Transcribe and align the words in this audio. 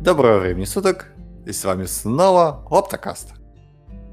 Доброго 0.00 0.38
времени 0.38 0.64
суток, 0.64 1.12
и 1.44 1.52
с 1.52 1.62
вами 1.62 1.84
снова 1.84 2.66
Оптокаст. 2.70 3.34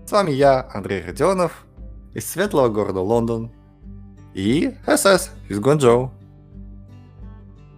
С 0.05 0.11
вами 0.11 0.31
я, 0.31 0.69
Андрей 0.73 1.01
Родионов, 1.01 1.65
из 2.13 2.29
светлого 2.29 2.67
города 2.67 2.99
Лондон, 2.99 3.53
и 4.33 4.75
СС 4.85 5.31
из 5.47 5.61
Гуанчжоу. 5.61 6.11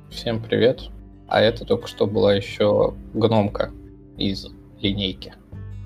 Всем 0.09 0.41
привет. 0.41 0.89
А 1.27 1.39
это 1.39 1.65
только 1.65 1.87
что 1.87 2.07
была 2.07 2.33
еще 2.33 2.95
гномка 3.13 3.69
из 4.17 4.47
линейки. 4.79 5.35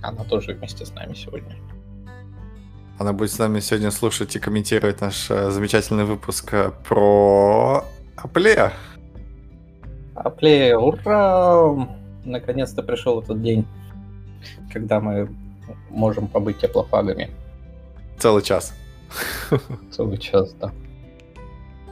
Она 0.02 0.24
тоже 0.24 0.54
вместе 0.54 0.86
с 0.86 0.94
нами 0.94 1.16
сегодня. 1.16 1.58
Она 3.00 3.12
будет 3.12 3.32
с 3.32 3.38
нами 3.38 3.60
сегодня 3.60 3.92
слушать 3.92 4.34
и 4.38 4.40
комментировать 4.40 5.02
наш 5.02 5.30
э, 5.30 5.52
замечательный 5.52 6.06
выпуск 6.06 6.54
э, 6.54 6.72
про 6.88 7.84
Аплея. 8.16 8.72
Аплея, 10.16 10.78
ура! 10.78 12.03
Наконец-то 12.26 12.84
пришел 12.84 13.22
этот 13.22 13.42
день, 13.42 13.66
когда 14.72 15.00
мы 15.00 15.30
можем 15.90 16.28
побыть 16.28 16.60
теплофагами. 16.60 17.30
Целый 18.20 18.44
час. 18.44 18.74
Целый 19.92 20.18
час, 20.18 20.54
да. 20.60 20.72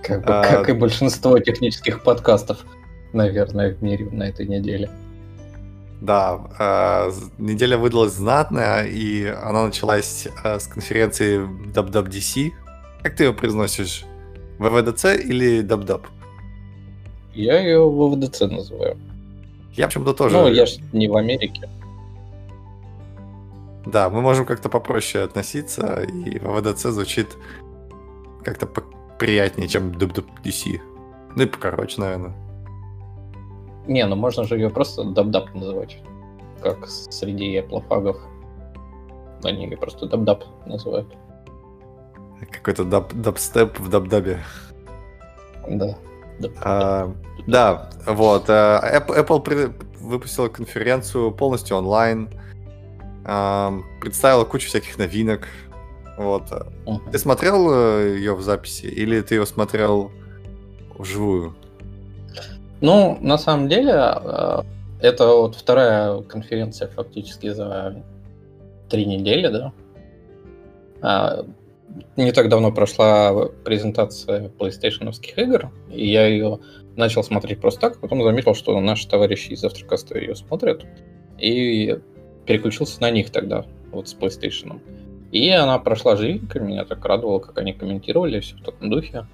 Как, 0.03 0.25
бы, 0.25 0.33
а... 0.33 0.41
как 0.43 0.69
и 0.69 0.73
большинство 0.73 1.37
технических 1.39 2.03
подкастов, 2.03 2.65
наверное, 3.13 3.73
в 3.73 3.83
мире 3.83 4.09
на 4.11 4.23
этой 4.23 4.47
неделе. 4.47 4.89
Да, 6.01 6.41
э, 6.57 7.11
неделя 7.37 7.77
выдалась 7.77 8.13
знатная, 8.13 8.85
и 8.85 9.25
она 9.25 9.65
началась 9.65 10.27
э, 10.43 10.59
с 10.59 10.65
конференции 10.65 11.45
WWDC. 11.73 12.49
Как 13.03 13.15
ты 13.15 13.25
ее 13.25 13.33
произносишь? 13.33 14.05
ВВДЦ 14.57 15.05
или 15.23 15.63
DubDub? 15.63 16.05
Я 17.33 17.59
ее 17.59 17.87
ВВДЦ 17.87 18.41
называю. 18.41 18.97
Я 19.73 19.87
почему-то 19.87 20.13
тоже... 20.13 20.37
Ну, 20.37 20.47
я 20.47 20.65
же 20.65 20.81
не 20.91 21.07
в 21.07 21.15
Америке. 21.15 21.69
Да, 23.85 24.09
мы 24.09 24.21
можем 24.21 24.45
как-то 24.45 24.69
попроще 24.69 25.23
относиться, 25.23 26.03
и 26.03 26.39
ВВДЦ 26.39 26.87
звучит 26.87 27.37
как-то 28.43 28.67
приятнее, 29.17 29.67
чем 29.67 29.91
WWDC. 29.91 30.79
Ну 31.35 31.43
и 31.43 31.45
покороче, 31.45 32.01
наверное. 32.01 32.33
Не, 33.87 34.05
ну 34.05 34.15
можно 34.15 34.43
же 34.43 34.55
ее 34.55 34.69
просто 34.69 35.03
DubDub 35.03 35.53
называть. 35.55 35.97
Как 36.61 36.87
среди 36.87 37.59
эплофагов. 37.59 38.17
Они 39.43 39.65
ее 39.65 39.77
просто 39.77 40.05
DubDub 40.05 40.43
называют. 40.67 41.07
Какой-то 42.51 42.83
даб 42.83 43.13
дабстеп 43.13 43.79
в 43.79 43.89
DubDub 43.89 44.27
е. 44.27 44.39
Да. 45.67 45.97
А, 46.63 47.13
да, 47.47 47.89
вот. 48.05 48.49
Э, 48.49 49.03
Apple 49.07 49.73
выпустила 49.99 50.47
конференцию 50.47 51.31
полностью 51.31 51.77
онлайн. 51.77 52.29
Представила 53.23 54.45
кучу 54.45 54.67
всяких 54.67 54.97
новинок. 54.97 55.47
Вот. 56.17 56.51
Ты 57.11 57.17
смотрел 57.17 57.69
э, 57.71 58.15
ее 58.17 58.35
в 58.35 58.41
записи 58.41 58.85
или 58.85 59.21
ты 59.21 59.35
ее 59.35 59.45
смотрел 59.45 60.11
вживую? 60.97 61.55
Ну, 62.81 63.17
на 63.21 63.37
самом 63.37 63.69
деле, 63.69 63.93
э, 63.93 64.63
это 65.01 65.27
вот 65.27 65.55
вторая 65.55 66.21
конференция 66.21 66.87
фактически 66.89 67.53
за 67.53 68.03
три 68.89 69.05
недели, 69.05 69.47
да. 69.47 69.73
А, 71.01 71.45
не 72.17 72.31
так 72.31 72.49
давно 72.49 72.71
прошла 72.71 73.47
презентация 73.63 74.49
PlayStation 74.59 75.11
игр, 75.37 75.71
и 75.89 76.07
я 76.11 76.27
ее 76.27 76.59
начал 76.95 77.23
смотреть 77.23 77.59
просто 77.59 77.81
так, 77.81 77.99
потом 77.99 78.23
заметил, 78.23 78.53
что 78.53 78.79
наши 78.79 79.07
товарищи 79.07 79.51
из 79.51 79.63
Авторкаста 79.63 80.17
ее 80.17 80.35
смотрят, 80.35 80.85
и 81.39 81.97
переключился 82.45 83.01
на 83.01 83.11
них 83.11 83.29
тогда, 83.29 83.65
вот 83.91 84.09
с 84.09 84.15
PlayStation. 84.15 84.79
И 85.31 85.49
она 85.49 85.79
прошла 85.79 86.15
живенько, 86.15 86.59
меня 86.59 86.85
так 86.85 87.03
радовало, 87.05 87.39
как 87.39 87.57
они 87.57 87.73
комментировали, 87.73 88.39
все 88.39 88.57
в 88.57 88.63
таком 88.63 88.89
духе. 88.89 89.25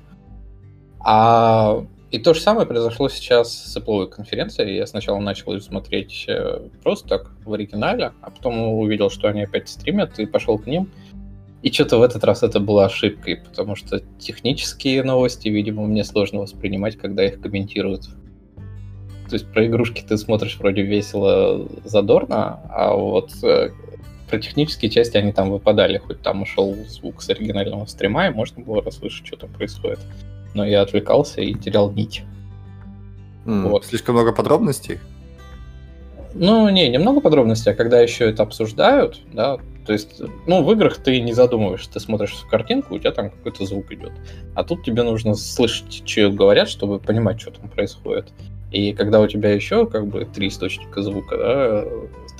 А 1.00 1.84
и 2.09 2.19
то 2.19 2.34
же 2.34 2.40
самое 2.40 2.66
произошло 2.66 3.09
сейчас 3.09 3.51
с 3.51 3.75
Apple 3.75 4.07
конференцией. 4.07 4.78
Я 4.78 4.88
сначала 4.88 5.19
начал 5.19 5.53
ее 5.53 5.59
смотреть 5.59 6.25
э, 6.29 6.69
просто 6.81 7.09
так, 7.09 7.31
в 7.44 7.51
оригинале, 7.51 8.13
а 8.22 8.29
потом 8.29 8.62
увидел, 8.79 9.09
что 9.09 9.28
они 9.28 9.44
опять 9.44 9.67
стримят, 9.67 10.17
и 10.17 10.25
пошел 10.25 10.57
к 10.57 10.67
ним. 10.67 10.90
И 11.63 11.72
что-то 11.72 11.97
в 11.97 12.03
этот 12.03 12.23
раз 12.23 12.44
это 12.44 12.59
было 12.59 12.85
ошибкой, 12.85 13.38
потому 13.38 13.75
что 13.75 14.01
технические 14.19 15.03
новости, 15.03 15.47
видимо, 15.50 15.85
мне 15.85 16.03
сложно 16.03 16.41
воспринимать, 16.41 16.97
когда 16.97 17.25
их 17.25 17.41
комментируют. 17.41 18.03
То 19.29 19.34
есть 19.34 19.51
про 19.51 19.66
игрушки 19.66 20.03
ты 20.07 20.17
смотришь 20.17 20.57
вроде 20.57 20.84
весело, 20.84 21.67
задорно, 21.84 22.62
а 22.69 22.94
вот 22.94 23.31
э, 23.44 23.72
про 24.29 24.40
технические 24.40 24.90
части 24.90 25.17
они 25.17 25.34
там 25.34 25.50
выпадали, 25.50 25.97
хоть 25.97 26.22
там 26.22 26.44
ушел 26.44 26.75
звук 26.88 27.22
с 27.22 27.29
оригинального 27.29 27.85
стрима, 27.88 28.28
и 28.28 28.34
можно 28.34 28.63
было 28.63 28.81
расслышать, 28.81 29.28
что 29.28 29.38
там 29.38 29.50
происходит 29.50 30.00
но 30.57 30.66
я 30.66 30.81
отвлекался 30.81 31.41
и 31.41 31.53
терял 31.53 31.91
нить. 31.91 32.23
Mm, 33.46 33.69
вот. 33.69 33.85
Слишком 33.85 34.16
много 34.16 34.34
подробностей? 34.34 35.00
Ну, 36.34 36.67
не, 36.69 36.90
немного 36.90 37.22
подробностей, 37.22 37.72
а 37.72 37.75
когда 37.75 38.01
еще 38.01 38.29
это 38.29 38.44
обсуждают, 38.44 39.22
да, 39.31 39.57
то 39.87 39.93
есть, 39.93 40.21
ну, 40.45 40.63
в 40.63 40.71
играх 40.73 40.97
ты 40.97 41.21
не 41.21 41.31
задумываешься, 41.31 41.89
ты 41.93 42.01
смотришь 42.01 42.33
в 42.33 42.49
картинку, 42.49 42.95
у 42.95 42.99
тебя 42.99 43.11
там 43.11 43.29
какой-то 43.29 43.65
звук 43.65 43.89
идет. 43.93 44.11
А 44.53 44.65
тут 44.65 44.83
тебе 44.83 45.03
нужно 45.03 45.33
слышать, 45.33 46.03
что 46.05 46.29
говорят, 46.29 46.67
чтобы 46.67 46.99
понимать, 46.99 47.39
что 47.39 47.51
там 47.51 47.69
происходит. 47.69 48.33
И 48.69 48.91
когда 48.91 49.21
у 49.21 49.27
тебя 49.27 49.53
еще 49.53 49.87
как 49.87 50.07
бы 50.07 50.25
три 50.25 50.49
источника 50.49 51.01
звука, 51.01 51.37
да, 51.37 51.85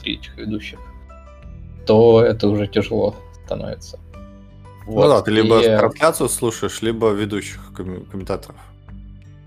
три 0.02 0.16
этих 0.16 0.36
ведущих, 0.36 0.78
то 1.86 2.22
это 2.22 2.50
уже 2.50 2.68
тяжело 2.68 3.16
становится. 3.46 3.98
Вот. 4.86 5.06
Ну 5.06 5.10
да, 5.10 5.22
ты 5.22 5.32
либо 5.32 5.62
и... 5.62 5.78
трансляцию 5.78 6.28
слушаешь, 6.28 6.82
либо 6.82 7.12
ведущих 7.12 7.62
ком- 7.74 8.04
комментаторов. 8.12 8.60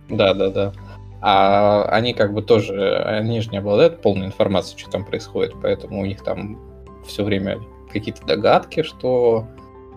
Да, 0.08 0.32
да, 0.32 0.48
да. 0.48 0.72
А 1.20 1.84
они 1.90 2.14
как 2.14 2.32
бы 2.32 2.40
тоже, 2.40 2.96
они 2.96 3.42
же 3.42 3.50
не 3.50 3.58
обладают 3.58 4.00
полной 4.00 4.24
информацией, 4.24 4.80
что 4.80 4.90
там 4.90 5.04
происходит, 5.04 5.52
поэтому 5.60 6.00
у 6.00 6.06
них 6.06 6.24
там 6.24 6.58
все 7.06 7.24
время 7.24 7.60
какие-то 7.92 8.24
догадки, 8.26 8.82
что, 8.82 9.46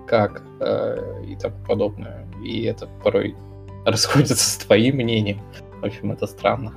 как 0.07 0.43
э, 0.59 1.23
и 1.27 1.35
тому 1.35 1.55
подобное. 1.67 2.27
И 2.43 2.63
это 2.63 2.87
порой 3.03 3.35
расходится 3.85 4.49
с 4.49 4.57
твоим 4.57 4.97
мнением. 4.97 5.41
В 5.81 5.85
общем, 5.85 6.11
это 6.11 6.27
странно. 6.27 6.73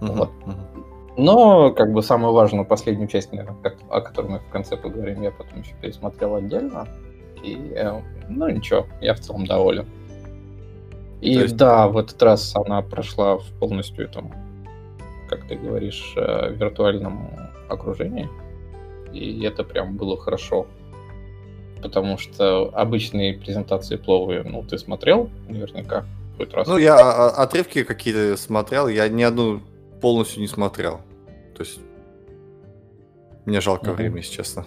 Uh-huh, 0.00 0.12
вот. 0.12 0.30
uh-huh. 0.46 0.76
Но, 1.16 1.70
как 1.70 1.92
бы, 1.92 2.02
самую 2.02 2.34
важную 2.34 2.66
последнюю 2.66 3.08
часть, 3.08 3.32
наверное, 3.32 3.56
о 3.88 4.00
которой 4.00 4.32
мы 4.32 4.38
в 4.38 4.48
конце 4.50 4.76
поговорим, 4.76 5.22
я 5.22 5.30
потом 5.30 5.60
еще 5.60 5.74
пересмотрел 5.80 6.34
отдельно. 6.34 6.86
И, 7.42 7.72
э, 7.74 8.00
ну, 8.28 8.48
ничего, 8.48 8.86
я 9.00 9.14
в 9.14 9.20
целом 9.20 9.46
доволен. 9.46 9.86
И 11.20 11.32
есть... 11.32 11.56
да, 11.56 11.88
в 11.88 11.96
этот 11.96 12.22
раз 12.22 12.54
она 12.54 12.82
прошла 12.82 13.38
в 13.38 13.46
полностью 13.58 14.04
этом, 14.04 14.30
как 15.28 15.46
ты 15.48 15.56
говоришь, 15.56 16.12
э, 16.16 16.52
виртуальном 16.52 17.30
окружении. 17.68 18.28
И 19.16 19.44
это 19.44 19.64
прям 19.64 19.96
было 19.96 20.16
хорошо. 20.16 20.66
Потому 21.82 22.18
что 22.18 22.70
обычные 22.74 23.34
презентации 23.34 23.96
пловые, 23.96 24.42
ну, 24.42 24.62
ты 24.62 24.78
смотрел 24.78 25.30
наверняка 25.48 26.04
хоть 26.36 26.52
раз. 26.52 26.66
Ну, 26.66 26.78
я 26.78 27.28
отрывки 27.28 27.84
какие-то 27.84 28.36
смотрел, 28.36 28.88
я 28.88 29.08
ни 29.08 29.22
одну 29.22 29.60
полностью 30.00 30.40
не 30.40 30.48
смотрел. 30.48 31.00
То 31.56 31.62
есть 31.62 31.80
мне 33.44 33.60
жалко 33.60 33.90
угу. 33.90 33.96
времени, 33.96 34.18
если 34.18 34.34
честно. 34.34 34.66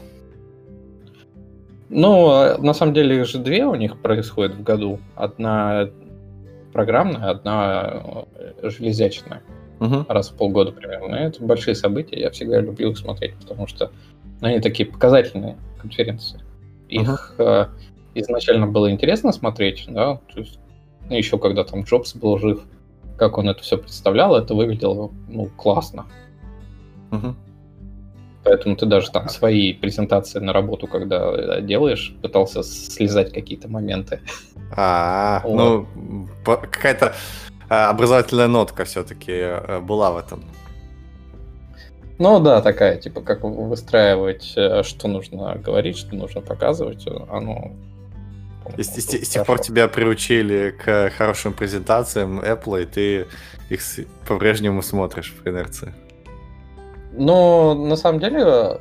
Ну, 1.89 2.29
а, 2.29 2.57
на 2.57 2.73
самом 2.73 2.93
деле 2.93 3.19
их 3.19 3.27
же 3.27 3.39
две 3.39 3.65
у 3.65 3.75
них 3.75 3.99
происходит 3.99 4.55
в 4.55 4.63
году. 4.63 4.99
Одна 5.15 5.89
программная, 6.71 7.31
одна 7.31 8.03
э, 8.35 8.69
железячная. 8.69 9.41
Угу. 9.79 10.05
Раз 10.07 10.29
в 10.29 10.35
полгода 10.35 10.71
примерно. 10.71 11.15
Это 11.15 11.43
большие 11.43 11.75
события. 11.75 12.19
Я 12.19 12.29
всегда 12.31 12.59
любил 12.59 12.91
их 12.91 12.97
смотреть, 12.97 13.35
потому 13.35 13.65
что 13.67 13.91
они 14.41 14.59
такие 14.59 14.89
показательные 14.89 15.57
конференции. 15.79 16.39
Их 16.87 17.35
угу. 17.37 17.43
э, 17.43 17.67
изначально 18.15 18.67
было 18.67 18.91
интересно 18.91 19.31
смотреть, 19.31 19.85
да, 19.87 20.19
то 20.33 20.39
есть, 20.39 20.59
ну, 21.09 21.15
еще 21.15 21.37
когда 21.37 21.63
там 21.63 21.83
Джобс 21.83 22.15
был 22.15 22.37
жив, 22.37 22.61
как 23.17 23.37
он 23.37 23.49
это 23.49 23.61
все 23.61 23.77
представлял, 23.77 24.35
это 24.35 24.53
выглядело, 24.53 25.11
ну, 25.27 25.47
классно. 25.57 26.05
Угу. 27.11 27.35
Поэтому 28.43 28.75
ты 28.75 28.85
даже 28.85 29.11
там 29.11 29.27
свои 29.27 29.73
презентации 29.73 30.39
на 30.39 30.53
работу, 30.53 30.87
когда 30.87 31.59
делаешь, 31.59 32.15
пытался 32.21 32.63
слезать 32.63 33.33
какие-то 33.33 33.67
моменты. 33.67 34.21
А, 34.75 35.41
вот. 35.43 35.55
ну, 35.55 36.27
какая-то 36.45 37.13
а, 37.69 37.89
образовательная 37.89 38.47
нотка 38.47 38.85
все-таки 38.85 39.31
э, 39.31 39.79
была 39.81 40.11
в 40.11 40.17
этом. 40.17 40.43
Ну 42.19 42.41
да, 42.41 42.61
такая, 42.61 42.97
типа, 42.97 43.21
как 43.21 43.43
выстраивать, 43.43 44.53
э, 44.57 44.83
что 44.83 45.07
нужно 45.07 45.55
говорить, 45.55 45.97
что 45.97 46.15
нужно 46.15 46.41
показывать, 46.41 47.07
оно... 47.29 47.71
И 48.77 48.83
с, 48.83 48.89
с, 48.89 49.09
с 49.09 49.29
тех 49.29 49.45
пор 49.45 49.59
тебя 49.59 49.87
приучили 49.87 50.71
к 50.71 51.11
хорошим 51.17 51.53
презентациям 51.53 52.41
Apple, 52.41 52.83
и 52.83 52.85
ты 52.85 53.27
их 53.69 53.81
по-прежнему 54.27 54.81
смотришь 54.81 55.33
в 55.33 55.47
инерции. 55.47 55.93
Но 57.13 57.73
на 57.73 57.95
самом 57.95 58.19
деле 58.19 58.79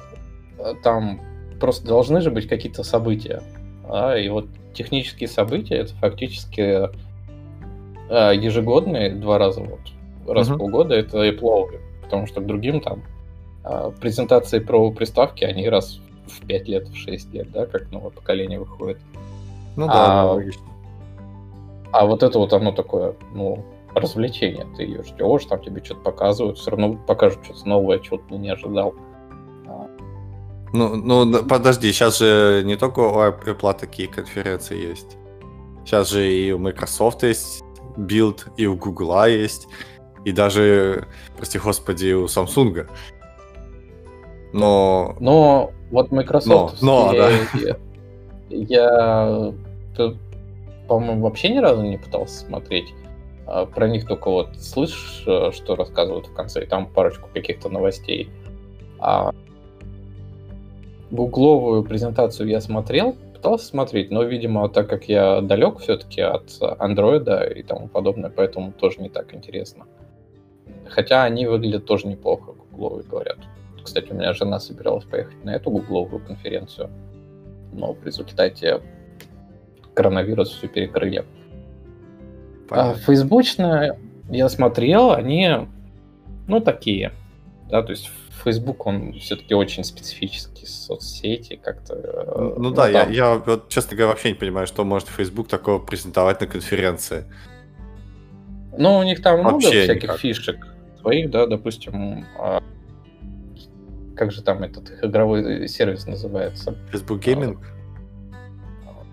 э, 0.58 0.74
там 0.82 1.20
просто 1.60 1.86
должны 1.86 2.20
же 2.20 2.32
быть 2.32 2.48
какие-то 2.48 2.82
события. 2.82 3.40
А, 3.88 4.16
и 4.16 4.28
вот 4.28 4.46
технические 4.74 5.28
события 5.28 5.76
это 5.76 5.94
фактически 5.94 6.88
э, 8.10 8.34
ежегодные, 8.34 9.14
два 9.14 9.38
раза 9.38 9.60
вот, 9.60 9.80
раз 10.26 10.48
uh-huh. 10.48 10.54
в 10.54 10.58
полгода 10.58 10.94
это 10.96 11.24
Apple, 11.24 11.80
потому 12.02 12.26
что 12.26 12.40
к 12.40 12.46
другим 12.46 12.80
там 12.80 13.02
э, 13.02 13.17
презентации 14.00 14.58
про 14.58 14.90
приставки, 14.90 15.44
они 15.44 15.68
раз 15.68 16.00
в 16.26 16.46
5 16.46 16.68
лет, 16.68 16.88
в 16.88 16.96
6 16.96 17.32
лет, 17.34 17.50
да, 17.52 17.66
как 17.66 17.90
новое 17.90 18.10
поколение 18.10 18.58
выходит. 18.58 18.98
Ну 19.76 19.86
да, 19.86 20.22
а, 20.22 20.32
логично. 20.32 20.62
А 21.92 22.06
вот 22.06 22.22
это 22.22 22.38
вот 22.38 22.52
оно 22.52 22.72
такое, 22.72 23.14
ну, 23.34 23.64
развлечение. 23.94 24.66
Ты 24.76 24.82
ее 24.84 25.02
ждешь, 25.02 25.44
там 25.46 25.60
тебе 25.60 25.82
что-то 25.84 26.00
показывают, 26.00 26.58
все 26.58 26.70
равно 26.70 26.94
покажут 26.94 27.44
что-то 27.44 27.68
новое, 27.68 27.98
чего 27.98 28.18
ты 28.28 28.36
не 28.36 28.50
ожидал. 28.50 28.94
Ну, 30.72 30.96
ну, 30.96 31.44
подожди, 31.44 31.90
сейчас 31.92 32.18
же 32.18 32.62
не 32.64 32.76
только 32.76 33.00
у 33.00 33.16
Apple 33.20 33.78
такие 33.78 34.08
конференции 34.08 34.76
есть. 34.76 35.16
Сейчас 35.84 36.10
же 36.10 36.30
и 36.30 36.52
у 36.52 36.58
Microsoft 36.58 37.22
есть 37.22 37.64
Build, 37.96 38.48
и 38.58 38.66
у 38.66 38.76
Google 38.76 39.24
есть, 39.26 39.66
и 40.24 40.32
даже, 40.32 41.06
прости 41.36 41.58
господи, 41.58 42.12
у 42.12 42.26
Samsung. 42.26 42.86
Но... 44.58 45.16
Но 45.20 45.72
вот 45.90 46.10
Microsoft... 46.10 46.82
Но, 46.82 47.12
но 47.12 47.14
я, 47.14 47.22
да. 47.22 47.30
Я, 47.60 47.76
я 48.50 49.52
по-моему, 50.88 51.22
вообще 51.22 51.50
ни 51.50 51.58
разу 51.58 51.82
не 51.82 51.98
пытался 51.98 52.46
смотреть. 52.46 52.92
А, 53.46 53.66
про 53.66 53.88
них 53.88 54.06
только 54.06 54.30
вот 54.30 54.56
слышишь, 54.56 55.22
э, 55.26 55.52
что 55.52 55.76
рассказывают 55.76 56.26
в 56.26 56.34
конце, 56.34 56.64
и 56.64 56.66
там 56.66 56.86
парочку 56.86 57.28
каких-то 57.32 57.68
новостей. 57.68 58.30
А 58.98 59.32
гугловую 61.10 61.84
презентацию 61.84 62.48
я 62.48 62.60
смотрел, 62.60 63.14
пытался 63.34 63.66
смотреть, 63.66 64.10
но, 64.10 64.24
видимо, 64.24 64.68
так 64.68 64.88
как 64.88 65.04
я 65.04 65.40
далек 65.40 65.78
все-таки 65.78 66.20
от 66.20 66.58
андроида 66.60 67.44
и 67.44 67.62
тому 67.62 67.88
подобное, 67.88 68.30
поэтому 68.34 68.72
тоже 68.72 69.00
не 69.00 69.08
так 69.08 69.34
интересно. 69.34 69.86
Хотя 70.88 71.22
они 71.22 71.46
выглядят 71.46 71.84
тоже 71.84 72.08
неплохо, 72.08 72.54
гугловые 72.72 73.04
говорят. 73.04 73.38
Кстати, 73.88 74.12
у 74.12 74.14
меня 74.14 74.34
жена 74.34 74.60
собиралась 74.60 75.04
поехать 75.04 75.42
на 75.44 75.54
эту 75.54 75.70
гугловую 75.70 76.22
конференцию, 76.22 76.90
но 77.72 77.94
в 77.94 78.04
результате 78.04 78.82
коронавирус 79.94 80.50
все 80.50 80.68
перекрыли. 80.68 81.24
А 82.68 82.92
фейсбучная 82.92 83.98
я 84.28 84.50
смотрел, 84.50 85.12
они, 85.12 85.66
ну, 86.46 86.60
такие. 86.60 87.12
Да, 87.70 87.82
то 87.82 87.92
есть 87.92 88.10
Facebook, 88.44 88.84
он 88.86 89.14
все-таки 89.14 89.54
очень 89.54 89.84
специфический 89.84 90.66
соцсети, 90.66 91.56
как-то... 91.56 91.94
Э, 91.94 92.54
ну, 92.58 92.64
ну 92.64 92.70
да, 92.70 92.92
там... 92.92 93.10
я, 93.10 93.32
я 93.32 93.34
вот, 93.36 93.70
честно 93.70 93.96
говоря, 93.96 94.08
вообще 94.08 94.28
не 94.28 94.34
понимаю, 94.34 94.66
что 94.66 94.84
может 94.84 95.08
Facebook 95.08 95.48
такого 95.48 95.78
презентовать 95.78 96.42
на 96.42 96.46
конференции. 96.46 97.24
Ну, 98.76 98.98
у 98.98 99.02
них 99.02 99.22
там 99.22 99.42
вообще 99.42 99.68
много 99.68 99.82
всяких 99.82 100.02
никак. 100.02 100.18
фишек 100.18 100.66
своих, 101.00 101.30
да, 101.30 101.46
допустим, 101.46 102.26
а... 102.38 102.62
как 104.18 104.32
же 104.32 104.42
там 104.42 104.62
этот 104.64 104.92
игровой 105.02 105.68
сервис 105.68 106.06
называется? 106.06 106.74
Facebook 106.90 107.24
Gaming? 107.24 107.58
А... 108.84 109.04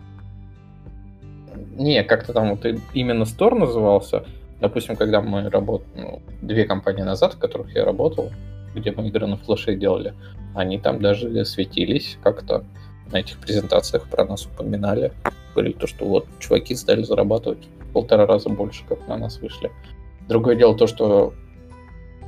Не, 1.78 2.04
как-то 2.04 2.34
там 2.34 2.50
вот 2.50 2.66
именно 2.94 3.24
Store 3.24 3.58
назывался. 3.58 4.26
Допустим, 4.60 4.96
когда 4.96 5.22
мы 5.22 5.50
работали, 5.50 5.90
ну, 5.96 6.22
две 6.42 6.66
компании 6.66 7.04
назад, 7.04 7.36
в 7.36 7.40
которых 7.40 7.76
я 7.76 7.86
работал, 7.86 8.32
где 8.74 8.92
мы 8.92 9.08
игры 9.08 9.28
на 9.28 9.38
флеше 9.38 9.76
делали, 9.76 10.14
они 10.56 10.80
там 10.80 11.00
даже 11.02 11.46
светились 11.46 12.18
как-то 12.24 12.64
на 13.12 13.18
этих 13.18 13.38
презентациях 13.38 14.10
про 14.10 14.26
нас 14.26 14.46
упоминали. 14.46 15.14
Говорили 15.54 15.74
то, 15.74 15.88
что 15.88 16.06
вот 16.06 16.26
чуваки 16.40 16.76
стали 16.76 17.04
зарабатывать 17.04 17.68
в 17.80 17.94
полтора 17.94 18.26
раза 18.26 18.50
больше, 18.50 18.84
как 18.90 19.08
на 19.08 19.18
нас 19.18 19.40
вышли. 19.40 19.72
Другое 20.28 20.56
дело 20.56 20.76
то, 20.76 20.88
что 20.88 21.34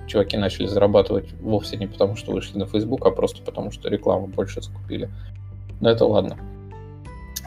чуваки 0.07 0.38
начали 0.38 0.65
зарабатывать 0.65 1.31
вовсе 1.42 1.77
не 1.77 1.88
потому, 1.88 2.15
что 2.15 2.31
вышли 2.31 2.57
на 2.57 2.65
Facebook, 2.65 3.06
а 3.06 3.12
просто 3.12 3.44
потому, 3.44 3.71
что 3.71 3.89
рекламу 3.89 4.27
больше 4.27 4.62
закупили. 4.62 5.09
Но 5.80 5.89
это 5.89 6.06
ладно. 6.06 6.38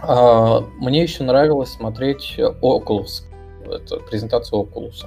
А, 0.03 0.61
мне 0.79 1.03
еще 1.03 1.25
нравилось 1.25 1.71
смотреть 1.71 2.37
Oculus, 2.39 3.25
это 3.69 3.97
презентацию 3.97 4.63
Oculus. 4.63 5.07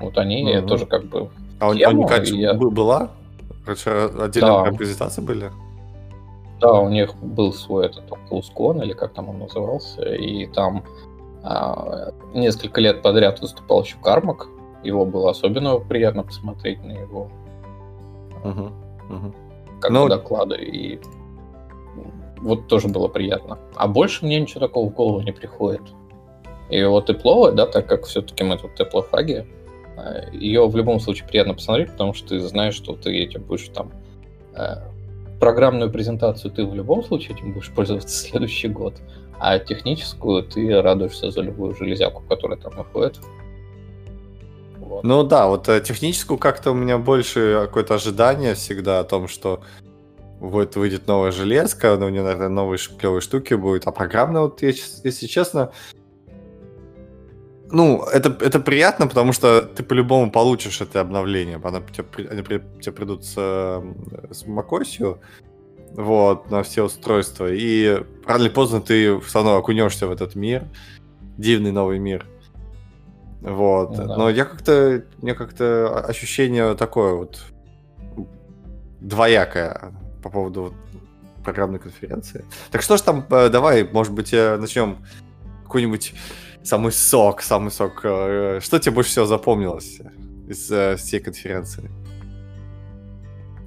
Вот 0.00 0.18
они 0.18 0.44
mm-hmm. 0.44 0.66
тоже 0.66 0.86
как 0.86 1.04
бы 1.04 1.30
а 1.58 1.68
у, 1.68 1.72
а 1.72 1.76
я... 1.76 2.54
была? 2.54 3.10
Отдельная 3.66 4.70
да. 4.70 4.72
презентация 4.76 5.22
были? 5.22 5.50
Да, 6.60 6.72
у 6.80 6.88
них 6.88 7.14
был 7.16 7.52
свой 7.52 7.86
этот 7.86 8.04
OculusCon, 8.08 8.82
или 8.82 8.92
как 8.92 9.12
там 9.12 9.28
он 9.28 9.38
назывался, 9.38 10.02
и 10.14 10.46
там 10.46 10.84
а, 11.44 12.12
несколько 12.34 12.80
лет 12.80 13.02
подряд 13.02 13.40
выступал 13.40 13.82
еще 13.82 13.96
Кармак. 14.02 14.48
Его 14.82 15.04
было 15.04 15.30
особенно 15.30 15.78
приятно 15.78 16.24
посмотреть 16.24 16.82
на 16.82 16.92
его 16.92 17.30
угу, 18.44 18.70
угу. 19.08 19.34
как 19.80 19.90
ну... 19.90 20.08
доклады, 20.08 20.56
и 20.56 21.00
вот 22.38 22.66
тоже 22.66 22.88
было 22.88 23.08
приятно. 23.08 23.58
А 23.76 23.86
больше 23.86 24.24
мне 24.24 24.40
ничего 24.40 24.60
такого 24.60 24.90
в 24.90 24.94
голову 24.94 25.20
не 25.20 25.32
приходит. 25.32 25.82
И 26.70 26.82
вот 26.84 27.06
тепловая, 27.06 27.52
да, 27.52 27.66
так 27.66 27.86
как 27.86 28.04
все-таки 28.04 28.42
мы 28.42 28.58
тут 28.58 28.74
теплофаги, 28.74 29.46
ее 30.32 30.66
в 30.66 30.76
любом 30.76 31.00
случае 31.00 31.28
приятно 31.28 31.54
посмотреть, 31.54 31.92
потому 31.92 32.14
что 32.14 32.30
ты 32.30 32.40
знаешь, 32.40 32.74
что 32.74 32.94
ты 32.94 33.14
этим 33.16 33.42
будешь 33.42 33.68
там 33.68 33.90
э, 34.54 34.76
программную 35.38 35.90
презентацию 35.90 36.50
ты 36.50 36.64
в 36.64 36.74
любом 36.74 37.04
случае 37.04 37.36
этим 37.36 37.52
будешь 37.52 37.70
пользоваться 37.74 38.08
следующий 38.08 38.68
год, 38.68 38.94
а 39.38 39.58
техническую 39.58 40.42
ты 40.42 40.80
радуешься 40.80 41.30
за 41.30 41.40
любую 41.40 41.74
железяку, 41.74 42.22
которая 42.28 42.58
там 42.58 42.74
находит. 42.74 43.18
Вот. 44.92 45.04
Ну 45.04 45.22
да, 45.22 45.46
вот 45.46 45.68
э, 45.70 45.80
техническую 45.80 46.38
как-то 46.38 46.72
у 46.72 46.74
меня 46.74 46.98
больше 46.98 47.62
какое-то 47.62 47.94
ожидание 47.94 48.54
всегда 48.54 49.00
о 49.00 49.04
том, 49.04 49.26
что 49.26 49.62
вот 50.38 50.76
выйдет 50.76 51.06
новая 51.06 51.32
железка, 51.32 51.96
но 51.96 52.06
у 52.06 52.08
нее, 52.10 52.22
наверное, 52.22 52.50
новые 52.50 52.78
клевые 52.98 53.22
штуки 53.22 53.54
будут. 53.54 53.86
А 53.86 53.92
программная, 53.92 54.42
вот, 54.42 54.60
если 54.60 55.26
честно, 55.26 55.72
ну, 57.70 58.02
это, 58.02 58.36
это 58.44 58.60
приятно, 58.60 59.06
потому 59.06 59.32
что 59.32 59.62
ты 59.62 59.82
по-любому 59.82 60.30
получишь 60.30 60.82
это 60.82 61.00
обновление. 61.00 61.58
Она, 61.64 61.80
тебе, 61.80 62.28
они 62.28 62.42
тебе 62.42 62.92
придут 62.92 63.24
с, 63.24 63.32
с 63.32 64.44
macOS, 64.44 65.18
вот, 65.92 66.50
на 66.50 66.62
все 66.64 66.84
устройства. 66.84 67.50
И 67.50 68.04
рано 68.26 68.42
или 68.42 68.50
поздно 68.50 68.82
ты 68.82 69.18
все 69.20 69.38
равно 69.38 69.56
окунешься 69.56 70.06
в 70.06 70.10
этот 70.10 70.34
мир. 70.34 70.64
Дивный 71.38 71.72
новый 71.72 71.98
мир. 71.98 72.26
Вот. 73.42 73.98
Ну, 73.98 74.06
да. 74.06 74.16
Но 74.16 74.30
я 74.30 74.44
как-то. 74.44 75.02
Меня 75.20 75.34
как-то 75.34 76.04
ощущение 76.06 76.74
такое 76.74 77.14
вот 77.14 77.40
двоякое 79.00 79.92
по 80.22 80.30
поводу 80.30 80.62
вот, 80.62 80.74
программной 81.44 81.80
конференции. 81.80 82.44
Так 82.70 82.82
что 82.82 82.96
ж 82.96 83.00
там, 83.00 83.26
э, 83.30 83.48
давай, 83.48 83.84
может 83.84 84.12
быть, 84.12 84.32
э, 84.32 84.56
начнем 84.56 84.98
какую-нибудь 85.64 86.14
самый 86.62 86.92
сок, 86.92 87.42
самый 87.42 87.72
сок. 87.72 88.00
Э, 88.04 88.60
что 88.62 88.78
тебе 88.78 88.94
больше 88.94 89.10
всего 89.10 89.26
запомнилось 89.26 90.00
из 90.48 91.00
всей 91.00 91.18
конференции? 91.18 91.90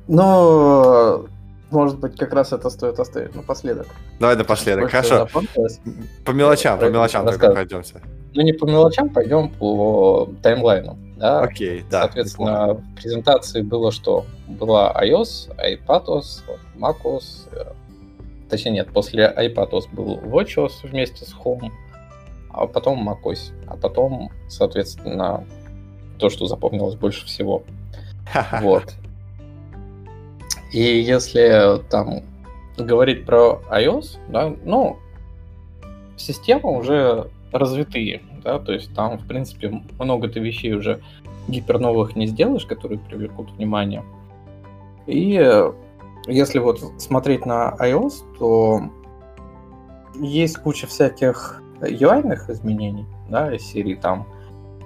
Ну, 0.08 1.28
может 1.70 2.00
быть, 2.00 2.18
как 2.18 2.32
раз 2.34 2.54
это 2.54 2.70
стоит 2.70 3.00
оставить 3.00 3.36
напоследок. 3.36 3.88
Давай 4.20 4.38
напоследок, 4.38 4.90
хорошо. 4.90 5.28
По 6.24 6.32
мелочам, 6.32 6.80
по 6.80 6.90
мелочам 6.90 7.26
только 7.26 7.52
пройдемся. 7.52 8.02
Ну, 8.36 8.42
не 8.42 8.54
по 8.54 8.66
мелочам, 8.66 9.10
пойдем 9.10 9.50
по 9.50 10.30
таймлайну. 10.44 10.98
Да? 11.18 11.40
Окей, 11.42 11.84
да. 11.90 12.02
Соответственно, 12.02 12.74
в 12.74 12.96
презентации 12.96 13.62
было 13.62 13.92
что? 13.92 14.26
Была 14.48 14.94
iOS, 15.02 15.56
iPadOS, 15.58 16.44
macOS. 16.76 17.50
Э, 17.54 17.72
точнее, 18.50 18.72
нет, 18.72 18.90
после 18.94 19.34
iPadOS 19.36 19.86
был 19.92 20.18
WatchOS 20.20 20.72
вместе 20.84 21.26
с 21.26 21.34
Home 21.34 21.72
а 22.56 22.68
потом 22.68 23.08
macOS, 23.08 23.52
а 23.68 23.76
потом, 23.76 24.32
соответственно, 24.48 25.44
то, 26.18 26.30
что 26.30 26.46
запомнилось 26.46 26.96
больше 26.96 27.26
всего. 27.26 27.64
Вот. 28.62 28.94
И 30.72 30.82
если 30.82 31.82
там 31.90 32.24
говорить 32.78 33.26
про 33.26 33.62
iOS, 33.70 34.18
да, 34.30 34.54
ну, 34.64 34.98
системы 36.16 36.78
уже 36.78 37.30
развитые, 37.52 38.22
да, 38.44 38.60
то 38.60 38.74
есть 38.74 38.94
там, 38.94 39.18
в 39.18 39.28
принципе, 39.28 39.82
много 40.00 40.28
ты 40.28 40.40
вещей 40.40 40.74
уже 40.74 41.02
гиперновых 41.48 42.16
не 42.16 42.28
сделаешь, 42.28 42.66
которые 42.66 43.00
привлекут 43.00 43.52
внимание. 43.52 44.04
И 45.08 45.40
если 46.28 46.60
вот 46.60 46.82
смотреть 46.98 47.46
на 47.46 47.76
iOS, 47.80 48.38
то 48.40 48.82
есть 50.20 50.58
куча 50.58 50.88
всяких 50.88 51.62
UI 51.82 52.52
изменений, 52.52 53.06
да, 53.30 53.54
из 53.54 53.62
серии 53.64 53.96
там 53.96 54.28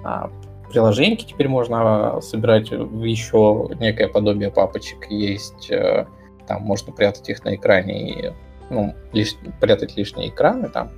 а, 0.04 0.30
приложеньки 0.70 1.24
теперь 1.24 1.48
можно 1.48 2.20
собирать 2.20 2.70
в 2.70 3.02
еще 3.02 3.68
некое 3.78 4.08
подобие 4.08 4.50
папочек. 4.50 5.10
Есть, 5.10 5.70
э, 5.70 6.06
там 6.46 6.62
можно 6.62 6.92
прятать 6.92 7.28
их 7.28 7.44
на 7.44 7.54
экране 7.54 8.10
и 8.10 8.32
ну, 8.70 8.94
лиш... 9.12 9.36
прятать 9.60 9.96
лишние 9.96 10.28
экраны, 10.28 10.68
там, 10.68 10.90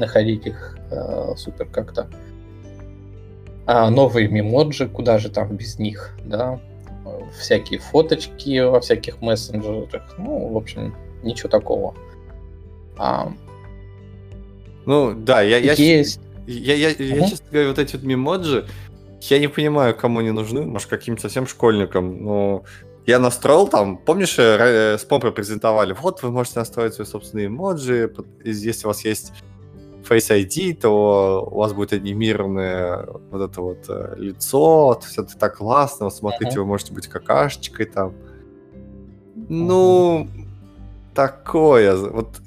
находить 0.00 0.46
их 0.46 0.76
э, 0.90 1.34
супер 1.36 1.66
как-то. 1.66 2.08
А 3.66 3.88
новые 3.90 4.28
мемоджи, 4.28 4.88
куда 4.88 5.18
же 5.18 5.30
там 5.30 5.56
без 5.56 5.78
них, 5.78 6.16
да, 6.24 6.60
всякие 7.38 7.78
фоточки 7.78 8.58
во 8.60 8.80
всяких 8.80 9.20
мессенджерах, 9.20 10.14
ну, 10.18 10.48
в 10.48 10.56
общем, 10.56 10.94
ничего 11.22 11.48
такого. 11.48 11.94
А, 12.96 13.32
ну, 14.86 15.14
да, 15.14 15.42
я... 15.42 15.58
я 15.58 15.74
есть... 15.74 16.20
Я, 16.46 16.74
я, 16.74 16.88
я, 16.88 17.04
я 17.04 17.28
честно 17.28 17.46
говоря, 17.50 17.68
вот 17.68 17.78
эти 17.78 17.94
вот 17.94 18.04
мемоджи, 18.04 18.66
я 19.20 19.38
не 19.38 19.48
понимаю, 19.48 19.94
кому 19.94 20.18
они 20.18 20.32
нужны, 20.32 20.62
может, 20.62 20.88
каким-то 20.88 21.22
совсем 21.22 21.46
школьникам, 21.46 22.24
но 22.24 22.64
я 23.06 23.18
настроил 23.18 23.68
там, 23.68 23.96
помнишь, 23.96 24.36
э, 24.38 24.98
спомпы 24.98 25.30
презентовали, 25.30 25.92
вот 25.92 26.22
вы 26.22 26.30
можете 26.30 26.58
настроить 26.58 26.94
свои 26.94 27.06
собственные 27.06 27.46
эмоджи, 27.46 28.12
если 28.42 28.86
у 28.86 28.88
вас 28.88 29.04
есть 29.04 29.32
Face 30.08 30.30
ID, 30.30 30.74
то 30.74 31.48
у 31.50 31.58
вас 31.58 31.72
будет 31.72 31.92
анимированное 31.92 33.06
вот 33.30 33.50
это 33.50 33.60
вот 33.60 33.84
э, 33.88 34.14
лицо, 34.16 35.00
все 35.06 35.22
это 35.22 35.36
так 35.38 35.56
классно, 35.56 36.06
вот 36.06 36.14
смотрите, 36.14 36.56
uh-huh. 36.56 36.60
вы 36.60 36.66
можете 36.66 36.92
быть 36.92 37.06
какашечкой 37.08 37.86
там. 37.86 38.14
Ну, 39.48 40.28
uh-huh. 40.28 40.46
такое. 41.14 41.96
Вот 41.96 42.40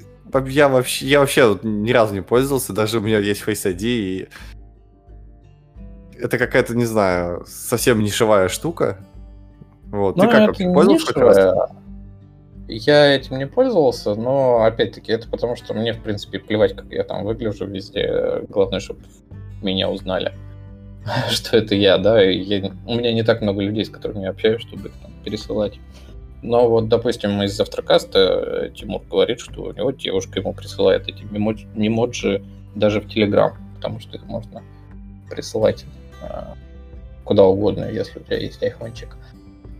я 0.47 0.69
вообще, 0.69 1.05
я 1.05 1.19
вообще 1.19 1.59
ни 1.63 1.91
разу 1.91 2.13
не 2.13 2.21
пользовался, 2.21 2.73
даже 2.73 2.99
у 2.99 3.01
меня 3.01 3.19
есть 3.19 3.43
Face 3.43 3.71
ID, 3.71 3.83
и 3.83 4.29
это 6.19 6.37
какая-то, 6.37 6.75
не 6.75 6.85
знаю, 6.85 7.45
совсем 7.47 7.99
нишевая 7.99 8.47
штука. 8.47 8.97
Вот. 9.85 10.15
Ну, 10.17 10.23
Ты 10.23 10.29
как 10.29 10.57
пользовался 10.57 11.13
как 11.13 11.17
раз? 11.17 11.69
Я 12.75 13.15
этим 13.15 13.37
не 13.37 13.45
пользовался, 13.45 14.15
но 14.15 14.63
опять-таки 14.63 15.11
это 15.11 15.29
потому, 15.29 15.55
что 15.55 15.75
мне, 15.75 15.93
в 15.93 16.01
принципе, 16.01 16.39
плевать, 16.39 16.75
как 16.75 16.91
я 16.91 17.03
там 17.03 17.23
выгляжу 17.23 17.65
везде. 17.67 18.41
Главное, 18.49 18.79
чтобы 18.79 19.01
меня 19.61 19.89
узнали, 19.89 20.33
что 21.29 21.57
это 21.57 21.75
я, 21.75 21.99
да. 21.99 22.23
И 22.23 22.39
я, 22.39 22.71
у 22.87 22.95
меня 22.95 23.13
не 23.13 23.21
так 23.21 23.41
много 23.41 23.61
людей, 23.61 23.85
с 23.85 23.89
которыми 23.89 24.23
я 24.23 24.31
общаюсь, 24.31 24.61
чтобы 24.61 24.89
их 24.89 24.93
там 25.01 25.11
пересылать. 25.23 25.79
Но 26.41 26.67
вот, 26.67 26.89
допустим, 26.89 27.41
из 27.43 27.55
завтракаста 27.55 28.71
Тимур 28.75 29.03
говорит, 29.09 29.39
что 29.39 29.63
у 29.63 29.73
него 29.73 29.91
девушка 29.91 30.39
ему 30.39 30.53
присылает 30.53 31.07
эти 31.07 31.23
мемоджи 31.23 32.43
даже 32.75 32.99
в 32.99 33.07
Телеграм, 33.07 33.53
потому 33.75 33.99
что 33.99 34.17
их 34.17 34.25
можно 34.25 34.63
присылать 35.29 35.85
э, 36.21 36.55
куда 37.23 37.43
угодно, 37.43 37.85
если 37.85 38.19
у 38.19 38.23
тебя 38.23 38.37
есть 38.37 38.61
айфончик. 38.61 39.15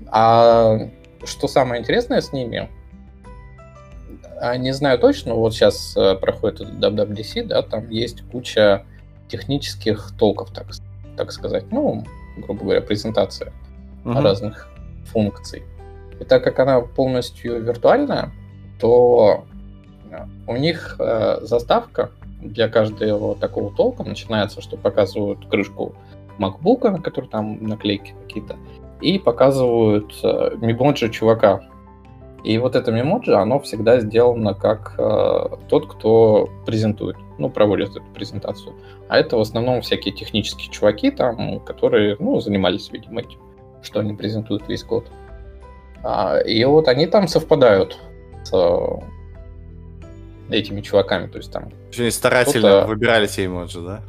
А 0.08 0.90
что 1.26 1.48
самое 1.48 1.82
интересное 1.82 2.22
с 2.22 2.32
ними, 2.32 2.58
а, 2.60 2.83
не 4.58 4.74
знаю 4.74 5.00
точно, 5.00 5.36
вот 5.36 5.54
сейчас 5.54 5.96
э, 5.96 6.16
проходит 6.16 6.62
WWDC, 6.62 7.46
да, 7.46 7.62
там 7.62 7.90
есть 7.90 8.24
куча 8.32 8.86
технических 9.28 10.12
толков, 10.18 10.52
так, 10.52 10.68
так 11.18 11.32
сказать, 11.32 11.66
ну, 11.72 12.04
грубо 12.38 12.62
говоря, 12.62 12.82
презентация 12.82 13.54
uh-huh. 14.04 14.22
разных 14.22 14.70
функций. 15.06 15.64
И 16.20 16.24
так 16.24 16.44
как 16.44 16.60
она 16.60 16.82
полностью 16.82 17.62
виртуальная, 17.64 18.32
то 18.80 19.46
э, 20.12 20.26
у 20.48 20.56
них 20.56 20.96
э, 21.00 21.40
заставка 21.42 22.12
для 22.42 22.68
каждого 22.68 23.36
такого 23.36 23.72
толка 23.72 24.04
начинается, 24.04 24.62
что 24.62 24.78
показывают 24.78 25.46
крышку 25.48 25.96
MacBook, 26.40 26.90
на 26.90 27.02
которой 27.02 27.28
там 27.28 27.64
наклейки 27.64 28.14
какие-то, 28.24 28.58
и 29.02 29.20
показывают 29.20 30.14
э, 30.24 30.56
мемоджи 30.58 31.10
чувака. 31.10 31.64
И 32.44 32.58
вот 32.58 32.76
это 32.76 32.92
мемоджи, 32.92 33.34
оно 33.34 33.60
всегда 33.62 34.02
сделано 34.02 34.54
как 34.54 34.96
э, 34.98 35.46
тот, 35.70 35.94
кто 35.94 36.50
презентует, 36.66 37.16
ну, 37.38 37.50
проводит 37.50 37.92
эту 37.92 38.04
презентацию. 38.14 38.76
А 39.08 39.18
это 39.18 39.38
в 39.38 39.40
основном 39.40 39.82
всякие 39.82 40.14
технические 40.14 40.70
чуваки 40.70 41.10
там, 41.10 41.62
которые, 41.62 42.18
ну, 42.20 42.42
занимались, 42.42 42.92
видимо, 42.92 43.22
этим, 43.22 43.40
что 43.82 44.02
они 44.02 44.14
презентуют 44.14 44.68
весь 44.68 44.84
код. 44.84 45.08
А, 46.04 46.40
и 46.40 46.64
вот 46.66 46.90
они 46.90 47.08
там 47.08 47.30
совпадают 47.30 47.98
с 48.44 48.52
э, 48.54 49.00
этими 50.50 50.82
чуваками, 50.82 51.28
то 51.28 51.38
есть 51.38 51.52
там... 51.52 51.72
Они 51.98 52.12
старательно 52.12 52.86
выбирали 52.86 53.26
те 53.26 53.46
эмоджи, 53.46 53.80
да? 53.80 54.02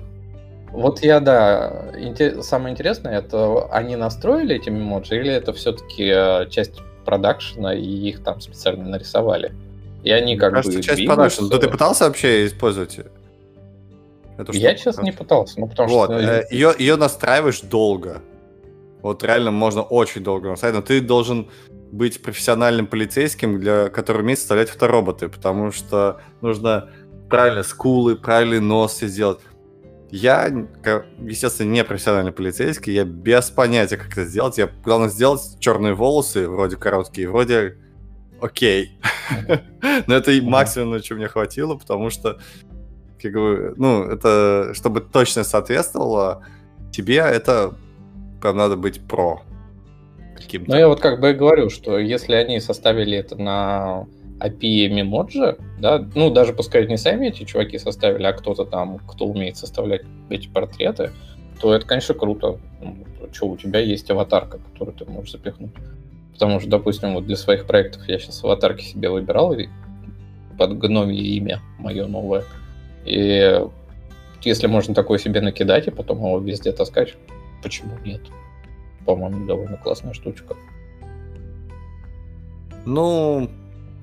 Вот 0.73 1.05
я, 1.05 1.21
да, 1.21 1.93
самое 2.41 2.73
интересное, 2.73 3.19
это 3.21 3.67
они 3.67 3.95
настроили 3.95 4.57
эти 4.57 4.71
эмоджи, 4.71 5.14
или 5.17 5.31
это 5.31 5.53
все-таки 5.53 6.11
э, 6.12 6.49
часть 6.50 6.81
продакшена, 7.05 7.75
и 7.75 7.85
их 7.85 8.23
там 8.23 8.41
специально 8.41 8.85
нарисовали? 8.85 9.53
И 10.03 10.11
они 10.11 10.37
как 10.37 10.53
Кажется, 10.53 10.79
бы... 10.79 10.83
часть 10.83 11.07
продакшена. 11.07 11.49
Да 11.49 11.59
ты 11.59 11.69
пытался 11.69 12.05
вообще 12.05 12.47
использовать 12.47 13.01
эту 14.37 14.53
Я, 14.53 14.75
честно, 14.75 15.03
не 15.03 15.13
пытался, 15.13 15.61
ну 15.61 15.69
потому 15.69 15.91
вот, 15.91 16.11
что... 16.11 16.19
Э, 16.19 16.45
ее, 16.51 16.75
ее 16.79 16.97
настраиваешь 16.97 17.61
долго. 17.61 18.21
Вот 19.03 19.23
реально 19.23 19.51
можно 19.51 19.83
очень 19.83 20.23
долго 20.23 20.49
настраивать, 20.49 20.81
но 20.81 20.87
ты 20.87 21.01
должен 21.01 21.49
быть 21.93 22.23
профессиональным 22.23 22.87
полицейским, 22.87 23.61
для 23.61 23.89
который 23.89 24.23
умеет 24.23 24.39
составлять 24.39 24.69
фотороботы, 24.71 25.29
потому 25.29 25.71
что 25.73 26.21
нужно 26.41 26.91
правильно 27.31 27.63
скулы, 27.63 28.17
правильный 28.17 28.61
нос 28.61 28.95
все 28.95 29.07
сделать. 29.07 29.39
Я, 30.11 30.53
естественно, 31.21 31.71
не 31.71 31.85
профессиональный 31.85 32.33
полицейский, 32.33 32.93
я 32.93 33.05
без 33.05 33.51
понятия, 33.51 33.97
как 33.97 34.13
это 34.13 34.25
сделать. 34.25 34.59
Я 34.59 34.71
главное 34.85 35.09
сделать 35.09 35.41
черные 35.59 35.95
волосы, 35.95 36.49
вроде 36.49 36.77
короткие, 36.77 37.29
вроде 37.29 37.79
окей. 38.41 38.99
Но 40.07 40.15
это 40.15 40.31
и 40.31 40.41
максимум, 40.41 40.91
на 40.91 41.01
чем 41.01 41.17
мне 41.17 41.29
хватило, 41.29 41.77
потому 41.77 42.11
что, 42.11 42.39
как 43.21 43.33
бы, 43.33 43.75
ну, 43.77 44.05
это, 44.05 44.73
чтобы 44.75 45.01
точно 45.01 45.45
соответствовало 45.45 46.45
тебе, 46.93 47.17
это 47.17 47.75
прям 48.41 48.57
надо 48.57 48.77
быть 48.77 49.01
про. 49.01 49.43
Ну, 50.53 50.77
я 50.77 50.89
вот 50.89 51.01
как 51.01 51.21
бы 51.21 51.33
говорю, 51.33 51.71
что 51.71 51.99
если 51.99 52.35
они 52.35 52.61
составили 52.61 53.17
это 53.17 53.37
на 53.37 54.07
API 54.41 54.88
Memoji, 54.91 55.61
да, 55.79 56.07
ну, 56.14 56.31
даже 56.31 56.53
пускай 56.53 56.87
не 56.87 56.97
сами 56.97 57.29
эти 57.29 57.45
чуваки 57.45 57.79
составили, 57.79 58.25
а 58.25 58.33
кто-то 58.33 58.64
там, 58.64 58.99
кто 58.99 59.26
умеет 59.26 59.57
составлять 59.57 60.03
эти 60.29 60.49
портреты, 60.49 61.12
то 61.61 61.75
это, 61.75 61.87
конечно, 61.87 62.14
круто. 62.14 62.59
Ну, 62.83 62.97
что, 63.33 63.47
у 63.49 63.57
тебя 63.57 63.81
есть 63.81 64.11
аватарка, 64.11 64.59
которую 64.59 64.97
ты 64.97 65.05
можешь 65.07 65.33
запихнуть. 65.33 65.73
Потому 66.33 66.61
что, 66.61 66.69
допустим, 66.69 67.14
вот 67.14 67.26
для 67.26 67.37
своих 67.37 67.67
проектов 67.67 68.09
я 68.09 68.19
сейчас 68.19 68.43
аватарки 68.43 68.83
себе 68.83 69.09
выбирал 69.09 69.53
и 69.53 69.69
под 70.59 70.79
гномье 70.79 71.23
имя 71.23 71.61
мое 71.79 72.07
новое. 72.07 72.45
И 73.05 73.61
если 74.43 74.67
можно 74.67 74.95
такое 74.95 75.19
себе 75.19 75.41
накидать 75.41 75.87
и 75.87 75.91
потом 75.91 76.19
его 76.19 76.38
везде 76.38 76.73
таскать, 76.73 77.14
почему 77.62 77.93
нет? 78.05 78.21
По-моему, 79.07 79.47
довольно 79.47 79.76
классная 79.76 80.12
штучка. 80.12 80.57
Ну, 82.85 83.49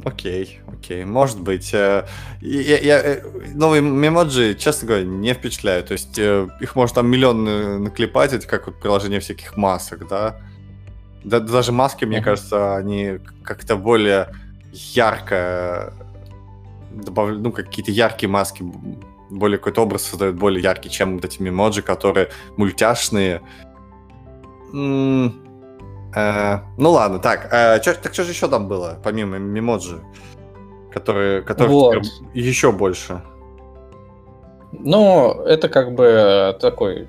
Окей, 0.03 0.59
окей, 0.67 1.05
может 1.05 1.39
быть. 1.39 1.73
Э, 1.73 2.07
я, 2.41 2.77
я, 2.79 2.99
э, 2.99 3.21
новые 3.53 3.81
мемоджи, 3.81 4.55
честно 4.55 4.87
говоря, 4.87 5.05
не 5.05 5.33
впечатляют. 5.33 5.87
То 5.87 5.93
есть 5.93 6.17
э, 6.17 6.47
их 6.59 6.75
можно 6.75 6.95
там 6.95 7.07
миллион 7.07 7.83
наклепать, 7.83 8.33
это 8.33 8.47
как 8.47 8.67
вот 8.67 8.79
приложение 8.79 9.19
всяких 9.19 9.57
масок, 9.57 10.07
да. 10.07 10.39
да 11.23 11.39
даже 11.39 11.71
маски, 11.71 12.05
мне 12.05 12.21
кажется, 12.21 12.75
они 12.75 13.19
как-то 13.43 13.75
более 13.75 14.29
ярко 14.71 15.93
добавляют, 16.91 17.43
ну, 17.43 17.51
какие-то 17.51 17.91
яркие 17.91 18.29
маски, 18.29 18.63
более 19.29 19.57
какой-то 19.57 19.83
образ 19.83 20.03
создают 20.03 20.35
более 20.35 20.61
яркий, 20.63 20.89
чем 20.89 21.15
вот 21.15 21.25
эти 21.25 21.41
мемоджи, 21.41 21.81
которые 21.81 22.29
мультяшные. 22.57 23.41
М- 24.73 25.50
Э, 26.15 26.59
ну 26.77 26.91
ладно, 26.91 27.19
так, 27.19 27.49
э, 27.51 27.79
чё, 27.81 27.93
так 27.93 28.13
что 28.13 28.23
же 28.23 28.31
еще 28.31 28.47
там 28.47 28.67
было, 28.67 28.97
помимо 29.03 29.37
мемоджи, 29.37 30.01
которые, 30.91 31.41
которые 31.41 31.71
вот. 31.71 32.03
еще 32.33 32.71
больше? 32.71 33.21
Ну, 34.73 35.41
это 35.45 35.69
как 35.69 35.95
бы 35.95 36.57
такой, 36.59 37.07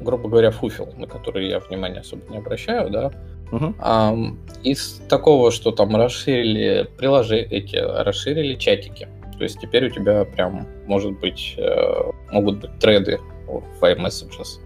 грубо 0.00 0.28
говоря, 0.28 0.50
фуфел, 0.50 0.88
на 0.96 1.06
который 1.06 1.48
я 1.48 1.60
внимания 1.60 2.00
особо 2.00 2.22
не 2.30 2.38
обращаю, 2.38 2.90
да. 2.90 3.12
Угу. 3.52 3.74
А, 3.78 4.14
из 4.62 5.02
такого, 5.08 5.50
что 5.50 5.72
там 5.72 5.94
расширили 5.94 6.88
приложения, 6.96 7.44
эти 7.44 7.76
расширили 7.76 8.54
чатики. 8.54 9.08
То 9.36 9.44
есть 9.44 9.60
теперь 9.60 9.86
у 9.86 9.90
тебя 9.90 10.24
прям 10.24 10.66
может 10.86 11.18
быть 11.18 11.54
э, 11.58 12.10
могут 12.30 12.60
быть 12.60 12.78
треды 12.78 13.18
в 13.46 13.82
iMessages, 13.82 14.60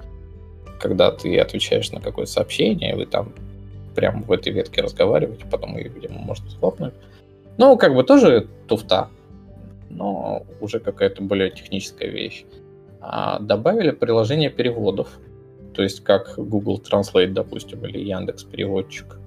когда 0.79 1.11
ты 1.11 1.39
отвечаешь 1.39 1.91
на 1.91 2.01
какое-то 2.01 2.31
сообщение, 2.31 2.95
вы 2.95 3.07
там 3.07 3.33
прямо 3.97 4.23
в 4.23 4.31
этой 4.31 4.53
ветке 4.53 4.83
разговаривать, 4.83 5.41
потом 5.51 5.77
ее, 5.77 5.89
видимо, 5.89 6.19
можно 6.21 6.49
схлопнуть. 6.51 6.95
Ну, 7.59 7.77
как 7.77 7.95
бы 7.95 8.05
тоже 8.05 8.47
туфта, 8.69 9.09
но 9.91 10.45
уже 10.61 10.79
какая-то 10.79 11.23
более 11.23 11.51
техническая 11.51 12.11
вещь. 12.11 12.45
А 13.01 13.39
добавили 13.41 13.91
приложение 13.93 14.51
переводов. 14.51 15.09
то 15.77 15.83
есть 15.83 16.03
как 16.03 16.35
Google 16.37 16.81
Translate, 16.81 17.33
допустим, 17.33 17.85
или 17.85 17.99
Яндекс 17.99 18.45
Переводчик. 18.45 19.19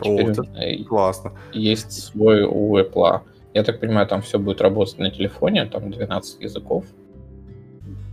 О, 0.00 0.18
это 0.18 0.44
классно. 0.88 1.32
Есть 1.52 1.92
свой 1.92 2.42
у 2.42 2.76
Apple. 2.76 3.20
Я 3.54 3.62
так 3.62 3.80
понимаю, 3.80 4.06
там 4.06 4.20
все 4.22 4.38
будет 4.38 4.60
работать 4.60 4.98
на 4.98 5.10
телефоне, 5.10 5.66
там 5.66 5.90
12 5.90 6.40
языков. 6.42 6.84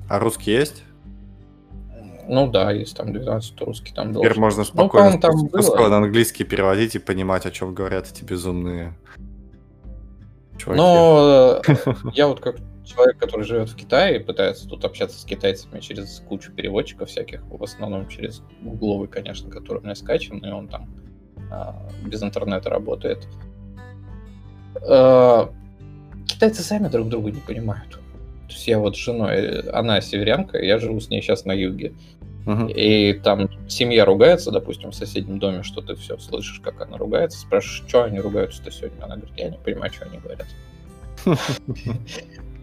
А 0.08 0.20
русский 0.20 0.52
есть? 0.52 0.85
Ну 2.28 2.48
да, 2.50 2.72
есть 2.72 2.96
там 2.98 3.14
12 3.14 3.62
русский 3.62 3.94
там 3.94 4.12
должен. 4.12 4.30
Теперь 4.30 4.42
можно 4.42 4.60
ну, 4.60 4.66
спокойно, 4.66 5.12
ну, 5.12 5.20
там 5.20 5.48
было. 5.48 5.90
на 5.90 5.98
английский 5.98 6.44
переводить 6.44 6.96
и 6.96 7.00
понимать, 7.00 7.46
о 7.46 7.52
чем 7.52 7.74
говорят 7.74 8.12
эти 8.12 8.24
безумные 8.24 8.94
чуваки. 10.58 10.78
Но 10.78 11.62
э, 11.66 11.76
я 12.14 12.28
вот 12.28 12.40
как 12.40 12.58
человек, 12.86 13.18
который 13.18 13.44
живет 13.44 13.70
в 13.70 13.76
Китае 13.76 14.18
и 14.18 14.24
пытается 14.24 14.68
тут 14.68 14.86
общаться 14.86 15.20
с 15.20 15.26
китайцами 15.26 15.80
через 15.80 16.22
кучу 16.28 16.52
переводчиков 16.52 17.10
всяких, 17.10 17.44
в 17.44 17.64
основном 17.64 18.08
через 18.08 18.42
гугловый, 18.62 19.08
конечно, 19.08 19.50
который 19.50 19.80
у 19.80 19.82
меня 19.82 19.96
скачан, 19.96 20.38
и 20.38 20.50
он 20.50 20.68
там 20.68 20.88
а, 21.52 21.76
без 22.04 22.24
интернета 22.24 22.70
работает. 22.70 23.28
А, 24.88 25.52
китайцы 26.28 26.62
сами 26.62 26.88
друг 26.88 27.10
друга 27.10 27.32
не 27.32 27.42
понимают. 27.42 28.00
То 28.48 28.54
есть 28.54 28.68
я 28.68 28.78
вот 28.78 28.96
с 28.96 29.00
женой, 29.00 29.62
она 29.72 30.00
северянка, 30.02 30.60
я 30.60 30.78
живу 30.78 31.00
с 31.00 31.10
ней 31.10 31.22
сейчас 31.22 31.46
на 31.46 31.52
юге. 31.52 31.94
И 32.76 33.14
там 33.24 33.50
семья 33.68 34.06
ругается, 34.06 34.52
допустим, 34.52 34.92
в 34.92 34.96
соседнем 34.96 35.40
доме, 35.40 35.64
что 35.64 35.82
ты 35.82 35.96
все 35.96 36.18
слышишь, 36.18 36.60
как 36.64 36.82
она 36.82 36.98
ругается, 36.98 37.40
спрашиваешь, 37.40 37.84
что 37.88 38.04
они 38.04 38.20
ругаются-то 38.20 38.72
сегодня? 38.72 39.04
Она 39.04 39.16
говорит, 39.16 39.36
я 39.38 39.50
не 39.50 39.58
понимаю, 39.58 39.92
что 39.92 40.06
они 40.06 40.20
говорят. 40.20 40.48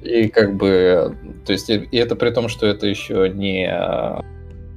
И 0.03 0.29
как 0.29 0.57
бы, 0.57 1.17
то 1.47 1.53
есть, 1.53 1.71
и 1.71 1.89
это 1.93 2.17
при 2.17 2.31
том, 2.31 2.49
что 2.49 2.67
это 2.67 2.89
еще 2.89 3.29
не 3.29 3.73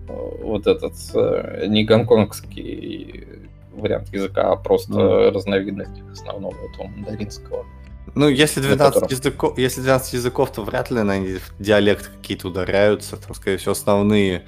вот 0.08 0.68
этот, 0.68 0.94
э, 1.16 1.66
не 1.68 1.84
гонконгский 1.84 3.26
вариант 3.74 4.14
языка, 4.14 4.52
а 4.52 4.56
просто 4.56 4.94
mm. 4.94 5.32
разновидность 5.32 6.02
основного 6.12 6.56
этого 6.72 6.88
мандаринского. 6.88 7.66
Ну, 8.14 8.30
если 8.30 8.62
12, 8.62 8.94
котором... 8.94 9.10
языков, 9.10 9.58
если 9.58 9.82
12 9.82 10.14
языков, 10.14 10.52
то 10.54 10.64
вряд 10.64 10.92
ли 10.92 11.02
на 11.02 11.20
диалекты 11.60 12.10
какие-то 12.22 12.48
ударяются. 12.48 13.18
Там, 13.18 13.36
скорее 13.36 13.58
всего, 13.58 13.74
основные 13.74 14.46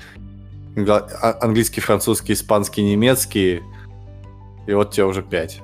английский, 0.77 1.81
французский, 1.81 2.33
испанский, 2.33 2.83
немецкий. 2.83 3.63
И 4.67 4.73
вот 4.73 4.91
тебе 4.91 5.05
уже 5.05 5.23
5. 5.23 5.61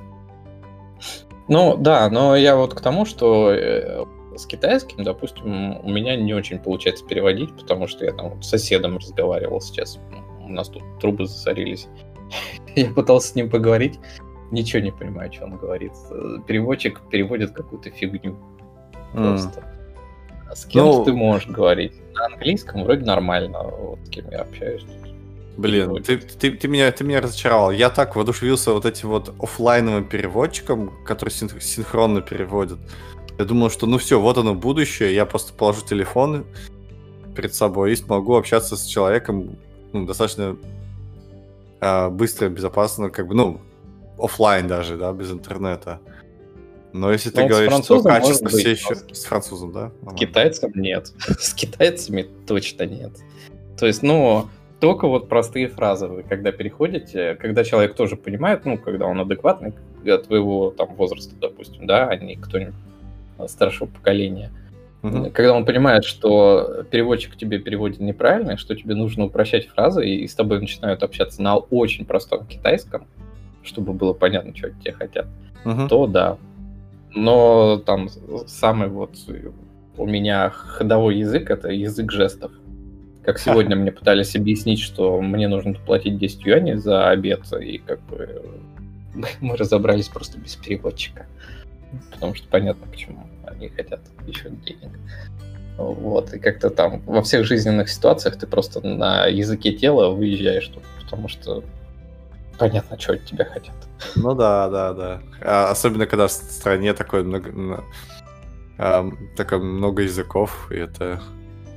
Ну, 1.50 1.78
да, 1.78 2.10
но 2.10 2.36
я 2.36 2.56
вот 2.56 2.74
к 2.74 2.82
тому, 2.82 3.06
что 3.06 3.52
э, 3.52 4.06
с 4.36 4.46
китайским, 4.46 5.04
допустим, 5.04 5.78
у 5.80 5.90
меня 5.90 6.16
не 6.16 6.34
очень 6.34 6.58
получается 6.58 7.06
переводить, 7.06 7.54
потому 7.56 7.88
что 7.88 8.06
я 8.06 8.14
там 8.14 8.42
с 8.42 8.50
соседом 8.50 8.98
разговаривал 8.98 9.60
сейчас. 9.62 10.00
У 10.42 10.50
нас 10.50 10.70
тут 10.70 10.84
трубы 11.00 11.26
засорились. 11.26 11.88
Я 12.76 12.90
пытался 12.90 13.30
с 13.30 13.36
ним 13.36 13.50
поговорить, 13.50 14.00
ничего 14.52 14.82
не 14.82 14.92
понимаю, 14.92 15.32
что 15.32 15.46
он 15.46 15.58
говорит. 15.58 15.92
Переводчик 16.48 17.02
переводит 17.10 17.52
какую-то 17.52 17.92
фигню. 17.92 18.38
Просто. 19.14 19.73
С 20.56 20.66
кем 20.66 20.86
ну, 20.86 21.04
ты 21.04 21.14
можешь 21.14 21.48
говорить? 21.48 21.94
На 22.14 22.26
английском 22.26 22.84
вроде 22.84 23.06
нормально, 23.06 23.64
вот 23.64 24.00
с 24.06 24.10
кем 24.10 24.30
я 24.32 24.40
общаюсь. 24.40 24.86
Блин, 25.58 26.02
ты, 26.04 26.18
ты, 26.18 26.52
ты, 26.52 26.68
меня, 26.68 26.92
ты 26.92 27.04
меня 27.04 27.22
разочаровал. 27.22 27.72
Я 27.72 27.90
так 27.90 28.16
воодушевился 28.16 28.74
вот 28.74 28.86
этим 28.86 29.10
вот 29.10 29.34
офлайновым 29.40 30.06
переводчиком, 30.06 30.92
который 31.06 31.30
синхронно 31.30 32.22
переводит. 32.22 32.80
Я 33.38 33.46
думал, 33.46 33.70
что 33.70 33.86
ну 33.86 33.98
все, 33.98 34.20
вот 34.20 34.38
оно 34.38 34.56
будущее, 34.56 35.14
я 35.14 35.26
просто 35.26 35.54
положу 35.54 35.86
телефон 35.86 36.46
перед 37.36 37.54
собой 37.54 37.94
и 37.94 37.96
смогу 37.96 38.36
общаться 38.36 38.76
с 38.76 38.86
человеком 38.86 39.58
ну, 39.92 40.06
достаточно 40.06 40.58
э, 41.82 42.10
быстро, 42.10 42.50
безопасно, 42.50 43.10
как 43.10 43.28
бы, 43.28 43.36
ну, 43.36 43.62
офлайн 44.18 44.68
даже, 44.68 44.98
да, 44.98 45.14
без 45.14 45.32
интернета. 45.32 46.00
Но 46.94 47.12
если 47.12 47.32
ты 47.32 47.42
ну, 47.42 47.48
говоришь, 47.48 47.74
что 47.84 48.04
качество 48.04 48.50
все 48.50 48.72
еще... 48.72 48.96
С 49.12 49.26
французом, 49.26 49.72
да? 49.72 49.92
С 50.12 50.14
китайцем 50.14 50.72
нет. 50.76 51.12
с 51.40 51.54
китайцами 51.54 52.28
точно 52.48 52.84
нет. 52.84 53.12
То 53.78 53.88
есть, 53.88 54.04
ну, 54.04 54.48
только 54.80 55.08
вот 55.08 55.28
простые 55.28 55.68
фразы, 55.70 56.08
вы 56.08 56.24
когда 56.24 56.52
переходите, 56.52 57.36
когда 57.36 57.64
человек 57.64 57.96
тоже 57.96 58.16
понимает, 58.16 58.66
ну, 58.66 58.78
когда 58.78 59.08
он 59.08 59.20
адекватный, 59.20 59.74
от 60.06 60.28
твоего 60.28 60.72
там 60.72 60.94
возраста, 60.96 61.34
допустим, 61.40 61.88
да, 61.88 62.08
а 62.08 62.16
не 62.16 62.36
кто-нибудь 62.36 62.76
старшего 63.48 63.88
поколения. 63.88 64.52
Угу. 65.02 65.32
Когда 65.32 65.54
он 65.54 65.66
понимает, 65.66 66.06
что 66.06 66.86
переводчик 66.92 67.36
тебе 67.36 67.60
переводит 67.60 68.00
неправильно, 68.00 68.58
что 68.58 68.76
тебе 68.76 68.96
нужно 68.96 69.26
упрощать 69.26 69.68
фразы, 69.68 70.08
и 70.08 70.28
с 70.28 70.36
тобой 70.36 70.60
начинают 70.60 71.04
общаться 71.04 71.42
на 71.42 71.58
очень 71.58 72.06
простом 72.06 72.46
китайском, 72.46 73.08
чтобы 73.64 73.94
было 73.94 74.14
понятно, 74.14 74.56
что 74.56 74.68
от 74.68 74.80
тебя 74.82 74.94
хотят, 74.94 75.26
угу. 75.66 75.88
то 75.88 76.08
да. 76.08 76.38
Но 77.16 77.78
там 77.78 78.10
самый 78.48 78.90
вот 78.90 79.16
у 79.98 80.06
меня 80.06 80.50
ходовой 80.50 81.18
язык 81.18 81.50
это 81.50 81.70
язык 81.70 82.12
жестов. 82.12 82.52
Как 83.24 83.40
сегодня 83.40 83.76
мне 83.76 83.92
пытались 83.92 84.36
объяснить, 84.36 84.80
что 84.80 85.22
мне 85.22 85.48
нужно 85.48 85.76
платить 85.76 86.18
10 86.18 86.46
юаней 86.46 86.76
за 86.76 87.10
обед, 87.10 87.42
и 87.54 87.78
как 87.78 88.02
бы 88.02 88.44
мы 89.42 89.56
разобрались 89.56 90.10
просто 90.10 90.40
без 90.40 90.56
переводчика 90.56 91.26
потому 92.12 92.36
что 92.36 92.48
понятно, 92.48 92.88
почему 92.88 93.28
они 93.46 93.70
хотят 93.70 94.02
еще 94.28 94.50
денег. 94.50 95.00
Вот, 95.78 96.34
и 96.34 96.40
как-то 96.40 96.70
там 96.70 97.02
во 97.06 97.24
всех 97.24 97.46
жизненных 97.46 97.90
ситуациях 97.90 98.38
ты 98.38 98.46
просто 98.46 98.86
на 98.86 99.26
языке 99.26 99.72
тела 99.72 100.10
выезжаешь, 100.10 100.72
потому 101.02 101.28
что 101.28 101.64
понятно, 102.58 103.00
что 103.00 103.14
от 103.14 103.26
тебя 103.26 103.46
хотят. 103.46 103.76
Ну 104.16 104.34
да, 104.36 104.70
да, 104.70 104.94
да. 104.94 105.22
А, 105.42 105.72
особенно, 105.72 106.06
когда 106.06 106.28
в 106.28 106.32
стране 106.32 106.94
такое 106.94 107.24
много, 107.24 107.84
а, 108.78 109.10
такое 109.36 109.60
много 109.60 110.04
языков, 110.04 110.68
и 110.72 110.76
это 110.76 111.22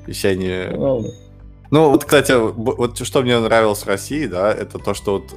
еще 0.07 0.37
не... 0.37 0.71
Ну, 0.71 1.07
ну, 1.71 1.91
вот, 1.91 2.05
кстати, 2.05 2.33
вот 2.33 2.99
что 2.99 3.23
мне 3.23 3.39
нравилось 3.39 3.83
в 3.83 3.89
России, 3.89 4.27
да, 4.27 4.53
это 4.53 4.79
то, 4.79 4.95
что 4.95 5.15
вот, 5.15 5.35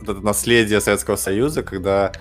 вот 0.00 0.08
это 0.08 0.20
наследие 0.24 0.80
Советского 0.80 1.16
Союза, 1.16 1.62
когда 1.62 2.12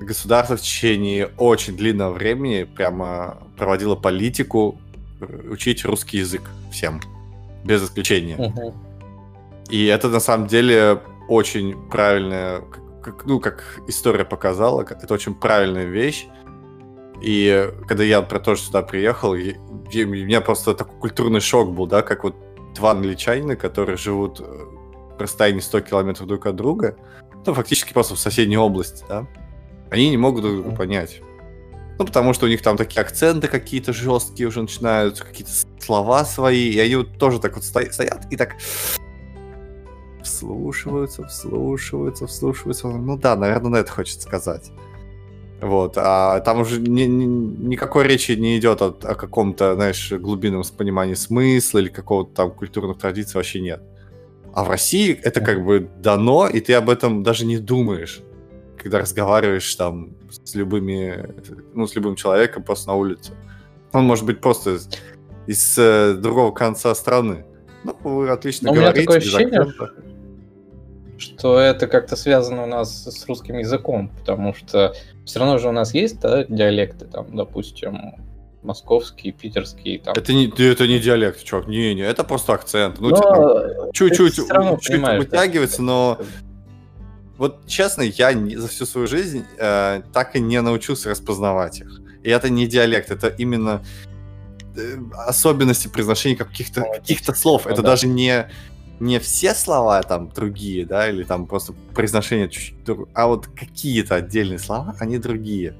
государство 0.00 0.56
в 0.56 0.60
течение 0.60 1.30
очень 1.36 1.76
длинного 1.76 2.12
времени 2.12 2.64
прямо 2.64 3.38
проводило 3.56 3.94
политику 3.94 4.80
э, 5.20 5.48
учить 5.50 5.84
русский 5.84 6.18
язык 6.18 6.42
всем, 6.70 7.00
без 7.64 7.84
исключения. 7.84 8.36
Угу. 8.36 8.74
И 9.70 9.86
это 9.86 10.08
на 10.08 10.20
самом 10.20 10.48
деле 10.48 11.00
очень 11.32 11.88
правильная, 11.88 12.62
как, 13.02 13.24
ну, 13.24 13.40
как 13.40 13.80
история 13.88 14.24
показала, 14.24 14.82
это 14.82 15.14
очень 15.14 15.34
правильная 15.34 15.84
вещь. 15.84 16.26
И 17.22 17.70
когда 17.86 18.04
я 18.04 18.20
про 18.22 18.40
то, 18.40 18.56
что 18.56 18.66
сюда 18.66 18.82
приехал, 18.82 19.34
я, 19.34 19.54
я, 19.92 20.04
у 20.04 20.08
меня 20.08 20.40
просто 20.40 20.74
такой 20.74 20.98
культурный 20.98 21.40
шок 21.40 21.72
был, 21.72 21.86
да, 21.86 22.02
как 22.02 22.24
вот 22.24 22.34
два 22.74 22.90
англичанина, 22.92 23.56
которые 23.56 23.96
живут 23.96 24.40
э, 24.40 24.44
в 24.44 25.20
расстоянии 25.20 25.60
100 25.60 25.80
километров 25.82 26.26
друг 26.26 26.46
от 26.46 26.56
друга, 26.56 26.96
ну, 27.46 27.54
фактически 27.54 27.92
просто 27.92 28.14
в 28.14 28.18
соседней 28.18 28.58
области, 28.58 29.04
да, 29.08 29.26
они 29.90 30.10
не 30.10 30.16
могут 30.16 30.42
друг 30.42 30.62
друга 30.62 30.76
понять. 30.76 31.20
Ну, 31.98 32.06
потому 32.06 32.32
что 32.32 32.46
у 32.46 32.48
них 32.48 32.62
там 32.62 32.76
такие 32.76 33.00
акценты 33.00 33.46
какие-то 33.46 33.92
жесткие 33.92 34.48
уже 34.48 34.62
начинаются, 34.62 35.24
какие-то 35.24 35.52
слова 35.80 36.24
свои, 36.24 36.70
и 36.70 36.80
они 36.80 36.96
вот 36.96 37.18
тоже 37.18 37.38
так 37.38 37.54
вот 37.54 37.64
стоят 37.64 38.26
и 38.30 38.36
так 38.36 38.56
вслушиваются, 40.22 41.26
вслушиваются, 41.26 42.26
вслушиваются. 42.26 42.88
Ну 42.88 43.16
да, 43.16 43.36
наверное, 43.36 43.70
на 43.70 43.76
это 43.76 43.92
хочет 43.92 44.20
сказать. 44.22 44.70
Вот, 45.60 45.94
а 45.96 46.40
там 46.40 46.60
уже 46.60 46.80
ни, 46.80 47.02
ни, 47.02 47.24
никакой 47.24 48.08
речи 48.08 48.32
не 48.32 48.58
идет 48.58 48.82
о, 48.82 48.88
о 48.88 49.14
каком-то, 49.14 49.76
знаешь, 49.76 50.12
глубинном 50.12 50.64
понимании 50.76 51.14
смысла 51.14 51.78
или 51.78 51.88
какого-то 51.88 52.34
там 52.34 52.50
культурных 52.50 52.98
традиций 52.98 53.36
вообще 53.36 53.60
нет. 53.60 53.80
А 54.52 54.64
в 54.64 54.68
России 54.68 55.12
это 55.22 55.40
как 55.40 55.64
бы 55.64 55.88
дано, 55.98 56.48
и 56.48 56.60
ты 56.60 56.74
об 56.74 56.90
этом 56.90 57.22
даже 57.22 57.46
не 57.46 57.58
думаешь 57.58 58.22
когда 58.82 58.98
разговариваешь 58.98 59.74
там 59.76 60.10
с 60.28 60.54
любыми, 60.54 61.34
ну, 61.72 61.86
с 61.86 61.94
любым 61.94 62.16
человеком 62.16 62.64
просто 62.64 62.88
на 62.88 62.94
улице. 62.94 63.32
Он 63.92 64.04
может 64.04 64.26
быть 64.26 64.40
просто 64.40 64.74
из, 64.74 64.88
из 65.46 65.78
э, 65.78 66.14
другого 66.14 66.50
конца 66.50 66.92
страны. 66.94 67.44
Ну, 67.84 67.96
вы 68.02 68.28
отлично 68.28 68.68
Но 68.68 68.74
говорите. 68.74 68.92
У 68.92 68.94
меня 68.94 69.06
такое 69.06 69.18
ощущение, 69.18 69.72
что 71.22 71.58
это 71.58 71.86
как-то 71.86 72.16
связано 72.16 72.64
у 72.64 72.66
нас 72.66 73.06
с 73.06 73.26
русским 73.26 73.58
языком, 73.58 74.10
потому 74.18 74.54
что 74.54 74.94
все 75.24 75.38
равно 75.38 75.58
же 75.58 75.68
у 75.68 75.72
нас 75.72 75.94
есть 75.94 76.20
да, 76.20 76.44
диалекты, 76.44 77.06
там, 77.06 77.34
допустим, 77.36 78.16
московский, 78.62 79.32
питерский. 79.32 79.98
Там. 79.98 80.14
Это 80.16 80.32
не, 80.32 80.46
это 80.46 80.86
не 80.86 80.98
диалект, 80.98 81.42
чувак, 81.42 81.66
не, 81.66 81.94
не, 81.94 82.02
это 82.02 82.24
просто 82.24 82.52
акцент. 82.52 83.00
Ну, 83.00 83.10
типа, 83.10 83.90
чуть-чуть, 83.92 84.34
чуть-чуть 84.34 85.18
вытягивается, 85.18 85.82
но 85.82 86.18
вот 87.38 87.66
честно, 87.66 88.02
я 88.02 88.32
за 88.32 88.68
всю 88.68 88.86
свою 88.86 89.06
жизнь 89.06 89.44
э, 89.58 90.02
так 90.12 90.36
и 90.36 90.40
не 90.40 90.60
научился 90.60 91.10
распознавать 91.10 91.80
их. 91.80 92.00
И 92.22 92.30
это 92.30 92.50
не 92.50 92.66
диалект, 92.66 93.10
это 93.10 93.28
именно 93.28 93.82
э, 94.76 94.98
особенности 95.26 95.88
произношения 95.88 96.36
каких-то 96.36 96.82
каких 96.82 97.18
слов. 97.36 97.66
Это 97.66 97.82
да. 97.82 97.90
даже 97.90 98.06
не 98.06 98.48
не 99.02 99.18
все 99.18 99.52
слова 99.52 100.00
там 100.02 100.28
другие, 100.28 100.86
да, 100.86 101.08
или 101.08 101.24
там 101.24 101.46
просто 101.46 101.74
произношение 101.92 102.48
чуть-чуть, 102.48 102.84
друг- 102.84 103.08
а 103.14 103.26
вот 103.26 103.48
какие-то 103.48 104.14
отдельные 104.14 104.60
слова, 104.60 104.94
они 105.00 105.18
другие. 105.18 105.74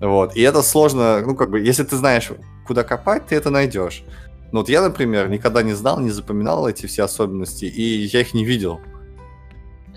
Вот. 0.00 0.34
И 0.36 0.40
это 0.40 0.62
сложно, 0.62 1.20
ну, 1.20 1.36
как 1.36 1.50
бы, 1.50 1.60
если 1.60 1.84
ты 1.84 1.96
знаешь, 1.96 2.30
куда 2.66 2.82
копать, 2.82 3.26
ты 3.26 3.36
это 3.36 3.50
найдешь. 3.50 4.02
Ну, 4.52 4.60
вот 4.60 4.70
я, 4.70 4.80
например, 4.80 5.28
никогда 5.28 5.62
не 5.62 5.74
знал, 5.74 6.00
не 6.00 6.08
запоминал 6.08 6.66
эти 6.66 6.86
все 6.86 7.04
особенности, 7.04 7.66
и 7.66 8.06
я 8.06 8.20
их 8.20 8.32
не 8.32 8.46
видел. 8.46 8.80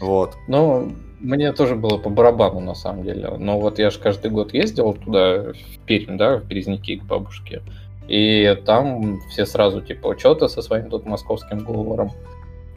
Вот. 0.02 0.36
Ну, 0.50 0.92
мне 1.22 1.54
тоже 1.54 1.76
было 1.76 1.98
по 1.98 2.10
барабану, 2.10 2.60
на 2.60 2.76
самом 2.76 3.04
деле. 3.04 3.38
Но 3.40 3.58
вот 3.58 3.80
я 3.80 3.90
же 3.90 4.00
каждый 4.00 4.32
год 4.32 4.54
ездил 4.54 4.94
туда, 4.94 5.54
в 5.54 5.86
Пермь, 5.86 6.18
да, 6.18 6.40
в 6.40 6.44
Березники 6.44 6.98
к 6.98 7.04
бабушке. 7.04 7.62
И 8.08 8.62
там 8.66 9.22
все 9.30 9.46
сразу, 9.46 9.82
типа, 9.82 10.08
учеты 10.08 10.50
со 10.50 10.62
своим 10.62 10.90
тут 10.90 11.06
московским 11.06 11.64
говором. 11.64 12.12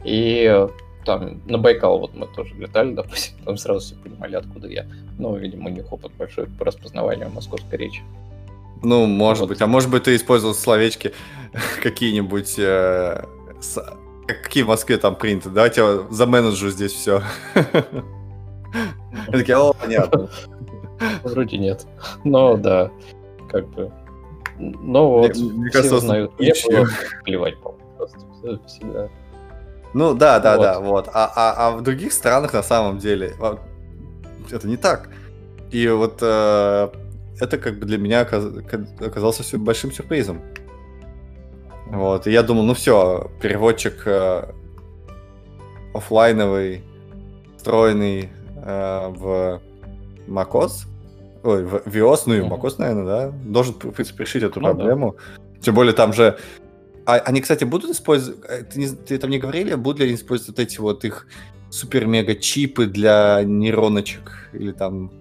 И 0.03 0.67
там 1.05 1.41
на 1.45 1.57
Байкал 1.57 1.99
вот 1.99 2.13
мы 2.15 2.27
тоже 2.27 2.53
летали, 2.55 2.93
допустим, 2.93 3.37
там 3.45 3.57
сразу 3.57 3.79
все 3.79 3.95
понимали, 3.95 4.35
откуда 4.35 4.67
я. 4.67 4.85
Ну, 5.17 5.35
видимо, 5.35 5.69
у 5.69 5.73
них 5.73 5.91
опыт 5.91 6.11
большой 6.17 6.47
по 6.47 6.65
распознаванию 6.65 7.29
московской 7.29 7.77
речи. 7.77 8.01
Ну, 8.83 9.05
может 9.05 9.41
вот. 9.41 9.49
быть. 9.49 9.61
А 9.61 9.67
может 9.67 9.89
быть, 9.89 10.03
ты 10.03 10.15
использовал 10.15 10.53
словечки 10.53 11.13
какие-нибудь... 11.81 12.55
Э, 12.59 13.25
с... 13.59 13.83
Какие 14.27 14.63
в 14.63 14.67
Москве 14.67 14.97
там 14.97 15.15
принято? 15.15 15.49
Давайте 15.49 15.81
я 15.81 16.03
заменеджу 16.11 16.69
здесь 16.69 16.91
все. 16.91 17.23
Такие, 19.31 19.57
о, 19.57 19.73
понятно. 19.73 20.29
Вроде 21.23 21.57
нет. 21.57 21.87
Но 22.25 22.57
да, 22.57 22.91
как 23.49 23.69
бы. 23.69 23.91
Но 24.59 25.09
вот 25.09 25.35
мне 25.35 25.69
кажется, 25.69 25.99
знают. 25.99 26.31
Я 26.39 26.53
плевать, 27.23 27.55
просто 27.59 28.19
всегда. 28.67 29.09
Ну 29.93 30.13
да, 30.13 30.39
да, 30.39 30.57
вот. 30.57 30.63
да, 30.63 30.79
вот. 30.79 31.09
А, 31.13 31.31
а, 31.35 31.53
а 31.57 31.71
в 31.71 31.81
других 31.81 32.13
странах 32.13 32.53
на 32.53 32.63
самом 32.63 32.97
деле 32.97 33.33
это 34.51 34.67
не 34.67 34.77
так. 34.77 35.09
И 35.71 35.87
вот 35.87 36.19
э, 36.21 36.89
это 37.39 37.57
как 37.57 37.79
бы 37.79 37.85
для 37.85 37.97
меня 37.97 38.21
оказ... 38.21 38.45
оказался 38.99 39.43
все 39.43 39.57
большим 39.57 39.91
сюрпризом. 39.91 40.41
Вот, 41.87 42.27
и 42.27 42.31
я 42.31 42.43
думал, 42.43 42.63
ну 42.63 42.73
все, 42.73 43.31
переводчик 43.41 44.03
э, 44.05 44.51
офлайновый, 45.93 46.83
встроенный 47.57 48.29
э, 48.55 49.07
в 49.09 49.61
macOS, 50.27 50.85
ой, 51.47 51.65
в 51.65 51.87
iOS, 51.87 52.23
ну 52.25 52.33
и 52.35 52.39
macOS, 52.39 52.75
наверное, 52.77 53.05
да, 53.05 53.31
должен, 53.45 53.73
в 53.73 53.91
принципе, 53.91 54.23
решить 54.23 54.43
эту 54.43 54.59
ну, 54.59 54.67
проблему. 54.67 55.15
Да. 55.17 55.61
Тем 55.61 55.75
более 55.75 55.93
там 55.93 56.13
же... 56.13 56.37
А, 57.05 57.15
они, 57.15 57.41
кстати, 57.41 57.63
будут 57.63 57.91
использовать... 57.91 58.39
Э, 58.49 58.63
ты, 58.63 58.79
не, 58.79 58.87
ты 58.89 59.17
там 59.17 59.29
не 59.29 59.39
говорили, 59.39 59.75
будут 59.75 59.99
ли 59.99 60.07
они 60.07 60.15
использовать 60.15 60.57
вот 60.57 60.59
эти 60.59 60.79
вот 60.79 61.05
их 61.05 61.27
супер-мега-чипы 61.69 62.85
для 62.85 63.43
нейроночек 63.43 64.49
или 64.53 64.71
там... 64.71 65.11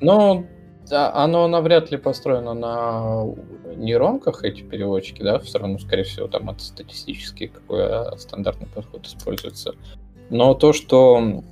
Ну, 0.00 0.46
оно 0.90 1.48
навряд 1.48 1.90
ли 1.90 1.96
построено 1.98 2.54
на 2.54 3.24
нейронках, 3.76 4.44
эти 4.44 4.62
переводчики, 4.62 5.22
да, 5.22 5.38
все 5.38 5.58
равно, 5.58 5.78
скорее 5.78 6.04
всего, 6.04 6.26
там 6.26 6.50
это 6.50 6.62
статистический 6.62 7.48
какой 7.48 7.84
а, 7.84 8.16
стандартный 8.18 8.66
подход 8.66 9.06
используется. 9.06 9.74
Но 10.30 10.54
то, 10.54 10.72
что 10.72 11.42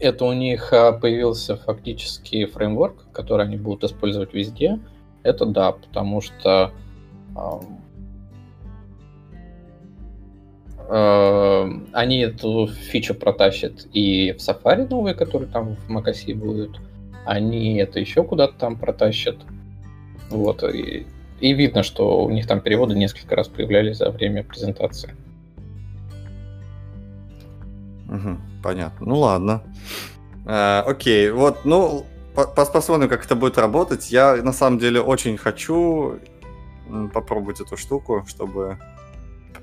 это 0.00 0.24
у 0.24 0.32
них 0.32 0.72
а, 0.72 0.92
появился 0.92 1.56
фактически 1.56 2.46
фреймворк, 2.46 3.12
который 3.12 3.46
они 3.46 3.56
будут 3.56 3.84
использовать 3.84 4.32
везде, 4.32 4.80
это 5.22 5.44
да, 5.44 5.72
потому 5.72 6.22
что 6.22 6.72
э, 10.88 11.70
они 11.92 12.18
эту 12.20 12.66
фичу 12.66 13.14
протащат 13.14 13.86
и 13.92 14.32
в 14.32 14.36
Safari 14.36 14.88
новый, 14.88 15.14
который 15.14 15.46
там 15.46 15.76
в 15.76 15.90
macOS 15.90 16.34
будет, 16.34 16.70
они 17.26 17.76
это 17.76 18.00
еще 18.00 18.24
куда-то 18.24 18.54
там 18.58 18.76
протащат. 18.76 19.36
Вот, 20.30 20.62
и, 20.64 21.06
и 21.40 21.52
видно, 21.52 21.82
что 21.82 22.24
у 22.24 22.30
них 22.30 22.46
там 22.46 22.60
переводы 22.60 22.94
несколько 22.94 23.36
раз 23.36 23.48
появлялись 23.48 23.98
за 23.98 24.10
время 24.10 24.44
презентации. 24.44 25.14
Угу, 28.10 28.36
понятно. 28.62 29.06
Ну 29.06 29.18
ладно. 29.18 29.62
А, 30.44 30.84
окей, 30.86 31.30
вот, 31.30 31.64
ну, 31.64 32.04
посмотрим, 32.34 33.08
как 33.08 33.24
это 33.24 33.36
будет 33.36 33.56
работать. 33.56 34.10
Я 34.10 34.36
на 34.36 34.52
самом 34.52 34.78
деле 34.78 35.00
очень 35.00 35.36
хочу 35.36 36.18
попробовать 37.14 37.60
эту 37.60 37.76
штуку, 37.76 38.24
чтобы 38.26 38.78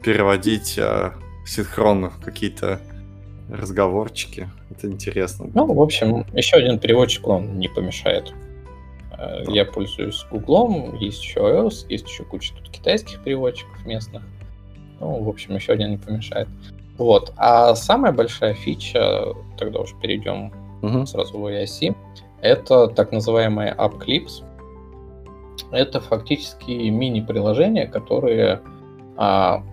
переводить 0.01 0.79
а, 0.79 1.13
синхронно 1.45 2.11
какие-то 2.23 2.79
разговорчики. 3.49 4.49
Это 4.69 4.87
интересно. 4.87 5.49
Ну, 5.53 5.73
в 5.73 5.81
общем, 5.81 6.25
еще 6.33 6.57
один 6.57 6.79
переводчик, 6.79 7.27
он 7.27 7.59
не 7.59 7.67
помешает. 7.67 8.33
Э, 9.17 9.43
я 9.47 9.65
пользуюсь 9.65 10.25
Гуглом, 10.29 10.95
есть 10.95 11.23
еще 11.23 11.39
iOS, 11.39 11.85
есть 11.89 12.07
еще 12.07 12.23
куча 12.23 12.53
тут 12.55 12.69
китайских 12.69 13.21
переводчиков 13.23 13.85
местных. 13.85 14.23
Ну, 14.99 15.23
в 15.23 15.29
общем, 15.29 15.55
еще 15.55 15.73
один 15.73 15.91
не 15.91 15.97
помешает. 15.97 16.47
Вот. 16.97 17.33
А 17.37 17.75
самая 17.75 18.11
большая 18.11 18.53
фича, 18.53 19.33
тогда 19.57 19.79
уж 19.79 19.93
перейдем 20.01 20.51
угу. 20.81 21.05
сразу 21.05 21.37
в 21.37 21.45
iOS, 21.45 21.95
это 22.41 22.87
так 22.87 23.11
называемые 23.11 23.75
App 23.77 23.99
Clips. 23.99 24.43
Это 25.71 25.99
фактически 25.99 26.71
мини-приложения, 26.71 27.87
которые 27.87 28.61
а, 29.17 29.63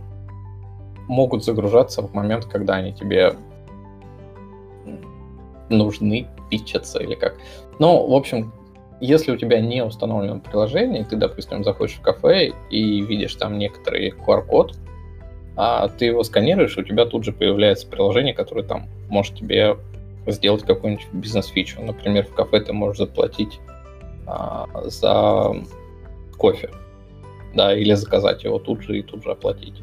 могут 1.06 1.44
загружаться 1.44 2.02
в 2.02 2.14
момент, 2.14 2.46
когда 2.46 2.74
они 2.74 2.92
тебе 2.92 3.36
нужны, 5.68 6.26
питчатся 6.50 7.00
или 7.00 7.14
как. 7.14 7.36
Ну, 7.78 8.06
в 8.06 8.14
общем, 8.14 8.52
если 9.00 9.32
у 9.32 9.36
тебя 9.36 9.60
не 9.60 9.84
установлено 9.84 10.40
приложение, 10.40 11.04
ты, 11.04 11.16
допустим, 11.16 11.64
заходишь 11.64 11.96
в 11.96 12.00
кафе 12.00 12.52
и 12.70 13.00
видишь 13.02 13.34
там 13.34 13.58
некоторый 13.58 14.10
QR-код, 14.10 14.76
а 15.56 15.88
ты 15.88 16.06
его 16.06 16.22
сканируешь, 16.24 16.76
у 16.76 16.82
тебя 16.82 17.06
тут 17.06 17.24
же 17.24 17.32
появляется 17.32 17.86
приложение, 17.86 18.34
которое 18.34 18.64
там 18.64 18.88
может 19.08 19.36
тебе 19.36 19.76
сделать 20.26 20.62
какую-нибудь 20.62 21.06
бизнес-фичу. 21.12 21.82
Например, 21.82 22.24
в 22.24 22.34
кафе 22.34 22.60
ты 22.60 22.72
можешь 22.72 22.98
заплатить 22.98 23.60
а, 24.26 24.68
за 24.84 25.54
кофе, 26.36 26.70
да, 27.54 27.76
или 27.76 27.92
заказать 27.94 28.44
его 28.44 28.58
тут 28.58 28.82
же 28.82 28.98
и 28.98 29.02
тут 29.02 29.22
же 29.22 29.30
оплатить. 29.30 29.82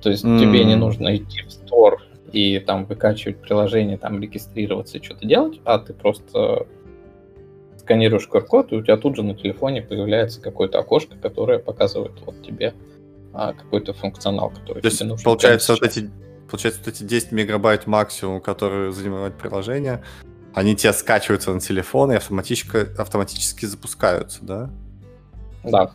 То 0.00 0.10
есть 0.10 0.24
mm. 0.24 0.40
тебе 0.40 0.64
не 0.64 0.76
нужно 0.76 1.16
идти 1.16 1.42
в 1.42 1.52
стор 1.52 2.02
и 2.32 2.58
там 2.58 2.86
выкачивать 2.86 3.38
приложение, 3.38 3.98
там 3.98 4.20
регистрироваться 4.20 4.98
и 4.98 5.02
что-то 5.02 5.26
делать, 5.26 5.60
а 5.64 5.78
ты 5.78 5.92
просто 5.92 6.66
сканируешь 7.76 8.28
QR-код, 8.32 8.72
и 8.72 8.76
у 8.76 8.82
тебя 8.82 8.96
тут 8.96 9.16
же 9.16 9.22
на 9.22 9.34
телефоне 9.34 9.82
появляется 9.82 10.40
какое-то 10.40 10.78
окошко, 10.78 11.16
которое 11.20 11.58
показывает 11.58 12.12
вот 12.24 12.40
тебе 12.42 12.74
а, 13.34 13.52
какой-то 13.52 13.92
функционал, 13.92 14.50
который 14.50 14.82
То 14.82 14.90
тебе 14.90 15.06
нужен. 15.06 15.24
Получается, 15.24 15.72
вот 15.72 15.82
эти, 15.82 16.10
получается, 16.50 16.80
вот 16.84 16.94
эти 16.94 17.02
10 17.02 17.32
мегабайт 17.32 17.86
максимум, 17.86 18.40
которые 18.40 18.92
занимают 18.92 19.36
приложение, 19.36 20.02
они 20.54 20.76
тебе 20.76 20.92
скачиваются 20.92 21.52
на 21.52 21.60
телефон 21.60 22.12
и 22.12 22.16
автоматически, 22.16 22.98
автоматически 22.98 23.66
запускаются, 23.66 24.38
да? 24.42 24.70
Да. 25.64 25.92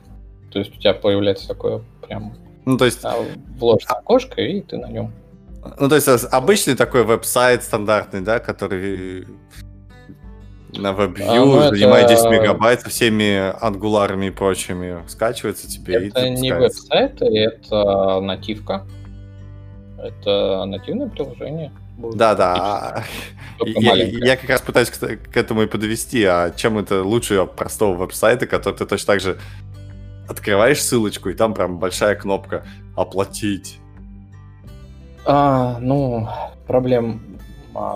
То 0.51 0.59
есть 0.59 0.75
у 0.75 0.79
тебя 0.79 0.93
появляется 0.93 1.47
такое 1.47 1.83
прям 2.01 2.35
ну, 2.65 2.77
то 2.77 2.85
есть... 2.85 2.99
А, 3.03 3.15
вложишь 3.57 3.87
окошко, 3.87 4.41
и 4.41 4.61
ты 4.61 4.77
на 4.77 4.87
нем 4.87 5.13
ну, 5.79 5.89
то 5.89 5.95
есть 5.95 6.07
обычный 6.31 6.75
такой 6.75 7.03
веб-сайт 7.03 7.63
стандартный, 7.63 8.21
да, 8.21 8.39
который 8.39 9.27
на 10.77 10.91
WebView 10.91 11.59
а, 11.59 11.69
занимает 11.69 12.05
это... 12.05 12.15
10 12.15 12.31
мегабайт 12.31 12.81
со 12.81 12.89
всеми 12.89 13.53
ангуларами 13.63 14.27
и 14.27 14.29
прочими. 14.29 15.03
Скачивается 15.07 15.69
тебе 15.69 16.07
это 16.07 16.25
и 16.25 16.29
не 16.31 16.53
веб-сайт, 16.53 17.21
это 17.21 18.19
нативка. 18.21 18.85
Это 19.97 20.65
нативное 20.65 21.09
приложение. 21.09 21.71
Да, 21.97 22.35
да. 22.35 23.03
Я, 23.65 23.95
я 23.95 24.37
как 24.37 24.51
раз 24.51 24.61
пытаюсь 24.61 24.91
к, 24.91 24.99
к 24.99 25.35
этому 25.35 25.63
и 25.63 25.65
подвести. 25.65 26.23
А 26.25 26.51
чем 26.51 26.77
это 26.77 27.01
лучше 27.01 27.47
простого 27.47 27.95
веб-сайта, 27.95 28.45
который 28.45 28.75
ты 28.75 28.85
точно 28.85 29.13
так 29.13 29.19
же 29.19 29.39
открываешь 30.29 30.79
ссылочку, 30.79 31.29
и 31.29 31.33
там 31.33 31.55
прям 31.55 31.79
большая 31.79 32.15
кнопка 32.15 32.67
«Оплатить». 32.95 33.79
А, 35.25 35.79
ну, 35.79 36.29
проблем 36.67 37.36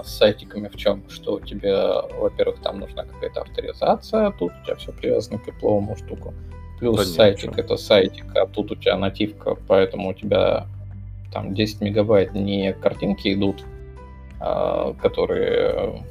с 0.04 0.18
сайтиками 0.18 0.68
в 0.68 0.76
чем? 0.76 1.04
Что 1.10 1.36
у 1.36 1.40
тебя, 1.40 2.02
во-первых, 2.20 2.60
там 2.62 2.80
нужна 2.80 3.04
какая-то 3.04 3.42
авторизация, 3.42 4.32
тут 4.32 4.52
у 4.52 4.66
тебя 4.66 4.76
все 4.76 4.92
привязано 4.92 5.40
к 5.40 5.46
тепловому 5.46 5.96
штуку. 5.96 6.34
Плюс 6.80 6.98
да 6.98 7.06
сайтик 7.06 7.58
это 7.58 7.78
сайтик, 7.78 8.26
а 8.36 8.48
тут 8.48 8.72
у 8.72 8.76
тебя 8.76 8.98
нативка, 8.98 9.56
поэтому 9.68 10.10
у 10.10 10.14
тебя 10.14 10.68
там 11.32 11.54
10 11.54 11.82
мегабайт 11.82 12.34
не 12.34 12.74
картинки 12.74 13.34
идут, 13.34 13.64
а, 14.40 14.94
которые... 14.94 16.04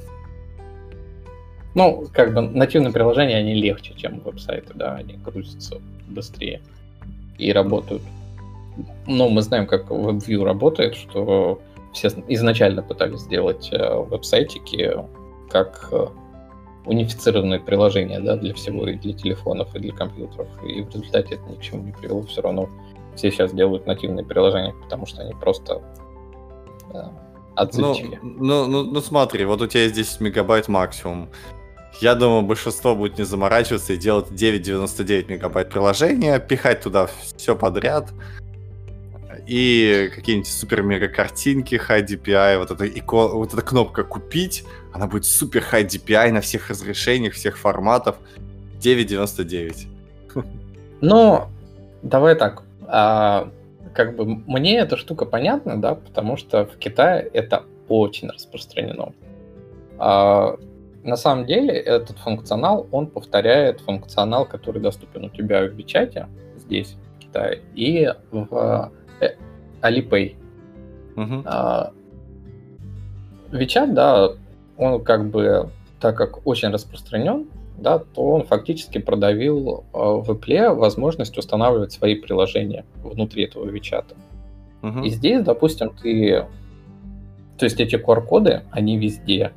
Ну, 1.73 2.05
как 2.11 2.33
бы 2.33 2.41
нативные 2.41 2.91
приложения, 2.91 3.37
они 3.37 3.53
легче, 3.53 3.93
чем 3.95 4.19
веб-сайты, 4.19 4.73
да, 4.73 4.95
они 4.95 5.13
грузятся 5.13 5.77
быстрее 6.09 6.61
и 7.37 7.51
работают 7.53 8.01
ну, 9.07 9.29
мы 9.29 9.41
знаем, 9.41 9.67
как 9.67 9.89
WebView 9.89 10.43
работает, 10.43 10.95
что 10.95 11.61
все 11.93 12.09
изначально 12.27 12.81
пытались 12.83 13.21
сделать 13.21 13.69
э, 13.71 13.95
веб-сайтики 13.95 14.93
как 15.49 15.89
э, 15.91 16.07
унифицированные 16.85 17.59
приложения 17.59 18.19
да, 18.19 18.35
для 18.37 18.53
всего, 18.53 18.87
и 18.87 18.95
для 18.95 19.13
телефонов, 19.13 19.75
и 19.75 19.79
для 19.79 19.93
компьютеров. 19.93 20.47
И 20.63 20.81
в 20.81 20.89
результате 20.89 21.35
это 21.35 21.43
ни 21.49 21.55
к 21.55 21.61
чему 21.61 21.83
не 21.83 21.91
привело. 21.91 22.23
Все 22.23 22.41
равно 22.41 22.69
все 23.15 23.31
сейчас 23.31 23.53
делают 23.53 23.85
нативные 23.85 24.25
приложения, 24.25 24.73
потому 24.83 25.05
что 25.05 25.21
они 25.21 25.33
просто 25.33 25.81
э, 26.93 26.99
отзывчивее. 27.55 28.19
Ну, 28.23 28.65
ну, 28.65 28.67
ну, 28.67 28.83
ну 28.91 29.01
смотри, 29.01 29.45
вот 29.45 29.61
у 29.61 29.67
тебя 29.67 29.83
есть 29.83 29.95
10 29.95 30.21
мегабайт 30.21 30.67
максимум. 30.67 31.29
Я 31.99 32.15
думаю, 32.15 32.43
большинство 32.43 32.95
будет 32.95 33.17
не 33.17 33.25
заморачиваться 33.25 33.93
и 33.93 33.97
делать 33.97 34.31
9,99 34.31 35.27
мегабайт 35.27 35.69
приложения, 35.69 36.39
пихать 36.39 36.81
туда 36.81 37.09
все 37.35 37.55
подряд, 37.55 38.11
и 39.47 40.09
какие-нибудь 40.13 40.47
супер-мега 40.47 41.07
картинки, 41.07 41.75
high 41.75 42.05
DPI, 42.05 42.57
вот 42.57 42.71
эта, 42.71 42.87
ико, 42.87 43.27
вот 43.29 43.53
эта 43.53 43.61
кнопка 43.61 44.03
«Купить», 44.03 44.63
она 44.93 45.07
будет 45.07 45.25
супер 45.25 45.63
high 45.71 45.87
DPI 45.87 46.31
на 46.31 46.41
всех 46.41 46.69
разрешениях, 46.69 47.33
всех 47.33 47.57
форматов, 47.57 48.17
9.99. 48.79 49.87
Ну, 51.03 51.45
давай 52.03 52.35
так, 52.35 52.61
а, 52.87 53.49
как 53.93 54.15
бы 54.15 54.25
мне 54.25 54.77
эта 54.77 54.97
штука 54.97 55.25
понятна, 55.25 55.81
да, 55.81 55.95
потому 55.95 56.37
что 56.37 56.65
в 56.67 56.77
Китае 56.77 57.27
это 57.33 57.63
очень 57.87 58.29
распространено. 58.29 59.13
А, 59.97 60.57
на 61.03 61.15
самом 61.15 61.45
деле 61.45 61.73
этот 61.73 62.17
функционал, 62.19 62.87
он 62.91 63.07
повторяет 63.07 63.81
функционал, 63.81 64.45
который 64.45 64.81
доступен 64.81 65.25
у 65.25 65.29
тебя 65.29 65.63
в 65.63 65.73
Вичате 65.73 66.27
здесь, 66.57 66.95
в 67.15 67.19
Китае, 67.19 67.61
и 67.73 68.13
в 68.31 68.91
Alipay. 69.81 70.35
Угу. 71.15 71.43
А, 71.45 71.91
WeChat, 73.51 73.93
да, 73.93 74.29
он 74.77 75.03
как 75.03 75.29
бы, 75.29 75.69
так 75.99 76.17
как 76.17 76.45
очень 76.47 76.69
распространен, 76.69 77.47
да, 77.77 77.99
то 77.99 78.21
он 78.21 78.43
фактически 78.43 78.99
продавил 78.99 79.83
а, 79.93 80.13
в 80.15 80.29
Apple 80.31 80.73
возможность 80.75 81.37
устанавливать 81.37 81.91
свои 81.91 82.15
приложения 82.15 82.85
внутри 83.03 83.45
этого 83.45 83.65
WeChat. 83.65 84.05
Угу. 84.83 84.99
И 85.03 85.09
здесь, 85.09 85.43
допустим, 85.43 85.89
ты... 85.89 86.45
То 87.57 87.65
есть 87.65 87.79
эти 87.79 87.95
QR-коды, 87.95 88.63
они 88.71 88.97
везде. 88.97 89.51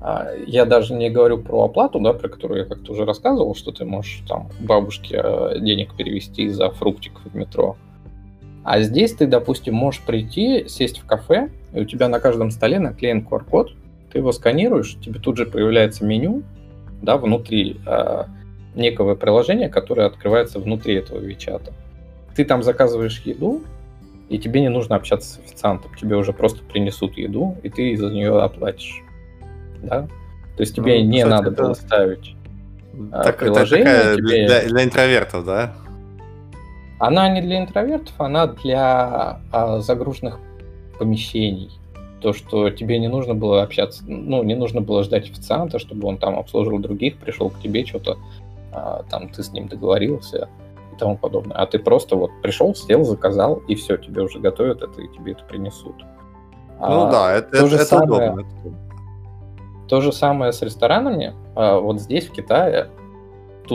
А, 0.00 0.30
я 0.46 0.64
даже 0.64 0.94
не 0.94 1.10
говорю 1.10 1.38
про 1.38 1.64
оплату, 1.64 2.00
да, 2.00 2.12
про 2.12 2.28
которую 2.28 2.60
я 2.60 2.64
как-то 2.64 2.92
уже 2.92 3.04
рассказывал, 3.04 3.54
что 3.54 3.72
ты 3.72 3.84
можешь 3.84 4.22
там 4.26 4.48
бабушке 4.60 5.20
э, 5.22 5.60
денег 5.60 5.94
перевести 5.94 6.48
за 6.48 6.70
фруктик 6.70 7.20
в 7.24 7.34
метро. 7.36 7.76
А 8.64 8.80
здесь 8.80 9.12
ты, 9.14 9.26
допустим, 9.26 9.74
можешь 9.74 10.00
прийти, 10.02 10.68
сесть 10.68 10.98
в 10.98 11.06
кафе, 11.06 11.50
и 11.72 11.80
у 11.80 11.84
тебя 11.84 12.08
на 12.08 12.20
каждом 12.20 12.50
столе 12.50 12.78
наклеен 12.78 13.26
QR-код, 13.28 13.72
ты 14.12 14.18
его 14.18 14.32
сканируешь, 14.32 14.96
тебе 15.00 15.18
тут 15.18 15.36
же 15.36 15.46
появляется 15.46 16.04
меню, 16.04 16.42
да, 17.00 17.16
внутри 17.16 17.80
э, 17.86 18.24
некого 18.74 19.14
приложения, 19.14 19.68
которое 19.68 20.06
открывается 20.06 20.60
внутри 20.60 20.94
этого 20.94 21.18
Вичата. 21.18 21.72
Ты 22.36 22.44
там 22.44 22.62
заказываешь 22.62 23.20
еду, 23.24 23.62
и 24.28 24.38
тебе 24.38 24.60
не 24.60 24.68
нужно 24.68 24.96
общаться 24.96 25.34
с 25.34 25.38
официантом, 25.38 25.90
тебе 25.94 26.16
уже 26.16 26.32
просто 26.32 26.62
принесут 26.62 27.16
еду, 27.16 27.56
и 27.62 27.68
ты 27.68 27.96
за 27.96 28.10
нее 28.10 28.40
оплатишь. 28.40 29.02
Да? 29.82 30.02
То 30.56 30.60
есть 30.60 30.76
тебе 30.76 30.98
ну, 30.98 31.10
не 31.10 31.18
кстати, 31.18 31.30
надо 31.30 31.50
это... 31.50 31.62
было 31.62 31.74
ставить 31.74 32.36
так, 33.10 33.38
приложение. 33.38 33.86
Это 33.86 34.16
тебе... 34.16 34.46
для, 34.46 34.62
для 34.62 34.84
интровертов, 34.84 35.44
да? 35.44 35.74
Она 37.02 37.28
не 37.28 37.40
для 37.40 37.58
интровертов, 37.58 38.14
она 38.18 38.46
для 38.46 39.40
а, 39.50 39.80
загруженных 39.80 40.38
помещений. 41.00 41.72
То, 42.20 42.32
что 42.32 42.70
тебе 42.70 43.00
не 43.00 43.08
нужно 43.08 43.34
было 43.34 43.60
общаться, 43.60 44.04
ну, 44.06 44.44
не 44.44 44.54
нужно 44.54 44.82
было 44.82 45.02
ждать 45.02 45.28
официанта, 45.28 45.80
чтобы 45.80 46.06
он 46.06 46.16
там 46.18 46.38
обслуживал 46.38 46.78
других, 46.78 47.18
пришел 47.18 47.50
к 47.50 47.58
тебе, 47.58 47.84
что-то 47.84 48.18
а, 48.72 49.02
там 49.10 49.30
ты 49.30 49.42
с 49.42 49.50
ним 49.50 49.66
договорился 49.66 50.48
и 50.92 50.96
тому 50.96 51.16
подобное. 51.16 51.56
А 51.56 51.66
ты 51.66 51.80
просто 51.80 52.14
вот 52.14 52.30
пришел, 52.40 52.72
сел, 52.72 53.02
заказал, 53.02 53.56
и 53.66 53.74
все, 53.74 53.96
тебе 53.96 54.22
уже 54.22 54.38
готовят 54.38 54.80
это, 54.82 55.02
и 55.02 55.08
тебе 55.08 55.32
это 55.32 55.42
принесут. 55.42 55.96
Ну 56.78 57.06
а, 57.06 57.10
да, 57.10 57.32
это, 57.32 57.50
то 57.50 57.66
это, 57.66 57.74
это 57.74 57.84
самое, 57.84 58.30
удобно. 58.30 58.46
То 59.88 60.00
же 60.00 60.12
самое 60.12 60.52
с 60.52 60.62
ресторанами. 60.62 61.34
А, 61.56 61.80
вот 61.80 62.00
здесь, 62.00 62.28
в 62.28 62.32
Китае, 62.32 62.90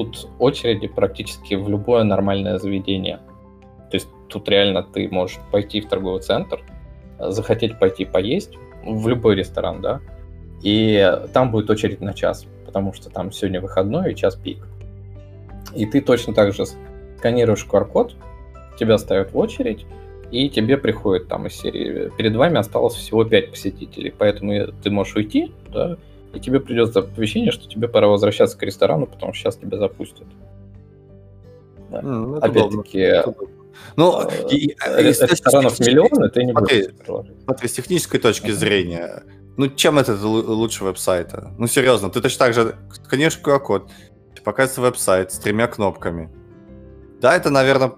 тут 0.06 0.30
очереди 0.38 0.88
практически 0.88 1.56
в 1.56 1.68
любое 1.70 2.04
нормальное 2.04 2.60
заведение. 2.60 3.18
То 3.90 3.96
есть 3.96 4.08
тут 4.30 4.48
реально 4.48 4.84
ты 4.84 5.10
можешь 5.10 5.40
пойти 5.52 5.82
в 5.82 5.88
торговый 5.88 6.22
центр, 6.22 6.62
захотеть 7.20 7.80
пойти 7.80 8.06
поесть 8.06 8.54
в 8.86 9.08
любой 9.08 9.36
ресторан, 9.36 9.82
да, 9.82 10.02
и 10.62 11.20
там 11.34 11.52
будет 11.52 11.70
очередь 11.72 12.02
на 12.02 12.14
час, 12.14 12.46
потому 12.66 12.94
что 12.94 13.10
там 13.10 13.32
сегодня 13.32 13.60
выходной 13.60 14.12
и 14.12 14.16
час 14.16 14.36
пик. 14.36 14.68
И 15.76 15.88
ты 15.88 16.02
точно 16.02 16.34
так 16.34 16.54
же 16.54 16.66
сканируешь 17.18 17.66
QR-код, 17.68 18.16
тебя 18.80 19.00
ставят 19.00 19.34
в 19.34 19.38
очередь, 19.38 19.86
и 20.30 20.50
тебе 20.50 20.78
приходит 20.78 21.28
там 21.28 21.48
из 21.48 21.56
серии, 21.56 22.12
перед 22.18 22.36
вами 22.36 22.60
осталось 22.60 22.94
всего 22.94 23.24
5 23.24 23.50
посетителей, 23.50 24.14
поэтому 24.16 24.72
ты 24.84 24.92
можешь 24.92 25.16
уйти, 25.16 25.52
да, 25.74 25.98
и 26.38 26.40
тебе 26.40 26.60
придется 26.60 27.00
оповещение, 27.00 27.52
что 27.52 27.68
тебе 27.68 27.88
пора 27.88 28.08
возвращаться 28.08 28.58
к 28.58 28.64
ресторану, 28.64 29.08
потому 29.08 29.34
что 29.34 29.44
сейчас 29.44 29.58
тебя 29.58 29.78
запустят. 29.78 30.28
Да. 31.90 32.02
Mm, 32.02 32.40
Опять-таки, 32.40 33.24
ну, 33.96 34.22
э, 34.22 34.48
и, 34.50 34.76
э, 34.86 35.02
ресторанов 35.02 35.80
миллионы, 35.80 36.30
ты 36.30 36.44
не 36.44 36.52
смотри, 36.52 36.90
будешь 37.08 37.32
Смотри, 37.44 37.68
с 37.68 37.74
технической 37.74 38.20
точки 38.20 38.48
uh-huh. 38.48 38.54
зрения, 38.54 39.24
ну, 39.56 39.70
чем 39.70 39.98
это 39.98 40.16
лучше 40.16 40.84
веб-сайта? 40.84 41.54
Ну, 41.58 41.68
серьезно, 41.68 42.10
ты 42.10 42.22
точно 42.22 42.46
так 42.46 42.54
же 42.54 42.76
сканируешь 42.92 43.40
QR-код, 43.44 43.90
показывается 44.44 44.82
веб-сайт 44.82 45.32
с 45.32 45.40
тремя 45.40 45.68
кнопками. 45.68 46.30
Да, 47.22 47.36
это, 47.36 47.50
наверное, 47.50 47.92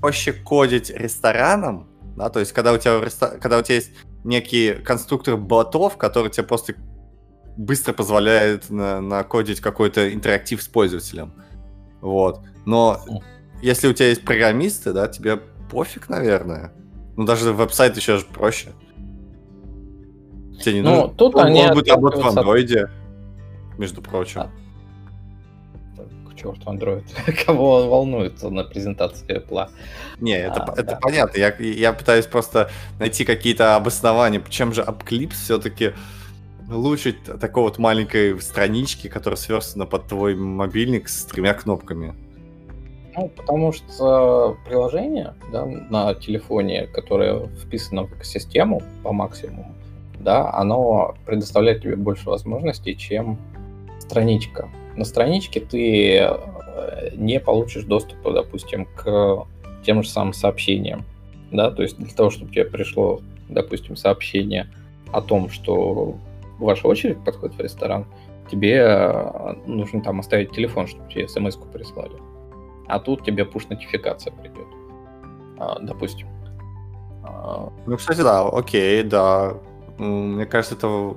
проще 0.00 0.32
кодить 0.32 0.90
ресторанам, 0.90 1.88
да, 2.16 2.28
то 2.28 2.40
есть 2.40 2.52
когда 2.52 2.72
у 2.72 2.78
тебя, 2.78 3.00
когда 3.40 3.58
у 3.58 3.62
тебя 3.62 3.76
есть 3.76 3.92
некий 4.24 4.74
конструктор 4.74 5.36
ботов, 5.36 5.96
который 5.96 6.30
тебе 6.30 6.44
просто 6.44 6.74
быстро 7.56 7.92
позволяет 7.92 8.70
на, 8.70 9.00
накодить 9.00 9.60
какой-то 9.60 10.12
интерактив 10.12 10.62
с 10.62 10.68
пользователем. 10.68 11.32
Вот. 12.00 12.40
Но 12.66 13.00
если 13.62 13.88
у 13.88 13.92
тебя 13.92 14.08
есть 14.08 14.24
программисты, 14.24 14.92
да, 14.92 15.08
тебе 15.08 15.38
пофиг, 15.70 16.08
наверное. 16.08 16.72
Ну, 17.16 17.24
даже 17.24 17.52
веб-сайт 17.52 17.96
еще 17.96 18.18
же 18.18 18.24
проще. 18.24 18.72
Тебе 20.60 20.74
не 20.76 20.80
ну, 20.82 20.90
нужно... 20.90 21.14
тут 21.14 21.34
он, 21.34 21.46
они 21.46 21.62
он 21.62 21.74
будет 21.74 21.88
работать 21.88 22.22
в 22.22 22.26
андроиде, 22.26 22.88
между 23.78 24.02
прочим. 24.02 24.42
А. 24.42 24.50
К 26.28 26.36
черту 26.36 26.70
Android. 26.70 27.04
Кого 27.46 27.88
волнует 27.88 28.42
на 28.42 28.64
презентации 28.64 29.26
Apple? 29.36 29.70
Не, 30.20 30.38
это, 30.38 30.64
а, 30.64 30.72
это 30.72 30.82
да. 30.82 30.98
понятно. 31.00 31.38
Я, 31.38 31.54
я 31.58 31.92
пытаюсь 31.92 32.26
просто 32.26 32.70
найти 32.98 33.24
какие-то 33.24 33.76
обоснования, 33.76 34.42
чем 34.48 34.72
же 34.72 34.82
Upclips 34.82 35.34
все-таки 35.34 35.92
лучше 36.68 37.12
такой 37.12 37.64
вот 37.64 37.78
маленькой 37.78 38.40
странички, 38.40 39.08
которая 39.08 39.36
сверстана 39.36 39.86
под 39.86 40.06
твой 40.06 40.34
мобильник 40.34 41.08
с 41.08 41.24
тремя 41.24 41.54
кнопками? 41.54 42.14
Ну, 43.16 43.28
потому 43.28 43.72
что 43.72 44.56
приложение 44.66 45.34
да, 45.52 45.64
на 45.66 46.14
телефоне, 46.14 46.86
которое 46.86 47.46
вписано 47.62 48.04
в 48.04 48.12
экосистему 48.14 48.82
по 49.02 49.12
максимуму, 49.12 49.72
да, 50.18 50.52
оно 50.52 51.14
предоставляет 51.24 51.82
тебе 51.82 51.96
больше 51.96 52.28
возможностей, 52.28 52.96
чем 52.96 53.38
страничка. 54.00 54.68
На 54.96 55.04
страничке 55.04 55.60
ты 55.60 56.18
э, 56.18 57.10
не 57.14 57.38
получишь 57.38 57.84
доступа, 57.84 58.32
допустим, 58.32 58.86
к 58.96 59.46
тем 59.84 60.02
же 60.02 60.08
самым 60.08 60.32
сообщениям. 60.32 61.04
Да, 61.52 61.70
то 61.70 61.82
есть 61.82 61.98
для 61.98 62.12
того, 62.12 62.30
чтобы 62.30 62.50
тебе 62.50 62.64
пришло, 62.64 63.20
допустим, 63.48 63.96
сообщение 63.96 64.68
о 65.12 65.20
том, 65.20 65.50
что 65.50 66.16
ваша 66.58 66.88
очередь 66.88 67.22
подходит 67.24 67.56
в 67.56 67.60
ресторан, 67.60 68.06
тебе 68.50 68.78
э, 68.78 69.54
нужно 69.66 70.02
там 70.02 70.20
оставить 70.20 70.52
телефон, 70.52 70.86
чтобы 70.86 71.10
тебе 71.10 71.28
смс-ку 71.28 71.66
прислали. 71.66 72.16
А 72.86 72.98
тут 72.98 73.24
тебе 73.24 73.44
пуш-нотификация 73.44 74.32
придет, 74.32 74.66
а, 75.58 75.78
допустим. 75.80 76.28
А, 77.22 77.70
ну, 77.86 77.96
кстати, 77.96 78.20
да, 78.20 78.46
окей, 78.46 79.02
да. 79.02 79.54
Мне 79.98 80.44
кажется, 80.44 80.74
это 80.74 81.14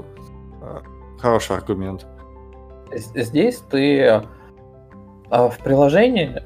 э, 0.62 0.80
хороший 1.20 1.58
аргумент. 1.58 2.06
Здесь 2.94 3.58
ты 3.70 4.00
э, 4.00 4.22
в 5.30 5.58
приложении 5.64 6.42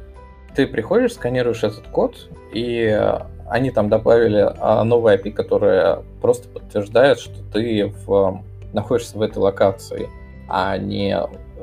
ты 0.55 0.67
приходишь, 0.67 1.13
сканируешь 1.13 1.63
этот 1.63 1.87
код, 1.87 2.29
и 2.51 2.99
они 3.47 3.71
там 3.71 3.87
добавили 3.87 4.53
новый 4.83 5.15
API, 5.15 5.31
которая 5.31 6.03
просто 6.21 6.49
подтверждает, 6.49 7.19
что 7.19 7.41
ты 7.53 7.93
в 8.05 8.43
находишься 8.73 9.17
в 9.17 9.21
этой 9.21 9.39
локации, 9.39 10.09
а 10.47 10.77
не 10.77 11.17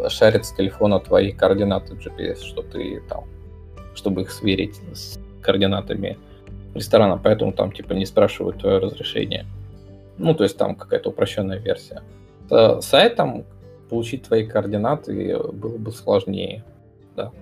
шарит 0.08 0.44
с 0.44 0.52
телефона 0.52 1.00
твои 1.00 1.32
координаты 1.32 1.94
GPS, 1.94 2.42
что 2.42 2.62
ты 2.62 3.02
там, 3.08 3.24
чтобы 3.94 4.22
их 4.22 4.30
сверить 4.30 4.80
с 4.92 5.18
координатами 5.42 6.18
ресторана, 6.74 7.18
поэтому 7.18 7.52
там 7.52 7.72
типа 7.72 7.92
не 7.94 8.06
спрашивают 8.06 8.58
твое 8.58 8.78
разрешение. 8.78 9.46
Ну, 10.18 10.34
то 10.34 10.44
есть 10.44 10.56
там 10.56 10.74
какая-то 10.74 11.10
упрощенная 11.10 11.58
версия. 11.58 12.02
С 12.50 12.82
сайтом 12.82 13.44
получить 13.88 14.24
твои 14.24 14.46
координаты 14.46 15.38
было 15.52 15.78
бы 15.78 15.92
сложнее, 15.92 16.64
да. 17.16 17.32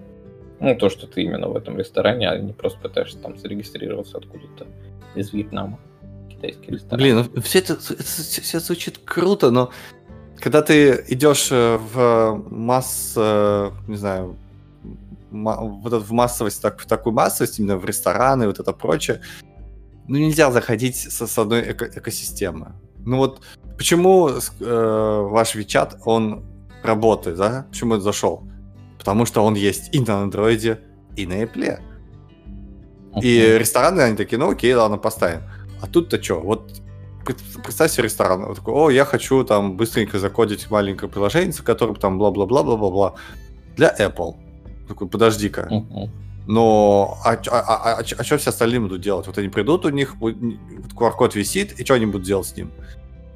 Ну, 0.60 0.74
то, 0.76 0.88
что 0.88 1.06
ты 1.06 1.22
именно 1.22 1.48
в 1.48 1.56
этом 1.56 1.76
ресторане, 1.78 2.30
а 2.30 2.38
не 2.38 2.52
просто 2.52 2.78
пытаешься 2.80 3.18
там 3.18 3.36
зарегистрироваться 3.36 4.18
откуда-то 4.18 4.66
из 5.14 5.32
Вьетнама. 5.32 5.78
Китайский 6.36 6.72
ресторан. 6.72 6.98
Блин, 6.98 7.30
ну 7.34 7.42
все 7.42 7.58
это, 7.60 7.74
это 7.74 8.02
все 8.02 8.60
звучит 8.60 8.98
круто, 9.04 9.50
но 9.50 9.70
когда 10.38 10.62
ты 10.62 11.04
идешь 11.08 11.48
э, 11.50 11.78
в 11.78 12.44
масс, 12.50 13.14
э, 13.16 13.70
не 13.88 13.96
знаю, 13.96 14.36
вот 15.30 15.92
в 15.92 16.12
массовость, 16.12 16.62
так, 16.62 16.80
в 16.80 16.86
такую 16.86 17.12
массовость, 17.14 17.58
именно 17.58 17.76
в 17.76 17.84
рестораны, 17.84 18.46
вот 18.46 18.58
это 18.58 18.72
прочее, 18.72 19.20
ну 20.08 20.18
нельзя 20.18 20.50
заходить 20.50 20.96
со, 20.96 21.26
с 21.26 21.38
одной 21.38 21.72
эко 21.72 21.86
экосистемы. 21.86 22.72
Ну 22.98 23.18
вот 23.18 23.40
почему 23.76 24.28
э, 24.28 24.34
ваш 24.60 25.56
WeChat, 25.56 26.00
он 26.04 26.44
работает, 26.82 27.36
да? 27.36 27.66
Почему 27.70 27.94
он 27.94 28.00
зашел? 28.00 28.42
Потому 28.98 29.26
что 29.26 29.44
он 29.44 29.54
есть 29.54 29.94
и 29.94 30.00
на 30.00 30.22
андроиде, 30.22 30.80
и 31.16 31.26
на 31.26 31.42
Apple. 31.42 31.80
Okay. 33.14 33.22
И 33.22 33.58
рестораны, 33.58 34.02
они 34.02 34.16
такие, 34.16 34.38
ну 34.38 34.50
окей, 34.50 34.74
ладно, 34.74 34.98
поставим. 34.98 35.42
А 35.80 35.86
тут-то 35.86 36.22
что? 36.22 36.40
Вот 36.40 36.80
представь 37.24 37.92
себе 37.92 38.04
ресторан. 38.04 38.44
Вот 38.44 38.56
такой, 38.56 38.74
о, 38.74 38.90
я 38.90 39.04
хочу 39.04 39.44
там 39.44 39.76
быстренько 39.76 40.18
закодить 40.18 40.70
маленькое 40.70 41.10
приложение, 41.10 41.52
которое 41.52 41.94
там 41.94 42.18
бла-бла-бла-бла-бла-бла 42.18 43.14
для 43.76 43.94
Apple. 43.98 44.36
Такой, 44.88 45.08
подожди-ка. 45.08 45.68
Uh-huh. 45.70 46.08
Но 46.46 47.18
а, 47.24 47.32
а, 47.32 47.60
а, 47.60 47.94
а, 47.94 48.00
а 48.00 48.24
что 48.24 48.38
все 48.38 48.50
остальные 48.50 48.80
будут 48.80 49.00
делать? 49.00 49.26
Вот 49.26 49.36
они 49.38 49.48
придут, 49.48 49.84
у 49.84 49.88
них 49.88 50.14
QR-код 50.20 51.34
висит, 51.34 51.80
и 51.80 51.84
что 51.84 51.94
они 51.94 52.06
будут 52.06 52.24
делать 52.24 52.46
с 52.46 52.56
ним? 52.56 52.70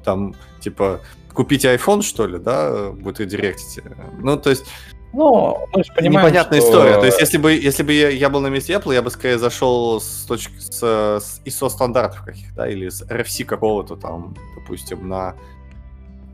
Там, 0.05 0.33
типа, 0.61 1.01
купить 1.33 1.65
iPhone, 1.65 2.01
что 2.01 2.25
ли, 2.25 2.39
да, 2.39 2.91
будет 2.91 3.19
редиректить? 3.19 3.83
Ну, 4.19 4.37
то 4.37 4.49
есть... 4.49 4.65
Ну, 5.13 5.67
мы 5.73 5.83
же 5.83 5.91
понимаем, 5.93 6.27
Непонятная 6.27 6.61
что... 6.61 6.69
история. 6.69 6.99
То 6.99 7.05
есть, 7.05 7.19
если 7.19 7.37
бы, 7.37 7.51
если 7.51 7.83
бы 7.83 7.91
я, 7.91 8.09
я 8.09 8.29
был 8.29 8.39
на 8.39 8.47
месте 8.47 8.73
Apple, 8.73 8.93
я 8.93 9.01
бы 9.01 9.11
скорее 9.11 9.37
зашел 9.37 9.99
с 9.99 10.25
точки 10.25 10.57
с, 10.59 10.81
с 10.81 11.41
ISO 11.45 11.69
стандартов 11.69 12.23
каких-то, 12.23 12.55
да, 12.55 12.69
или 12.69 12.87
с 12.87 13.01
RFC 13.01 13.43
какого-то 13.43 13.97
там, 13.97 14.35
допустим, 14.55 15.09
на 15.09 15.35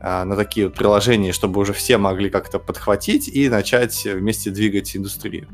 а, 0.00 0.24
на 0.24 0.36
такие 0.36 0.66
вот 0.66 0.76
приложения, 0.76 1.32
чтобы 1.32 1.60
уже 1.60 1.72
все 1.72 1.98
могли 1.98 2.30
как-то 2.30 2.60
подхватить 2.60 3.28
и 3.28 3.48
начать 3.48 4.04
вместе 4.04 4.50
двигать 4.50 4.96
индустрию. 4.96 5.48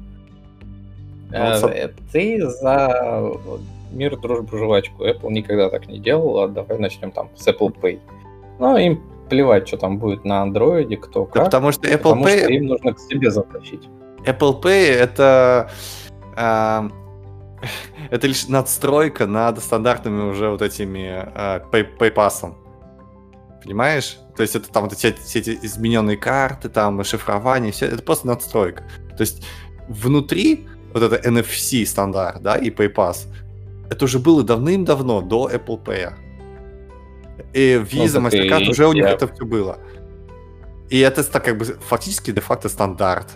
Ну, 1.31 1.39
э, 1.39 1.89
ты 2.13 2.47
за 2.47 3.33
мир, 3.91 4.19
дружбу, 4.19 4.59
жвачку. 4.59 5.07
Apple 5.07 5.31
никогда 5.33 5.71
так 5.71 5.89
не 5.89 5.99
делал, 5.99 6.41
а 6.41 6.49
давай 6.49 6.79
начнем 6.79 7.11
там 7.11 7.31
с 7.37 7.49
Apple 7.49 7.75
Pay. 7.81 8.01
Ну, 8.59 8.77
им 8.77 9.03
плевать, 9.29 9.69
что 9.69 9.77
там 9.77 9.99
будет 9.99 10.25
на 10.25 10.43
андроиде, 10.43 10.97
кто 10.97 11.25
как. 11.25 11.35
Да, 11.35 11.45
потому 11.45 11.73
что 11.73 11.89
Apple 11.89 11.97
потому 11.99 12.27
Pay... 12.27 12.39
Что 12.43 12.53
им 12.53 12.67
нужно 12.67 12.95
к 12.95 12.99
себе 12.99 13.31
затащить. 13.31 13.89
Apple 14.27 14.63
Pay 14.63 14.93
это... 14.93 15.71
Э, 16.37 16.89
это 18.11 18.27
лишь 18.27 18.49
надстройка 18.49 19.27
над 19.27 19.59
стандартными 19.61 20.31
уже 20.31 20.51
вот 20.51 20.63
этими 20.63 21.27
э, 21.35 21.61
pay, 21.71 21.87
PayPass. 21.99 22.55
Понимаешь? 23.63 24.19
То 24.37 24.43
есть 24.43 24.57
это 24.57 24.71
там 24.71 24.85
вот 24.85 24.93
эти, 24.93 25.15
все 25.19 25.39
эти 25.39 25.59
измененные 25.63 26.17
карты, 26.17 26.69
там 26.69 27.03
шифрование, 27.05 27.73
все 27.73 27.87
это 27.87 28.03
просто 28.03 28.27
надстройка. 28.27 28.85
То 29.17 29.23
есть 29.23 29.45
внутри 29.89 30.69
вот 30.93 31.03
это 31.03 31.29
NFC 31.29 31.85
стандарт, 31.87 32.43
да, 32.43 32.57
и 32.57 32.71
PayPass, 32.71 33.27
это 33.91 34.05
уже 34.05 34.19
было 34.19 34.43
давным-давно, 34.43 35.23
до 35.23 35.51
Apple 35.51 35.83
Pay. 35.83 36.13
И 37.53 37.81
Visa, 37.83 38.21
ну, 38.21 38.29
MasterCard, 38.29 38.69
уже 38.71 38.87
у 38.87 38.93
них 38.93 39.05
это 39.05 39.29
все 39.29 39.45
было. 39.45 39.79
И 40.91 40.99
это 41.01 41.25
так 41.25 41.45
как 41.45 41.59
бы 41.59 41.65
фактически 41.65 42.31
де-факто 42.31 42.69
стандарт. 42.69 43.29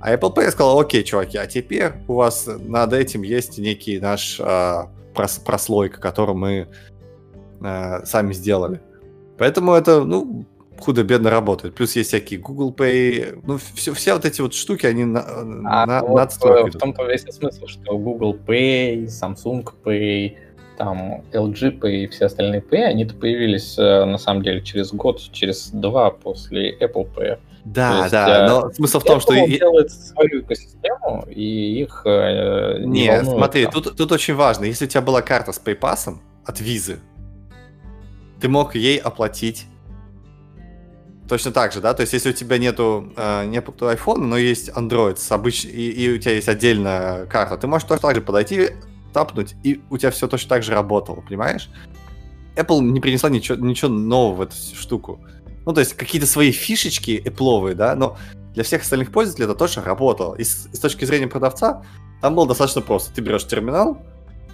А 0.00 0.14
Apple 0.14 0.34
Pay 0.34 0.50
сказал, 0.50 0.80
окей, 0.80 1.04
чуваки, 1.04 1.36
а 1.36 1.46
теперь 1.46 1.92
у 2.08 2.14
вас 2.14 2.46
над 2.46 2.92
этим 2.92 3.22
есть 3.22 3.58
некий 3.58 4.00
наш 4.00 4.40
э, 4.40 4.84
прос 5.14 5.38
прослойка, 5.38 6.00
которую 6.00 6.38
мы 6.38 6.68
э, 7.60 8.04
сами 8.06 8.32
сделали. 8.32 8.80
Поэтому 9.36 9.74
это, 9.74 10.04
ну, 10.04 10.46
худо-бедно 10.80 11.30
работает. 11.30 11.74
Плюс 11.74 11.94
есть 11.96 12.08
всякие 12.08 12.40
Google 12.40 12.72
Pay. 12.72 13.42
Ну, 13.46 13.58
все, 13.74 13.92
все 13.92 14.14
вот 14.14 14.24
эти 14.24 14.40
вот 14.40 14.54
штуки, 14.54 14.86
они 14.86 15.04
на, 15.04 15.24
а 15.26 15.86
на, 15.86 16.00
вот 16.00 16.16
надстройки. 16.16 16.76
В 16.76 16.80
том-то 16.80 17.04
весь 17.04 17.22
смысл, 17.22 17.66
что 17.66 17.98
Google 17.98 18.34
Pay, 18.34 19.04
Samsung 19.04 19.68
Pay, 19.84 20.36
там 20.80 21.22
LG 21.32 21.78
Pay 21.78 22.04
и 22.04 22.06
все 22.06 22.24
остальные 22.24 22.62
Pay, 22.62 22.84
они-то 22.84 23.14
появились 23.14 23.78
э, 23.78 24.04
на 24.06 24.16
самом 24.16 24.42
деле 24.42 24.62
через 24.62 24.94
год, 24.94 25.20
через 25.30 25.68
два 25.68 26.10
после 26.10 26.74
Apple 26.78 27.06
Pay. 27.14 27.38
Да, 27.66 27.98
есть, 27.98 28.12
да, 28.12 28.46
э, 28.46 28.48
но 28.48 28.70
смысл 28.70 29.00
в 29.00 29.04
том, 29.04 29.18
Apple 29.18 29.20
что... 29.20 29.46
делает 29.46 29.92
свою 29.92 30.40
экосистему, 30.40 31.26
и 31.28 31.82
их 31.82 32.00
э, 32.06 32.78
не 32.78 33.02
Нет, 33.02 33.26
смотри, 33.26 33.66
тут, 33.66 33.94
тут 33.94 34.10
очень 34.10 34.34
важно. 34.34 34.64
Если 34.64 34.86
у 34.86 34.88
тебя 34.88 35.02
была 35.02 35.20
карта 35.20 35.52
с 35.52 35.60
PayPass 35.62 36.16
от 36.46 36.60
Visa, 36.62 36.96
ты 38.40 38.48
мог 38.48 38.74
ей 38.74 38.96
оплатить 38.96 39.66
точно 41.28 41.52
так 41.52 41.74
же, 41.74 41.82
да? 41.82 41.92
То 41.92 42.00
есть, 42.00 42.14
если 42.14 42.30
у 42.30 42.32
тебя 42.32 42.56
нету, 42.56 43.12
э, 43.18 43.44
нету 43.44 43.74
iPhone, 43.80 44.20
но 44.20 44.38
есть 44.38 44.70
Android 44.70 45.18
с 45.18 45.30
обыч... 45.30 45.66
и, 45.66 45.90
и 45.90 46.14
у 46.14 46.18
тебя 46.18 46.32
есть 46.32 46.48
отдельная 46.48 47.26
карта, 47.26 47.58
ты 47.58 47.66
можешь 47.66 47.86
точно 47.86 48.08
так 48.08 48.14
же 48.16 48.22
подойти, 48.22 48.70
тапнуть, 49.12 49.54
и 49.62 49.80
у 49.90 49.98
тебя 49.98 50.10
все 50.10 50.28
точно 50.28 50.48
так 50.48 50.62
же 50.62 50.72
работало, 50.72 51.20
понимаешь? 51.20 51.70
Apple 52.56 52.80
не 52.80 53.00
принесла 53.00 53.30
ничего, 53.30 53.58
ничего 53.64 53.90
нового 53.90 54.34
в 54.36 54.40
эту 54.42 54.56
штуку. 54.56 55.20
Ну, 55.66 55.72
то 55.72 55.80
есть, 55.80 55.94
какие-то 55.94 56.26
свои 56.26 56.50
фишечки 56.52 57.22
Apple, 57.24 57.74
да, 57.74 57.94
но 57.94 58.16
для 58.54 58.64
всех 58.64 58.82
остальных 58.82 59.12
пользователей 59.12 59.44
это 59.44 59.54
точно 59.54 59.82
работало. 59.82 60.34
И 60.34 60.44
с, 60.44 60.68
с 60.72 60.78
точки 60.78 61.04
зрения 61.04 61.28
продавца, 61.28 61.84
там 62.20 62.34
было 62.34 62.46
достаточно 62.46 62.80
просто. 62.80 63.14
Ты 63.14 63.20
берешь 63.20 63.46
терминал, 63.46 63.98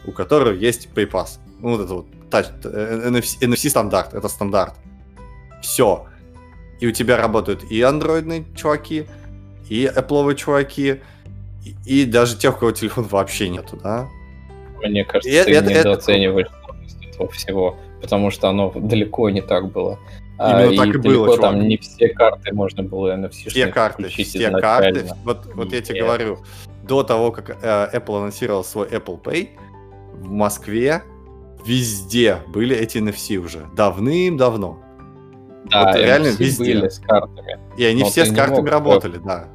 у 0.04 0.12
которого 0.12 0.52
есть 0.52 0.88
PayPass. 0.94 1.38
Ну, 1.60 1.70
вот 1.70 1.80
это 1.80 1.94
вот 1.94 2.06
touch, 2.30 2.62
NFC, 2.62 3.40
NFC 3.40 3.70
стандарт, 3.70 4.14
это 4.14 4.28
стандарт. 4.28 4.74
Все. 5.62 6.06
И 6.80 6.86
у 6.86 6.92
тебя 6.92 7.16
работают 7.16 7.64
и 7.70 7.80
андроидные 7.80 8.44
чуваки, 8.54 9.06
и 9.68 9.84
Apple 9.86 10.34
чуваки, 10.34 11.00
и, 11.64 12.02
и 12.02 12.04
даже 12.04 12.36
тех, 12.36 12.56
у 12.56 12.60
кого 12.60 12.72
телефон 12.72 13.04
вообще 13.04 13.48
нету, 13.48 13.78
да? 13.82 14.08
Мне 14.88 15.04
кажется, 15.04 15.28
и 15.28 15.44
ты 15.44 15.54
это, 15.54 15.70
недооцениваешь 15.70 16.48
это... 16.48 17.08
этого 17.10 17.30
всего, 17.30 17.76
потому 18.00 18.30
что 18.30 18.48
оно 18.48 18.72
далеко 18.74 19.30
не 19.30 19.42
так 19.42 19.72
было. 19.72 19.98
А, 20.38 20.62
Именно 20.62 20.82
а, 20.82 20.86
так 20.86 20.94
и, 20.94 20.98
и 20.98 21.00
было, 21.00 21.26
чувак. 21.36 21.40
там 21.40 21.68
не 21.68 21.76
все 21.78 22.08
карты 22.08 22.54
можно 22.54 22.82
было 22.82 23.16
NFC 23.16 23.48
Все 23.48 23.66
карты, 23.68 24.08
все 24.08 24.50
карты. 24.50 25.06
Вот, 25.24 25.46
вот 25.54 25.72
я 25.72 25.80
тебе 25.80 26.02
говорю, 26.02 26.38
до 26.82 27.02
того, 27.02 27.32
как 27.32 27.50
э, 27.62 27.90
Apple 27.94 28.18
анонсировал 28.18 28.62
свой 28.62 28.86
Apple 28.88 29.20
Pay, 29.22 29.48
в 30.14 30.30
Москве 30.30 31.02
везде 31.64 32.38
были 32.48 32.76
эти 32.76 32.98
NFC 32.98 33.36
уже. 33.36 33.66
Давным-давно. 33.74 34.80
Да, 35.64 35.86
вот 35.86 35.96
реально 35.96 36.28
везде. 36.28 36.74
Были 36.74 36.88
с 36.88 36.98
картами. 36.98 37.58
И 37.76 37.84
они 37.84 38.04
все 38.04 38.24
с 38.24 38.34
картами 38.34 38.68
работали, 38.68 39.18
да. 39.18 39.48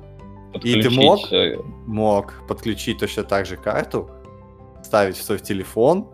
И 0.63 0.81
ты 0.81 0.89
мог, 0.89 1.31
э, 1.31 1.57
мог 1.85 2.33
подключить 2.47 2.99
точно 2.99 3.23
так 3.23 3.45
же 3.45 3.55
карту, 3.55 4.09
ставить 4.91 5.15
в 5.15 5.23
свой 5.23 5.39
телефон 5.39 6.09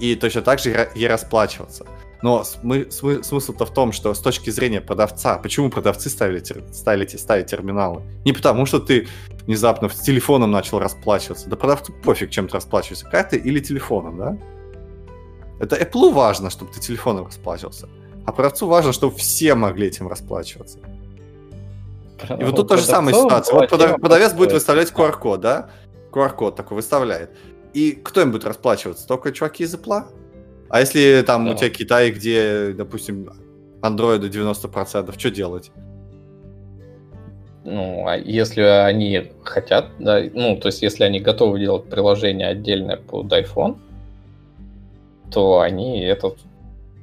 и 0.00 0.14
точно 0.14 0.40
так 0.40 0.58
же 0.60 0.88
ей 0.94 1.08
расплачиваться. 1.08 1.84
Но 2.22 2.40
смы- 2.40 2.88
смы- 2.88 3.22
смысл-то 3.22 3.66
в 3.66 3.74
том, 3.74 3.92
что 3.92 4.14
с 4.14 4.20
точки 4.20 4.48
зрения 4.48 4.80
продавца, 4.80 5.36
почему 5.36 5.68
продавцы 5.68 6.08
ставили, 6.08 6.42
ставили, 6.72 7.06
ставить 7.06 7.48
терминалы? 7.48 8.00
Не 8.24 8.32
потому, 8.32 8.64
что 8.64 8.78
ты 8.78 9.08
внезапно 9.46 9.90
с 9.90 10.00
телефоном 10.00 10.50
начал 10.50 10.78
расплачиваться. 10.78 11.50
Да 11.50 11.56
продавцу 11.56 11.92
пофиг, 11.92 12.30
чем 12.30 12.48
ты 12.48 12.54
расплачиваешься, 12.54 13.06
картой 13.10 13.38
или 13.40 13.60
телефоном, 13.60 14.16
да? 14.16 14.38
Это 15.60 15.76
Apple 15.76 16.14
важно, 16.14 16.48
чтобы 16.48 16.72
ты 16.72 16.80
телефоном 16.80 17.26
расплачивался. 17.26 17.88
А 18.24 18.32
продавцу 18.32 18.66
важно, 18.68 18.94
чтобы 18.94 19.14
все 19.16 19.54
могли 19.54 19.86
этим 19.88 20.08
расплачиваться. 20.08 20.78
И 22.40 22.44
вот 22.44 22.56
тут 22.56 22.68
та 22.68 22.78
же 22.78 22.84
самая 22.84 23.14
ситуация. 23.14 23.54
Вот 23.54 23.68
продавец 24.00 24.32
будет 24.32 24.52
выставлять 24.52 24.90
QR-код, 24.92 25.40
да? 25.40 25.68
QR-код 26.12 26.56
такой 26.56 26.76
выставляет. 26.76 27.36
И 27.76 27.92
кто 27.92 28.22
им 28.22 28.32
будет 28.32 28.46
расплачиваться? 28.46 29.06
Только 29.06 29.32
чуваки 29.32 29.64
из 29.64 29.74
Apple? 29.74 30.04
А 30.70 30.80
если 30.80 31.22
там 31.26 31.44
да. 31.44 31.52
у 31.52 31.54
тебя 31.54 31.68
Китай, 31.68 32.10
где, 32.10 32.72
допустим, 32.72 33.28
андроиды 33.82 34.28
90%, 34.28 35.18
что 35.18 35.30
делать? 35.30 35.70
Ну, 37.64 38.06
а 38.08 38.16
если 38.16 38.62
они 38.62 39.30
хотят, 39.44 39.90
да, 39.98 40.22
ну, 40.32 40.56
то 40.56 40.68
есть 40.68 40.80
если 40.80 41.04
они 41.04 41.20
готовы 41.20 41.60
делать 41.60 41.84
приложение 41.90 42.48
отдельное 42.48 42.96
под 42.96 43.30
iPhone, 43.30 43.76
то 45.30 45.60
они 45.60 46.00
это 46.00 46.34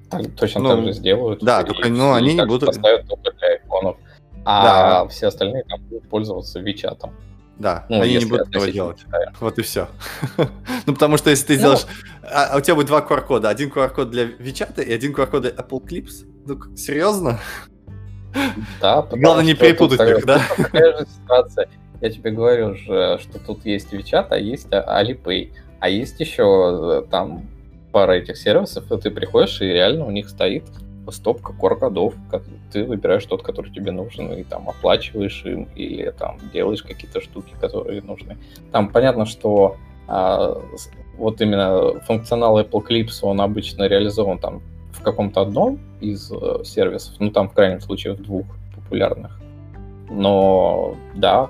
так, 0.09 0.23
точно 0.35 0.61
ну, 0.61 0.69
так 0.69 0.85
же 0.85 0.93
сделают. 0.93 1.43
Да, 1.43 1.61
только 1.61 1.89
ну, 1.89 2.13
они 2.13 2.33
не 2.33 2.45
будут... 2.47 2.69
поставят 2.69 3.07
только 3.07 3.31
для 3.37 3.47
айфонов. 3.49 3.97
А 4.43 5.03
да. 5.03 5.07
все 5.07 5.27
остальные 5.27 5.65
там 5.65 5.83
будут 5.83 6.09
пользоваться 6.09 6.59
Вичатом. 6.59 7.13
Да, 7.59 7.85
Ну, 7.87 8.01
они 8.01 8.17
не 8.17 8.25
будут 8.25 8.49
этого 8.49 8.69
делать. 8.71 8.99
Китая. 9.05 9.31
Вот 9.39 9.59
и 9.59 9.61
все. 9.61 9.87
ну, 10.85 10.93
потому 10.93 11.17
что 11.17 11.29
если 11.29 11.47
ты 11.47 11.53
Ну. 11.53 11.59
сделаешь... 11.59 11.85
А, 12.23 12.45
а 12.53 12.57
у 12.57 12.61
тебя 12.61 12.75
будет 12.75 12.87
два 12.87 13.01
QR-кода. 13.01 13.49
Один 13.49 13.69
QR-код 13.69 14.09
для 14.09 14.23
WeChat 14.25 14.83
и 14.83 14.91
один 14.91 15.13
QR-код 15.13 15.41
для 15.43 15.51
Apple 15.51 15.85
Clips. 15.85 16.25
Ну, 16.45 16.75
серьезно? 16.75 17.39
Да, 18.81 19.01
Главное 19.11 19.45
не 19.45 19.53
перепутать 19.53 19.99
их, 20.01 20.25
да? 20.25 20.41
Такая 20.57 20.97
же 20.97 21.05
ситуация. 21.05 21.69
Я 22.01 22.09
тебе 22.09 22.31
говорю 22.31 22.75
же, 22.75 23.19
что 23.21 23.39
тут 23.39 23.65
есть 23.65 23.93
WeChat, 23.93 24.27
а 24.31 24.37
есть 24.37 24.67
Alipay. 24.69 25.51
А 25.79 25.89
есть 25.89 26.19
еще 26.19 27.03
э, 27.03 27.09
там 27.09 27.49
пара 27.91 28.13
этих 28.13 28.37
сервисов, 28.37 28.91
и 28.91 28.97
ты 28.97 29.11
приходишь, 29.11 29.61
и 29.61 29.65
реально 29.65 30.05
у 30.05 30.11
них 30.11 30.27
стоит 30.27 30.63
стопка 31.11 31.53
как 32.29 32.43
Ты 32.71 32.85
выбираешь 32.85 33.25
тот, 33.25 33.43
который 33.43 33.71
тебе 33.71 33.91
нужен, 33.91 34.31
и 34.33 34.43
там 34.43 34.69
оплачиваешь 34.69 35.43
им, 35.45 35.67
или 35.75 36.11
там 36.11 36.37
делаешь 36.53 36.83
какие-то 36.83 37.21
штуки, 37.21 37.53
которые 37.59 38.01
нужны. 38.01 38.37
Там 38.71 38.89
понятно, 38.89 39.25
что 39.25 39.77
а, 40.07 40.61
вот 41.17 41.41
именно 41.41 41.99
функционал 42.01 42.59
Apple 42.59 42.85
Clips, 42.87 43.19
он 43.21 43.41
обычно 43.41 43.87
реализован 43.87 44.39
там 44.39 44.61
в 44.91 45.01
каком-то 45.01 45.41
одном 45.41 45.79
из 46.01 46.31
э, 46.31 46.63
сервисов, 46.63 47.15
ну 47.19 47.31
там 47.31 47.49
в 47.49 47.53
крайнем 47.53 47.81
случае 47.81 48.13
в 48.13 48.21
двух 48.21 48.45
популярных. 48.75 49.39
Но 50.09 50.95
да, 51.15 51.49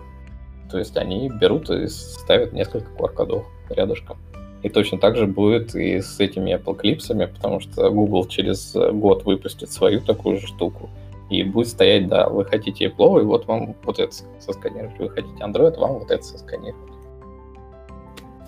то 0.71 0.79
есть 0.79 0.97
они 0.97 1.29
берут 1.29 1.69
и 1.69 1.87
ставят 1.87 2.53
несколько 2.53 2.89
QR-кодов 2.93 3.45
рядышком. 3.69 4.17
И 4.63 4.69
точно 4.69 4.97
так 4.97 5.17
же 5.17 5.27
будет 5.27 5.75
и 5.75 5.99
с 6.01 6.19
этими 6.21 6.55
Apple 6.55 6.79
Clips'ами, 6.81 7.27
потому 7.27 7.59
что 7.59 7.89
Google 7.89 8.25
через 8.27 8.73
э, 8.75 8.91
год 8.91 9.25
выпустит 9.25 9.71
свою 9.71 9.99
такую 9.99 10.39
же 10.39 10.47
штуку. 10.47 10.89
И 11.29 11.43
будет 11.43 11.67
стоять, 11.67 12.07
да, 12.07 12.29
вы 12.29 12.45
хотите 12.45 12.85
Apple, 12.87 13.21
и 13.21 13.25
вот 13.25 13.45
вам 13.45 13.75
вот 13.83 13.99
это 13.99 14.13
сосканировать. 14.39 14.97
Вы 14.99 15.09
хотите 15.09 15.43
Android, 15.43 15.77
вам 15.77 15.99
вот 15.99 16.11
это 16.11 16.23
сосканировать. 16.23 16.93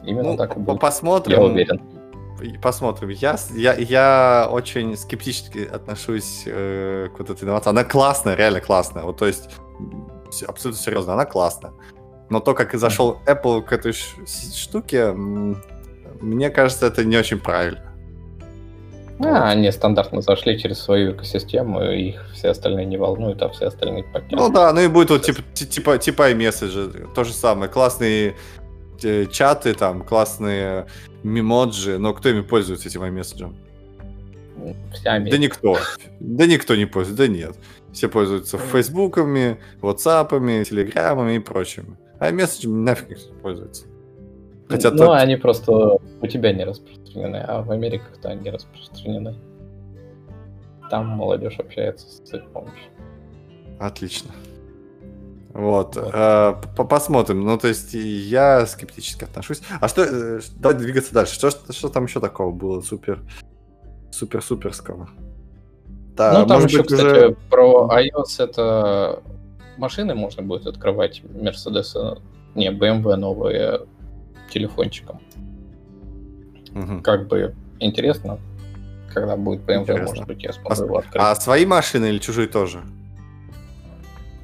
Именно 0.06 0.32
Ну, 0.32 0.38
так 0.38 0.56
и 0.56 0.60
будет. 0.60 0.80
посмотрим. 0.80 1.38
Я 1.38 1.44
уверен. 1.44 1.82
Посмотрим. 2.62 3.10
Я, 3.10 3.38
я, 3.56 3.74
я 3.74 4.50
очень 4.52 4.96
скептически 4.96 5.66
отношусь 5.66 6.44
э, 6.46 7.10
к 7.14 7.20
вот 7.20 7.30
этой 7.30 7.44
инновации. 7.44 7.70
Она 7.70 7.84
классная, 7.84 8.36
реально 8.36 8.62
классная. 8.62 9.04
Вот, 9.04 9.18
то 9.18 9.26
есть, 9.26 9.50
абсолютно 10.48 10.82
серьезно, 10.82 11.14
она 11.14 11.26
классная. 11.26 11.74
Но 12.30 12.40
то, 12.40 12.54
как 12.54 12.74
и 12.74 12.78
зашел 12.78 13.20
Apple 13.26 13.62
к 13.64 13.72
этой 13.72 13.94
штуке, 13.94 15.14
мне 16.22 16.50
кажется, 16.50 16.88
это 16.88 17.04
не 17.04 17.18
очень 17.18 17.40
правильно. 17.40 17.82
А, 19.20 19.50
они 19.50 19.72
стандартно 19.72 20.22
зашли 20.22 20.60
через 20.60 20.80
свою 20.80 21.14
экосистему, 21.14 21.82
и 21.82 22.10
их 22.10 22.26
все 22.34 22.50
остальные 22.50 22.86
не 22.86 22.98
волнуют, 22.98 23.42
а 23.42 23.50
все 23.50 23.68
остальные 23.68 24.04
Ну 24.04 24.12
подтянут. 24.12 24.54
да, 24.54 24.74
ну 24.74 24.82
и 24.82 24.88
будет 24.88 25.10
вот 25.10 25.22
типа, 25.24 25.40
ти- 25.54 25.66
типа, 25.66 25.98
типа 25.98 26.32
iMessage, 26.32 27.14
то 27.14 27.24
же 27.24 27.32
самое. 27.34 27.72
Классные 27.72 28.36
э, 29.02 29.26
чаты, 29.28 29.74
там, 29.74 30.04
классные 30.04 30.88
мемоджи, 31.24 31.98
но 31.98 32.14
кто 32.14 32.30
ими 32.30 32.42
пользуется, 32.42 32.90
этим? 32.90 33.56
Вся 34.94 35.20
Да 35.20 35.38
никто. 35.38 35.78
Да 36.20 36.46
никто 36.46 36.76
не 36.76 36.86
пользуется, 36.86 37.24
да 37.26 37.28
нет. 37.32 37.56
Все 37.94 38.10
пользуются 38.10 38.58
фейсбуками, 38.58 39.58
ватсапами, 39.82 40.64
телеграмами 40.66 41.36
и 41.36 41.40
прочими. 41.40 41.98
А 42.20 42.32
месседжами 42.32 42.74
нафиг 42.84 43.10
не 43.10 43.34
пользуется. 43.42 43.86
Хотя 44.68 44.92
ну, 44.92 44.98
тот- 44.98 45.18
они 45.18 45.36
просто 45.36 45.72
у 46.22 46.28
тебя 46.28 46.52
не 46.54 46.64
распространены, 46.64 47.38
а 47.38 47.62
в 47.62 47.72
Америках-то 47.72 48.30
они 48.30 48.50
распространены. 48.50 49.36
Там 50.90 51.08
молодежь 51.08 51.60
общается 51.60 52.08
с 52.08 52.34
их 52.34 52.48
помощью. 52.52 52.92
Отлично. 53.80 54.32
Вот. 55.54 55.96
Вот. 55.96 56.12
э, 56.14 56.56
по- 56.76 56.84
посмотрим. 56.84 57.42
Ну, 57.46 57.58
то 57.58 57.68
есть, 57.68 57.94
я 57.94 58.66
скептически 58.66 59.24
отношусь. 59.24 59.62
А 59.80 59.88
что... 59.88 60.04
э, 60.04 60.42
Давай 60.58 60.78
двигаться 60.78 61.14
дальше. 61.14 61.36
Что, 61.36 61.50
что 61.50 61.90
там 61.90 62.06
еще 62.06 62.20
такого 62.20 62.52
было 62.52 62.82
супер... 62.82 63.22
Супер-суперского? 64.12 65.10
Да, 66.16 66.40
ну, 66.40 66.46
там 66.46 66.66
еще, 66.66 66.78
быть, 66.80 66.88
кстати, 66.88 67.04
уже- 67.06 67.36
про 67.50 67.90
iOS 67.92 68.44
это 68.44 69.22
машины 69.78 70.16
можно 70.16 70.44
будет 70.44 70.68
открывать 70.68 71.22
Mercedes, 71.24 72.22
не, 72.54 72.72
BMW 72.72 73.16
новые 73.16 73.82
телефончиком. 74.56 75.20
Мгм. 76.72 77.02
Как 77.04 77.28
бы 77.28 77.54
интересно, 77.80 78.40
когда 79.14 79.36
будет 79.36 79.62
BMW, 79.62 79.82
Интересно. 79.82 80.06
может 80.08 80.28
быть, 80.28 80.44
я 80.44 80.50
А, 80.50 80.54
смогу 80.54 80.84
его 80.86 80.98
открыть. 80.98 81.24
а 81.24 81.36
свои 81.36 81.66
машины 81.66 82.06
или 82.08 82.20
чужие 82.20 82.48
тоже? 82.48 82.80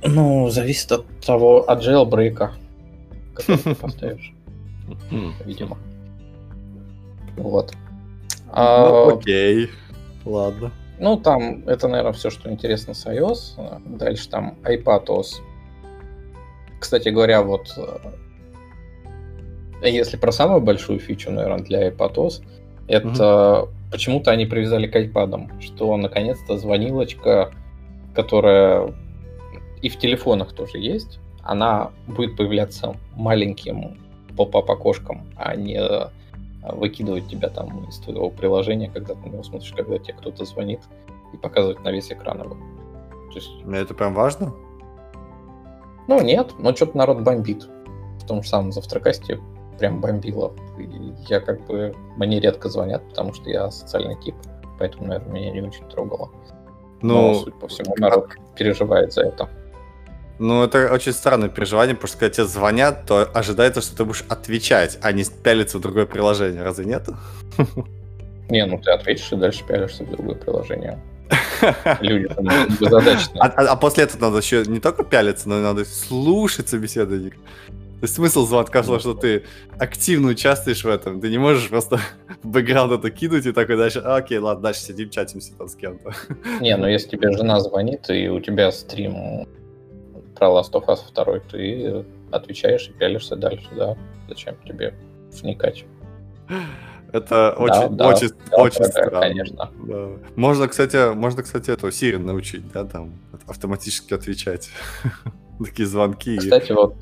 Ну, 0.03 0.49
зависит 0.49 0.91
от 0.91 1.05
того, 1.25 1.61
от 1.69 1.81
jailbreak, 1.81 2.49
который 3.35 3.57
ты 3.61 3.75
поставишь, 3.81 4.33
видимо. 5.45 5.77
Вот. 7.37 7.73
А, 8.49 8.89
Ну, 8.89 9.17
окей. 9.17 9.69
Ладно. 10.25 10.71
Ну, 10.99 11.17
там, 11.17 11.67
это, 11.67 11.87
наверное, 11.87 12.13
все, 12.13 12.29
что 12.29 12.51
интересно 12.51 12.93
с 12.93 13.05
iOS. 13.05 13.97
Дальше 13.97 14.29
там 14.29 14.57
iPadOS. 14.63 15.41
Кстати 16.79 17.09
говоря, 17.09 17.41
вот 17.43 17.73
э, 17.77 17.97
если 19.87 20.17
про 20.17 20.31
самую 20.31 20.61
большую 20.61 20.99
фичу, 20.99 21.31
наверное, 21.31 21.59
для 21.59 21.89
iPadOS, 21.89 22.43
это 22.87 23.67
почему-то 23.91 24.31
они 24.31 24.45
привязали 24.45 24.87
к 24.87 24.95
iPad, 24.95 25.61
что 25.61 25.95
наконец-то 25.97 26.57
звонилочка, 26.57 27.51
которая 28.15 28.93
и 29.81 29.89
в 29.89 29.97
телефонах 29.97 30.53
тоже 30.53 30.77
есть, 30.77 31.19
она 31.43 31.91
будет 32.07 32.37
появляться 32.37 32.95
маленьким 33.15 33.97
поп-ап 34.37 34.69
окошком, 34.69 35.25
а 35.35 35.55
не 35.55 35.77
э, 35.77 36.07
выкидывать 36.71 37.27
тебя 37.27 37.49
там 37.49 37.85
из 37.89 37.97
твоего 37.97 38.29
приложения, 38.29 38.89
когда 38.89 39.15
ты 39.15 39.27
на 39.27 39.33
него 39.33 39.43
смотришь, 39.43 39.73
когда 39.75 39.97
тебе 39.97 40.13
кто-то 40.13 40.45
звонит, 40.45 40.81
и 41.33 41.37
показывать 41.37 41.83
на 41.83 41.91
весь 41.91 42.11
экран 42.11 42.41
его. 42.41 42.55
То 43.31 43.35
есть, 43.35 43.49
Ну, 43.63 43.75
Это 43.75 43.93
прям 43.93 44.13
важно? 44.13 44.53
ну 46.07 46.21
нет, 46.21 46.53
но 46.59 46.75
что-то 46.75 46.97
народ 46.97 47.21
бомбит. 47.21 47.67
В 48.19 48.27
том 48.27 48.43
же 48.43 48.49
самом 48.49 48.71
завтракасте 48.71 49.39
прям 49.81 49.99
бомбило. 49.99 50.53
Я 51.27 51.39
как 51.39 51.65
бы... 51.65 51.95
Мне 52.15 52.39
редко 52.39 52.69
звонят, 52.69 53.01
потому 53.09 53.33
что 53.33 53.49
я 53.49 53.71
социальный 53.71 54.15
тип, 54.21 54.35
поэтому, 54.77 55.07
наверное, 55.07 55.33
меня 55.33 55.51
не 55.51 55.61
очень 55.63 55.89
трогало. 55.89 56.29
Но, 57.01 57.31
Ну, 57.31 57.39
судя 57.39 57.51
по 57.57 57.67
всему, 57.67 57.95
народ 57.97 58.29
переживает 58.55 59.11
за 59.11 59.23
это. 59.23 59.49
Ну, 60.37 60.63
это 60.63 60.91
очень 60.93 61.13
странное 61.13 61.49
переживание, 61.49 61.95
потому 61.95 62.09
что 62.09 62.19
когда 62.19 62.33
тебе 62.35 62.45
звонят, 62.45 63.05
то 63.07 63.23
ожидается, 63.33 63.81
что 63.81 63.97
ты 63.97 64.05
будешь 64.05 64.23
отвечать, 64.29 64.99
а 65.01 65.11
не 65.11 65.23
пялиться 65.23 65.79
в 65.79 65.81
другое 65.81 66.05
приложение. 66.05 66.61
Разве 66.61 66.85
нет? 66.85 67.07
Не, 68.49 68.65
ну 68.67 68.77
ты 68.77 68.91
ответишь 68.91 69.31
и 69.31 69.35
дальше 69.35 69.63
пялишься 69.67 70.03
в 70.03 70.11
другое 70.11 70.35
приложение. 70.35 70.99
Люди 72.01 72.27
там 72.27 72.45
задачные. 72.79 73.41
А, 73.41 73.47
а- 73.47 73.71
а 73.71 73.75
после 73.75 74.03
этого 74.03 74.21
надо 74.25 74.37
еще 74.37 74.63
не 74.65 74.79
только 74.79 75.03
пялиться, 75.03 75.49
но 75.49 75.57
и 75.57 75.61
надо 75.63 75.85
слушать 75.85 76.69
собеседование. 76.69 77.33
То 78.01 78.05
есть 78.05 78.15
смысл 78.15 78.47
звонка 78.47 78.81
в 78.81 78.99
что 78.99 79.13
ты 79.13 79.43
активно 79.77 80.29
участвуешь 80.29 80.83
в 80.83 80.87
этом. 80.87 81.21
Ты 81.21 81.29
не 81.29 81.37
можешь 81.37 81.69
просто 81.69 81.99
бэкграунд 82.43 82.93
это 82.93 83.11
кинуть 83.11 83.45
и 83.45 83.51
такой 83.51 83.77
дальше, 83.77 84.01
«А, 84.03 84.15
окей, 84.15 84.39
ладно, 84.39 84.63
дальше 84.63 84.81
сидим, 84.81 85.11
чатимся 85.11 85.55
там 85.55 85.67
с 85.67 85.75
кем-то. 85.75 86.11
Не, 86.61 86.75
ну 86.77 86.87
если 86.87 87.09
тебе 87.09 87.31
жена 87.31 87.59
звонит, 87.59 88.09
и 88.09 88.27
у 88.27 88.39
тебя 88.39 88.71
стрим 88.71 89.47
про 90.35 90.47
Last 90.47 90.71
of 90.71 90.87
Us 90.87 91.13
2, 91.13 91.39
ты 91.51 92.03
отвечаешь 92.31 92.89
и 92.89 92.91
пялишься 92.91 93.35
дальше, 93.35 93.67
да. 93.75 93.95
Зачем 94.27 94.55
тебе 94.65 94.95
вникать? 95.39 95.85
Это 97.13 97.51
очень, 97.51 97.95
да, 97.97 98.07
очень, 98.07 98.29
Да, 98.49 98.57
очень 98.57 98.79
дорогая, 98.79 98.91
странно. 98.91 99.19
Конечно. 99.19 99.71
Да. 99.83 100.09
Можно, 100.35 100.67
кстати, 100.67 101.13
можно, 101.13 101.43
кстати, 101.43 101.69
эту 101.69 101.91
Сири 101.91 102.15
научить, 102.15 102.63
да, 102.71 102.83
там, 102.83 103.13
автоматически 103.45 104.15
отвечать. 104.15 104.71
Такие 105.63 105.87
звонки. 105.87 106.37
Кстати, 106.37 106.71
вот 106.71 106.95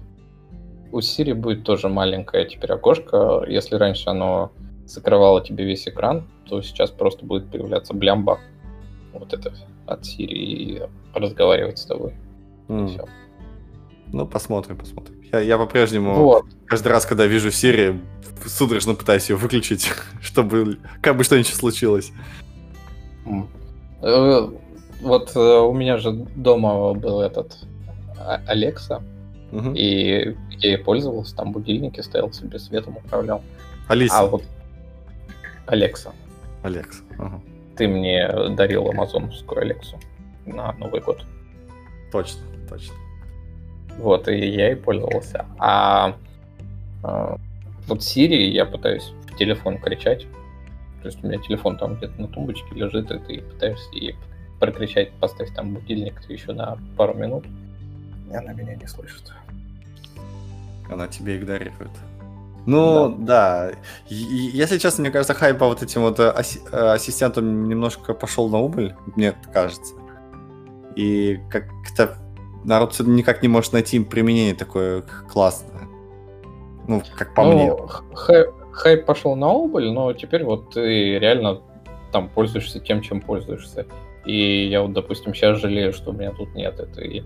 у 0.91 0.99
Siri 0.99 1.33
будет 1.33 1.63
тоже 1.63 1.89
маленькое 1.89 2.45
теперь 2.45 2.71
окошко. 2.71 3.43
Если 3.47 3.75
раньше 3.75 4.09
оно 4.09 4.51
закрывало 4.85 5.43
тебе 5.43 5.65
весь 5.65 5.87
экран, 5.87 6.27
то 6.47 6.61
сейчас 6.61 6.89
просто 6.91 7.25
будет 7.25 7.49
появляться 7.51 7.93
блямба. 7.93 8.39
Вот 9.13 9.33
это 9.33 9.53
от 9.85 10.01
Siri 10.01 10.25
и 10.27 10.81
разговаривать 11.13 11.77
с 11.79 11.85
тобой. 11.85 12.13
М. 12.67 12.87
Всё. 12.87 13.05
Ну, 14.11 14.25
посмотрим, 14.27 14.77
посмотрим. 14.77 15.21
Я, 15.31 15.39
я 15.41 15.57
по-прежнему 15.57 16.15
Вот. 16.15 16.45
каждый 16.65 16.87
раз, 16.87 17.05
когда 17.05 17.27
вижу 17.27 17.51
Сири, 17.51 17.99
судорожно 18.45 18.95
пытаюсь 18.95 19.29
ее 19.29 19.35
выключить, 19.35 19.91
чтобы 20.21 20.79
как 21.01 21.17
бы 21.17 21.23
что-нибудь 21.23 21.53
случилось. 21.53 22.11
Э, 24.01 24.47
Вот 25.01 25.35
э, 25.35 25.39
у 25.39 25.73
меня 25.73 25.97
же 25.97 26.11
дома 26.11 26.93
был 26.93 27.21
этот 27.21 27.55
а- 28.17 28.41
Алекса, 28.47 29.01
И 29.51 30.35
я 30.59 30.77
пользовался, 30.77 31.35
там 31.35 31.51
будильники 31.51 32.01
ставил 32.01 32.31
себе, 32.31 32.59
светом 32.59 32.97
управлял. 32.97 33.41
Алиса. 33.87 34.19
А 34.19 34.25
вот 34.25 34.43
Алекса, 35.65 36.11
Алекс. 36.63 37.01
Ага. 37.17 37.41
ты 37.77 37.87
мне 37.87 38.27
дарил 38.55 38.89
амазоновскую 38.89 39.61
Алексу 39.61 39.99
на 40.45 40.73
Новый 40.73 41.01
год. 41.01 41.25
Точно, 42.11 42.41
точно. 42.67 42.95
Вот, 43.97 44.27
и 44.27 44.35
я 44.35 44.71
и 44.71 44.75
пользовался. 44.75 45.45
А, 45.57 46.15
а 47.03 47.37
вот 47.87 47.99
Siri 47.99 48.49
я 48.49 48.65
пытаюсь 48.65 49.13
в 49.27 49.37
телефон 49.37 49.77
кричать. 49.77 50.25
То 51.01 51.07
есть 51.07 51.23
у 51.23 51.27
меня 51.27 51.39
телефон 51.39 51.77
там 51.77 51.95
где-то 51.95 52.21
на 52.21 52.27
тумбочке 52.27 52.75
лежит, 52.75 53.11
и 53.11 53.19
ты 53.19 53.41
пытаешься 53.41 53.89
ей 53.93 54.15
прокричать, 54.59 55.11
поставь 55.13 55.53
там 55.53 55.73
будильник 55.73 56.21
еще 56.29 56.51
на 56.53 56.77
пару 56.97 57.13
минут. 57.13 57.45
И 57.45 57.49
она 58.35 58.53
меня 58.53 58.75
не 58.75 58.87
слышит. 58.87 59.31
Она 60.89 61.07
тебе 61.07 61.37
игнорирует. 61.37 61.91
Ну, 62.65 63.15
да. 63.19 63.71
да. 63.71 63.77
Если 64.09 64.77
честно, 64.77 65.01
мне 65.01 65.11
кажется, 65.11 65.33
хайп 65.33 65.57
по 65.57 65.67
вот 65.67 65.81
этим 65.81 66.01
вот 66.01 66.19
э, 66.19 66.33
э, 66.71 66.91
ассистентам 66.93 67.67
немножко 67.67 68.13
пошел 68.13 68.49
на 68.49 68.59
убыль, 68.59 68.95
мне 69.15 69.33
кажется. 69.53 69.95
И 70.95 71.39
как-то 71.49 72.17
народ 72.63 72.95
никак 72.99 73.41
не 73.41 73.47
может 73.47 73.73
найти 73.73 73.97
им 73.97 74.05
применение 74.05 74.55
такое 74.55 75.03
классное. 75.31 75.87
Ну, 76.87 77.01
как 77.15 77.33
по 77.33 77.43
ну, 77.43 77.53
мне. 77.53 77.87
Хайп, 78.13 78.49
хайп 78.71 79.05
пошел 79.05 79.35
на 79.35 79.49
убыль, 79.49 79.91
но 79.91 80.13
теперь 80.13 80.43
вот 80.43 80.73
ты 80.73 81.17
реально 81.19 81.61
там 82.11 82.29
пользуешься 82.29 82.79
тем, 82.79 83.01
чем 83.01 83.21
пользуешься. 83.21 83.85
И 84.25 84.67
я 84.67 84.81
вот, 84.81 84.93
допустим, 84.93 85.33
сейчас 85.33 85.59
жалею, 85.59 85.93
что 85.93 86.11
у 86.11 86.13
меня 86.13 86.31
тут 86.31 86.53
нет 86.53 86.79
этой 86.79 87.23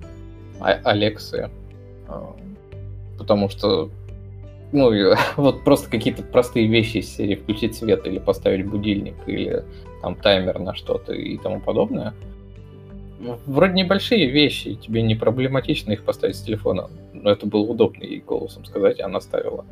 Алексы. 0.59 1.49
А, 2.07 2.35
потому 3.17 3.49
что 3.49 3.89
ну, 4.73 4.91
вот 5.37 5.63
просто 5.63 5.89
какие-то 5.89 6.23
простые 6.23 6.67
вещи 6.67 6.97
из 6.97 7.15
серии 7.15 7.35
включить 7.35 7.75
свет 7.75 8.05
или 8.05 8.19
поставить 8.19 8.65
будильник 8.65 9.15
или 9.27 9.63
там 10.01 10.15
таймер 10.15 10.59
на 10.59 10.75
что-то 10.75 11.13
и 11.13 11.37
тому 11.37 11.61
подобное. 11.61 12.13
Вроде 13.45 13.73
небольшие 13.73 14.29
вещи, 14.29 14.75
тебе 14.75 15.01
не 15.01 15.15
проблематично 15.15 15.93
их 15.93 16.03
поставить 16.03 16.35
с 16.35 16.41
телефона, 16.41 16.89
но 17.13 17.31
это 17.31 17.45
было 17.45 17.61
удобно 17.61 18.03
ей 18.03 18.19
голосом 18.19 18.65
сказать, 18.65 18.99
и 18.99 19.01
она 19.01 19.21
ставила. 19.21 19.63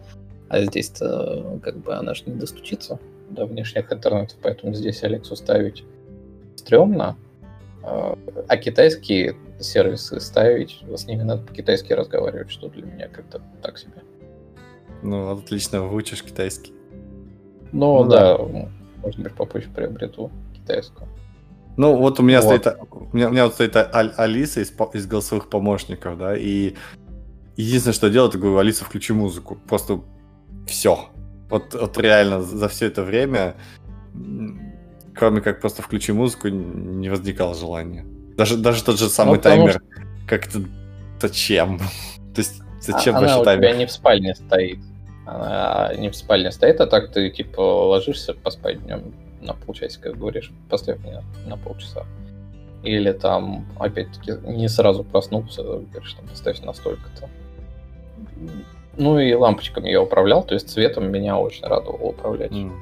А 0.48 0.62
здесь-то 0.62 1.60
как 1.62 1.78
бы 1.78 1.96
она 1.96 2.14
же 2.14 2.24
не 2.28 2.36
достучится 2.36 3.00
до 3.30 3.46
внешних 3.46 3.92
интернетов, 3.92 4.38
поэтому 4.42 4.74
здесь 4.74 5.04
Алексу 5.04 5.36
ставить 5.36 5.84
стрёмно, 6.56 7.18
а, 7.84 8.18
а 8.48 8.58
китайские 8.58 9.36
сервисы 9.62 10.20
ставить, 10.20 10.84
с 10.96 11.06
ними 11.06 11.24
надо 11.24 11.44
по-китайски 11.44 11.94
разговаривать, 11.94 12.52
что 12.52 12.70
для 12.70 12.84
меня 12.84 13.08
как-то 13.08 13.42
так 13.62 13.78
себе. 13.78 14.04
Ну, 15.04 15.32
отлично, 15.32 15.84
выучишь 15.84 16.24
китайский. 16.24 16.74
Ну, 17.72 18.04
ну 18.04 18.10
да. 18.10 18.38
да, 18.38 18.44
может 19.02 19.20
быть, 19.20 19.34
попозже 19.34 19.70
приобрету 19.74 20.32
китайскую. 20.54 21.08
Ну, 21.78 21.96
вот 21.96 22.20
у 22.20 22.24
меня 22.24 22.42
вот. 22.42 22.62
стоит, 22.62 22.78
у 22.92 23.16
меня, 23.16 23.30
у 23.30 23.32
меня 23.32 23.46
вот 23.46 23.54
стоит 23.54 23.76
Аль, 23.76 24.14
Алиса 24.18 24.62
из, 24.62 24.74
из 24.94 25.08
голосовых 25.08 25.50
помощников, 25.50 26.18
да, 26.18 26.36
и 26.36 26.76
единственное, 27.56 27.94
что 27.94 28.08
я 28.08 28.28
говорю, 28.28 28.58
Алиса, 28.58 28.86
включи 28.86 29.14
музыку. 29.14 29.58
Просто 29.68 30.02
все. 30.68 31.10
Вот, 31.50 31.74
вот 31.74 31.98
реально 31.98 32.42
за 32.42 32.68
все 32.68 32.88
это 32.88 33.04
время, 33.04 33.56
кроме 35.16 35.42
как 35.42 35.60
просто 35.60 35.82
включи 35.82 36.14
музыку, 36.14 36.48
не 36.48 37.10
возникало 37.10 37.56
желания. 37.56 38.06
Даже, 38.38 38.58
даже 38.58 38.84
тот 38.84 39.00
же 39.00 39.10
самый 39.10 39.36
ну, 39.36 39.42
таймер, 39.42 39.72
что... 39.72 39.82
как-то 40.28 40.62
зачем? 41.20 41.78
То 42.36 42.42
есть 42.42 42.62
зачем 42.80 43.16
а, 43.16 43.22
вообще 43.22 43.44
таймер? 43.44 43.64
у 43.64 43.68
тебя 43.68 43.78
не 43.78 43.86
в 43.86 43.92
спальне 43.92 44.36
стоит. 44.36 44.80
Она 45.26 45.94
не 45.98 46.10
в 46.10 46.16
спальне 46.16 46.52
стоит, 46.52 46.82
а 46.82 46.88
так 46.88 47.12
ты 47.12 47.30
типа 47.30 47.62
ложишься 47.62 48.34
поспать 48.34 48.84
днем 48.84 49.14
на 49.42 49.54
полчасика, 49.54 50.14
говоришь, 50.14 50.52
поставь 50.70 51.00
мне 51.00 51.24
на 51.46 51.58
полчаса. 51.58 52.06
Или 52.84 53.12
там, 53.12 53.66
опять-таки, 53.80 54.34
не 54.48 54.68
сразу 54.68 55.04
проснулся, 55.04 55.62
говоришь, 55.62 56.14
там, 56.14 56.28
поставь 56.28 56.60
на 56.62 56.74
столько-то. 56.74 57.30
Ну 58.98 59.20
и 59.20 59.34
лампочками 59.34 59.90
я 59.90 60.02
управлял, 60.02 60.44
то 60.44 60.54
есть 60.54 60.70
цветом 60.70 61.12
меня 61.12 61.38
очень 61.38 61.66
радовало 61.66 62.10
управлять. 62.10 62.52
Mm. 62.52 62.74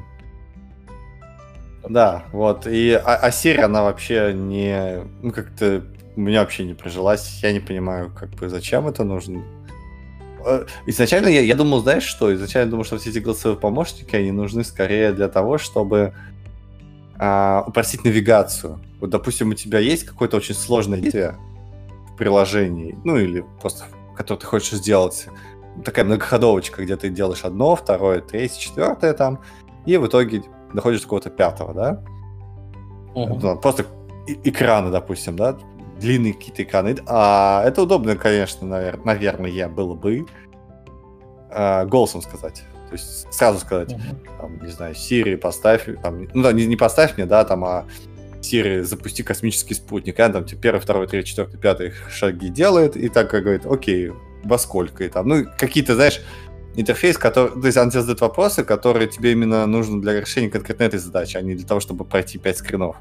Да, 1.89 2.23
вот. 2.31 2.67
И 2.67 2.91
а, 2.91 3.15
а 3.15 3.29
Siri, 3.29 3.61
она 3.61 3.83
вообще 3.83 4.31
не... 4.33 5.03
Ну, 5.21 5.31
как-то 5.31 5.83
у 6.15 6.21
меня 6.21 6.41
вообще 6.41 6.63
не 6.63 6.75
прижилась. 6.75 7.39
Я 7.41 7.51
не 7.51 7.59
понимаю, 7.59 8.11
как 8.11 8.29
бы, 8.31 8.47
зачем 8.47 8.87
это 8.87 9.03
нужно. 9.03 9.43
Э, 10.45 10.65
изначально 10.85 11.29
я, 11.29 11.41
я 11.41 11.55
думал, 11.55 11.81
знаешь 11.81 12.03
что? 12.03 12.33
Изначально 12.33 12.71
думал, 12.71 12.85
что 12.85 12.97
все 12.97 13.09
эти 13.09 13.19
голосовые 13.19 13.59
помощники, 13.59 14.15
они 14.15 14.31
нужны 14.31 14.63
скорее 14.63 15.11
для 15.13 15.27
того, 15.27 15.57
чтобы 15.57 16.13
а, 17.17 17.63
упростить 17.67 18.05
навигацию. 18.05 18.79
Вот, 19.01 19.09
допустим, 19.09 19.49
у 19.49 19.53
тебя 19.53 19.79
есть 19.79 20.05
какое-то 20.05 20.37
очень 20.37 20.55
сложное 20.55 20.99
действие 20.99 21.35
в 22.13 22.17
приложении, 22.17 22.97
ну 23.03 23.17
или 23.17 23.43
просто, 23.61 23.85
которое 24.15 24.39
ты 24.39 24.45
хочешь 24.45 24.71
сделать, 24.71 25.27
такая 25.83 26.05
многоходовочка, 26.05 26.83
где 26.83 26.95
ты 26.97 27.09
делаешь 27.09 27.43
одно, 27.43 27.75
второе, 27.75 28.21
третье, 28.21 28.59
четвертое 28.59 29.13
там, 29.13 29.41
и 29.85 29.97
в 29.97 30.07
итоге 30.07 30.43
доходишь 30.73 31.01
до 31.01 31.05
какого-то 31.05 31.29
пятого, 31.29 31.73
да? 31.73 32.03
Uh-huh. 33.15 33.59
Просто 33.59 33.85
экраны, 34.43 34.91
допустим, 34.91 35.35
да, 35.35 35.57
длинные 35.99 36.33
какие-то 36.33 36.63
экраны. 36.63 36.95
А 37.07 37.63
это 37.65 37.81
удобно, 37.81 38.15
конечно, 38.15 38.65
навер- 38.65 39.01
наверное, 39.03 39.67
было 39.67 39.95
бы 39.95 40.25
а, 41.51 41.85
голосом 41.85 42.21
сказать. 42.21 42.63
То 42.89 42.93
есть 42.93 43.31
сразу 43.33 43.59
сказать, 43.59 43.93
uh-huh. 43.93 44.37
там, 44.39 44.63
не 44.63 44.71
знаю, 44.71 44.95
Siri, 44.95 45.37
поставь, 45.37 45.87
там, 46.01 46.27
ну 46.33 46.43
да, 46.43 46.51
не, 46.53 46.65
не 46.65 46.75
поставь 46.75 47.17
мне, 47.17 47.25
да, 47.25 47.43
там, 47.43 47.63
а 47.65 47.85
Siri, 48.41 48.83
запусти 48.83 49.23
космический 49.23 49.73
спутник, 49.73 50.19
а 50.19 50.29
там 50.29 50.45
типа, 50.45 50.61
первый, 50.61 50.79
второй, 50.79 51.07
третий, 51.07 51.29
четвертый, 51.29 51.59
пятый 51.59 51.93
шаги 52.09 52.49
делает, 52.49 52.95
и 52.95 53.09
так 53.09 53.29
как 53.29 53.43
говорит, 53.43 53.65
окей, 53.65 54.11
во 54.43 54.57
сколько, 54.57 55.03
и 55.03 55.09
там, 55.09 55.27
ну, 55.27 55.45
какие-то, 55.57 55.95
знаешь, 55.95 56.21
интерфейс, 56.79 57.17
который, 57.17 57.51
то 57.59 57.65
есть 57.65 57.77
он 57.77 57.89
тебе 57.89 58.01
задает 58.01 58.21
вопросы, 58.21 58.63
которые 58.63 59.07
тебе 59.07 59.31
именно 59.31 59.65
нужны 59.65 60.01
для 60.01 60.19
решения 60.19 60.49
конкретной 60.49 60.87
этой 60.87 60.99
задачи, 60.99 61.37
а 61.37 61.41
не 61.41 61.55
для 61.55 61.67
того, 61.67 61.79
чтобы 61.79 62.05
пройти 62.05 62.37
5 62.37 62.57
скринов. 62.57 62.95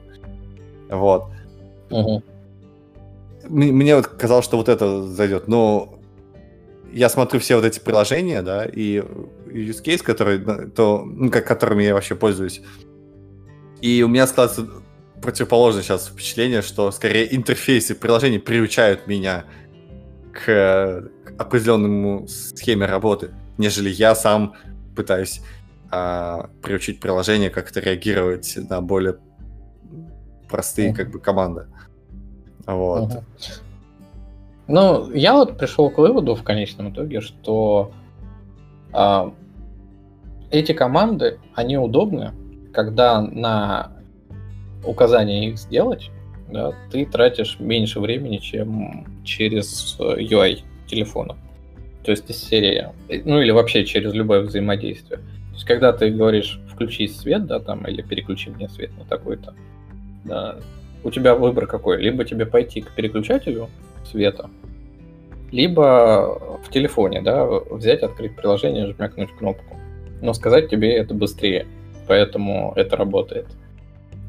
Вот. 0.88 1.24
Угу. 1.90 2.22
Мне 3.48 3.96
вот 3.96 4.06
казалось, 4.06 4.44
что 4.44 4.56
вот 4.56 4.68
это 4.68 5.02
зайдет, 5.02 5.48
но 5.48 5.98
я 6.92 7.08
смотрю 7.08 7.40
все 7.40 7.56
вот 7.56 7.64
эти 7.64 7.78
приложения, 7.78 8.42
да, 8.42 8.64
и 8.64 9.02
use 9.46 9.82
case, 9.82 10.02
который, 10.02 10.70
то, 10.70 11.04
ну, 11.04 11.30
как, 11.30 11.46
которыми 11.46 11.82
я 11.82 11.94
вообще 11.94 12.14
пользуюсь, 12.14 12.62
и 13.80 14.02
у 14.02 14.08
меня 14.08 14.26
складывается 14.26 14.82
противоположное 15.22 15.82
сейчас 15.82 16.08
впечатление, 16.08 16.62
что 16.62 16.90
скорее 16.90 17.34
интерфейсы 17.34 17.94
приложений 17.94 18.40
приучают 18.40 19.06
меня 19.06 19.44
к 20.32 21.10
определенному 21.38 22.26
схеме 22.28 22.86
работы 22.86 23.30
нежели 23.58 23.90
я 23.90 24.14
сам 24.14 24.54
пытаюсь 24.96 25.40
а, 25.90 26.50
приучить 26.62 27.00
приложение 27.00 27.50
как-то 27.50 27.80
реагировать 27.80 28.56
на 28.68 28.80
более 28.80 29.16
простые 30.48 30.90
uh-huh. 30.90 30.94
как 30.94 31.10
бы 31.10 31.20
команды. 31.20 31.66
Вот. 32.66 33.10
Uh-huh. 33.10 33.22
Ну, 34.66 35.10
я 35.12 35.34
вот 35.34 35.58
пришел 35.58 35.90
к 35.90 35.98
выводу 35.98 36.34
в 36.34 36.42
конечном 36.42 36.92
итоге, 36.92 37.20
что 37.20 37.92
а, 38.92 39.32
эти 40.50 40.72
команды, 40.72 41.38
они 41.54 41.78
удобны, 41.78 42.32
когда 42.72 43.20
на 43.20 43.92
указание 44.84 45.48
их 45.48 45.58
сделать, 45.58 46.10
да, 46.50 46.72
ты 46.90 47.04
тратишь 47.04 47.58
меньше 47.58 48.00
времени, 48.00 48.38
чем 48.38 49.06
через 49.24 49.98
UI 49.98 50.62
телефона. 50.86 51.36
То 52.08 52.12
есть 52.12 52.30
из 52.30 52.42
серии, 52.42 52.88
ну 53.26 53.38
или 53.38 53.50
вообще 53.50 53.84
через 53.84 54.14
любое 54.14 54.40
взаимодействие. 54.40 55.18
То 55.18 55.52
есть 55.52 55.66
когда 55.66 55.92
ты 55.92 56.08
говоришь 56.08 56.58
включи 56.72 57.06
свет, 57.06 57.44
да, 57.44 57.60
там, 57.60 57.86
или 57.86 58.00
переключи 58.00 58.48
мне 58.48 58.66
свет 58.70 58.96
на 58.96 59.04
такой-то, 59.04 59.52
да, 60.24 60.56
у 61.04 61.10
тебя 61.10 61.34
выбор 61.34 61.66
какой? 61.66 62.00
Либо 62.00 62.24
тебе 62.24 62.46
пойти 62.46 62.80
к 62.80 62.92
переключателю 62.92 63.68
света, 64.10 64.48
либо 65.52 66.58
в 66.64 66.70
телефоне, 66.70 67.20
да, 67.20 67.44
взять, 67.44 68.02
открыть 68.02 68.34
приложение, 68.34 68.86
жмякнуть 68.86 69.36
кнопку. 69.36 69.76
Но 70.22 70.32
сказать 70.32 70.70
тебе 70.70 70.96
это 70.96 71.12
быстрее, 71.12 71.66
поэтому 72.06 72.72
это 72.74 72.96
работает. 72.96 73.48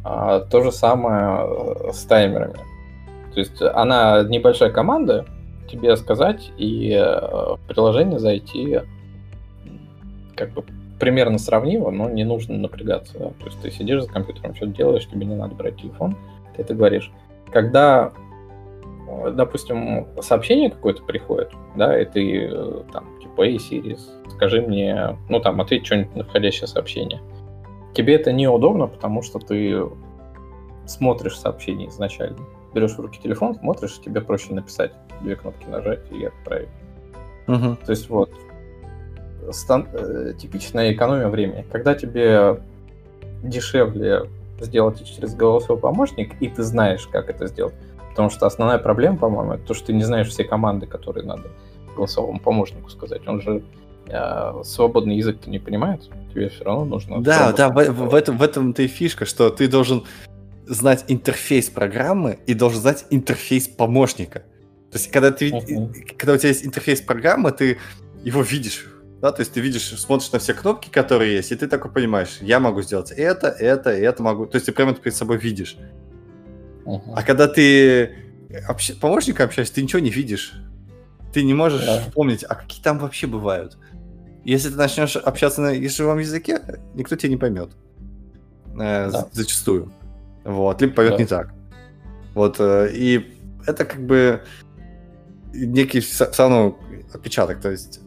А, 0.04 0.42
то 0.42 0.62
же 0.64 0.74
самое 0.74 1.46
э, 1.48 1.94
с 1.94 2.04
таймерами. 2.04 2.60
То 3.34 3.40
есть 3.40 3.62
она 3.62 4.24
небольшая 4.24 4.70
команда, 4.70 5.26
тебе 5.70 5.96
сказать 5.96 6.52
и 6.58 6.92
э, 6.92 7.56
в 7.56 7.60
приложение 7.68 8.20
зайти 8.20 8.82
как 10.36 10.54
бы 10.54 10.64
примерно 11.00 11.38
сравнимо, 11.38 11.92
но 11.92 12.10
не 12.10 12.24
нужно 12.24 12.58
напрягаться. 12.58 13.18
Да? 13.18 13.26
То 13.40 13.46
есть 13.46 13.62
ты 13.62 13.72
сидишь 13.72 14.04
за 14.04 14.10
компьютером, 14.10 14.56
что-то 14.56 14.74
делаешь, 14.74 15.08
тебе 15.08 15.26
не 15.26 15.36
надо 15.36 15.56
брать 15.56 15.78
телефон, 15.78 16.16
ты 16.56 16.62
это 16.62 16.74
говоришь. 16.76 17.12
Когда, 17.52 18.12
э, 19.08 19.32
допустим, 19.32 20.08
сообщение 20.22 20.70
какое-то 20.70 21.04
приходит, 21.04 21.52
да, 21.76 22.00
и 22.00 22.06
ты 22.06 22.50
э, 22.52 22.84
там, 22.92 23.20
типа, 23.22 23.44
эй, 23.44 23.58
Siri, 23.58 23.98
скажи 24.30 24.62
мне, 24.62 25.18
ну 25.30 25.40
там, 25.40 25.62
ответь 25.62 25.86
что-нибудь 25.86 26.16
на 26.16 26.24
входящее 26.24 26.68
сообщение. 26.68 27.22
Тебе 27.94 28.16
это 28.16 28.32
неудобно, 28.32 28.88
потому 28.88 29.22
что 29.22 29.40
ты 29.40 29.84
смотришь 30.86 31.38
сообщение 31.38 31.90
изначально. 31.90 32.40
Берешь 32.74 32.92
в 32.92 33.00
руки 33.00 33.20
телефон, 33.22 33.56
смотришь, 33.56 34.00
тебе 34.00 34.22
проще 34.22 34.54
написать, 34.54 34.92
две 35.22 35.36
кнопки 35.36 35.66
нажать 35.68 36.02
и 36.12 36.26
отправить. 36.26 36.70
Мгм. 37.48 37.78
То 37.78 37.92
есть 37.92 38.10
вот 38.10 38.32
стан- 39.52 39.88
э, 39.94 40.34
типичная 40.38 40.94
экономия 40.94 41.28
времени. 41.28 41.66
Когда 41.72 41.96
тебе 41.96 42.62
дешевле 43.44 44.24
сделать 44.60 45.04
через 45.06 45.36
голосовой 45.36 45.82
помощник, 45.82 46.34
и 46.42 46.50
ты 46.50 46.64
знаешь, 46.64 47.08
как 47.08 47.30
это 47.30 47.48
сделать. 47.48 47.74
Потому 48.10 48.30
что 48.30 48.46
основная 48.46 48.78
проблема, 48.78 49.18
по-моему, 49.18 49.54
это 49.54 49.68
то, 49.68 49.74
что 49.74 49.88
ты 49.88 49.94
не 49.94 50.04
знаешь 50.04 50.28
все 50.28 50.44
команды, 50.44 50.88
которые 50.88 51.26
надо 51.26 51.44
голосовому 51.96 52.40
помощнику 52.40 52.90
сказать. 52.90 53.26
Он 53.28 53.42
же 53.42 53.64
э, 54.08 54.62
свободный 54.64 55.16
язык-то 55.16 55.50
не 55.50 55.60
понимает. 55.60 56.10
Тебе 56.34 56.50
все 56.50 56.66
равно 56.66 56.86
нужно... 56.86 57.22
Да, 57.22 57.54
да, 57.54 57.70
в, 57.70 57.74
в 57.74 58.16
этом, 58.16 58.38
в 58.38 58.44
этом-то 58.44 58.82
и 58.82 58.88
фишка, 58.88 59.26
что 59.26 59.50
ты 59.50 59.68
должен 59.68 60.04
знать 60.70 61.06
интерфейс 61.08 61.68
программы 61.70 62.40
и 62.46 62.54
должен 62.54 62.80
знать 62.82 63.06
интерфейс 63.10 63.68
помощника. 63.68 64.44
То 64.92 64.98
есть, 64.98 65.12
когда, 65.12 65.32
ты, 65.32 65.54
Мгм. 65.54 65.94
когда 66.18 66.34
у 66.34 66.38
тебя 66.38 66.50
есть 66.50 66.66
интерфейс 66.66 67.02
программы, 67.02 67.52
ты 67.52 67.80
его 68.24 68.42
видишь. 68.42 68.86
Да, 69.22 69.32
то 69.32 69.42
есть 69.42 69.52
ты 69.52 69.60
видишь, 69.60 69.90
смотришь 70.00 70.32
на 70.32 70.40
все 70.40 70.54
кнопки, 70.54 70.90
которые 70.90 71.36
есть, 71.36 71.52
и 71.52 71.56
ты 71.56 71.68
такой 71.68 71.92
понимаешь, 71.92 72.38
я 72.40 72.60
могу 72.60 72.82
сделать 72.82 73.12
это, 73.12 73.48
это, 73.48 73.90
это 73.90 74.24
могу. 74.24 74.46
То 74.46 74.56
есть 74.56 74.68
ты 74.68 74.72
прямо 74.72 74.92
это 74.92 75.02
перед 75.02 75.16
собой 75.18 75.38
видишь. 75.38 75.76
Мгм. 76.86 77.14
А 77.16 77.24
когда 77.24 77.48
ты 77.48 78.16
общ... 78.68 78.94
помощником 79.00 79.48
общаешься, 79.48 79.74
ты 79.76 79.82
ничего 79.82 80.00
не 80.00 80.10
видишь. 80.12 80.54
Ты 81.34 81.44
не 81.44 81.54
можешь 81.54 81.86
Да. 81.86 82.02
вспомнить, 82.02 82.44
а 82.48 82.56
какие 82.56 82.82
там 82.82 82.98
вообще 83.00 83.28
бывают. 83.28 83.78
Если 84.46 84.70
ты 84.70 84.78
начнешь 84.78 85.16
общаться 85.18 85.62
на 85.62 85.72
языковом 85.72 86.20
языке, 86.20 86.62
никто 86.96 87.16
тебя 87.16 87.30
не 87.30 87.38
поймет. 87.38 87.72
Э, 88.80 89.10
Да. 89.12 89.28
Зачастую. 89.34 89.92
Вот. 90.44 90.82
Либо 90.82 90.94
поймет 90.94 91.14
Да. 91.14 91.20
не 91.20 91.26
так. 91.26 91.54
Вот. 92.34 92.58
э, 92.60 92.90
И 92.94 93.36
это 93.66 93.86
как 93.86 94.02
бы 94.02 94.42
некий 95.54 96.00
все 96.00 96.30
равно 96.38 96.78
отпечаток. 97.14 97.60
То 97.62 97.72
есть. 97.72 98.02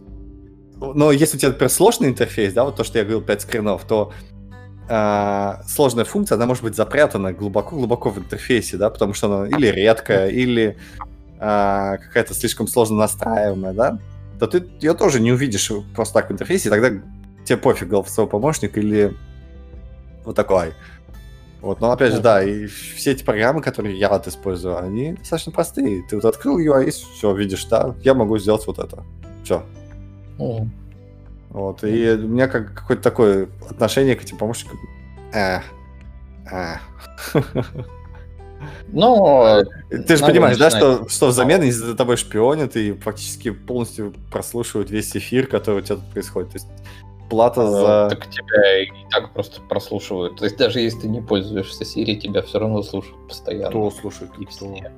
Но 0.81 1.13
если 1.13 1.37
у 1.37 1.41
тебя, 1.41 1.51
например, 1.51 1.71
сложный 1.71 2.09
интерфейс, 2.09 2.53
да, 2.53 2.65
вот 2.65 2.77
то, 2.77 2.85
что 2.85 2.99
я 2.99 3.05
говорил, 3.05 3.23
5 3.23 3.43
скринов, 3.43 3.85
то 3.85 4.13
а, 4.89 5.63
сложная 5.69 6.05
функция, 6.05 6.37
она 6.37 6.47
может 6.47 6.65
быть 6.65 6.75
запрятана 6.75 7.33
глубоко-глубоко 7.33 8.11
в 8.11 8.19
интерфейсе, 8.19 8.77
да, 8.77 8.91
потому 8.91 9.15
что 9.15 9.33
она 9.33 9.49
или 9.49 9.69
редкая, 9.69 10.29
или 10.29 10.77
а, 11.39 11.99
какая-то 11.99 12.35
слишком 12.35 12.67
сложно 12.67 12.97
настраиваемая, 12.97 13.73
да, 13.73 13.99
то 14.41 14.47
ты 14.49 14.65
ее 14.81 14.95
тоже 14.95 15.21
не 15.21 15.33
увидишь 15.33 15.71
просто 15.95 16.15
так 16.15 16.31
в 16.31 16.33
интерфейсе, 16.33 16.69
и 16.69 16.71
тогда 16.71 16.91
тебе 17.45 17.59
пофиг, 17.59 17.89
голосовой 17.89 18.29
помощник 18.29 18.77
или 18.77 19.17
вот 20.25 20.35
такой. 20.35 20.75
Вот, 21.63 21.81
но 21.81 21.93
опять 21.93 22.13
же, 22.13 22.21
да, 22.21 22.43
и 22.43 22.67
все 22.67 23.13
эти 23.13 23.23
программы, 23.23 23.63
которые 23.63 23.97
я 23.97 24.09
вот 24.09 24.27
использую, 24.27 24.83
они 24.83 25.13
достаточно 25.13 25.53
простые. 25.53 26.03
Ты 26.09 26.17
вот 26.17 26.25
открыл 26.25 26.59
UI, 26.59 26.91
все, 26.91 27.33
видишь, 27.35 27.65
да, 27.67 27.95
я 28.03 28.15
могу 28.15 28.37
сделать 28.37 28.67
вот 28.67 28.81
это. 28.81 29.05
Все. 29.45 29.65
Мгм. 30.39 30.73
Вот, 31.51 31.85
и 31.85 32.11
у 32.11 32.29
меня 32.29 32.49
как 32.49 32.75
какое-то 32.75 33.03
такое 33.03 33.49
отношение 33.71 34.17
к 34.17 34.23
этим 34.25 34.39
помощникам. 34.39 34.77
Э, 35.33 35.61
э. 36.51 36.77
Ну, 38.93 39.63
Ты 39.89 40.17
же 40.17 40.25
понимаешь, 40.25 40.57
да, 40.57 40.71
что, 40.71 41.09
что 41.09 41.29
взамен 41.29 41.63
они 41.63 41.73
за 41.73 41.95
тобой 41.97 42.17
шпионят 42.17 42.77
и 42.77 42.93
фактически 42.93 43.51
полностью 43.51 44.15
прослушивают 44.31 44.91
весь 44.91 45.17
эфир, 45.17 45.47
который 45.47 45.79
у 45.79 45.81
тебя 45.81 45.97
тут 45.97 46.11
происходит. 46.11 46.51
То 46.51 46.57
есть 46.57 46.69
плата 47.31 47.67
за... 47.67 48.09
так 48.11 48.29
тебя 48.29 48.83
и 48.83 48.89
так 49.11 49.33
просто 49.33 49.61
прослушивают. 49.63 50.37
То 50.37 50.45
есть 50.45 50.57
даже 50.57 50.81
если 50.81 51.01
ты 51.01 51.09
не 51.09 51.21
пользуешься 51.21 51.85
Siri, 51.85 52.17
тебя 52.17 52.43
все 52.43 52.59
равно 52.59 52.83
слушают 52.83 53.17
постоянно. 53.29 53.69
Кто 53.71 53.91
слушает? 53.91 54.31
И 54.39 54.45
Кто? 54.45 54.51
все. 54.55 54.93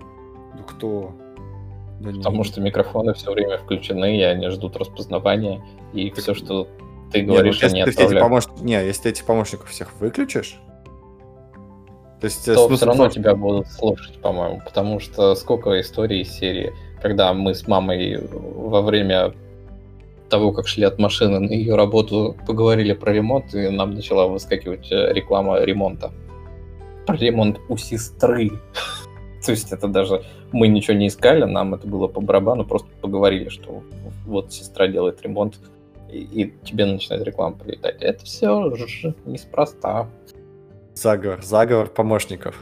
Да 0.56 0.62
кто? 0.64 1.12
Да 2.00 2.10
не- 2.12 2.18
Потому 2.18 2.44
что 2.44 2.60
микрофоны 2.60 3.14
все 3.14 3.32
время 3.32 3.58
включены, 3.58 4.18
и 4.18 4.22
они 4.22 4.48
ждут 4.48 4.76
распознавания, 4.76 5.62
и 5.92 6.10
Так- 6.10 6.18
все, 6.20 6.34
что 6.34 6.68
ты 7.12 7.20
Не, 7.20 7.26
ну, 7.28 7.32
говоришь, 7.34 7.54
если 7.62 7.66
они 7.76 7.84
ты 7.84 7.90
отправляют. 7.90 8.26
помощ- 8.28 8.60
Не, 8.62 8.84
если 8.84 9.02
ты 9.04 9.08
этих 9.10 9.24
помощников 9.24 9.70
всех 9.70 9.92
выключишь, 10.00 10.58
то 12.20 12.24
есть 12.26 12.48
э, 12.48 12.54
то 12.54 12.66
смысл 12.66 12.76
все 12.76 12.86
равно 12.86 13.08
тебя 13.08 13.34
будут 13.34 13.68
слушать, 13.68 14.20
по-моему. 14.20 14.62
Потому 14.64 14.98
что 14.98 15.34
сколько 15.34 15.78
историй 15.80 16.22
из 16.22 16.30
серии, 16.32 16.72
когда 17.02 17.32
мы 17.34 17.54
с 17.54 17.68
мамой 17.68 18.18
во 18.32 18.80
время 18.82 19.34
того, 20.28 20.52
как 20.52 20.66
шли 20.66 20.84
от 20.84 20.98
машины 20.98 21.38
на 21.38 21.52
ее 21.52 21.76
работу, 21.76 22.36
поговорили 22.46 22.92
про 22.92 23.12
ремонт, 23.12 23.54
и 23.54 23.68
нам 23.68 23.94
начала 23.94 24.26
выскакивать 24.26 24.90
э, 24.90 25.12
реклама 25.12 25.60
ремонта. 25.60 26.12
Про 27.06 27.16
ремонт 27.16 27.60
у 27.68 27.76
сестры. 27.76 28.50
То 29.44 29.52
есть 29.52 29.72
это 29.72 29.88
даже 29.88 30.22
мы 30.52 30.68
ничего 30.68 30.96
не 30.96 31.08
искали, 31.08 31.44
нам 31.44 31.74
это 31.74 31.86
было 31.86 32.06
по 32.06 32.20
барабану, 32.20 32.64
просто 32.64 32.88
поговорили, 33.00 33.48
что 33.48 33.82
вот 34.26 34.52
сестра 34.52 34.86
делает 34.86 35.20
ремонт, 35.22 35.58
и, 36.10 36.18
и 36.18 36.54
тебе 36.64 36.86
начинает 36.86 37.24
реклама 37.24 37.56
прилетать. 37.56 37.96
Это 38.00 38.24
все 38.24 38.72
неспроста. 39.26 40.08
Заговор, 40.94 41.42
заговор 41.42 41.88
помощников. 41.88 42.56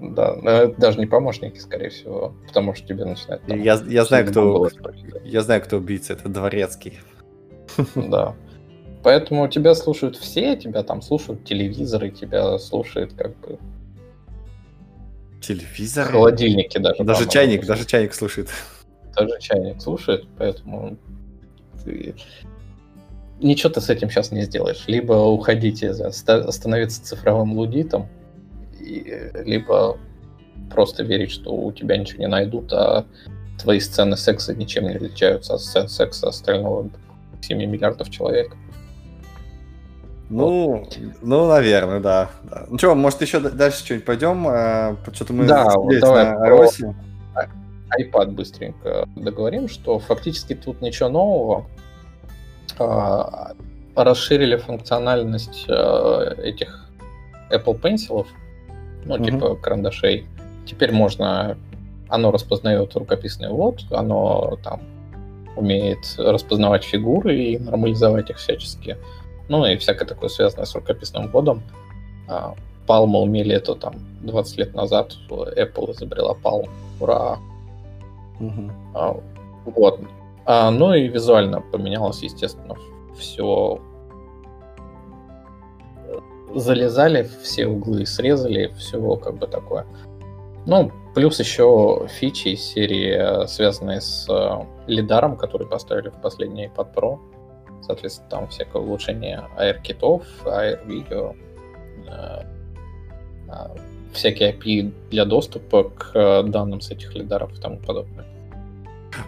Да, 0.00 0.34
но 0.36 0.50
это 0.50 0.80
даже 0.80 0.98
не 0.98 1.04
помощники, 1.06 1.58
скорее 1.58 1.90
всего, 1.90 2.34
потому 2.46 2.74
что 2.74 2.86
тебе 2.86 3.04
начинают... 3.04 3.44
там 3.46 3.60
Я, 3.60 3.78
я 3.86 4.04
знаю, 4.04 4.26
кто, 4.26 4.68
я 5.24 5.42
знаю, 5.42 5.60
кто 5.62 5.76
убийца, 5.76 6.14
это 6.14 6.28
Дворецкий. 6.28 6.98
Да. 7.94 8.34
Поэтому 9.02 9.48
тебя 9.48 9.74
слушают 9.74 10.16
все, 10.16 10.56
тебя 10.56 10.82
там 10.82 11.00
слушают 11.02 11.44
телевизоры, 11.44 12.10
тебя 12.10 12.58
слушает 12.58 13.12
как 13.14 13.36
бы 13.40 13.58
Телевизор. 15.40 16.06
холодильники 16.10 16.78
даже. 16.78 17.02
Даже 17.02 17.20
по-моему, 17.26 17.30
чайник, 17.32 17.66
даже 17.66 17.86
чайник 17.86 18.12
слушает. 18.14 18.50
Даже 19.16 19.38
чайник 19.40 19.80
слушает, 19.80 20.26
поэтому 20.36 20.98
ты- 21.82 22.14
ничего 23.40 23.70
ты 23.70 23.80
с 23.80 23.88
этим 23.88 24.10
сейчас 24.10 24.32
не 24.32 24.42
сделаешь. 24.42 24.84
Либо 24.86 25.14
уходите, 25.14 25.94
становиться 26.12 27.02
цифровым 27.04 27.54
лудитом, 27.54 28.06
и- 28.82 29.04
э, 29.10 29.42
либо 29.44 29.96
просто 30.70 31.02
верить, 31.02 31.30
что 31.30 31.52
у 31.52 31.72
тебя 31.72 31.96
ничего 31.96 32.20
не 32.20 32.28
найдут, 32.28 32.72
а 32.72 33.04
твои 33.60 33.80
сцены 33.80 34.16
секса 34.16 34.54
ничем 34.54 34.84
не 34.84 34.94
отличаются 34.94 35.54
от 35.54 35.60
сцен 35.60 35.88
секса 35.88 36.28
остального 36.28 36.88
7 37.42 37.58
миллиардов 37.58 38.10
человек. 38.10 38.54
Ну, 40.28 40.86
ну, 41.22 41.48
наверное, 41.48 41.98
да. 41.98 42.30
да. 42.44 42.66
Ну 42.68 42.78
что, 42.78 42.94
может, 42.94 43.20
еще 43.20 43.40
дальше 43.40 43.84
что-нибудь 43.84 44.06
пойдем? 44.06 44.46
А, 44.48 44.96
Что-то 45.12 45.32
мы 45.32 45.44
Да, 45.46 45.64
вот 45.74 45.98
давай 46.00 46.24
на 46.26 46.34
про- 46.36 46.44
Аросе. 46.46 46.94
iPad 48.00 48.30
быстренько 48.30 49.08
договорим, 49.16 49.68
что 49.68 49.98
фактически 49.98 50.54
тут 50.54 50.80
ничего 50.80 51.08
нового. 51.08 51.66
А, 52.78 53.52
Расширили 53.96 54.54
функциональность 54.56 55.64
э, 55.68 56.34
этих 56.44 56.88
Apple 57.50 57.78
Pencil, 57.80 58.24
ну, 59.04 59.16
Мгм. 59.16 59.24
типа 59.24 59.56
карандашей. 59.56 60.26
Теперь 60.66 60.92
можно... 60.92 61.56
Оно 62.08 62.30
распознает 62.32 62.94
рукописный 62.96 63.50
ввод, 63.50 63.84
оно 63.90 64.58
там 64.64 64.80
умеет 65.56 65.98
распознавать 66.18 66.82
фигуры 66.84 67.36
и 67.36 67.58
нормализовать 67.58 68.30
их 68.30 68.38
всячески. 68.38 68.96
Ну 69.48 69.64
и 69.66 69.76
всякое 69.76 70.06
такое 70.06 70.28
связанное 70.28 70.64
с 70.64 70.74
рукописным 70.74 71.28
вводом. 71.28 71.62
А, 72.28 72.54
Palm 72.86 73.16
умели 73.16 73.54
это 73.54 73.74
там 73.76 73.94
20 74.22 74.58
лет 74.58 74.74
назад. 74.74 75.14
Apple 75.28 75.92
изобрела 75.92 76.36
Palm. 76.42 76.68
Ура! 77.00 77.38
А, 78.94 79.16
Вот. 79.66 80.00
А, 80.46 80.70
ну 80.70 80.94
и 80.94 81.06
визуально 81.08 81.60
поменялось, 81.60 82.22
естественно, 82.22 82.74
все. 83.18 83.80
Залезали 86.54 87.28
все 87.42 87.66
углы, 87.66 88.06
срезали, 88.06 88.72
все 88.78 89.16
как 89.16 89.36
бы 89.36 89.46
такое. 89.46 89.86
Ну, 90.66 90.92
плюс 91.14 91.40
еще 91.40 92.06
фичи 92.08 92.48
из 92.48 92.62
серии, 92.62 93.44
э, 93.44 93.46
связанные 93.46 94.00
с 94.00 94.26
э, 94.28 94.64
лидаром, 94.86 95.36
который 95.36 95.66
поставили 95.66 96.08
в 96.10 96.20
последний 96.20 96.66
iPad 96.66 96.94
Pro. 96.94 97.18
Соответственно, 97.82 98.30
там 98.30 98.48
всякое 98.48 98.82
улучшение 98.82 99.48
AR-китов, 99.58 100.22
э, 100.44 100.76
а, 103.48 103.70
всякие 104.12 104.52
API 104.52 104.92
для 105.10 105.24
доступа 105.24 105.84
к 105.84 106.42
данным 106.44 106.80
с 106.80 106.90
этих 106.90 107.14
лидаров 107.14 107.52
и 107.56 107.60
тому 107.60 107.78
подобное. 107.78 108.26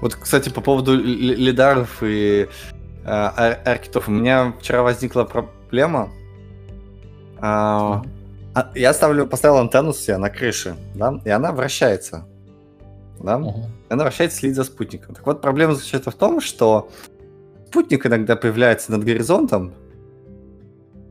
Вот, 0.00 0.14
кстати, 0.14 0.48
по 0.48 0.60
поводу 0.60 0.94
ли- 0.96 1.16
ли- 1.16 1.36
лидаров 1.36 2.02
и 2.02 2.48
ар- 3.04 3.60
аркетов, 3.64 4.08
у 4.08 4.12
меня 4.12 4.52
вчера 4.60 4.82
возникла 4.82 5.24
проблема. 5.24 6.10
А, 7.43 8.03
а, 8.55 8.70
Я 8.74 8.95
ставлю, 8.95 9.26
поставил 9.26 9.59
антенну 9.59 9.93
себе 9.93 10.16
на 10.16 10.30
крыше, 10.30 10.76
да, 10.95 11.20
и 11.24 11.30
она 11.30 11.53
вращается. 11.53 12.24
Да? 13.18 13.38
Мгм. 13.38 13.66
она 13.88 14.05
вращается, 14.05 14.38
следит 14.38 14.57
за 14.57 14.64
спутником. 14.64 15.14
Так 15.14 15.26
вот, 15.26 15.40
проблема 15.43 15.74
заключается 15.74 16.11
в 16.11 16.14
том, 16.14 16.40
что 16.40 16.90
спутник 17.68 18.07
иногда 18.07 18.36
появляется 18.36 18.90
над 18.93 19.05
горизонтом, 19.05 19.74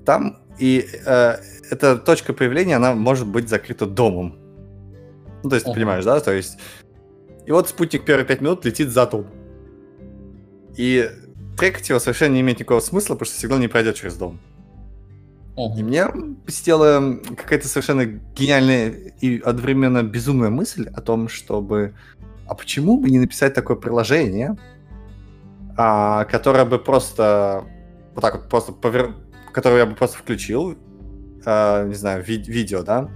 там, 0.05 0.39
и 0.57 0.87
э, 1.05 1.35
эта 1.69 1.97
точка 1.97 2.33
появления, 2.33 2.75
она 2.75 2.93
может 2.95 3.27
быть 3.27 3.49
закрыта 3.49 3.85
домом. 3.85 4.35
Ну, 5.43 5.49
то 5.49 5.55
есть, 5.55 5.65
ты 5.65 5.73
понимаешь, 5.73 6.05
да? 6.05 6.19
То 6.19 6.31
есть... 6.33 6.57
И 7.45 7.51
вот 7.51 7.69
спутник 7.69 8.05
первые 8.05 8.25
пять 8.25 8.41
минут 8.41 8.65
летит 8.65 8.89
за 8.89 9.05
дом. 9.07 9.25
И 10.77 11.09
трекать 11.57 11.89
его 11.89 11.99
совершенно 11.99 12.33
не 12.33 12.41
имеет 12.41 12.59
никакого 12.59 12.79
смысла, 12.79 13.15
потому 13.15 13.25
что 13.25 13.39
сигнал 13.39 13.59
не 13.59 13.67
пройдет 13.67 13.95
через 13.95 14.15
дом. 14.15 14.39
И 15.57 15.83
мне 15.83 16.07
посетила 16.45 17.19
какая-то 17.37 17.67
совершенно 17.67 18.05
гениальная 18.05 18.89
и 19.19 19.39
одновременно 19.39 20.01
безумная 20.01 20.49
мысль 20.49 20.87
о 20.93 21.01
том, 21.01 21.27
чтобы... 21.27 21.93
А 22.47 22.55
почему 22.55 22.97
бы 22.97 23.09
не 23.09 23.19
написать 23.19 23.53
такое 23.53 23.77
приложение, 23.77 24.57
а, 25.77 26.25
которое 26.25 26.65
бы 26.65 26.79
просто... 26.79 27.65
Вот 28.15 28.21
так 28.21 28.35
вот 28.35 28.49
просто 28.49 28.71
повер... 28.71 29.13
Которое 29.51 29.79
я 29.79 29.85
бы 29.85 29.95
просто 29.95 30.17
включил, 30.17 30.77
а, 31.45 31.85
не 31.85 31.95
знаю, 31.95 32.23
ви- 32.23 32.43
видео, 32.43 32.83
да, 32.83 33.09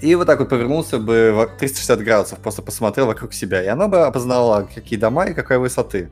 и 0.00 0.14
вот 0.16 0.26
так 0.26 0.38
вот 0.40 0.48
повернулся 0.48 0.98
бы 0.98 1.32
в 1.32 1.58
360 1.58 2.00
градусов, 2.00 2.38
просто 2.40 2.60
посмотрел 2.60 3.06
вокруг 3.06 3.32
себя, 3.32 3.62
и 3.62 3.68
оно 3.68 3.88
бы 3.88 4.04
опознало, 4.04 4.68
какие 4.74 4.98
дома 4.98 5.26
и 5.26 5.34
какой 5.34 5.58
высоты. 5.58 6.10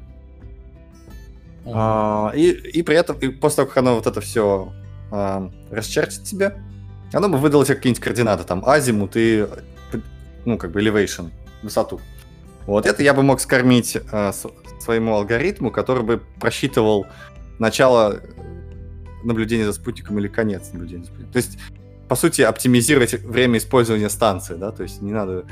Uh-huh. 1.65 1.73
А, 1.75 2.33
и, 2.35 2.51
и 2.51 2.83
при 2.83 2.97
этом, 2.97 3.19
и 3.19 3.29
после 3.29 3.57
того, 3.57 3.69
как 3.69 3.77
оно 3.79 3.97
вот 3.97 4.07
это 4.07 4.21
все 4.21 4.73
а, 5.13 5.51
расчертит 5.71 6.25
тебе, 6.25 6.57
оно 7.13 7.29
бы 7.29 7.37
выдало 7.37 7.65
тебе 7.65 7.77
какие-нибудь 7.77 8.03
координаты, 8.03 8.45
там, 8.45 8.65
азимут 8.67 9.13
и, 9.15 9.47
ну, 10.47 10.57
как 10.57 10.73
бы, 10.73 10.81
elevation, 10.81 11.31
высоту. 11.63 12.01
Вот 12.67 12.87
это 12.87 13.03
я 13.03 13.13
бы 13.13 13.23
мог 13.23 13.41
скормить 13.41 13.99
а, 14.11 14.33
своему 14.81 15.15
алгоритму, 15.15 15.71
который 15.71 16.03
бы 16.03 16.23
просчитывал 16.41 17.07
начало 17.59 18.21
наблюдения 19.23 19.67
за 19.67 19.75
спутником 19.75 20.19
или 20.19 20.29
конец 20.29 20.73
наблюдения 20.73 21.05
за 21.05 21.09
спутником. 21.09 21.33
То 21.33 21.37
есть, 21.37 21.59
по 22.09 22.17
сути, 22.17 22.43
оптимизировать 22.43 23.13
время 23.13 23.59
использования 23.59 24.09
станции, 24.09 24.55
да, 24.55 24.73
то 24.73 24.83
есть 24.83 25.03
не 25.03 25.13
надо 25.13 25.45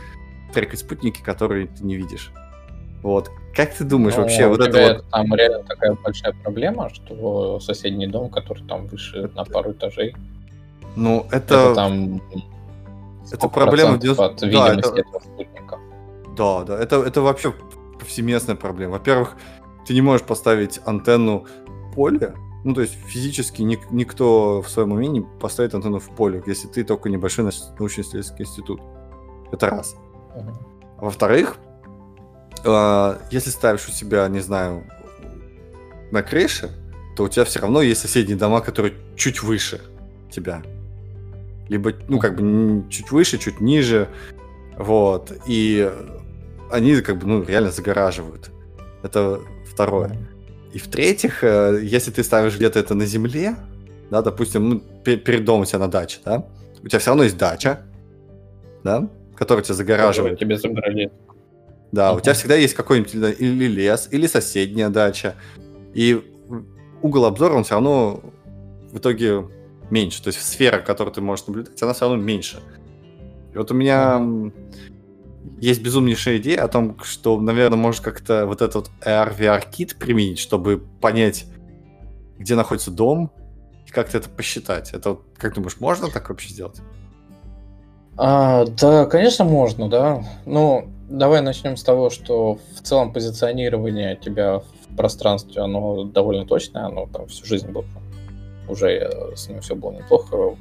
трекать 0.54 0.80
спутники, 0.80 1.22
которые 1.22 1.66
ты 1.66 1.84
не 1.84 1.96
видишь. 1.96 2.32
Вот. 3.02 3.30
Как 3.54 3.74
ты 3.74 3.84
думаешь 3.84 4.14
ну, 4.16 4.22
вообще 4.22 4.46
вот 4.46 4.60
это 4.60 4.94
вот... 4.94 5.10
Там 5.10 5.34
реально 5.34 5.62
такая 5.64 5.94
большая 5.94 6.34
проблема, 6.42 6.90
что 6.90 7.58
соседний 7.60 8.06
дом, 8.06 8.30
который 8.30 8.66
там 8.66 8.86
выше 8.86 9.30
на 9.34 9.44
пару 9.44 9.72
этажей. 9.72 10.14
Ну, 10.96 11.26
это... 11.30 11.54
Это 11.54 11.74
там... 11.74 12.22
Это 13.32 13.48
проблема... 13.48 13.94
От 13.94 14.04
да, 14.04 14.74
это... 14.74 14.88
этого 14.88 15.20
спутника. 15.20 15.78
Да, 16.36 16.64
да, 16.64 16.78
это, 16.78 16.96
это 17.02 17.20
вообще 17.20 17.54
повсеместная 17.98 18.56
проблема. 18.56 18.94
Во-первых, 18.94 19.36
ты 19.86 19.94
не 19.94 20.02
можешь 20.02 20.26
поставить 20.26 20.80
антенну 20.84 21.46
в 21.66 21.94
поле, 21.94 22.34
ну, 22.64 22.74
то 22.74 22.82
есть 22.82 22.94
физически 23.06 23.62
ник- 23.62 23.90
никто 23.90 24.62
в 24.62 24.68
своем 24.68 24.92
уме 24.92 25.08
не 25.08 25.20
поставит 25.20 25.74
антенну 25.74 25.98
в 25.98 26.14
поле, 26.14 26.42
если 26.46 26.68
ты 26.68 26.84
только 26.84 27.08
небольшой 27.08 27.44
научно-исследовательский 27.44 28.44
институт. 28.44 28.80
Это 29.52 29.70
раз. 29.70 29.96
Uh-huh. 30.36 30.54
во-вторых, 30.98 31.56
э, 32.64 33.18
если 33.30 33.50
ставишь 33.50 33.88
у 33.88 33.92
себя, 33.92 34.28
не 34.28 34.40
знаю, 34.40 34.84
на 36.10 36.22
крыше, 36.22 36.70
то 37.16 37.24
у 37.24 37.28
тебя 37.28 37.44
все 37.44 37.60
равно 37.60 37.82
есть 37.82 38.00
соседние 38.00 38.36
дома, 38.36 38.60
которые 38.60 38.94
чуть 39.16 39.42
выше 39.42 39.80
тебя. 40.30 40.62
Либо, 41.68 41.92
ну, 42.08 42.18
как 42.18 42.36
бы 42.36 42.88
чуть 42.90 43.10
выше, 43.10 43.38
чуть 43.38 43.60
ниже. 43.60 44.08
Вот. 44.76 45.32
И 45.46 45.90
они 46.70 47.00
как 47.00 47.18
бы, 47.18 47.26
ну, 47.26 47.44
реально 47.44 47.70
загораживают. 47.70 48.50
Это 49.02 49.40
второе. 49.66 50.16
И 50.72 50.78
в-третьих, 50.78 51.42
э, 51.42 51.80
если 51.82 52.10
ты 52.10 52.22
ставишь 52.22 52.56
где-то 52.56 52.78
это 52.78 52.94
на 52.94 53.06
земле, 53.06 53.56
да, 54.10 54.22
допустим, 54.22 54.68
ну, 54.68 54.80
перед 55.04 55.44
домом 55.44 55.62
у 55.62 55.64
тебя 55.64 55.78
на 55.80 55.88
даче, 55.88 56.20
да, 56.24 56.46
у 56.82 56.88
тебя 56.88 56.98
все 56.98 57.10
равно 57.10 57.24
есть 57.24 57.36
дача, 57.36 57.80
да, 58.84 59.08
которая 59.36 59.64
тебя 59.64 59.74
загораживает. 59.74 60.38
Тебе 60.38 60.56
загородит. 60.56 61.12
Да, 61.92 62.10
uh-huh. 62.10 62.18
у 62.18 62.20
тебя 62.20 62.34
всегда 62.34 62.54
есть 62.54 62.74
какой-нибудь 62.74 63.14
или 63.14 63.66
лес, 63.66 64.08
или 64.10 64.26
соседняя 64.26 64.88
дача. 64.88 65.34
И 65.92 66.22
угол 67.02 67.24
обзора, 67.24 67.54
он 67.54 67.64
все 67.64 67.74
равно 67.74 68.20
в 68.92 68.98
итоге 68.98 69.48
меньше. 69.90 70.22
То 70.22 70.28
есть 70.28 70.40
сфера, 70.42 70.78
которую 70.78 71.12
ты 71.12 71.20
можешь 71.20 71.46
наблюдать, 71.46 71.82
она 71.82 71.92
все 71.92 72.08
равно 72.08 72.22
меньше. 72.22 72.60
И 73.52 73.58
вот 73.58 73.70
у 73.72 73.74
меня 73.74 74.18
uh-huh. 74.18 74.52
есть 75.60 75.82
безумнейшая 75.82 76.38
идея 76.38 76.64
о 76.64 76.68
том, 76.68 76.96
что, 77.02 77.40
наверное, 77.40 77.78
может 77.78 78.02
как-то 78.02 78.46
вот 78.46 78.62
этот 78.62 78.90
AR 79.04 79.36
VR 79.36 79.64
кит 79.68 79.96
применить, 79.96 80.38
чтобы 80.38 80.78
понять, 81.00 81.46
где 82.38 82.54
находится 82.54 82.92
дом, 82.92 83.32
и 83.86 83.90
как-то 83.90 84.18
это 84.18 84.28
посчитать. 84.28 84.92
Это, 84.92 85.18
как 85.36 85.54
думаешь, 85.54 85.80
можно 85.80 86.08
так 86.08 86.28
вообще 86.28 86.50
сделать? 86.50 86.80
А, 88.16 88.64
да, 88.66 89.06
конечно, 89.06 89.44
можно, 89.44 89.88
да. 89.88 90.22
Ну, 90.46 90.88
давай 91.10 91.42
начнем 91.42 91.76
с 91.76 91.82
того, 91.82 92.08
что 92.08 92.54
в 92.54 92.80
целом 92.82 93.12
позиционирование 93.12 94.16
тебя 94.16 94.60
в 94.60 94.96
пространстве, 94.96 95.60
оно 95.62 96.04
довольно 96.04 96.46
точное, 96.46 96.84
оно 96.84 97.06
там 97.06 97.26
всю 97.26 97.44
жизнь 97.44 97.70
было. 97.70 97.84
Уже 98.68 98.90
э, 98.90 99.36
с 99.36 99.48
ним 99.48 99.60
все 99.60 99.74
было 99.74 99.92
неплохо. 99.92 100.56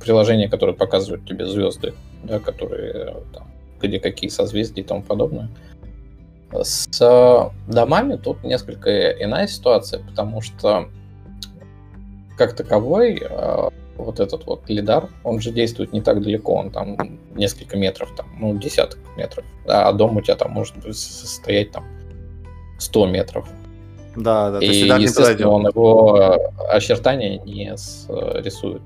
Приложения, 0.00 0.48
которые 0.48 0.74
показывают 0.74 1.26
тебе 1.26 1.46
звезды, 1.46 1.94
да, 2.22 2.40
которые 2.40 2.92
э, 2.92 3.14
там, 3.34 3.50
где 3.80 4.00
какие 4.00 4.30
созвездия 4.30 4.80
и 4.80 4.84
тому 4.84 5.02
подобное. 5.02 5.48
С 6.52 6.88
э, 7.00 7.70
домами 7.70 8.16
тут 8.16 8.42
несколько 8.42 9.10
иная 9.10 9.46
ситуация, 9.46 10.02
потому 10.02 10.40
что 10.40 10.88
как 12.38 12.56
таковой 12.56 13.22
вот 13.96 14.20
этот 14.20 14.46
вот 14.46 14.68
лидар, 14.68 15.08
он 15.22 15.40
же 15.40 15.50
действует 15.50 15.92
не 15.92 16.00
так 16.00 16.22
далеко, 16.22 16.54
он 16.54 16.70
там 16.70 16.96
несколько 17.34 17.76
метров, 17.76 18.14
там, 18.16 18.26
ну, 18.38 18.56
десяток 18.56 18.98
метров. 19.16 19.44
А 19.66 19.92
дом 19.92 20.16
у 20.16 20.20
тебя 20.20 20.36
там 20.36 20.52
может 20.52 20.74
состоять 20.94 21.70
там 21.70 21.84
100 22.78 23.06
метров. 23.06 23.48
Да, 24.16 24.50
да. 24.50 24.58
И, 24.60 24.66
естественно, 24.66 25.50
он 25.50 25.66
его 25.66 26.18
э, 26.18 26.36
очертания 26.68 27.38
не 27.40 27.70
рисует. 27.70 28.82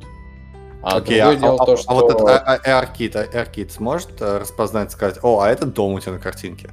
А 0.82 0.98
Окей, 0.98 1.20
а, 1.20 1.34
дело 1.34 1.56
а, 1.60 1.66
то, 1.66 1.76
что... 1.76 1.90
а 1.90 1.94
вот 1.94 2.10
этот 2.10 2.28
AirKit, 2.66 3.34
AirKit 3.34 3.70
сможет 3.70 4.20
э, 4.20 4.38
распознать, 4.38 4.92
сказать, 4.92 5.18
о, 5.22 5.40
а 5.40 5.48
это 5.48 5.66
дом 5.66 5.94
у 5.94 6.00
тебя 6.00 6.12
на 6.12 6.18
картинке? 6.18 6.70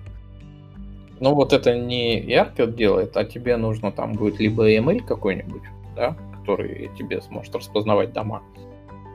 Ну 1.19 1.33
вот 1.33 1.53
это 1.53 1.75
не 1.75 2.21
AirKit 2.21 2.75
делает, 2.75 3.17
а 3.17 3.25
тебе 3.25 3.57
нужно 3.57 3.91
там 3.91 4.13
будет 4.13 4.39
либо 4.39 4.71
ML 4.71 5.03
какой-нибудь, 5.05 5.63
да, 5.95 6.15
который 6.45 6.91
тебе 6.97 7.21
сможет 7.21 7.55
распознавать 7.55 8.13
дома. 8.13 8.43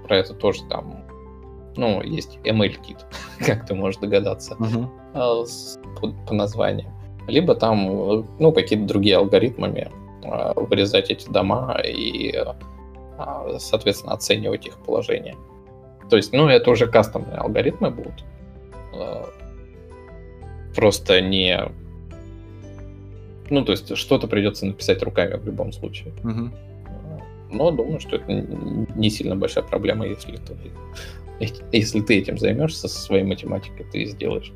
Про 0.04 0.16
это 0.16 0.34
тоже 0.34 0.64
там, 0.68 1.04
ну, 1.76 2.02
есть 2.02 2.38
ML-кит, 2.44 2.98
как 3.46 3.66
ты 3.66 3.74
можешь 3.74 4.00
догадаться, 4.00 4.56
uh-huh. 4.58 5.46
по, 6.00 6.12
по 6.26 6.34
названию. 6.34 6.90
Либо 7.28 7.54
там, 7.54 8.26
ну, 8.38 8.52
какие-то 8.52 8.86
другие 8.86 9.16
алгоритмами 9.16 9.90
а, 10.24 10.54
вырезать 10.54 11.10
эти 11.10 11.28
дома 11.30 11.80
и, 11.84 12.34
а, 13.18 13.58
соответственно, 13.58 14.14
оценивать 14.14 14.66
их 14.66 14.78
положение. 14.78 15.36
То 16.08 16.16
есть, 16.16 16.32
ну, 16.32 16.48
это 16.48 16.70
уже 16.70 16.88
кастомные 16.88 17.36
алгоритмы 17.36 17.90
будут. 17.90 18.24
Просто 20.74 21.20
не... 21.20 21.60
Ну, 23.48 23.64
то 23.64 23.72
есть, 23.72 23.96
что-то 23.96 24.26
придется 24.26 24.66
написать 24.66 25.02
руками 25.02 25.34
в 25.36 25.44
любом 25.44 25.72
случае. 25.72 26.12
Uh-huh 26.24 26.50
но 27.50 27.70
думаю, 27.70 28.00
что 28.00 28.16
это 28.16 28.32
не 28.94 29.10
сильно 29.10 29.36
большая 29.36 29.64
проблема, 29.64 30.06
если 30.06 30.36
ты, 30.36 30.56
если 31.72 32.00
ты 32.00 32.18
этим 32.18 32.38
займешься 32.38 32.88
со 32.88 33.00
своей 33.00 33.24
математикой, 33.24 33.86
ты 33.90 34.04
сделаешь 34.04 34.52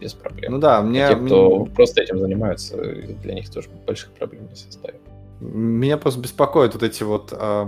без 0.00 0.12
проблем. 0.14 0.52
Ну 0.52 0.58
да, 0.58 0.82
мне... 0.82 1.06
А 1.06 1.14
те, 1.14 1.16
кто 1.16 1.60
мне... 1.60 1.70
просто 1.70 2.02
этим 2.02 2.18
занимаются, 2.18 2.76
для 2.76 3.34
них 3.34 3.50
тоже 3.50 3.68
больших 3.86 4.10
проблем 4.12 4.48
не 4.48 4.56
составит. 4.56 5.00
Меня 5.40 5.98
просто 5.98 6.20
беспокоит 6.20 6.74
вот 6.74 6.82
эти 6.82 7.02
вот 7.02 7.32
э, 7.32 7.66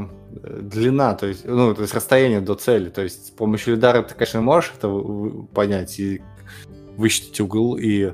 длина, 0.62 1.14
то 1.14 1.26
есть, 1.26 1.44
ну, 1.44 1.74
то 1.74 1.82
есть 1.82 1.94
расстояние 1.94 2.40
до 2.40 2.54
цели. 2.54 2.88
То 2.88 3.02
есть 3.02 3.26
с 3.26 3.30
помощью 3.30 3.74
лидара 3.74 4.02
ты, 4.02 4.14
конечно, 4.14 4.40
можешь 4.40 4.72
это 4.78 4.88
понять 5.52 5.98
и 5.98 6.22
высчитать 6.96 7.40
угол 7.40 7.76
и 7.76 8.12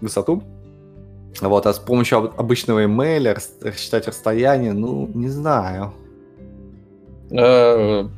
высоту, 0.00 0.42
вот, 1.42 1.66
а 1.66 1.72
с 1.72 1.78
помощью 1.78 2.18
обычного 2.38 2.84
имейля 2.84 3.36
рассчитать 3.62 4.06
расстояние, 4.06 4.72
ну, 4.72 5.08
не 5.14 5.28
знаю. 5.28 5.92
Э, 7.30 8.08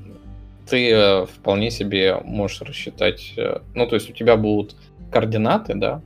ты 0.69 0.91
э, 0.91 1.27
вполне 1.27 1.71
себе 1.71 2.21
можешь 2.25 2.61
рассчитать, 2.63 3.33
э, 3.37 3.61
ну, 3.75 3.87
то 3.87 3.95
есть 3.95 4.11
у 4.11 4.13
тебя 4.13 4.37
будут 4.37 4.77
координаты, 5.11 5.75
да, 5.75 6.03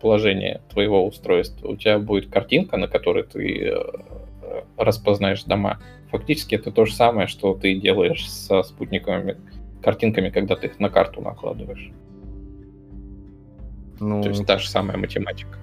положение 0.00 0.62
твоего 0.70 1.06
устройства, 1.06 1.68
у 1.68 1.76
тебя 1.76 1.98
будет 1.98 2.30
картинка, 2.30 2.78
на 2.78 2.88
которой 2.88 3.24
ты 3.24 3.74
распознаешь 4.78 5.44
дома. 5.44 5.78
Фактически 6.10 6.54
это 6.54 6.70
то 6.72 6.86
же 6.86 6.94
самое, 6.94 7.28
что 7.28 7.54
ты 7.54 7.74
делаешь 7.74 8.28
со 8.28 8.62
спутниковыми 8.62 9.36
картинками, 9.82 10.30
когда 10.30 10.56
ты 10.56 10.68
их 10.68 10.80
на 10.80 10.88
карту 10.88 11.20
накладываешь. 11.20 11.92
Ну... 14.00 14.22
То 14.22 14.30
есть 14.30 14.46
та 14.46 14.56
же 14.56 14.66
самая 14.66 14.96
математика 14.96 15.58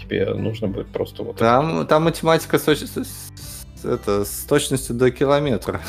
тебе 0.00 0.34
нужно 0.34 0.68
будет 0.68 0.88
просто 0.88 1.22
вот... 1.22 1.36
Там, 1.36 1.80
это... 1.80 1.88
там 1.88 2.04
математика 2.04 2.58
с, 2.58 2.68
с, 2.68 3.84
это, 3.84 4.24
с 4.24 4.44
точностью 4.44 4.96
до 4.96 5.10
километра. 5.10 5.80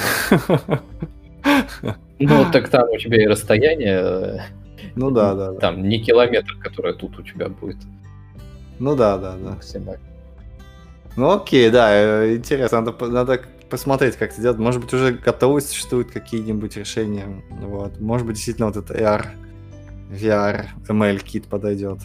Ну, 2.20 2.46
так 2.52 2.70
там 2.70 2.88
у 2.90 2.98
тебя 2.98 3.24
и 3.24 3.26
расстояние. 3.26 4.46
Ну 4.96 5.10
да, 5.10 5.34
да. 5.34 5.54
Там 5.54 5.88
не 5.88 6.00
километр, 6.00 6.56
который 6.62 6.94
тут 6.94 7.18
у 7.18 7.24
тебя 7.24 7.50
будет. 7.50 7.78
Ну 8.78 8.96
да, 8.96 9.18
да, 9.18 9.36
да. 9.38 9.52
Максимально. 9.52 10.04
Ну 11.16 11.32
окей, 11.32 11.70
да, 11.70 11.90
э, 11.94 12.36
интересно, 12.36 12.82
надо, 12.82 13.08
надо 13.08 13.42
посмотреть, 13.70 14.16
как 14.18 14.32
это 14.32 14.42
делать. 14.42 14.60
Может 14.60 14.82
быть, 14.82 14.94
уже 14.94 15.14
готовы 15.14 15.62
существуют 15.62 16.12
какие-нибудь 16.12 16.78
решения. 16.78 17.44
Вот. 17.50 18.00
Может 18.00 18.28
быть, 18.28 18.36
действительно 18.36 18.68
вот 18.68 18.78
этот 18.78 18.96
AR, 18.96 19.28
VR, 20.12 20.68
ML 20.88 21.20
кит 21.24 21.48
подойдет. 21.48 22.00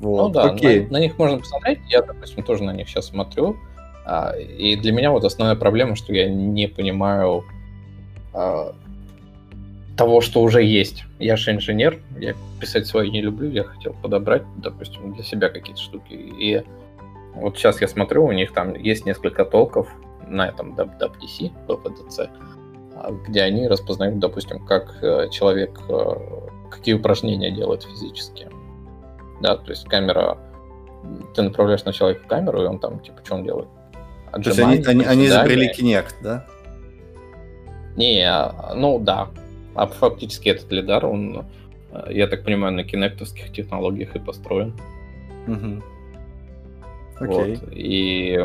Вот. 0.00 0.28
Ну 0.28 0.28
да, 0.30 0.42
окей. 0.44 0.86
На, 0.86 0.92
на 0.92 1.00
них 1.00 1.18
можно 1.18 1.38
посмотреть. 1.38 1.80
Я, 1.88 2.02
допустим, 2.02 2.42
тоже 2.42 2.64
на 2.64 2.72
них 2.72 2.88
сейчас 2.88 3.06
смотрю. 3.06 3.56
А, 4.06 4.30
и 4.36 4.76
для 4.76 4.92
меня 4.92 5.10
вот 5.10 5.24
основная 5.24 5.56
проблема, 5.56 5.96
что 5.96 6.14
я 6.14 6.28
не 6.28 6.66
понимаю 6.66 7.44
а, 8.32 8.74
того, 9.96 10.20
что 10.20 10.40
уже 10.42 10.62
есть. 10.62 11.04
Я 11.18 11.36
же 11.36 11.50
инженер, 11.50 11.98
я 12.18 12.34
писать 12.60 12.86
свои 12.86 13.10
не 13.10 13.20
люблю, 13.20 13.50
я 13.50 13.64
хотел 13.64 13.94
подобрать, 13.94 14.44
допустим, 14.56 15.12
для 15.14 15.24
себя 15.24 15.48
какие-то 15.48 15.80
штуки. 15.80 16.12
И 16.12 16.62
вот 17.34 17.58
сейчас 17.58 17.80
я 17.80 17.88
смотрю, 17.88 18.24
у 18.24 18.32
них 18.32 18.52
там 18.52 18.74
есть 18.74 19.04
несколько 19.04 19.44
толков 19.44 19.88
на 20.26 20.48
этом 20.48 20.74
WWDC, 20.74 21.52
PPDC, 21.66 22.30
а, 22.94 23.12
где 23.26 23.42
они 23.42 23.66
распознают, 23.66 24.20
допустим, 24.20 24.64
как 24.64 25.02
э, 25.02 25.28
человек, 25.30 25.80
э, 25.88 26.14
какие 26.70 26.94
упражнения 26.94 27.50
делает 27.50 27.82
физически. 27.82 28.48
Да, 29.40 29.56
то 29.56 29.70
есть 29.70 29.84
камера, 29.84 30.38
ты 31.34 31.42
направляешь 31.42 31.84
на 31.84 31.92
человека 31.92 32.22
камеру, 32.26 32.62
и 32.62 32.66
он 32.66 32.78
там, 32.78 33.00
типа, 33.00 33.18
что 33.24 33.36
он 33.36 33.44
делает? 33.44 33.68
То 34.32 34.40
есть 34.40 34.58
они, 34.58 34.82
они, 34.84 35.04
они 35.04 35.26
изобрели 35.26 35.70
Kinect, 35.70 36.14
да? 36.22 36.46
Не, 37.96 38.22
а, 38.22 38.74
ну 38.76 38.98
да. 38.98 39.28
А 39.74 39.86
фактически 39.86 40.48
этот 40.48 40.70
лидар, 40.70 41.04
он, 41.06 41.46
э, 41.92 42.12
я 42.12 42.26
так 42.26 42.44
понимаю, 42.44 42.74
на 42.74 42.84
кинектовских 42.84 43.52
технологиях 43.52 44.14
и 44.14 44.18
построен. 44.18 44.74
Угу. 45.46 45.82
Окей. 47.20 47.56
Вот. 47.56 47.72
И 47.72 48.38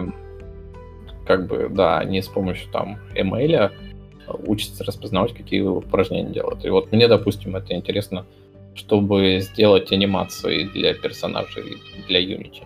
как 1.26 1.48
бы, 1.48 1.70
да, 1.70 2.00
они 2.00 2.22
с 2.22 2.28
помощью 2.28 2.72
там 2.72 3.00
ML 3.16 3.72
учатся 4.46 4.84
распознавать, 4.84 5.34
какие 5.34 5.62
упражнения 5.62 6.32
делают. 6.32 6.66
И 6.66 6.70
вот 6.70 6.92
мне, 6.92 7.08
допустим, 7.08 7.56
это 7.56 7.74
интересно, 7.74 8.26
чтобы 8.76 9.40
сделать 9.42 9.92
анимации 9.92 10.64
для 10.66 10.94
персонажей 10.94 11.78
для 12.08 12.22
Unity. 12.22 12.64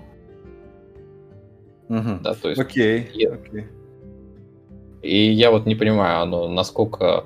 Угу. 1.90 2.20
Да, 2.22 2.34
то 2.34 2.50
есть. 2.50 2.62
Окей. 2.62 3.10
Я... 3.14 3.34
окей. 3.34 3.66
И 5.02 5.32
я 5.32 5.52
вот 5.52 5.66
не 5.66 5.76
понимаю, 5.76 6.22
оно 6.22 6.50
насколько 6.50 7.26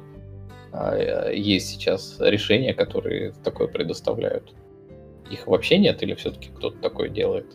а, 0.72 1.30
есть 1.32 1.68
сейчас 1.70 2.18
решения, 2.20 2.74
которые 2.74 3.34
такое 3.44 3.68
предоставляют. 3.68 4.54
Их 5.30 5.48
вообще 5.48 5.78
нет 5.78 6.04
или 6.04 6.14
все-таки 6.14 6.50
кто-то 6.50 6.78
такое 6.78 7.10
делает? 7.10 7.46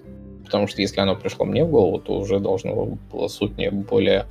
Потому 0.44 0.66
что 0.66 0.80
если 0.80 1.00
оно 1.00 1.16
пришло 1.16 1.44
мне 1.44 1.64
в 1.64 1.70
голову, 1.70 1.98
то 1.98 2.18
уже 2.18 2.40
должно 2.40 2.98
было 3.12 3.28
сотни 3.28 3.68
более 3.68 4.26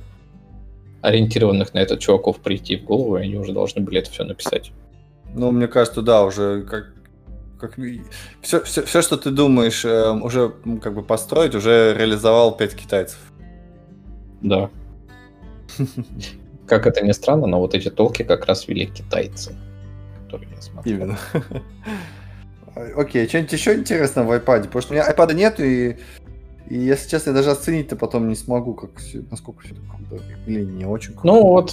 ориентированных 1.02 1.74
на 1.74 1.78
этот 1.78 2.00
чуваков 2.00 2.40
прийти 2.40 2.76
в 2.76 2.84
голову, 2.84 3.18
и 3.18 3.22
они 3.22 3.36
уже 3.36 3.52
должны 3.52 3.82
были 3.82 4.00
это 4.00 4.10
все 4.10 4.24
написать. 4.24 4.72
Ну, 5.34 5.50
мне 5.50 5.68
кажется, 5.68 6.02
да, 6.02 6.24
уже 6.24 6.62
как, 6.62 6.94
как 7.58 7.78
все, 8.42 8.62
все, 8.62 8.82
все, 8.82 9.02
что 9.02 9.16
ты 9.16 9.30
думаешь, 9.30 9.84
э, 9.84 10.10
уже 10.10 10.52
как 10.82 10.94
бы 10.94 11.02
построить, 11.02 11.54
уже 11.54 11.94
реализовал 11.96 12.56
пять 12.56 12.74
китайцев. 12.74 13.18
Да. 14.42 14.70
Как 16.66 16.86
это 16.86 17.04
ни 17.04 17.12
странно, 17.12 17.46
но 17.46 17.60
вот 17.60 17.74
эти 17.74 17.90
толки 17.90 18.22
как 18.22 18.46
раз 18.46 18.66
вели 18.68 18.86
китайцы, 18.86 19.54
которые 20.24 20.50
я 20.54 20.60
смотрел. 20.60 20.96
Именно. 20.96 21.18
Окей, 22.96 23.28
что-нибудь 23.28 23.52
еще 23.52 23.74
интересное 23.74 24.24
в 24.24 24.30
iPad? 24.32 24.64
Потому 24.64 24.82
что 24.82 24.92
у 24.92 24.96
меня 24.96 25.10
iPad 25.10 25.34
нет, 25.34 25.60
и, 25.60 25.96
и 26.68 26.76
если 26.76 27.08
честно, 27.08 27.30
я 27.30 27.36
даже 27.36 27.50
оценить-то 27.50 27.96
потом 27.96 28.28
не 28.28 28.34
смогу, 28.34 28.74
как 28.74 28.96
все, 28.96 29.24
насколько 29.30 29.62
все 29.62 29.74
круто 29.74 30.22
или 30.46 30.64
не 30.64 30.84
очень 30.84 31.12
круто. 31.12 31.26
Ну 31.26 31.42
вот 31.42 31.72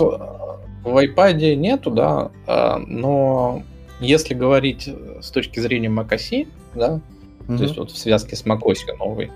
в 0.83 0.97
iPad 1.03 1.55
нету, 1.55 1.91
да, 1.91 2.31
а, 2.45 2.77
но 2.79 3.63
если 3.99 4.33
говорить 4.33 4.89
с 5.21 5.31
точки 5.31 5.59
зрения 5.59 5.89
macOS, 5.89 6.47
да, 6.75 6.99
mm-hmm. 7.47 7.57
то 7.57 7.63
есть 7.63 7.77
вот 7.77 7.91
в 7.91 7.97
связке 7.97 8.35
с 8.35 8.45
macOS 8.45 8.97
новой, 8.97 9.31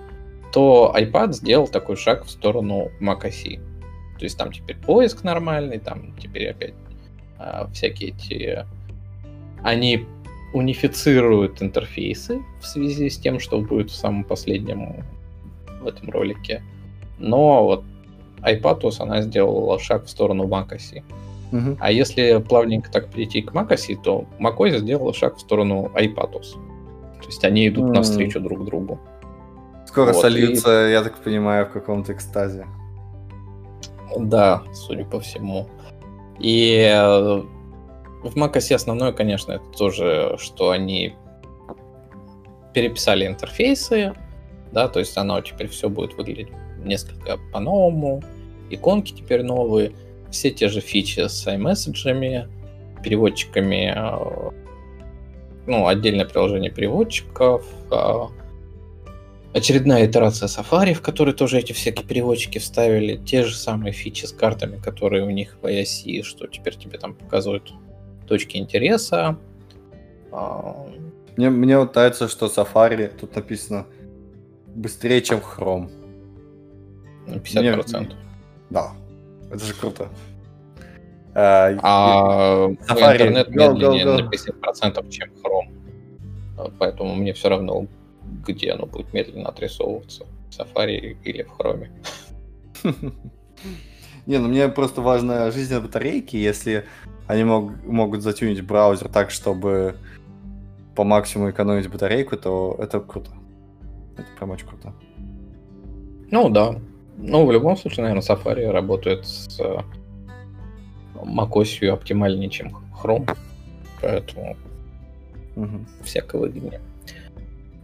то 0.52 0.94
iPad 0.96 1.34
сделал 1.34 1.68
такой 1.68 1.96
шаг 1.96 2.26
в 2.26 2.30
сторону 2.30 2.92
macOS. 3.00 3.60
То 4.18 4.24
есть 4.26 4.38
там 4.38 4.52
теперь 4.52 4.78
поиск 4.78 5.24
нормальный, 5.24 5.80
там 5.80 6.14
теперь 6.20 6.50
опять 6.50 6.74
а, 7.38 7.68
всякие 7.72 8.10
эти... 8.10 8.66
Они 9.64 10.06
унифицируют 10.54 11.62
интерфейсы 11.62 12.42
в 12.62 12.66
связи 12.66 13.10
с 13.10 13.18
тем, 13.18 13.40
что 13.40 13.60
будет 13.60 13.92
в 13.92 13.96
самом 13.96 14.24
последнем 14.24 15.04
в 15.82 15.88
этом 15.88 16.10
ролике. 16.10 16.64
Но 17.20 17.64
вот 17.64 17.84
iPadOS, 18.42 18.98
она 19.00 19.22
сделала 19.22 19.80
шаг 19.80 20.06
в 20.06 20.10
сторону 20.10 20.48
macOS. 20.48 21.04
Угу. 21.52 21.78
А 21.80 21.92
если 21.92 22.38
плавненько 22.40 22.92
так 22.92 23.10
перейти 23.10 23.42
к 23.42 23.54
macOS, 23.54 24.02
то 24.02 24.26
macOS 24.40 24.80
сделала 24.80 25.14
шаг 25.14 25.38
в 25.38 25.40
сторону 25.40 25.92
iPadOS. 25.96 26.54
То 27.22 27.28
есть 27.28 27.44
они 27.44 27.68
идут 27.68 27.90
mm. 27.90 27.94
навстречу 27.94 28.40
друг 28.40 28.64
другу. 28.66 29.00
Скоро 29.86 30.14
вот, 30.14 30.22
сольются, 30.22 30.88
и... 30.88 30.92
я 30.92 31.02
так 31.04 31.18
понимаю, 31.18 31.66
в 31.66 31.72
каком-то 31.72 32.14
экстазе. 32.14 32.68
Да, 34.18 34.64
судя 34.74 35.06
по 35.06 35.20
всему. 35.20 35.68
И 36.40 36.78
э, 36.80 37.42
в 38.24 38.36
macOS 38.36 38.74
основное, 38.74 39.12
конечно, 39.12 39.54
это 39.54 39.66
тоже, 39.78 40.36
что 40.38 40.70
они 40.70 41.16
переписали 42.74 43.26
интерфейсы, 43.26 44.14
да, 44.72 44.88
то 44.88 45.00
есть 45.00 45.18
оно 45.18 45.42
теперь 45.42 45.68
все 45.68 45.90
будет 45.90 46.14
выглядеть 46.16 46.50
несколько 46.78 47.38
по-новому, 47.52 48.22
иконки 48.70 49.14
теперь 49.14 49.44
новые, 49.44 49.94
все 50.38 50.52
те 50.52 50.70
же 50.70 50.82
фичи 50.82 51.28
с 51.28 51.48
iMessage, 51.48 52.48
переводчиками, 53.04 53.94
э, 53.96 54.52
ну, 55.66 55.88
отдельное 55.88 56.26
приложение 56.26 56.72
переводчиков, 56.72 57.66
э, 57.92 59.58
очередная 59.58 60.06
итерация 60.06 60.48
Safari, 60.48 60.94
в 60.94 61.02
которой 61.02 61.34
тоже 61.34 61.58
эти 61.58 61.74
всякие 61.74 62.06
переводчики 62.06 62.60
вставили, 62.60 63.18
те 63.18 63.44
же 63.46 63.56
самые 63.56 63.94
фичи 63.94 64.26
с 64.26 64.32
картами, 64.32 64.78
которые 64.78 65.24
у 65.24 65.32
них 65.32 65.58
в 65.62 65.66
iOS, 65.66 66.22
что 66.22 66.46
теперь 66.48 66.76
тебе 66.76 67.00
там 67.00 67.16
показывают 67.16 67.74
точки 68.28 68.58
интереса. 68.58 69.38
А, 70.32 70.86
мне, 71.36 71.50
мне 71.50 71.80
вот 71.80 71.96
нравится, 71.96 72.28
что 72.28 72.46
Safari, 72.46 73.12
тут 73.20 73.36
написано, 73.36 73.88
быстрее, 74.68 75.22
чем 75.22 75.40
Chrome. 75.40 75.90
На 77.26 77.36
50%. 77.36 78.00
Мне... 78.00 78.10
Да, 78.70 78.94
это 79.52 79.64
же 79.64 79.74
круто. 79.74 80.10
А, 81.34 81.70
а 81.84 82.68
Safari, 82.90 83.14
интернет 83.14 83.50
медленнее 83.50 84.06
go, 84.06 84.18
go, 84.18 84.20
go. 84.20 84.24
на 84.24 84.30
50%, 84.30 85.10
чем 85.10 85.30
Chrome. 85.44 86.74
Поэтому 86.80 87.16
мне 87.16 87.34
все 87.34 87.50
равно, 87.50 87.86
где 88.48 88.72
оно 88.72 88.88
будет 88.88 89.14
медленно 89.14 89.50
отрисовываться. 89.50 90.26
В 90.50 90.60
Safari 90.60 91.18
или 91.24 91.44
в 91.44 91.52
Chrome. 91.60 91.90
Не, 94.26 94.40
ну 94.40 94.48
мне 94.48 94.68
просто 94.68 95.02
важна 95.02 95.52
жизнь 95.52 95.78
батарейки. 95.80 96.36
Если 96.36 96.86
они 97.28 97.44
мог, 97.44 97.72
могут 97.86 98.24
затюнить 98.24 98.66
браузер 98.66 99.08
так, 99.08 99.30
чтобы 99.30 99.96
по 100.96 101.04
максимуму 101.04 101.52
экономить 101.52 101.90
батарейку, 101.90 102.36
то 102.36 102.76
это 102.80 103.00
круто. 103.00 103.30
Это 104.18 104.28
прям 104.38 104.50
очень 104.50 104.68
круто. 104.68 104.94
Ну 106.32 106.50
да. 106.50 106.80
Ну, 107.18 107.46
в 107.46 107.52
любом 107.52 107.76
случае, 107.76 108.04
наверное, 108.04 108.24
Safari 108.24 108.70
работает 108.70 109.26
с 109.26 109.60
э, 109.60 109.80
macOS 111.16 111.88
оптимальнее, 111.90 112.50
чем 112.50 112.76
Chrome. 113.02 113.36
Поэтому 114.02 114.56
угу. 115.56 115.86
всяко 116.04 116.38
выгоднее. 116.38 116.80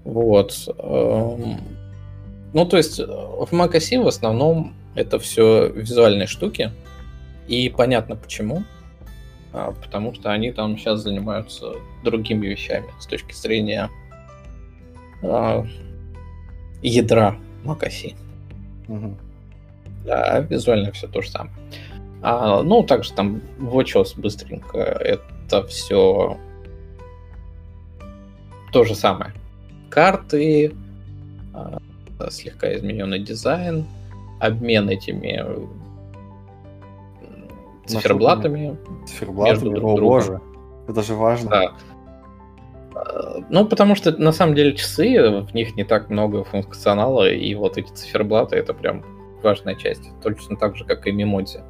Вот. 0.04 0.54
Эм, 0.78 1.58
ну, 2.54 2.66
то 2.66 2.78
есть 2.78 3.00
в 3.00 3.50
macOS 3.52 4.04
в 4.04 4.08
основном 4.08 4.76
это 4.96 5.18
все 5.18 5.68
визуальные 5.68 6.28
штуки. 6.28 6.72
И 7.48 7.70
понятно 7.70 8.16
почему. 8.16 8.64
А, 9.52 9.72
потому 9.72 10.14
что 10.14 10.32
они 10.32 10.52
там 10.52 10.78
сейчас 10.78 11.02
занимаются 11.02 11.74
другими 12.04 12.48
вещами 12.48 12.88
с 13.00 13.08
точки 13.08 13.34
зрения 13.34 13.90
а, 15.24 15.66
ядра 16.82 17.38
macOS. 17.64 18.16
Угу. 18.94 19.18
Да, 20.06 20.40
визуально 20.40 20.92
все 20.92 21.08
то 21.08 21.22
же 21.22 21.30
самое. 21.30 21.56
А, 22.22 22.62
ну, 22.62 22.84
также 22.84 23.14
там 23.14 23.42
WatchOS 23.60 24.20
быстренько. 24.20 24.78
Это 24.78 25.66
все 25.68 26.38
то 28.72 28.84
же 28.84 28.96
самое. 28.96 29.34
Карты, 29.90 30.74
а, 31.54 31.80
слегка 32.30 32.74
измененный 32.76 33.20
дизайн, 33.20 33.86
обмен 34.40 34.90
этими 34.90 35.44
циферблатами. 37.86 38.78
Циферблатами, 39.06 39.54
между 39.54 39.72
друг 39.72 39.84
о 39.84 39.96
другом. 39.96 40.04
боже. 40.04 40.42
Это 40.88 41.02
же 41.02 41.16
важно. 41.16 41.50
Да. 41.50 41.74
Э, 42.96 43.42
Ну, 43.50 43.66
потому 43.68 43.96
что 43.96 44.12
на 44.12 44.32
самом 44.32 44.56
деле 44.56 44.76
часы, 44.76 45.30
в 45.42 45.54
них 45.54 45.76
не 45.76 45.84
так 45.84 46.10
много 46.10 46.44
функционала, 46.44 47.30
и 47.30 47.56
вот 47.56 47.78
эти 47.78 47.92
циферблаты 47.92 48.56
это 48.56 48.74
прям 48.74 49.04
важная 49.44 49.76
часть. 49.76 50.10
Точно 50.22 50.56
так 50.56 50.76
же, 50.76 50.86
как 50.86 51.06
и 51.08 51.12
мемодзи. 51.12 51.62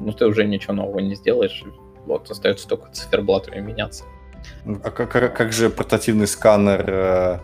Ну, 0.00 0.12
ты 0.12 0.26
уже 0.26 0.44
ничего 0.44 0.74
нового 0.74 1.00
не 1.00 1.14
сделаешь. 1.14 1.62
Вот, 2.06 2.30
остается 2.30 2.66
только 2.68 2.90
циферблатами 2.92 3.60
меняться. 3.60 4.04
А 4.84 4.90
как, 4.90 5.10
как- 5.10 5.36
как 5.36 5.52
же 5.52 5.68
портативный 5.68 6.26
сканер 6.26 6.84
э, 6.88 7.38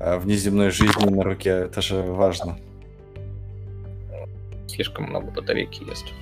э, 0.00 0.18
внеземной 0.18 0.70
жизни 0.70 1.08
на 1.08 1.22
руке? 1.24 1.50
Это 1.50 1.80
же 1.82 1.96
важно. 2.02 2.58
Слишком 4.68 5.06
много 5.06 5.30
батарейки 5.30 5.82
есть. 5.88 6.12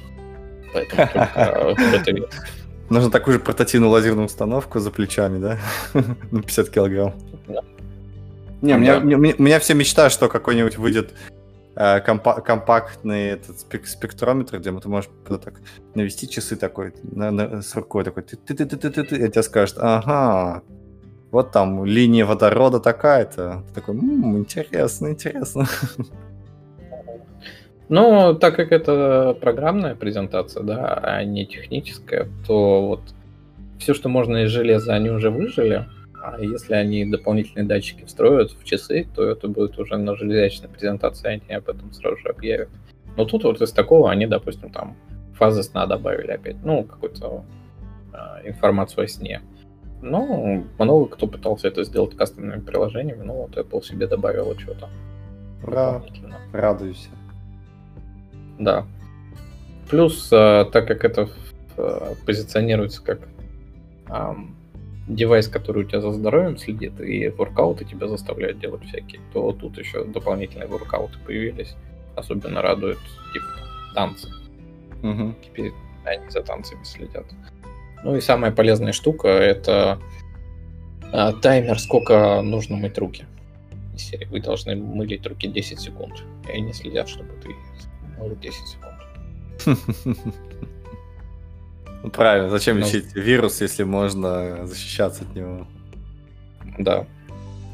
Поэтому 0.73 1.07
только 1.07 1.99
батарее. 1.99 2.29
Нужно 2.93 3.11
такую 3.11 3.35
же 3.35 3.41
портативную 3.41 3.91
лазерную 3.91 4.27
установку 4.27 4.79
за 4.79 4.91
плечами, 4.91 5.39
да? 5.39 5.59
На 6.31 6.43
50 6.43 6.69
килограмм. 6.69 7.15
Не, 8.61 8.75
у 8.75 8.79
меня, 8.79 8.99
у 8.99 9.43
меня- 9.43 9.59
все 9.61 9.75
мечта, 9.75 10.11
что 10.11 10.29
какой-нибудь 10.29 10.77
выйдет 10.77 11.15
э, 11.75 12.01
компа- 12.01 12.43
компактный 12.43 13.29
этот 13.29 13.57
спек- 13.57 13.87
спектрометр, 13.87 14.59
где 14.59 14.71
ты 14.79 14.89
можешь 14.89 15.11
так 15.27 15.55
навести 15.95 16.29
часы 16.29 16.55
такой 16.57 16.93
на- 17.03 17.31
на- 17.31 17.63
с 17.63 17.75
рукой 17.75 18.05
такой, 18.05 18.23
ты 18.25 18.37
ты 18.37 18.55
ты 18.55 18.67
ты 18.67 18.91
ты 18.91 19.03
ты 19.05 19.17
и 19.17 19.29
тебе 19.31 19.43
скажет, 19.43 19.79
ага, 19.81 20.63
вот 21.31 21.51
там 21.51 21.87
линия 21.87 22.27
водорода 22.27 22.79
такая-то. 22.79 23.65
Ты 23.69 23.75
такой, 23.81 23.95
«М, 23.95 24.37
интересно, 24.37 25.09
интересно. 25.09 25.67
Ну, 27.89 28.35
так 28.35 28.57
как 28.57 28.73
это 28.73 29.37
программная 29.41 29.95
презентация, 29.95 30.63
да, 30.63 30.99
а 31.03 31.25
не 31.25 31.47
техническая, 31.47 32.29
то 32.47 32.87
вот 32.87 33.01
все, 33.79 33.95
что 33.95 34.09
можно 34.09 34.45
из 34.45 34.51
железа, 34.51 34.95
они 34.95 35.11
уже 35.11 35.31
выжили. 35.31 35.87
А 36.23 36.41
если 36.41 36.75
они 36.75 37.05
дополнительные 37.05 37.67
датчики 37.67 38.05
встроят 38.05 38.53
в 38.53 38.65
часы, 38.65 39.09
то 39.15 39.25
это 39.25 39.49
будет 39.49 39.79
уже 39.79 39.97
на 39.97 40.17
железячной 40.17 40.69
презентации, 40.69 41.43
они 41.45 41.55
об 41.57 41.69
этом 41.69 41.93
сразу 41.93 42.17
же 42.19 42.29
объявят. 42.29 42.69
Но 43.17 43.25
тут 43.25 43.45
вот 43.45 43.61
из 43.61 43.73
такого 43.73 44.11
они, 44.11 44.27
допустим, 44.27 44.71
там 44.71 44.97
фазы 45.35 45.63
сна 45.65 45.87
добавили 45.87 46.31
опять, 46.31 46.57
ну, 46.63 46.85
какую-то 46.85 47.45
а, 48.13 48.41
информацию 48.45 49.05
о 49.05 49.09
сне. 49.09 49.43
Ну, 50.01 50.65
много 50.79 51.07
кто 51.07 51.27
пытался 51.27 51.69
это 51.69 51.85
сделать 51.85 52.17
кастомными 52.17 52.61
приложениями, 52.61 53.23
ну 53.23 53.35
вот 53.35 53.57
Apple 53.57 53.83
себе 53.83 54.07
добавила 54.07 54.59
что-то 54.59 54.89
Ура, 55.63 55.93
дополнительно. 55.93 56.37
Да. 58.63 58.87
Плюс, 59.91 60.29
э, 60.33 60.65
так 60.73 60.87
как 60.87 61.05
это 61.05 61.29
э, 61.77 62.15
позиционируется 62.25 63.03
как 63.03 63.29
девайс, 65.09 65.49
который 65.49 65.85
у 65.85 65.89
тебя 65.89 66.03
за 66.03 66.13
здоровьем 66.13 66.59
следит, 66.59 67.01
и 67.01 67.29
воркауты 67.29 67.87
тебя 67.87 68.09
заставляют 68.09 68.59
делать 68.59 68.85
всякие, 68.85 69.23
то 69.33 69.53
тут 69.53 69.79
еще 69.79 70.05
дополнительные 70.05 70.69
воркауты 70.69 71.19
появились. 71.27 71.75
Особенно 72.15 72.61
радует, 72.61 72.99
типа, 73.33 73.47
танцы. 73.95 74.29
Мгм. 75.03 75.35
Теперь 75.43 75.73
они 76.05 76.29
за 76.29 76.43
танцами 76.43 76.85
следят. 76.85 77.25
Ну 78.05 78.17
и 78.17 78.21
самая 78.21 78.53
полезная 78.53 78.93
штука 78.93 79.29
это 79.29 79.99
а, 81.13 81.33
таймер, 81.33 81.79
сколько 81.79 82.43
нужно 82.43 82.77
мыть 82.77 82.99
руки. 82.99 83.25
Вы 84.31 84.41
должны 84.41 84.77
мылить 84.77 85.27
руки 85.27 85.49
10 85.49 85.81
секунд. 85.81 86.23
И 86.49 86.53
они 86.53 86.73
следят, 86.73 87.09
чтобы 87.09 87.31
ты 87.43 87.55
мыл 88.23 88.37
10 88.37 88.55
секунд. 88.67 90.17
Ну, 92.05 92.11
Правильно, 92.11 92.51
зачем 92.51 92.81
Ну. 92.81 92.85
лечить 92.87 93.15
вирус, 93.15 93.61
если 93.61 93.85
можно 93.85 94.67
защищаться 94.67 95.23
от 95.23 95.37
него? 95.37 95.67
Да. 96.79 97.07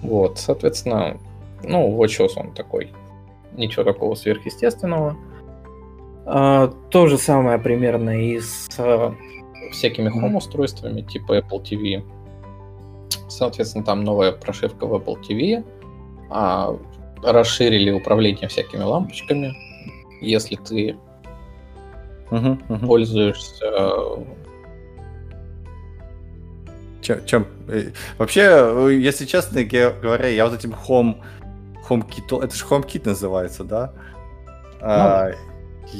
Вот, 0.02 0.38
соответственно, 0.38 1.16
ну, 1.64 1.88
WatchOS 1.96 2.32
он 2.36 2.52
такой. 2.52 2.92
Ничего 3.56 3.84
такого 3.84 4.14
сверхъестественного. 4.16 5.16
А, 6.26 6.68
то 6.90 7.06
же 7.06 7.16
самое 7.16 7.58
примерно 7.58 8.10
и 8.22 8.38
с 8.38 8.68
а, 8.78 9.14
всякими 9.72 10.10
Мгм. 10.10 10.26
home-устройствами 10.26 11.00
типа 11.00 11.38
Apple 11.38 11.62
TV. 11.62 12.04
Соответственно, 13.30 13.84
там 13.84 14.04
новая 14.04 14.32
прошивка 14.32 14.86
в 14.86 14.94
Apple 14.94 15.16
TV. 15.26 15.64
а, 16.30 16.76
расширили 17.22 17.90
управление 17.90 18.48
всякими 18.48 18.82
лампочками. 18.82 19.54
Если 20.20 20.56
ты 20.56 20.96
Мгм, 22.30 22.62
мгм. 22.68 22.86
пользуешься... 22.86 23.66
Чем, 27.00 27.24
чем- 27.24 27.46
э, 27.68 27.90
Вообще, 28.18 28.42
э, 28.42 28.92
если 29.00 29.24
честно 29.24 29.62
говоря, 29.64 30.28
я 30.28 30.46
вот 30.46 30.58
этим 30.58 30.74
Home, 30.88 31.16
HomeKit, 31.88 32.44
это 32.44 32.54
же 32.54 32.64
HomeKit 32.64 33.02
называется, 33.08 33.64
да? 33.64 33.92
А, 34.80 35.30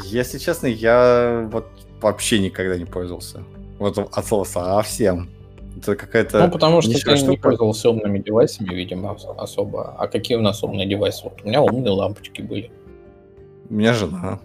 если 0.05 0.39
честно, 0.39 0.67
я 0.67 1.49
вот 1.51 1.67
вообще 2.01 2.39
никогда 2.41 2.77
не 2.77 2.85
пользовался. 2.85 3.43
Вот 3.79 3.97
от 3.99 4.27
слова 4.27 4.45
совсем. 4.45 5.31
Это 5.77 5.95
какая-то... 5.95 6.41
Ну, 6.47 6.51
потому 6.51 6.83
что 6.83 6.93
ты 6.93 7.11
не 7.11 7.17
штука. 7.17 7.43
пользовался 7.43 7.91
умными 7.91 8.19
девайсами, 8.19 8.75
видимо, 8.75 9.13
ос- 9.13 9.27
особо. 9.39 9.95
А 9.97 10.09
какие 10.09 10.37
у 10.37 10.43
нас 10.43 10.63
умные 10.65 10.89
девайсы? 10.89 11.25
Вот 11.25 11.41
у 11.43 11.49
меня 11.49 11.63
умные 11.63 11.93
лампочки 11.93 12.43
были. 12.43 12.71
У 13.71 13.75
меня 13.75 13.93
жена. 13.95 14.41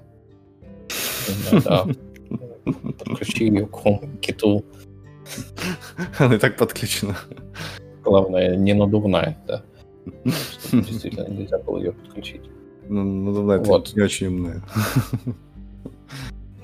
Да. 1.65 1.86
Подключи 2.65 3.47
ее 3.47 3.65
к 3.67 3.74
HomeKit. 3.74 4.63
Она 6.17 6.36
и 6.36 6.38
так 6.38 6.57
подключена. 6.57 7.17
Главное, 8.03 8.55
не 8.55 8.74
надувная, 8.74 9.38
да. 9.47 9.63
Чтобы 10.05 10.84
Действительно, 10.88 11.28
нельзя 11.28 11.57
было 11.59 11.78
ее 11.78 11.93
подключить. 11.93 12.41
Ну, 12.89 13.49
это 13.51 13.63
Вот. 13.69 13.95
не 13.95 14.01
очень 14.01 14.28
умная. 14.28 14.61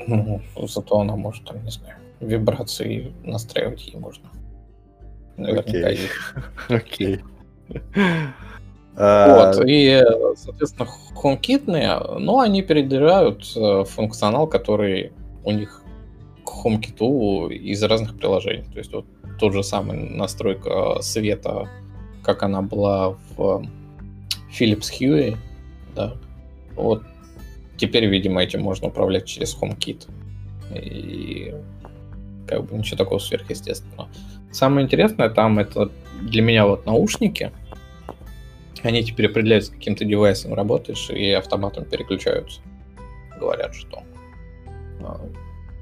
Ну, 0.07 0.41
зато 0.68 0.99
она 0.99 1.16
может, 1.16 1.45
там, 1.45 1.64
не 1.64 1.72
знаю, 1.72 1.95
вибрации 2.20 3.14
настраивать 3.24 3.88
ей 3.88 3.97
можно. 3.97 4.30
Наверняка 5.38 5.88
Окей. 5.88 6.10
Окей. 6.70 7.22
Вот, 9.00 9.66
и, 9.66 9.86
э, 9.86 10.36
соответственно, 10.36 10.89
HomeKit, 11.16 12.20
ну, 12.20 12.39
они 12.41 12.62
передирают 12.62 13.50
э, 13.56 13.86
функционал, 13.86 14.45
который 14.45 15.14
у 15.45 15.52
них 15.52 15.84
к 16.43 16.66
HomeKit 16.66 17.54
из 17.54 17.82
разных 17.84 18.18
приложений. 18.18 18.66
То 18.74 18.78
есть 18.80 18.91
вот 18.91 19.06
тот 19.39 19.54
же 19.54 19.64
самый 19.64 19.97
настройка 19.97 21.02
света, 21.02 21.70
как 22.24 22.43
она 22.43 22.62
была 22.62 23.16
в 23.38 23.64
Philips 24.52 24.91
Hue, 25.00 25.38
да, 25.95 26.16
вот 26.76 27.04
теперь, 27.78 28.06
видимо, 28.06 28.43
этим 28.43 28.62
можно 28.62 28.89
управлять 28.89 29.26
через 29.26 29.58
HomeKit. 29.58 30.10
И 30.76 31.56
как 32.47 32.66
бы 32.66 32.78
ничего 32.78 32.97
такого 32.97 33.20
сверхъестественного. 33.20 34.10
Самое 34.52 34.86
интересное 34.86 35.30
там 35.30 35.58
это 35.58 35.89
для 36.22 36.41
меня 36.41 36.66
вот 36.66 36.86
наушники, 36.86 37.52
они 38.84 39.03
теперь 39.03 39.27
определяют, 39.27 39.65
с 39.65 39.69
каким 39.69 39.95
ты 39.95 40.05
девайсом 40.05 40.53
работаешь, 40.53 41.09
и 41.09 41.32
автоматом 41.32 41.86
переключаются. 41.86 42.61
Говорят, 43.39 43.73
что. 43.75 44.03
а, 45.01 45.19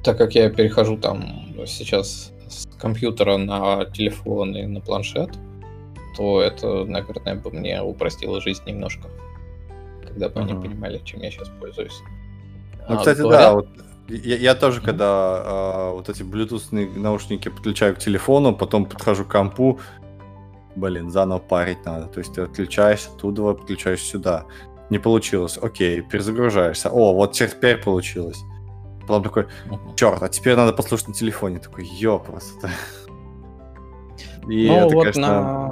Так 0.04 0.18
как 0.18 0.36
я 0.36 0.50
перехожу 0.50 0.98
там 0.98 1.24
сейчас 1.66 2.32
с 2.48 2.66
компьютера 2.80 3.38
на 3.38 3.86
телефон 3.86 4.56
и 4.56 4.66
на 4.66 4.80
планшет, 4.82 5.32
то 6.16 6.42
это, 6.42 6.86
наверное, 6.86 7.36
бы 7.36 7.52
мне 7.52 7.82
упростило 7.82 8.42
жизнь 8.42 8.64
немножко. 8.66 9.08
Когда 10.08 10.30
бы 10.30 10.40
они 10.42 10.54
Ага. 10.54 10.62
понимали, 10.62 11.02
чем 11.04 11.22
я 11.22 11.30
сейчас 11.32 11.50
пользуюсь. 11.60 12.00
Ну, 12.90 12.96
А, 12.96 12.98
кстати, 12.98 13.20
говорят- 13.20 13.42
да, 13.42 13.54
вот 13.54 13.68
я, 14.08 14.38
я 14.38 14.56
тоже, 14.56 14.80
когда 14.82 15.06
а, 15.10 15.94
вот 15.94 16.08
эти 16.10 16.22
Bluetooth 16.24 16.98
наушники 16.98 17.50
подключаю 17.50 17.94
к 17.96 18.00
телефону, 18.00 18.56
потом 18.56 18.86
подхожу 18.86 19.26
к 19.26 19.32
компу, 19.32 19.80
блин, 20.78 21.10
заново 21.10 21.40
парить 21.40 21.86
надо. 21.86 22.06
То 22.08 22.20
есть 22.20 22.34
ты 22.34 22.42
отключаешься 22.42 23.10
оттуда, 23.10 23.54
подключаешь 23.54 24.02
сюда. 24.02 24.46
Не 24.90 25.00
получилось. 25.00 25.58
Окей, 25.62 26.02
перезагружаешься. 26.02 26.90
О, 26.90 27.14
вот 27.14 27.34
теперь 27.34 27.78
получилось. 27.78 28.40
Потом 29.02 29.24
такой, 29.24 29.48
черт, 29.96 30.22
а 30.24 30.30
теперь 30.30 30.56
надо 30.56 30.74
послушать 30.74 31.10
на 31.10 31.14
телефоне. 31.14 31.60
Такой, 31.60 31.86
ё, 31.86 32.20
просто. 32.20 32.70
И 34.50 34.68
Ну, 34.68 34.76
это, 34.86 34.96
вот 34.96 35.02
конечно, 35.04 35.22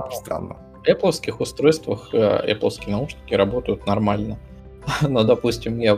на- 0.06 0.12
странно. 0.12 0.58
Apple 0.88 1.42
устройствах 1.42 2.10
э, 2.14 2.54
Apple 2.54 2.72
наушники 2.90 3.34
работают 3.34 3.88
нормально. 3.88 4.38
Но, 5.02 5.24
допустим, 5.24 5.80
я 5.80 5.98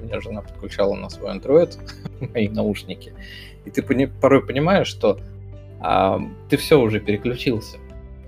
меня 0.00 0.20
жена 0.20 0.42
подключала 0.42 0.94
на 0.94 1.10
свой 1.10 1.36
Android 1.36 1.76
мои 2.32 2.48
наушники, 2.48 3.12
и 3.64 3.70
ты 3.70 3.82
пони- 3.82 4.10
порой 4.20 4.46
понимаешь, 4.46 4.86
что 4.86 5.18
а, 5.80 6.20
ты 6.48 6.56
все 6.56 6.80
уже 6.80 7.00
переключился. 7.00 7.78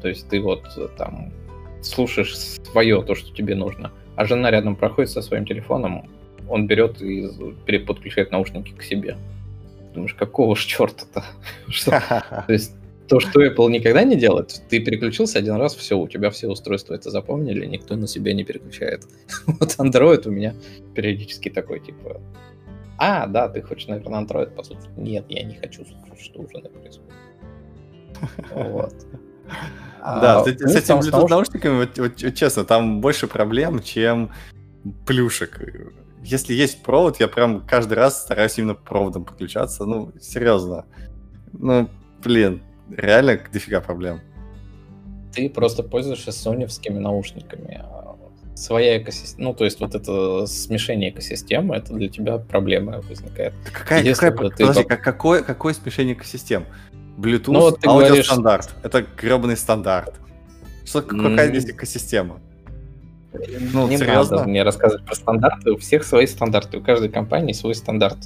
То 0.00 0.08
есть 0.08 0.28
ты 0.28 0.40
вот 0.40 0.64
э, 0.76 0.88
там 0.96 1.32
слушаешь 1.82 2.36
свое, 2.36 3.02
то, 3.02 3.14
что 3.14 3.34
тебе 3.34 3.54
нужно, 3.54 3.92
а 4.16 4.24
жена 4.24 4.50
рядом 4.50 4.76
проходит 4.76 5.10
со 5.10 5.22
своим 5.22 5.44
телефоном, 5.46 6.08
он 6.48 6.66
берет 6.66 7.00
и 7.02 7.28
переподключает 7.66 8.32
наушники 8.32 8.72
к 8.72 8.82
себе. 8.82 9.16
Думаешь, 9.94 10.14
какого 10.14 10.56
ж 10.56 10.64
черта-то? 10.64 11.24
То 12.46 12.52
есть 12.52 12.72
то, 13.08 13.20
что 13.20 13.42
Apple 13.44 13.70
никогда 13.70 14.04
не 14.04 14.16
делает, 14.16 14.62
ты 14.68 14.80
переключился 14.80 15.38
один 15.38 15.56
раз, 15.56 15.74
все, 15.74 15.98
у 15.98 16.06
тебя 16.08 16.30
все 16.30 16.48
устройства 16.48 16.94
это 16.94 17.10
запомнили, 17.10 17.64
никто 17.64 17.96
на 17.96 18.06
себя 18.06 18.34
не 18.34 18.44
переключает. 18.44 19.04
Вот 19.46 19.76
Android 19.78 20.28
у 20.28 20.30
меня 20.30 20.54
периодически 20.94 21.48
такой, 21.48 21.80
типа, 21.80 22.20
а, 22.98 23.26
да, 23.26 23.48
ты 23.48 23.62
хочешь, 23.62 23.86
наверное, 23.86 24.22
Android 24.22 24.54
послушать? 24.54 24.88
Нет, 24.96 25.24
я 25.28 25.44
не 25.44 25.54
хочу 25.54 25.84
слушать, 25.84 26.20
что 26.20 26.40
уже 26.40 26.58
происходит. 26.60 27.12
Вот. 28.54 28.94
Да, 30.00 30.40
а, 30.40 30.44
с 30.44 30.46
этими 30.48 31.00
Bluetooth 31.00 31.28
наушниками, 31.28 31.88
вот 31.96 32.34
честно, 32.34 32.64
там 32.64 33.00
больше 33.00 33.26
проблем, 33.26 33.82
чем 33.82 34.30
плюшек. 35.06 35.60
Если 36.22 36.54
есть 36.54 36.82
провод, 36.82 37.20
я 37.20 37.28
прям 37.28 37.66
каждый 37.66 37.94
раз 37.94 38.22
стараюсь 38.22 38.58
именно 38.58 38.74
проводом 38.74 39.24
подключаться. 39.24 39.84
Ну, 39.84 40.12
серьезно. 40.20 40.86
Ну, 41.52 41.88
блин, 42.22 42.62
реально 42.90 43.40
дофига 43.52 43.80
проблем. 43.80 44.20
Ты 45.34 45.50
просто 45.50 45.82
пользуешься 45.82 46.32
соневскими 46.32 46.98
наушниками. 46.98 47.80
А 47.82 47.98
своя 48.58 49.00
экосистема, 49.00 49.50
ну, 49.50 49.54
то 49.54 49.64
есть 49.64 49.80
вот 49.80 49.94
это 49.94 50.46
смешение 50.46 51.10
экосистемы, 51.10 51.76
это 51.76 51.94
для 51.94 52.08
тебя 52.08 52.38
проблема 52.38 53.00
возникает. 53.02 53.54
Да 53.64 53.70
какая, 53.70 54.02
Если 54.02 54.28
какая, 54.28 54.50
ты... 54.50 54.66
подожди, 54.66 54.84
как, 54.84 55.02
какое, 55.02 55.42
какое 55.42 55.74
смешение 55.74 56.14
экосистем? 56.14 56.64
Bluetooth, 57.18 57.52
ну, 57.52 57.60
вот 57.60 57.86
аудиостандарт. 57.86 58.66
Говоришь... 58.66 58.84
Это 58.84 59.06
гребаный 59.20 59.56
стандарт. 59.56 60.14
Что, 60.86 61.02
какая 61.02 61.48
здесь 61.48 61.66
экосистема? 61.66 62.40
Ну, 63.72 63.88
не 63.88 63.98
серьезно? 63.98 64.36
надо 64.38 64.48
мне 64.48 64.62
рассказывать 64.62 65.04
про 65.04 65.14
стандарты. 65.14 65.72
У 65.72 65.76
всех 65.78 66.04
свои 66.04 66.26
стандарты. 66.26 66.78
У 66.78 66.80
каждой 66.80 67.08
компании 67.08 67.52
свой 67.52 67.74
стандарт. 67.74 68.18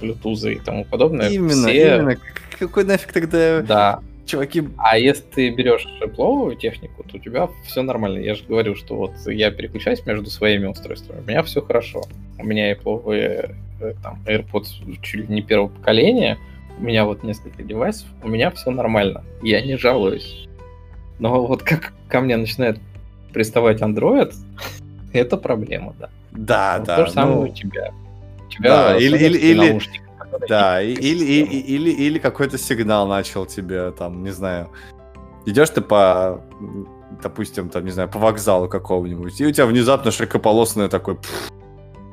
Bluetooth 0.00 0.50
и 0.50 0.58
тому 0.58 0.84
подобное. 0.84 1.28
Именно, 1.28 1.68
Все... 1.68 1.96
именно. 1.96 2.16
Какой 2.58 2.84
нафиг 2.84 3.12
тогда... 3.12 3.60
Да. 3.60 4.00
Чуваки... 4.24 4.68
А 4.78 4.98
если 4.98 5.22
ты 5.22 5.50
берешь 5.50 5.86
Apple 6.00 6.56
технику, 6.56 7.04
то 7.04 7.16
у 7.16 7.20
тебя 7.20 7.50
все 7.66 7.82
нормально. 7.82 8.18
Я 8.18 8.34
же 8.34 8.44
говорю, 8.48 8.74
что 8.76 8.96
вот 8.96 9.12
я 9.26 9.50
переключаюсь 9.50 10.04
между 10.06 10.30
своими 10.30 10.66
устройствами, 10.66 11.20
у 11.20 11.28
меня 11.28 11.42
все 11.42 11.60
хорошо. 11.60 12.04
У 12.38 12.44
меня 12.44 12.72
Apple 12.72 13.12
э, 13.12 13.94
там, 14.02 14.22
AirPods 14.26 15.00
чуть 15.02 15.28
ли 15.28 15.34
не 15.34 15.42
первого 15.42 15.68
поколения, 15.68 16.38
у 16.78 16.82
меня 16.82 17.04
вот 17.04 17.22
несколько 17.22 17.62
девайсов, 17.62 18.06
у 18.22 18.28
меня 18.28 18.50
все 18.50 18.70
нормально. 18.70 19.24
Я 19.42 19.60
не 19.62 19.76
жалуюсь. 19.76 20.48
Но 21.18 21.46
вот 21.46 21.62
как 21.62 21.92
ко 22.08 22.20
мне 22.20 22.36
начинает 22.36 22.78
приставать 23.32 23.80
Android, 23.80 24.34
это 25.12 25.36
проблема, 25.36 25.94
да. 25.98 26.10
Да, 26.32 26.76
вот 26.78 26.86
да. 26.86 26.96
То 26.96 27.06
же 27.06 27.12
самое 27.12 27.36
ну... 27.36 27.42
у 27.42 27.48
тебя. 27.48 27.92
У 28.46 28.50
тебя 28.50 28.68
да, 28.68 28.96
или, 28.98 29.16
или, 29.16 29.38
или, 29.38 29.80
да, 30.48 30.82
или, 30.82 30.98
или, 31.00 31.44
или, 31.44 31.90
или 31.90 32.18
какой-то 32.18 32.58
сигнал 32.58 33.06
начал 33.06 33.46
тебе, 33.46 33.92
там, 33.92 34.22
не 34.22 34.30
знаю, 34.30 34.70
идешь 35.46 35.70
ты 35.70 35.80
по, 35.80 36.42
допустим, 37.22 37.68
там, 37.68 37.84
не 37.84 37.90
знаю, 37.90 38.08
по 38.08 38.18
вокзалу 38.18 38.68
какого-нибудь, 38.68 39.40
и 39.40 39.46
у 39.46 39.52
тебя 39.52 39.66
внезапно 39.66 40.10
широкополосное 40.10 40.88
такой 40.88 41.16
пфф, 41.16 41.52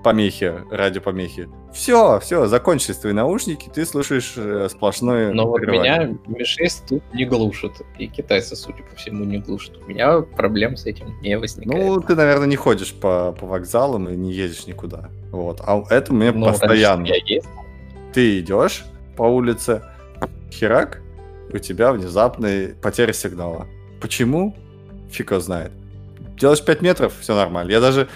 помехи, 0.04 0.54
радиопомехи. 0.72 1.50
Все, 1.74 2.20
все, 2.20 2.48
закончились 2.48 2.98
твои 2.98 3.14
наушники, 3.14 3.70
ты 3.74 3.86
слушаешь 3.86 4.34
э, 4.36 4.68
сплошное 4.72 5.34
Но 5.34 5.48
вот 5.48 5.62
меня 5.62 6.10
Mi6 6.28 6.88
тут 6.88 7.04
не 7.14 7.26
глушит, 7.26 7.74
и 7.98 8.08
китайцы, 8.08 8.56
судя 8.56 8.84
по 8.84 8.96
всему, 8.96 9.24
не 9.24 9.38
глушат. 9.38 9.78
У 9.78 9.90
меня 9.90 10.22
проблем 10.22 10.78
с 10.78 10.86
этим 10.86 11.20
не 11.22 11.38
возникает. 11.38 11.86
Ну, 11.86 12.02
ты, 12.02 12.16
наверное, 12.16 12.48
не 12.48 12.56
ходишь 12.56 12.94
по, 12.94 13.34
по 13.40 13.46
вокзалам 13.46 14.10
и 14.10 14.16
не 14.16 14.34
едешь 14.34 14.66
никуда. 14.66 15.10
Вот. 15.32 15.62
А 15.66 15.84
это 15.90 16.14
мне 16.14 16.32
ну, 16.32 16.48
постоянно. 16.48 17.06
Я 17.06 17.16
ездил. 17.16 17.52
Ты 18.14 18.40
идешь 18.40 18.86
по 19.16 19.24
улице, 19.24 19.84
херак, 20.52 21.02
у 21.54 21.58
тебя 21.58 21.92
внезапная 21.92 22.76
потеря 22.82 23.14
сигнала. 23.14 23.68
Почему? 24.02 24.56
Фиг 25.12 25.32
его 25.32 25.40
знает. 25.40 25.72
Делаешь 26.40 26.64
5 26.64 26.82
метров, 26.82 27.14
все 27.20 27.36
нормально. 27.36 27.72
Я 27.72 27.82
даже 27.82 28.08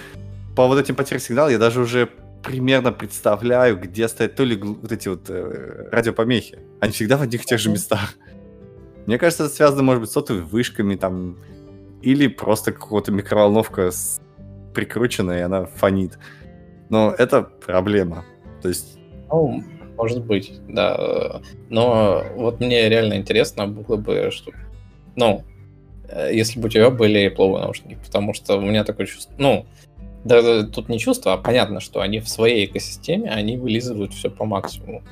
по 0.56 0.66
вот 0.66 0.78
этим 0.78 0.94
потерям 0.94 1.20
сигнала 1.20 1.48
я 1.48 1.58
даже 1.58 1.80
уже 1.80 2.08
примерно 2.42 2.92
представляю, 2.92 3.78
где 3.78 4.06
стоят 4.06 4.36
то 4.36 4.44
ли 4.44 4.56
вот 4.56 4.92
эти 4.92 5.08
вот 5.08 5.28
э, 5.28 5.88
радиопомехи. 5.90 6.58
Они 6.80 6.92
всегда 6.92 7.16
в 7.16 7.22
одних 7.22 7.42
и 7.42 7.46
тех 7.46 7.58
же 7.58 7.70
местах. 7.70 8.14
Мне 9.06 9.18
кажется, 9.18 9.44
это 9.44 9.54
связано, 9.54 9.82
может 9.82 10.02
быть, 10.02 10.10
с 10.10 10.12
сотовыми 10.12 10.44
вышками 10.44 10.94
там, 10.94 11.38
или 12.02 12.26
просто 12.26 12.72
какая-то 12.72 13.12
микроволновка 13.12 13.90
с... 13.90 14.20
прикрученная, 14.74 15.38
и 15.38 15.42
она 15.42 15.64
фонит. 15.64 16.18
Но 16.90 17.10
это 17.16 17.42
проблема. 17.42 18.24
То 18.62 18.68
есть... 18.68 18.98
Ну, 19.30 19.64
может 19.96 20.24
быть, 20.24 20.52
да. 20.68 21.40
Но 21.70 22.22
вот 22.36 22.60
мне 22.60 22.88
реально 22.88 23.14
интересно 23.14 23.66
было 23.66 23.96
бы, 23.96 24.30
что... 24.30 24.52
Ну, 25.16 25.44
э, 26.08 26.30
если 26.32 26.60
бы 26.60 26.66
у 26.66 26.70
тебя 26.70 26.90
были 26.90 27.34
Apple 27.34 27.58
наушники, 27.58 27.98
потому 28.04 28.34
что 28.34 28.58
у 28.58 28.60
меня 28.60 28.84
такое 28.84 29.06
чувство... 29.06 29.34
Ну, 29.38 29.66
да, 30.24 30.64
тут 30.64 30.88
не 30.88 30.98
чувство, 30.98 31.34
а 31.34 31.36
понятно, 31.36 31.80
что 31.80 32.00
они 32.00 32.20
в 32.20 32.28
своей 32.28 32.66
экосистеме, 32.66 33.30
они 33.30 33.56
вылизывают 33.56 34.12
все 34.12 34.30
по 34.30 34.44
максимуму. 34.44 35.02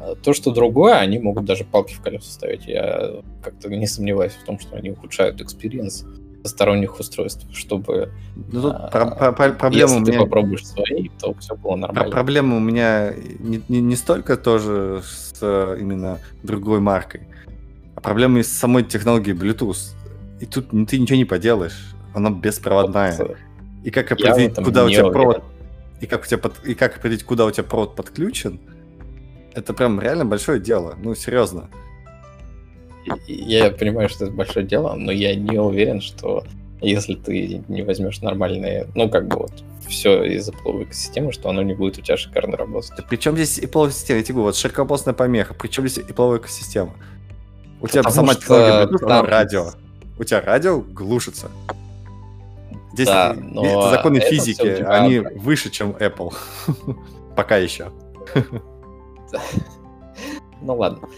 А 0.00 0.14
то, 0.14 0.32
что 0.32 0.52
другое, 0.52 0.94
они 0.94 1.18
могут 1.18 1.44
даже 1.44 1.64
палки 1.64 1.92
в 1.94 2.00
колеса 2.00 2.30
ставить. 2.30 2.66
Я 2.66 3.22
как-то 3.42 3.68
не 3.68 3.86
сомневаюсь 3.86 4.32
в 4.32 4.44
том, 4.44 4.58
что 4.58 4.76
они 4.76 4.90
ухудшают 4.90 5.40
experience 5.40 6.06
сторонних 6.44 6.98
устройств, 6.98 7.46
чтобы... 7.52 8.12
Ну, 8.34 8.62
тут 8.62 8.74
а, 8.74 8.88
про- 8.88 9.32
про- 9.32 9.52
проблема 9.52 9.90
если 9.90 9.96
у 9.96 10.00
меня... 10.00 10.12
ты 10.12 10.18
попробуешь 10.20 10.66
свои, 10.66 11.08
то 11.20 11.34
все 11.34 11.54
было 11.54 11.76
нормально. 11.76 12.10
Проблема 12.10 12.56
у 12.56 12.60
меня 12.60 13.12
не, 13.38 13.60
не, 13.68 13.80
не 13.80 13.96
столько 13.96 14.38
тоже 14.38 15.02
с 15.04 15.38
именно 15.78 16.18
другой 16.42 16.80
маркой, 16.80 17.22
а 17.94 18.00
проблема 18.00 18.38
из 18.38 18.50
самой 18.50 18.84
технологии 18.84 19.34
Bluetooth. 19.34 19.94
И 20.40 20.46
тут 20.46 20.70
ты 20.70 20.98
ничего 20.98 21.16
не 21.16 21.26
поделаешь. 21.26 21.94
Она 22.14 22.30
беспроводная. 22.30 23.14
Вот, 23.18 23.36
и 23.84 23.90
как 23.90 24.12
определить, 24.12 24.54
куда 24.54 24.84
у 24.84 24.90
тебя 24.90 25.06
уверен. 25.06 25.12
провод, 25.12 25.44
и 26.00 26.06
как, 26.06 26.22
у 26.22 26.26
тебя 26.26 26.38
под, 26.38 26.64
и 26.64 26.74
как 26.74 26.96
определить, 26.96 27.24
куда 27.24 27.46
у 27.46 27.50
тебя 27.50 27.64
провод 27.64 27.96
подключен, 27.96 28.60
это 29.54 29.74
прям 29.74 30.00
реально 30.00 30.24
большое 30.24 30.60
дело. 30.60 30.96
Ну, 31.02 31.14
серьезно. 31.14 31.68
Я 33.26 33.70
понимаю, 33.70 34.08
что 34.08 34.26
это 34.26 34.34
большое 34.34 34.66
дело, 34.66 34.94
но 34.94 35.10
я 35.10 35.34
не 35.34 35.58
уверен, 35.58 36.00
что 36.00 36.44
если 36.80 37.14
ты 37.14 37.62
не 37.68 37.82
возьмешь 37.82 38.20
нормальные, 38.20 38.88
ну, 38.94 39.08
как 39.08 39.26
бы 39.28 39.38
вот, 39.38 39.52
все 39.88 40.22
из 40.22 40.48
Apple 40.48 40.84
экосистемы, 40.84 41.32
что 41.32 41.50
оно 41.50 41.62
не 41.62 41.74
будет 41.74 41.98
у 41.98 42.00
тебя 42.02 42.16
шикарно 42.16 42.56
работать. 42.56 42.92
Да 42.96 43.04
причем 43.08 43.34
здесь 43.34 43.58
Apple 43.58 43.90
система? 43.90 44.18
Я 44.18 44.24
тебе 44.24 44.34
говорю, 44.34 44.46
вот 44.46 44.56
широкополосная 44.56 45.14
помеха, 45.14 45.54
причем 45.54 45.88
здесь 45.88 46.04
Apple 46.04 46.38
экосистема? 46.38 46.94
У 47.80 47.88
тебя 47.88 48.02
Потому 48.02 48.28
сама 48.28 48.34
технология 48.34 48.86
Bluetooth, 48.86 49.08
там... 49.08 49.26
радио. 49.26 49.72
У 50.18 50.24
тебя 50.24 50.40
радио 50.40 50.80
глушится. 50.80 51.50
Здесь 53.00 53.14
да, 53.14 53.34
но 53.34 53.64
это 53.64 53.90
законы 53.90 54.20
физики, 54.20 54.82
они 54.82 55.20
выше, 55.20 55.70
чем 55.70 55.92
Apple. 55.92 56.34
Пока 57.36 57.56
еще. 57.56 57.90
Ну 60.62 60.76
ладно. 60.76 61.08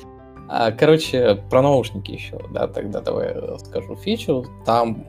А, 0.48 0.70
короче, 0.70 1.42
про 1.50 1.62
наушники 1.62 2.12
еще, 2.12 2.38
да, 2.52 2.68
тогда 2.68 3.00
давай 3.00 3.34
скажу 3.58 3.96
фичу. 3.96 4.46
Там 4.64 5.04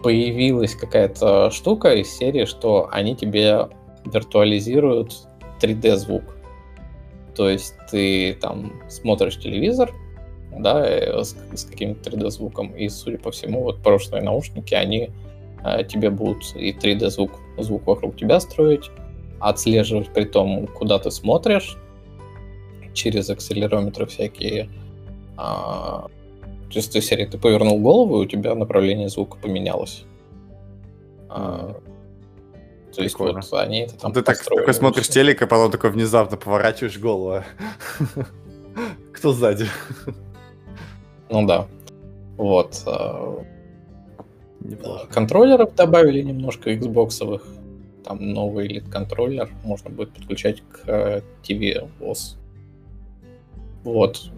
появилась 0.00 0.76
какая-то 0.76 1.50
штука 1.50 1.92
из 1.94 2.08
серии, 2.08 2.44
что 2.44 2.88
они 2.92 3.16
тебе 3.16 3.68
виртуализируют 4.04 5.26
3D-звук. 5.60 6.22
То 7.34 7.50
есть 7.50 7.74
ты 7.90 8.34
там 8.34 8.80
смотришь 8.88 9.40
телевизор, 9.40 9.92
да, 10.56 10.86
э, 10.86 11.24
с, 11.24 11.36
с 11.52 11.64
каким-то 11.64 12.10
3D-звуком. 12.10 12.76
И, 12.76 12.88
судя 12.88 13.18
по 13.18 13.32
всему, 13.32 13.62
вот 13.62 13.82
прошлые 13.82 14.22
наушники, 14.22 14.74
они 14.74 15.10
тебе 15.88 16.10
будут 16.10 16.54
и 16.56 16.72
3D-звук 16.72 17.32
звук 17.58 17.86
вокруг 17.86 18.16
тебя 18.16 18.40
строить, 18.40 18.90
отслеживать 19.40 20.12
при 20.12 20.24
том, 20.24 20.66
куда 20.66 20.98
ты 20.98 21.10
смотришь, 21.10 21.76
через 22.92 23.30
акселерометры 23.30 24.06
всякие. 24.06 24.68
А, 25.36 26.06
то 26.70 26.78
есть, 26.78 26.94
из 26.94 27.06
серии 27.06 27.26
ты 27.26 27.38
повернул 27.38 27.80
голову, 27.80 28.20
и 28.22 28.24
у 28.24 28.28
тебя 28.28 28.54
направление 28.54 29.08
звука 29.08 29.36
поменялось. 29.38 30.04
А, 31.28 31.74
то 32.94 33.02
есть 33.02 33.16
Прикольно. 33.16 33.40
вот 33.40 33.60
они 33.60 33.80
это 33.80 33.98
там 33.98 34.12
Ты 34.12 34.22
так, 34.22 34.38
такой 34.38 34.72
смотришь 34.72 35.08
телек, 35.08 35.42
а 35.42 35.46
потом 35.46 35.70
такой 35.70 35.90
внезапно 35.90 36.36
поворачиваешь 36.36 36.98
голову. 36.98 37.42
Кто 39.12 39.32
сзади? 39.32 39.66
Ну 41.30 41.46
да. 41.46 41.66
Вот. 42.36 42.84
Неплохо. 44.64 45.06
Контроллеров 45.08 45.74
добавили 45.74 46.22
немножко 46.22 46.72
Xbox. 46.72 47.42
Там 48.02 48.32
новый 48.32 48.66
лид 48.66 48.88
контроллер 48.88 49.50
можно 49.62 49.90
будет 49.90 50.12
подключать 50.12 50.62
к 50.62 51.22
TV 51.42 51.72
э, 51.72 51.86
OS. 52.00 52.36
Вот. 53.84 54.30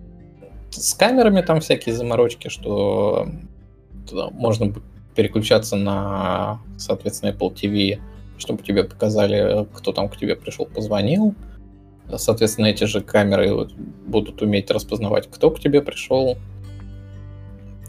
С 0.71 0.95
камерами 0.95 1.41
там 1.41 1.61
всякие 1.61 1.95
заморочки, 1.95 2.49
что 2.49 3.29
можно 4.33 4.75
переключаться 5.15 5.77
на, 5.77 6.61
соответственно, 6.77 7.31
Apple 7.31 7.55
TV, 7.55 8.01
чтобы 8.37 8.63
тебе 8.63 8.85
показали, 8.85 9.67
кто 9.73 9.93
там 9.93 10.09
к 10.09 10.17
тебе 10.17 10.37
пришел, 10.37 10.67
позвонил. 10.67 11.35
Соответственно, 12.17 12.67
эти 12.67 12.85
же 12.85 13.01
камеры 13.01 13.69
будут 14.07 14.43
уметь 14.43 14.71
распознавать, 14.71 15.29
кто 15.31 15.51
к 15.51 15.59
тебе 15.59 15.83
пришел. 15.83 16.37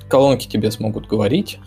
Колонки 0.07 0.47
тебе 0.47 0.71
смогут 0.71 1.07
говорить, 1.07 1.59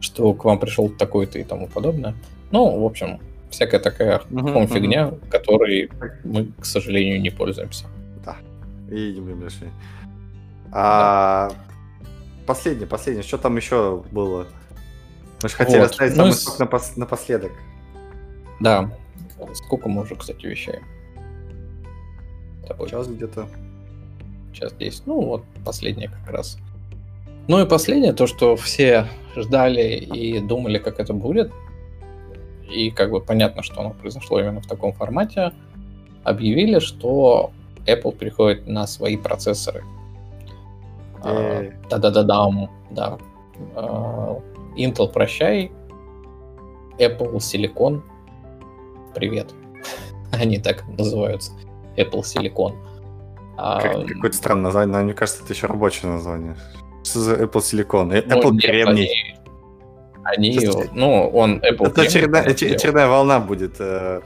что 0.00 0.32
к 0.34 0.44
вам 0.44 0.58
пришел 0.58 0.88
такой-то 0.88 1.38
и 1.38 1.44
тому 1.44 1.66
подобное. 1.66 2.14
Ну, 2.50 2.80
в 2.80 2.84
общем, 2.84 3.20
всякая 3.50 3.80
такая 3.80 4.18
uh-huh, 4.30 4.66
фигня, 4.66 5.08
uh-huh. 5.08 5.28
которой 5.30 5.90
мы, 6.24 6.52
к 6.58 6.64
сожалению, 6.64 7.20
не 7.20 7.30
пользуемся. 7.30 7.86
Да. 8.24 8.36
Не 8.88 9.20
будем 9.20 9.48
А 10.72 11.50
последнее, 12.46 12.86
последнее, 12.86 13.22
что 13.22 13.38
там 13.38 13.56
еще 13.56 14.02
было? 14.10 14.46
Мы 15.42 15.48
же 15.48 15.54
хотели 15.54 15.80
вот. 15.80 15.90
оставить 15.90 16.16
ну, 16.16 16.32
самый 16.32 16.32
с... 16.32 16.60
напос- 16.60 16.92
напоследок. 16.96 17.52
Да. 18.60 18.90
Сколько 19.54 19.88
мы 19.88 20.02
уже, 20.02 20.16
кстати, 20.16 20.46
вещаем? 20.46 20.82
Тобой. 22.66 22.88
Час 22.88 23.08
где-то. 23.08 23.48
Час 24.52 24.72
10. 24.72 25.06
Ну, 25.06 25.20
вот 25.22 25.44
последнее 25.64 26.08
как 26.10 26.30
раз. 26.34 26.58
Ну 27.48 27.60
и 27.62 27.66
последнее, 27.66 28.12
то, 28.12 28.26
что 28.26 28.56
все 28.56 29.06
ждали 29.34 29.96
и 29.96 30.38
думали, 30.38 30.78
как 30.78 31.00
это 31.00 31.14
будет, 31.14 31.50
и 32.70 32.90
как 32.90 33.10
бы 33.10 33.20
понятно, 33.20 33.62
что 33.62 33.80
оно 33.80 33.90
произошло 33.90 34.38
именно 34.38 34.60
в 34.60 34.66
таком 34.66 34.92
формате, 34.92 35.52
объявили, 36.24 36.78
что 36.78 37.52
Apple 37.86 38.12
приходит 38.12 38.66
на 38.66 38.86
свои 38.86 39.16
процессоры. 39.16 39.82
А, 41.22 41.64
да-да-да-дам, 41.88 42.70
да. 42.90 43.18
А, 43.74 44.38
Intel, 44.76 45.10
прощай. 45.10 45.72
Apple 46.98 47.36
Silicon, 47.36 48.02
привет. 49.14 49.54
Они 50.32 50.58
так 50.58 50.84
называются. 50.98 51.52
Apple 51.96 52.20
Silicon. 52.20 52.76
А, 53.56 53.80
как, 53.80 54.06
какое-то 54.06 54.36
странное 54.36 54.64
название, 54.64 54.98
но 54.98 55.04
мне 55.04 55.14
кажется, 55.14 55.42
это 55.42 55.54
еще 55.54 55.66
рабочее 55.66 56.12
название. 56.12 56.54
Что 57.04 57.20
за 57.20 57.34
Apple 57.34 57.60
Silicon? 57.60 58.12
Э, 58.12 58.22
ну, 58.26 58.36
Apple 58.36 58.50
ну, 58.52 58.58
Кремний. 58.58 59.36
Они, 60.24 60.58
они 60.58 60.68
ну, 60.92 61.28
он 61.28 61.58
Apple 61.58 61.86
Это 61.86 62.02
очередная, 62.02 62.42
очередная 62.42 63.08
волна 63.08 63.40
будет. 63.40 63.76
Э, 63.78 64.20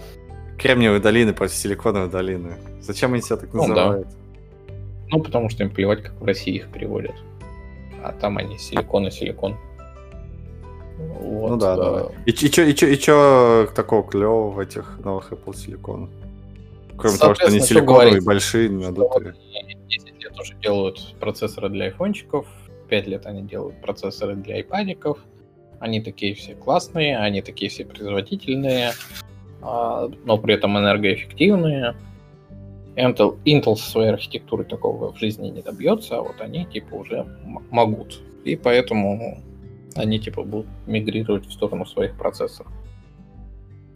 Кремниевой 0.59 1.01
долины 1.01 1.33
против 1.33 1.55
Силиконовой 1.57 2.09
долины. 2.09 2.57
Зачем 2.81 3.13
они 3.15 3.23
себя 3.23 3.37
так 3.37 3.53
называют? 3.53 4.07
Ну, 4.07 4.13
да. 4.69 4.77
ну, 5.11 5.23
потому 5.23 5.49
что 5.51 5.65
им 5.65 5.71
плевать, 5.71 6.03
как 6.03 6.21
в 6.21 6.25
России 6.25 6.55
их 6.55 6.71
переводят. 6.71 7.15
А 8.03 8.13
там 8.13 8.39
они 8.39 8.59
силикон 8.59 9.07
и 9.07 9.11
силикон. 9.11 9.57
Вот, 10.99 11.51
ну 11.51 11.57
да, 11.57 11.77
да. 11.77 12.09
И, 12.27 12.31
и, 12.31 12.35
чё, 12.35 12.65
и, 12.65 12.75
чё, 12.75 12.87
и 12.87 12.99
чё 12.99 13.69
такого 13.75 14.03
клевого 14.09 14.51
в 14.51 14.59
этих 14.59 14.99
новых 15.05 15.33
Apple 15.33 15.53
Silicon? 15.53 16.09
Кроме 16.97 17.17
того, 17.19 17.35
что 17.35 17.47
они 17.47 17.61
силиконовые, 17.61 18.21
большие, 18.21 18.71
надутые. 18.71 19.35
10 19.89 20.23
лет 20.23 20.41
уже 20.41 20.55
делают 20.55 21.15
процессоры 21.19 21.69
для 21.69 21.87
айфончиков, 21.87 22.47
5 22.93 23.07
лет 23.07 23.25
они 23.25 23.41
делают 23.41 23.81
процессоры 23.81 24.35
для 24.35 24.57
айпадиков. 24.57 25.19
Они 25.81 26.03
такие 26.03 26.35
все 26.35 26.55
классные, 26.55 27.17
они 27.17 27.41
такие 27.41 27.71
все 27.71 27.87
производительные, 27.87 28.93
а, 29.63 30.11
но 30.27 30.37
при 30.37 30.53
этом 30.53 30.77
энергоэффективные. 30.79 31.95
Intel, 32.95 33.39
Intel 33.47 33.77
своей 33.77 34.11
архитектурой 34.11 34.67
такого 34.67 35.11
в 35.11 35.19
жизни 35.19 35.49
не 35.49 35.63
добьется, 35.63 36.19
а 36.19 36.21
вот 36.21 36.39
они 36.41 36.67
типа 36.67 36.97
уже 36.97 37.27
могут. 37.71 38.21
И 38.45 38.57
поэтому 38.57 39.39
они 39.95 40.21
типа 40.21 40.43
будут 40.43 40.67
мигрировать 40.87 41.47
в 41.47 41.53
сторону 41.53 41.87
своих 41.87 42.15
процессоров. 42.19 42.71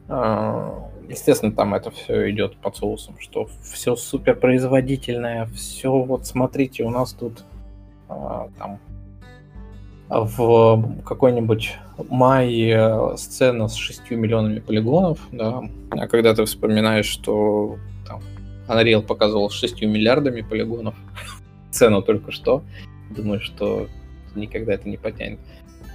А, 0.09 0.90
естественно, 1.06 1.52
там 1.52 1.74
это 1.74 1.90
все 1.90 2.31
идет 2.31 2.56
под 2.56 2.77
соусом, 2.77 3.16
что 3.18 3.47
все 3.62 3.94
супер 3.94 4.36
производительное, 4.36 5.44
все 5.55 5.93
вот 5.93 6.27
смотрите, 6.27 6.82
у 6.82 6.89
нас 6.89 7.12
тут 7.12 7.44
там 8.08 8.78
в 10.08 11.02
какой-нибудь 11.04 11.74
мае 12.08 13.16
сцена 13.16 13.68
с 13.68 13.74
6 13.74 14.10
миллионами 14.12 14.60
полигонов, 14.60 15.18
да, 15.32 15.62
а 15.90 16.06
когда 16.06 16.34
ты 16.34 16.44
вспоминаешь, 16.44 17.06
что 17.06 17.76
там, 18.06 18.20
Unreal 18.68 19.02
показывал 19.02 19.50
с 19.50 19.54
6 19.54 19.82
миллиардами 19.82 20.42
полигонов 20.42 20.94
цену 21.70 22.02
только 22.02 22.30
что, 22.30 22.62
думаю, 23.10 23.40
что 23.40 23.88
никогда 24.34 24.74
это 24.74 24.88
не 24.88 24.96
потянет. 24.96 25.40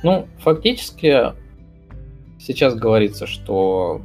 Ну, 0.03 0.27
фактически 0.39 1.33
сейчас 2.39 2.75
говорится, 2.75 3.27
что 3.27 4.01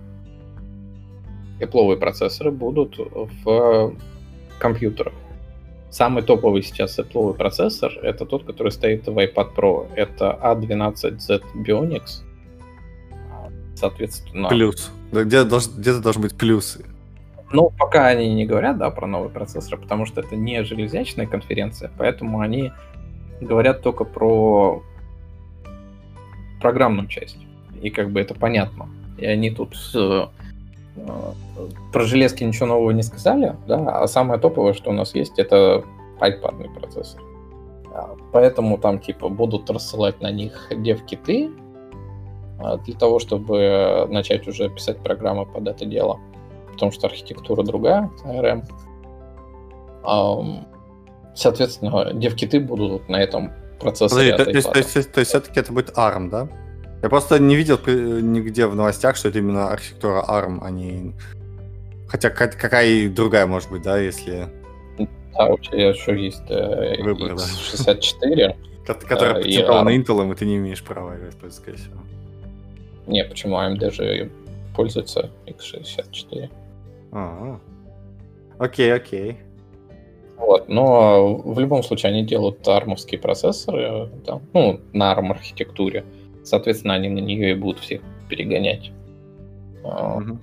Apple 1.59 1.97
процессоры 1.97 2.51
будут 2.51 2.99
в 2.99 3.95
компьютерах. 4.59 5.15
Самый 5.97 6.23
топовый 6.23 6.63
сейчас 6.63 6.99
Apple 6.99 7.33
процессор 7.33 7.91
это 8.03 8.27
тот, 8.27 8.45
который 8.45 8.71
стоит 8.71 9.07
в 9.07 9.17
iPad 9.17 9.55
Pro. 9.57 9.89
Это 9.97 10.39
A12Z 10.43 11.43
Bionics. 11.67 12.23
Соответственно... 13.75 14.51
Плюс. 14.51 14.93
Да 15.11 15.25
где-то, 15.25 15.49
долж, 15.49 15.69
где-то 15.75 16.01
должны 16.01 16.21
быть 16.21 16.37
плюсы. 16.37 16.85
Ну, 17.51 17.73
пока 17.79 18.09
они 18.09 18.35
не 18.35 18.45
говорят, 18.45 18.77
да, 18.77 18.91
про 18.91 19.07
новый 19.07 19.31
процессор, 19.31 19.79
потому 19.79 20.05
что 20.05 20.21
это 20.21 20.37
не 20.37 20.63
железячная 20.65 21.27
конференция, 21.27 21.91
поэтому 21.97 22.41
они 22.41 22.73
говорят 23.41 23.81
только 23.81 24.05
про 24.05 24.83
программную 26.61 27.09
часть. 27.09 27.39
И 27.81 27.89
как 27.89 28.11
бы 28.11 28.21
это 28.21 28.35
понятно. 28.35 28.91
И 29.17 29.25
они 29.25 29.51
тут 29.51 29.75
э, 29.95 30.27
про 31.93 32.05
железки 32.05 32.45
ничего 32.45 32.67
нового 32.67 32.91
не 32.91 33.03
сказали, 33.03 33.57
да, 33.67 34.01
а 34.03 34.07
самое 34.07 34.41
топовое, 34.41 34.73
что 34.73 34.91
у 34.91 34.93
нас 34.93 35.15
есть, 35.15 35.39
это 35.39 35.85
iPad 36.21 36.75
процессор. 36.75 37.21
Поэтому 38.33 38.79
там 38.79 38.99
типа 38.99 39.29
будут 39.29 39.71
рассылать 39.71 40.21
на 40.21 40.31
них 40.31 40.71
дев-киты 40.71 41.51
а, 42.59 42.77
для 42.79 42.95
того, 42.95 43.19
чтобы 43.19 44.07
начать 44.11 44.47
уже 44.47 44.69
писать 44.69 44.99
программы 44.99 45.47
под 45.47 45.69
это 45.69 45.87
дело. 45.87 46.21
Потому 46.73 46.93
что 46.93 47.07
архитектура 47.07 47.63
другая, 47.63 48.11
ARM. 48.25 48.65
Соответственно, 51.35 52.13
дев-киты 52.13 52.61
будут 52.61 53.09
на 53.09 53.17
этом 53.17 53.53
процессоре. 53.81 54.33
Подожди, 54.33 54.45
то, 54.61 54.71
то, 54.71 54.79
есть, 54.79 54.93
то, 54.93 54.99
есть, 54.99 55.13
то 55.13 55.21
есть 55.21 55.31
все-таки 55.31 55.61
это 55.61 55.73
будет 55.73 55.97
ARM, 55.97 56.29
да? 56.29 56.49
Я 57.07 57.11
просто 57.11 57.39
не 57.39 57.55
видел 57.55 57.79
нигде 57.87 58.67
в 58.67 58.75
новостях, 58.75 59.15
что 59.15 59.29
это 59.29 59.39
именно 59.39 59.69
архитектура 59.71 60.25
ARM, 60.27 60.59
а 60.61 60.73
не... 60.73 61.15
Хотя 62.09 62.31
какая 62.31 63.09
другая 63.09 63.47
может 63.47 63.71
быть, 63.71 63.83
да, 63.83 63.97
если... 63.97 64.49
Да, 65.33 65.47
у 65.47 65.57
тебя 65.57 65.91
еще 65.91 66.21
есть 66.21 66.43
э, 66.49 67.01
Выбор, 67.05 67.35
X64. 67.35 68.57
Да. 68.89 68.95
Который 68.95 69.55
э, 69.55 69.83
на 69.83 69.97
Intel, 69.97 70.33
и 70.33 70.35
ты 70.35 70.47
не 70.47 70.57
имеешь 70.57 70.83
права 70.83 71.15
играть, 71.17 71.55
скорее 71.55 71.77
всего. 71.77 72.01
Не, 73.07 73.23
почему 73.23 73.55
AMD 73.55 73.89
же 73.93 74.29
пользуется 74.75 75.31
X64. 75.47 76.51
А, 77.13 77.61
окей, 78.59 78.93
окей. 78.93 79.37
Вот, 80.39 80.69
но 80.69 81.37
в 81.37 81.61
любом 81.61 81.85
случае 81.85 82.11
они 82.11 82.25
делают 82.25 82.67
армовские 82.67 83.21
процессоры, 83.21 84.11
да, 84.27 84.41
ну, 84.53 84.81
на 84.93 85.15
ARM 85.15 85.31
архитектуре. 85.31 86.05
Соответственно, 86.47 86.95
они 86.95 87.09
на 87.09 87.19
нее 87.19 87.51
и 87.51 87.55
будут 87.55 87.81
всех 87.81 88.03
перегонять. 88.29 88.93
Угу. 89.83 90.39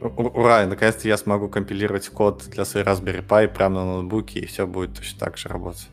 Ура, 0.00 0.66
наконец-то 0.66 1.08
я 1.08 1.16
смогу 1.16 1.48
компилировать 1.48 2.08
код 2.10 2.44
для 2.50 2.66
своей 2.66 2.86
Raspberry 2.86 3.26
Pi 3.26 3.48
прямо 3.48 3.80
на 3.80 3.84
ноутбуке, 3.94 4.40
и 4.40 4.46
все 4.46 4.66
будет 4.66 4.94
точно 4.94 5.20
так 5.20 5.38
же 5.38 5.48
работать. 5.48 5.88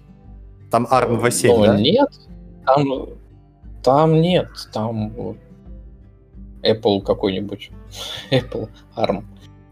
Там 0.70 0.86
ARM 0.92 1.22
V7, 1.22 1.48
ну, 1.48 1.66
да? 1.66 1.80
Нет, 1.80 2.10
там, 2.66 2.86
там 3.82 4.22
нет, 4.22 4.50
там 4.74 5.38
Apple 6.62 7.02
какой-нибудь, 7.02 7.72
Apple 8.32 8.70
ARM. 8.98 9.24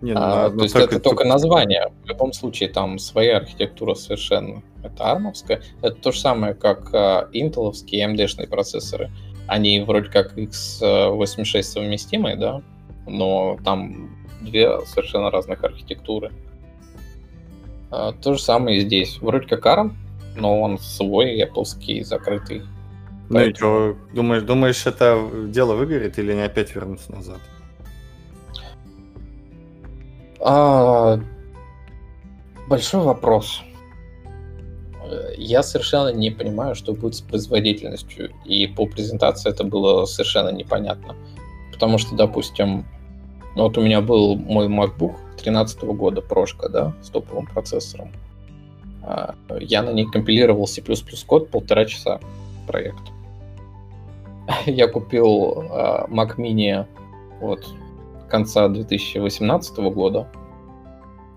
Не, 0.03 0.11
ну, 0.15 0.19
а, 0.21 0.49
то 0.49 0.63
есть 0.63 0.73
только, 0.73 0.95
это 0.95 0.99
только 1.01 1.23
название. 1.23 1.93
В 2.03 2.07
любом 2.07 2.33
случае 2.33 2.67
там 2.67 2.99
своя 2.99 3.37
архитектура 3.37 3.93
совершенно. 3.93 4.61
Это 4.83 5.05
армовская. 5.05 5.61
Это 5.81 5.95
то 5.95 6.11
же 6.11 6.19
самое, 6.19 6.53
как 6.53 6.93
а, 6.93 7.29
интеловские 7.31 8.05
AMD-шные 8.05 8.49
процессоры. 8.49 9.11
Они 9.47 9.79
вроде 9.79 10.09
как 10.09 10.37
x86 10.37 11.63
совместимые, 11.63 12.35
да, 12.35 12.61
но 13.07 13.57
там 13.63 14.09
две 14.41 14.81
совершенно 14.85 15.31
разных 15.31 15.63
архитектуры. 15.63 16.33
А, 17.89 18.11
то 18.11 18.33
же 18.33 18.41
самое 18.41 18.79
и 18.79 18.81
здесь. 18.81 19.19
Вроде 19.21 19.47
как 19.47 19.65
ARM, 19.65 19.93
но 20.35 20.59
он 20.59 20.79
свой, 20.79 21.41
Apple 21.41 22.03
закрытый. 22.03 22.63
Ну 23.29 23.35
Поэтому... 23.35 23.51
и 23.51 23.53
что, 23.55 23.97
думаешь, 24.13 24.43
думаешь, 24.43 24.85
это 24.85 25.29
дело 25.47 25.75
выгорит 25.75 26.19
или 26.19 26.33
они 26.33 26.41
опять 26.41 26.75
вернутся 26.75 27.09
назад? 27.13 27.39
А, 30.45 31.19
большой 32.67 33.01
вопрос. 33.01 33.61
Я 35.37 35.63
совершенно 35.63 36.09
не 36.09 36.31
понимаю, 36.31 36.75
что 36.75 36.93
будет 36.93 37.15
с 37.15 37.21
производительностью. 37.21 38.31
И 38.43 38.67
по 38.67 38.85
презентации 38.85 39.49
это 39.49 39.63
было 39.63 40.05
совершенно 40.05 40.49
непонятно. 40.49 41.15
Потому 41.71 41.97
что, 41.97 42.15
допустим, 42.15 42.85
Вот 43.55 43.77
у 43.77 43.81
меня 43.81 44.01
был 44.01 44.35
мой 44.35 44.67
MacBook 44.67 45.15
13 45.37 45.83
года, 45.83 46.21
прошка, 46.21 46.69
да, 46.69 46.93
с 47.03 47.09
топовым 47.09 47.45
процессором. 47.45 48.11
А, 49.03 49.35
я 49.59 49.83
на 49.83 49.91
ней 49.91 50.05
компилировал 50.05 50.65
C++ 50.65 50.81
код 51.27 51.49
полтора 51.51 51.85
часа 51.85 52.19
проект. 52.65 53.03
Я 54.65 54.87
купил 54.87 55.65
а, 55.69 56.07
Mac 56.07 56.37
Mini 56.37 56.85
вот 57.39 57.67
конца 58.33 58.67
2018 58.67 59.77
года. 59.93 60.27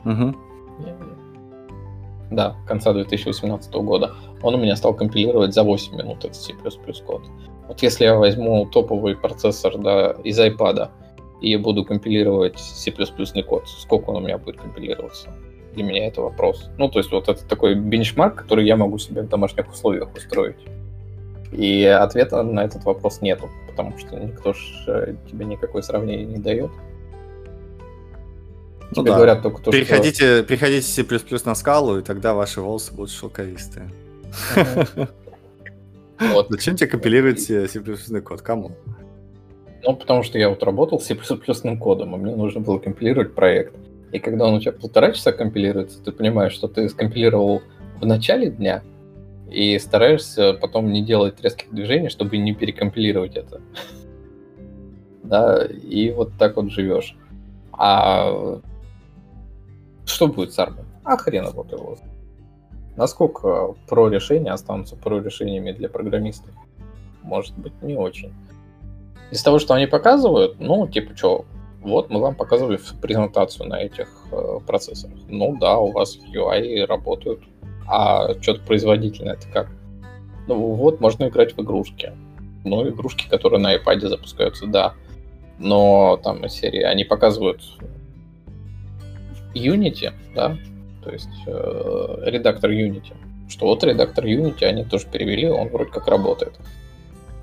Угу. 0.06 0.35
Да, 2.31 2.56
конца 2.66 2.94
2018 2.94 3.74
года. 3.74 4.14
Он 4.43 4.55
у 4.55 4.59
меня 4.59 4.77
стал 4.77 4.94
компилировать 4.94 5.52
за 5.52 5.62
8 5.62 5.94
минут 5.94 6.24
этот 6.24 6.36
C++ 6.36 6.55
код. 7.06 7.23
Вот 7.68 7.82
если 7.82 8.05
я 8.05 8.14
возьму 8.14 8.64
топовый 8.73 9.14
процессор 9.14 9.77
да, 9.77 10.12
из 10.24 10.40
iPad 10.40 10.89
и 11.43 11.56
буду 11.56 11.85
компилировать 11.85 12.59
C++ 12.59 12.90
код, 13.43 13.68
сколько 13.68 14.09
он 14.10 14.16
у 14.16 14.20
меня 14.20 14.39
будет 14.39 14.56
компилироваться? 14.56 15.28
Для 15.74 15.85
меня 15.85 16.06
это 16.06 16.23
вопрос. 16.23 16.70
Ну, 16.78 16.89
то 16.89 16.98
есть 16.98 17.12
вот 17.12 17.28
это 17.28 17.47
такой 17.47 17.74
бенчмарк, 17.74 18.36
который 18.36 18.64
я 18.64 18.77
могу 18.77 18.97
себе 18.97 19.20
в 19.20 19.28
домашних 19.28 19.70
условиях 19.70 20.09
устроить. 20.16 20.56
И 21.52 21.85
ответа 21.85 22.43
на 22.43 22.64
этот 22.64 22.85
вопрос 22.85 23.20
нету, 23.20 23.48
потому 23.68 23.97
что 23.98 24.18
никто 24.18 24.52
ж 24.52 24.59
э, 24.89 25.14
тебе 25.31 25.44
никакой 25.44 25.82
сравнения 25.82 26.24
не 26.24 26.39
дает. 26.39 26.70
Ну 28.94 29.02
Тебе 29.02 29.10
да. 29.10 29.16
говорят 29.16 29.43
только 29.43 29.62
то, 29.62 29.70
переходите, 29.70 30.39
что... 30.39 30.43
Переходите 30.44 30.86
C++ 30.86 31.05
на 31.44 31.55
скалу, 31.55 31.98
и 31.98 32.02
тогда 32.02 32.35
ваши 32.35 32.60
волосы 32.60 32.94
будут 32.94 33.10
шелковистые. 33.10 33.90
Вот. 36.18 36.47
Зачем 36.48 36.77
тебе 36.77 36.89
компилировать 36.89 37.40
C++ 37.43 37.78
код? 38.23 38.40
Кому? 38.40 38.73
Ну, 39.85 39.94
потому 39.94 40.23
что 40.23 40.39
я 40.39 40.48
вот 40.48 40.62
работал 40.62 40.98
с 40.98 41.05
C++ 41.05 41.14
кодом, 41.77 42.14
и 42.14 42.18
мне 42.18 42.35
нужно 42.35 42.60
было 42.60 42.78
компилировать 42.78 43.35
проект. 43.35 43.74
И 44.12 44.18
когда 44.18 44.47
он 44.47 44.55
у 44.55 44.60
тебя 44.60 44.73
полтора 44.73 45.12
часа 45.12 45.32
компилируется, 45.32 46.02
ты 46.02 46.12
понимаешь, 46.12 46.52
что 46.52 46.68
ты 46.68 46.89
скомпилировал 46.89 47.60
в 48.01 48.06
начале 48.06 48.51
дня, 48.51 48.82
и 49.51 49.78
стараешься 49.78 50.55
потом 50.55 50.93
не 50.93 51.02
делать 51.02 51.40
резких 51.40 51.73
движений, 51.73 52.09
чтобы 52.09 52.36
не 52.36 52.55
перекомпилировать 52.55 53.36
это. 53.36 53.60
Да, 55.23 55.64
и 55.64 56.12
вот 56.12 56.31
так 56.39 56.55
вот 56.55 56.70
живешь. 56.70 57.16
А 57.73 58.60
что 60.05 60.28
будет 60.28 60.52
с 60.52 60.59
армией? 60.60 60.85
А 61.02 61.16
хрен 61.16 61.51
вот 61.52 61.73
его. 61.73 61.98
Насколько 62.97 63.74
про 63.89 64.09
решения 64.09 64.52
останутся 64.52 64.94
про 64.94 65.18
решениями 65.18 65.73
для 65.73 65.89
программистов? 65.89 66.51
Может 67.23 67.59
быть, 67.59 67.73
не 67.82 67.97
очень. 67.97 68.32
Из 69.32 69.43
того, 69.43 69.59
что 69.59 69.74
они 69.74 69.86
показывают, 69.86 70.60
ну, 70.60 70.86
типа, 70.86 71.16
что, 71.16 71.44
вот 71.82 72.09
мы 72.09 72.20
вам 72.20 72.36
показывали 72.36 72.78
презентацию 73.02 73.68
на 73.68 73.81
этих 73.81 74.09
э, 74.31 74.60
процессорах. 74.64 75.18
Ну 75.28 75.56
да, 75.60 75.78
у 75.78 75.90
вас 75.90 76.16
UI 76.32 76.86
работают. 76.86 77.43
А 77.88 78.34
что-то 78.40 78.62
производительное 78.62 79.34
это 79.34 79.46
как? 79.52 79.68
Ну 80.46 80.74
вот, 80.74 81.00
можно 81.00 81.28
играть 81.28 81.56
в 81.56 81.60
игрушки. 81.60 82.12
Ну, 82.64 82.88
игрушки, 82.88 83.28
которые 83.28 83.60
на 83.60 83.76
iPad 83.76 84.08
запускаются, 84.08 84.66
да. 84.66 84.94
Но 85.58 86.18
там 86.22 86.44
из 86.44 86.52
серии 86.52 86.82
они 86.82 87.04
показывают 87.04 87.62
Unity, 89.54 90.12
да, 90.34 90.56
то 91.02 91.10
есть 91.10 91.28
э, 91.46 92.22
редактор 92.26 92.70
Unity. 92.70 93.14
Что 93.48 93.66
вот 93.66 93.84
редактор 93.84 94.26
Unity 94.26 94.64
они 94.64 94.84
тоже 94.84 95.06
перевели, 95.06 95.48
он 95.48 95.68
вроде 95.68 95.90
как 95.90 96.08
работает. 96.08 96.54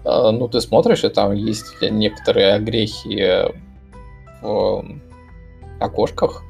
Э, 0.06 0.32
ну, 0.32 0.48
ты 0.48 0.62
смотришь, 0.62 1.04
и 1.04 1.10
там 1.10 1.34
есть 1.34 1.82
некоторые 1.82 2.54
огрехи 2.54 3.48
в 4.42 4.86
окошках, 5.80 6.44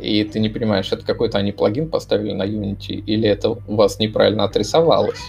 и 0.00 0.24
ты 0.24 0.40
не 0.40 0.48
понимаешь, 0.48 0.92
это 0.92 1.04
какой-то 1.04 1.38
они 1.38 1.52
плагин 1.52 1.88
поставили 1.88 2.32
на 2.32 2.44
Unity, 2.44 2.94
или 2.94 3.28
это 3.28 3.50
у 3.50 3.76
вас 3.76 3.98
неправильно 3.98 4.44
отрисовалось. 4.44 5.22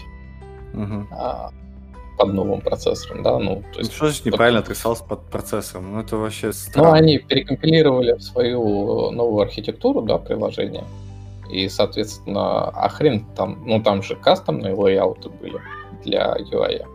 Угу. 0.74 1.08
А, 1.12 1.52
под 2.18 2.34
новым 2.34 2.60
процессором, 2.62 3.24
да, 3.24 3.40
ну, 3.40 3.64
то 3.74 3.80
есть... 3.80 3.91
Ну, 3.91 3.96
что 3.96 4.06
значит 4.08 4.26
неправильно 4.26 4.60
отрисовался 4.60 5.06
под 5.06 5.24
процессором? 5.30 5.94
Ну, 5.94 6.02
это 6.02 6.18
вообще 6.18 6.48
ну, 6.48 6.54
странно. 6.54 6.90
Ну, 6.90 6.96
они 6.96 7.18
перекомпилировали 7.18 8.14
в 8.14 8.22
свою 8.22 9.10
новую 9.12 9.41
архитектуру, 9.41 10.02
да, 10.02 10.18
приложения, 10.18 10.84
и, 11.50 11.70
соответственно, 11.70 12.70
а 12.70 12.90
хрен 12.90 13.26
там, 13.36 13.64
ну, 13.66 13.82
там 13.82 14.04
же 14.04 14.16
кастомные 14.16 14.74
лейауты 14.74 15.30
были 15.30 15.62
для 16.04 16.36
UI. 16.38 16.86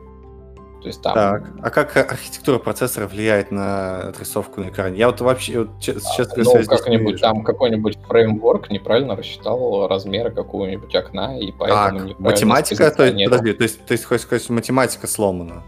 То 0.85 0.89
есть 0.89 1.01
там... 1.01 1.15
Так, 1.15 1.51
а 1.63 1.71
как 1.71 1.97
архитектура 2.13 2.59
процессора 2.59 3.07
влияет 3.07 3.51
на 3.51 4.09
отрисовку 4.09 4.61
на 4.61 4.69
экране? 4.69 4.99
Я 4.99 5.07
вот 5.07 5.19
вообще 5.23 5.61
вот, 5.61 5.71
сейчас... 5.81 6.05
А, 6.19 6.35
ну, 6.37 6.63
как-нибудь 6.67 7.23
там 7.23 7.43
какой-нибудь 7.43 7.97
фреймворк 8.07 8.69
неправильно 8.69 9.17
рассчитал 9.17 9.89
размеры 9.89 10.31
какого-нибудь 10.31 10.95
окна, 10.95 11.39
и 11.39 11.53
поэтому 11.53 12.09
так, 12.09 12.21
математика, 12.21 12.91
то 12.91 13.07
есть, 13.07 13.25
подожди, 13.25 13.55
то 13.55 13.63
есть, 13.63 13.87
то 13.87 13.93
есть, 13.93 14.05
хочешь 14.05 14.27
сказать, 14.27 14.47
математика 14.51 15.07
сломана? 15.07 15.63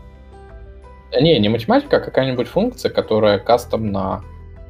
Не, 1.19 1.39
не 1.39 1.49
математика, 1.49 1.97
а 1.97 2.01
какая-нибудь 2.01 2.47
функция, 2.47 2.91
которая 2.91 3.39
кастомна, 3.39 4.23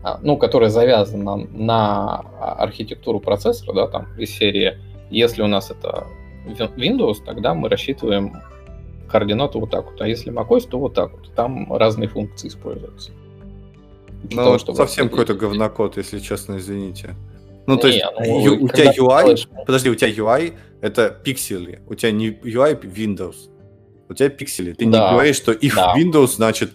а, 0.04 0.20
ну, 0.22 0.36
которая 0.36 0.70
завязана 0.70 1.38
на 1.38 2.18
архитектуру 2.38 3.18
процессора, 3.18 3.74
да, 3.74 3.88
там, 3.88 4.06
из 4.16 4.30
серии, 4.30 4.78
если 5.10 5.42
у 5.42 5.48
нас 5.48 5.72
это 5.72 6.06
Windows, 6.46 7.16
тогда 7.26 7.52
мы 7.52 7.68
рассчитываем 7.68 8.40
координату 9.08 9.60
вот 9.60 9.70
так 9.70 9.86
вот. 9.90 10.00
А 10.00 10.08
если 10.08 10.32
macOS, 10.32 10.68
то 10.68 10.78
вот 10.78 10.94
так 10.94 11.12
вот. 11.12 11.32
Там 11.34 11.72
разные 11.72 12.08
функции 12.08 12.48
используются. 12.48 13.12
ну, 14.30 14.36
того, 14.36 14.58
чтобы 14.58 14.76
совсем 14.76 15.08
какой-то 15.08 15.34
говнокод, 15.34 15.96
если 15.96 16.18
честно, 16.18 16.58
извините. 16.58 17.14
Ну, 17.66 17.76
то 17.76 17.88
есть, 17.88 18.04
ну, 18.18 18.44
ю, 18.44 18.64
у 18.64 18.68
тебя 18.68 18.92
UI, 18.92 18.94
делаешь... 18.94 19.48
подожди, 19.66 19.90
у 19.90 19.94
тебя 19.94 20.10
UI 20.10 20.54
это 20.80 21.10
пиксели, 21.10 21.80
у 21.88 21.94
тебя 21.94 22.12
не 22.12 22.30
UI 22.30 22.80
Windows, 22.80 23.50
у 24.08 24.14
тебя 24.14 24.28
пиксели. 24.28 24.72
Ты 24.72 24.86
да. 24.86 25.06
не 25.08 25.14
говоришь, 25.14 25.36
что 25.36 25.52
их 25.52 25.74
да. 25.74 25.94
Windows, 25.98 26.36
значит, 26.36 26.72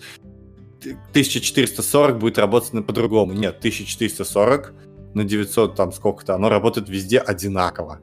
1440 0.79 2.19
будет 2.19 2.37
работать 2.37 2.85
по-другому. 2.85 3.33
Нет, 3.33 3.57
1440 3.59 4.73
на 5.13 5.23
900, 5.23 5.75
там 5.75 5.91
сколько-то, 5.91 6.35
оно 6.35 6.49
работает 6.49 6.89
везде 6.89 7.19
одинаково. 7.19 7.99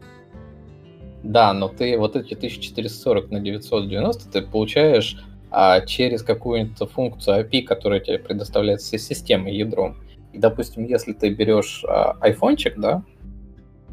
Да, 1.23 1.53
но 1.53 1.69
ты 1.69 1.99
вот 1.99 2.17
эти 2.17 2.35
1440 2.35 3.31
на 3.31 3.41
990 3.41 4.31
ты 4.31 4.43
получаешь 4.43 5.17
а, 5.51 5.81
через 5.81 6.23
какую-то 6.23 6.87
функцию 6.87 7.45
API, 7.45 7.63
которая 7.63 8.01
тебе 8.01 8.19
предоставляется 8.19 8.99
системой, 8.99 9.57
ядром. 9.57 9.97
И, 10.33 10.39
допустим, 10.39 10.85
если 10.85 11.13
ты 11.13 11.31
берешь 11.31 11.85
а, 11.89 12.17
айфончик, 12.21 12.79
да, 12.79 13.03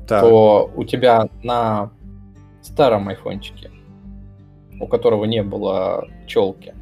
так. 0.08 0.22
то 0.22 0.72
у 0.76 0.84
тебя 0.84 1.30
на 1.44 1.92
старом 2.62 3.08
айфончике, 3.08 3.72
у 4.80 4.88
которого 4.88 5.26
не 5.26 5.42
было 5.44 6.08
челки, 6.28 6.76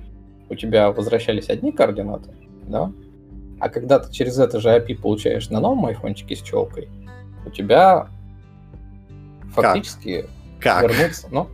у 0.49 0.55
тебя 0.55 0.91
возвращались 0.91 1.49
одни 1.49 1.71
координаты, 1.71 2.31
да, 2.67 2.91
а 3.59 3.69
когда 3.69 3.99
ты 3.99 4.11
через 4.11 4.39
это 4.39 4.59
же 4.59 4.69
API 4.69 4.99
получаешь 4.99 5.49
на 5.49 5.59
новом 5.59 5.85
айфончике 5.85 6.35
с 6.35 6.41
челкой, 6.41 6.89
у 7.45 7.49
тебя 7.49 8.09
фактически 9.53 10.25
как? 10.59 10.83
вернуться. 10.83 11.27
Ну, 11.31 11.47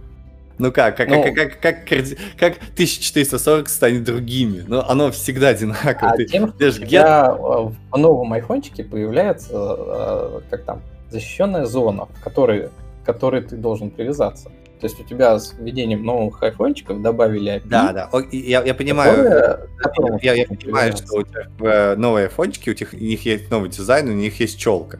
ну 0.58 0.72
как, 0.74 0.98
как, 0.98 1.10
ну, 1.10 1.24
как, 1.24 1.36
как, 1.36 1.62
как, 1.62 1.86
как, 1.88 2.06
как 2.38 2.58
1440 2.74 3.70
станет 3.70 4.04
другими? 4.04 4.64
Ну, 4.68 4.82
оно 4.82 5.10
всегда 5.12 5.50
одинаково. 5.50 6.12
А 6.12 6.18
ты, 6.18 6.26
тем, 6.26 6.50
что 6.50 6.68
у 6.68 6.72
тебя 6.72 7.32
в 7.32 7.76
новом 7.96 8.34
айфончике 8.34 8.84
появляется, 8.84 9.54
э, 9.54 10.42
как 10.50 10.64
там, 10.66 10.82
защищенная 11.10 11.66
зона, 11.66 12.08
в 12.08 12.24
которой, 12.24 12.70
к 13.04 13.06
которой 13.06 13.42
ты 13.42 13.56
должен 13.56 13.90
привязаться. 13.90 14.50
То 14.80 14.86
есть 14.86 15.00
у 15.00 15.04
тебя 15.04 15.38
с 15.38 15.54
введением 15.58 16.04
новых 16.04 16.42
айфончиков 16.42 17.02
добавили 17.02 17.56
API. 17.56 17.68
Да, 17.68 17.92
да. 17.92 18.10
Я, 18.32 18.64
я 18.64 18.74
понимаю, 18.74 19.60
которое, 19.78 20.20
я, 20.22 20.34
я 20.34 20.46
понимаю, 20.46 20.96
что 20.96 21.18
у 21.18 21.24
тебя 21.24 21.48
э, 21.60 21.96
новые 21.96 22.26
айфончики, 22.26 22.70
у 22.70 22.74
них, 22.74 22.94
у 22.94 22.98
них 22.98 23.26
есть 23.26 23.52
новый 23.52 23.70
дизайн, 23.70 24.10
у 24.10 24.14
них 24.14 24.40
есть 24.40 24.58
челка. 24.58 25.00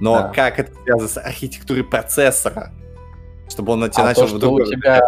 Но 0.00 0.14
да. 0.14 0.28
как 0.28 0.58
это 0.58 0.72
связано 0.82 1.08
с 1.08 1.18
архитектурой 1.18 1.84
процессора? 1.84 2.72
Чтобы 3.48 3.72
он 3.72 3.80
на 3.80 3.88
тебя 3.88 4.04
а 4.04 4.06
начал 4.06 4.28
то, 4.28 4.38
что 4.38 4.52
у 4.52 4.64
тебя... 4.64 5.00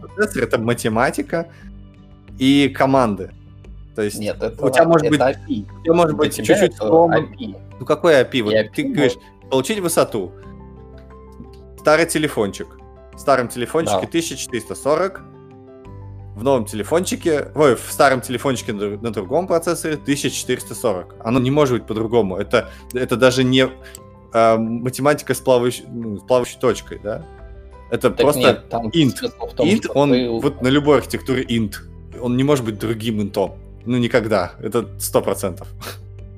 процессор, 0.00 0.44
это 0.44 0.58
математика 0.58 1.48
и 2.38 2.68
команды. 2.68 3.32
То 3.96 4.02
есть 4.02 4.18
Нет, 4.18 4.40
это, 4.40 4.64
у 4.64 4.70
тебя 4.70 4.84
может 4.84 5.06
это 5.06 5.10
быть, 5.10 5.20
API. 5.20 5.66
У 5.80 5.82
тебя 5.82 5.94
может 5.94 6.16
быть 6.16 6.36
чуть-чуть 6.36 6.78
API. 6.78 7.60
Ну 7.80 7.86
какой 7.86 8.14
API? 8.22 8.42
Вот 8.42 8.54
API 8.54 8.70
ты 8.72 8.82
говоришь, 8.84 9.16
получить 9.50 9.80
высоту. 9.80 10.32
Старый 11.80 12.06
телефончик. 12.06 12.68
В 13.14 13.18
старом 13.18 13.48
телефончике 13.48 14.02
да. 14.02 14.06
1440. 14.06 15.20
В 16.36 16.44
новом 16.44 16.66
телефончике, 16.66 17.48
ой, 17.56 17.74
в 17.74 17.90
старом 17.90 18.20
телефончике 18.20 18.72
на, 18.72 18.90
на 18.98 19.10
другом 19.10 19.48
процессоре 19.48 19.94
1440. 19.94 21.16
Оно 21.24 21.40
не 21.40 21.50
может 21.50 21.78
быть 21.78 21.86
по-другому. 21.88 22.36
Это, 22.36 22.70
это 22.92 23.16
даже 23.16 23.42
не 23.42 23.68
э, 24.32 24.56
математика 24.56 25.34
с 25.34 25.40
плавающей, 25.40 25.84
ну, 25.88 26.18
с 26.18 26.22
плавающей 26.22 26.58
точкой, 26.60 27.00
да? 27.02 27.24
Это 27.90 28.10
так 28.10 28.18
просто 28.18 28.40
нет, 28.40 28.64
int. 28.94 29.30
Том, 29.56 29.66
int, 29.66 29.90
он 29.94 30.10
ты... 30.10 30.28
вот 30.28 30.62
на 30.62 30.68
любой 30.68 30.98
архитектуре 30.98 31.44
int. 31.44 31.74
Он 32.20 32.36
не 32.36 32.44
может 32.44 32.64
быть 32.64 32.78
другим 32.78 33.20
интом. 33.20 33.54
ну, 33.86 33.96
никогда. 33.96 34.52
Это 34.60 34.88
сто 34.98 35.22
процентов. 35.22 35.68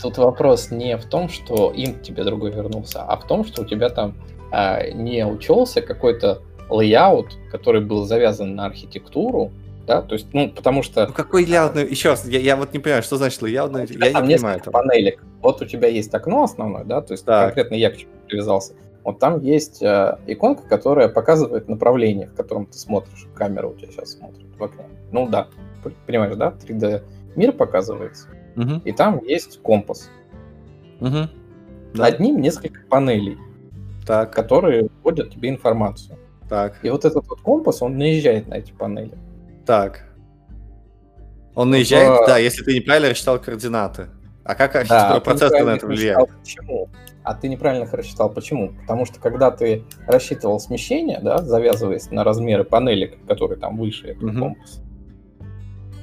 Тут 0.01 0.19
вопрос 0.19 0.71
не 0.71 0.97
в 0.97 1.05
том, 1.05 1.29
что 1.29 1.73
им 1.73 2.01
тебе 2.01 2.25
другой 2.25 2.53
вернулся, 2.53 3.03
а 3.03 3.17
в 3.17 3.27
том, 3.27 3.45
что 3.45 3.63
у 3.63 3.65
тебя 3.65 3.91
там 3.91 4.15
а, 4.51 4.89
не 4.91 5.27
учелся 5.27 5.83
какой-то 5.83 6.43
layout, 6.71 7.37
который 7.51 7.81
был 7.81 8.07
завязан 8.07 8.55
на 8.55 8.67
архитектуру, 8.67 9.51
да, 9.87 10.03
то 10.03 10.15
есть, 10.15 10.29
ну, 10.33 10.49
потому 10.49 10.83
что... 10.83 11.09
Ну, 11.09 11.13
какой 11.13 11.45
layout? 11.45 11.85
Еще 11.91 12.11
раз, 12.11 12.27
я, 12.27 12.39
я 12.39 12.57
вот 12.57 12.73
не 12.73 12.79
понимаю, 12.79 13.03
что 13.03 13.17
значит 13.17 13.43
layout, 13.43 13.93
я 14.05 14.13
там 14.13 14.29
не 14.29 14.37
понимаю. 14.37 14.61
Там. 14.61 14.73
панелек. 14.73 15.23
Вот 15.41 15.63
у 15.63 15.65
тебя 15.65 15.89
есть 15.89 16.13
окно 16.15 16.45
основное, 16.45 16.85
да, 16.85 17.01
то 17.01 17.13
есть 17.13 17.25
так. 17.25 17.47
конкретно 17.47 17.75
я 17.75 17.91
к 17.91 17.97
чему 17.97 18.13
привязался. 18.27 18.75
Вот 19.05 19.19
там 19.19 19.41
есть 19.41 19.83
э, 19.83 20.19
иконка, 20.27 20.63
которая 20.69 21.09
показывает 21.09 21.69
направление, 21.69 22.27
в 22.27 22.35
котором 22.35 22.67
ты 22.67 22.79
смотришь. 22.79 23.27
Камера 23.35 23.67
у 23.69 23.75
тебя 23.75 23.91
сейчас 23.91 24.13
смотрит 24.13 24.47
в 24.59 24.63
окне. 24.63 24.85
Ну 25.11 25.27
да, 25.27 25.49
понимаешь, 26.07 26.37
да? 26.37 26.55
3D 26.67 27.03
мир 27.35 27.53
показывается. 27.53 28.29
Угу. 28.57 28.83
И 28.85 28.93
там 28.93 29.25
есть 29.25 29.61
компас. 29.63 30.11
Угу. 31.01 31.29
Да. 31.95 32.05
Одним 32.05 32.41
несколько 32.41 32.81
панелей, 32.89 33.39
так. 34.07 34.35
которые 34.35 34.89
вводят 35.03 35.31
тебе 35.31 35.49
информацию. 35.49 36.19
Так. 36.49 36.85
И 36.85 36.91
вот 36.91 37.05
этот 37.05 37.27
вот 37.27 37.41
компас, 37.41 37.81
он 37.81 37.97
наезжает 37.97 38.49
на 38.49 38.55
эти 38.55 38.73
панели. 38.73 39.17
Так. 39.65 40.05
Он 41.55 41.71
наезжает, 41.71 42.25
в... 42.25 42.27
да, 42.27 42.39
если 42.39 42.63
ты 42.63 42.75
неправильно 42.75 43.11
рассчитал 43.11 43.39
координаты. 43.39 44.09
А 44.45 44.55
как 44.55 44.75
архитектура 44.75 45.15
да, 45.15 45.21
процесса 45.21 45.65
на 45.65 45.71
это 45.71 45.87
влияет? 45.87 46.29
Почему? 46.41 46.89
А 47.23 47.35
ты 47.35 47.49
неправильно 47.49 47.85
их 47.85 47.93
рассчитал. 47.93 48.31
Почему? 48.31 48.73
Потому 48.81 49.05
что 49.05 49.21
когда 49.21 49.51
ты 49.51 49.85
рассчитывал 50.07 50.59
смещение, 50.59 51.21
да, 51.23 51.39
завязываясь 51.39 52.11
на 52.11 52.25
размеры 52.25 52.65
панели, 52.65 53.19
которые 53.29 53.59
там 53.59 53.77
выше 53.77 54.09
этого 54.09 54.31
угу. 54.31 54.39
компаса, 54.39 54.81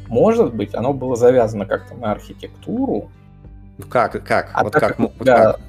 может 0.07 0.53
быть, 0.53 0.73
оно 0.73 0.93
было 0.93 1.15
завязано 1.15 1.65
как-то 1.65 1.95
на 1.95 2.11
архитектуру. 2.11 3.11
Как? 3.89 4.23
Как? 4.23 4.51
А 4.53 4.63
вот 4.63 4.73
как? 4.73 4.99
Вот 4.99 5.13
как? 5.23 5.59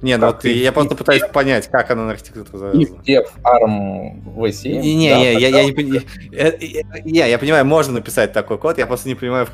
Не, 0.00 0.16
ну 0.16 0.26
вот 0.26 0.44
я 0.44 0.70
просто 0.70 0.94
пытаюсь 0.94 1.22
понять, 1.32 1.66
как 1.68 1.90
она 1.90 2.04
на 2.04 2.12
архитектуру 2.12 2.56
завязана. 2.56 3.00
Dev 3.04 3.26
ARM 3.42 4.22
V7. 4.36 4.78
Не, 4.78 4.94
не, 4.94 5.10
да, 5.10 5.16
я, 5.16 5.30
я, 5.32 5.48
я, 5.48 5.64
не 5.64 5.72
понимаю. 5.72 6.02
Я, 7.04 7.26
я 7.26 7.38
понимаю, 7.38 7.64
можно 7.64 7.94
написать 7.94 8.32
такой 8.32 8.58
код, 8.58 8.78
я 8.78 8.86
просто 8.86 9.08
не 9.08 9.16
понимаю, 9.16 9.48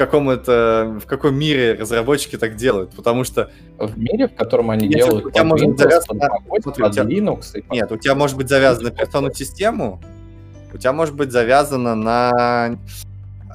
каком 0.00 0.30
это, 0.30 0.98
в 0.98 1.06
каком 1.06 1.38
мире 1.38 1.74
разработчики 1.74 2.36
так 2.36 2.56
делают, 2.56 2.92
потому 2.92 3.22
что... 3.22 3.50
В 3.76 3.98
мире, 3.98 4.28
в 4.28 4.34
котором 4.34 4.70
они 4.70 4.88
Нет, 4.88 4.96
делают 4.96 5.26
у 5.26 5.30
тебя 5.30 5.44
может 5.44 5.68
быть 5.68 5.78
завязано, 5.78 6.30
под, 6.48 6.64
под 6.64 6.78
Linux 6.78 7.40
и 7.54 7.60
под... 7.60 7.70
Нет, 7.70 7.92
у 7.92 7.96
тебя 7.98 8.14
может 8.14 8.38
быть 8.38 8.48
завязано 8.48 8.88
на 8.88 8.94
операционную 8.94 9.34
систему, 9.34 10.00
у 10.72 10.78
тебя 10.78 10.94
может 10.94 11.14
быть 11.14 11.32
завязано 11.32 11.94
на 11.94 12.78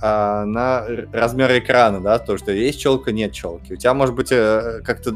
а, 0.04 0.46
на 0.46 0.86
размер 1.12 1.58
экрана, 1.58 2.00
да, 2.00 2.20
то, 2.20 2.38
что 2.38 2.52
есть 2.52 2.80
челка, 2.80 3.12
нет 3.12 3.32
челки. 3.32 3.74
У 3.74 3.76
тебя 3.76 3.96
может 3.96 4.14
быть 4.14 4.32
э, 4.32 4.82
как-то 4.86 5.16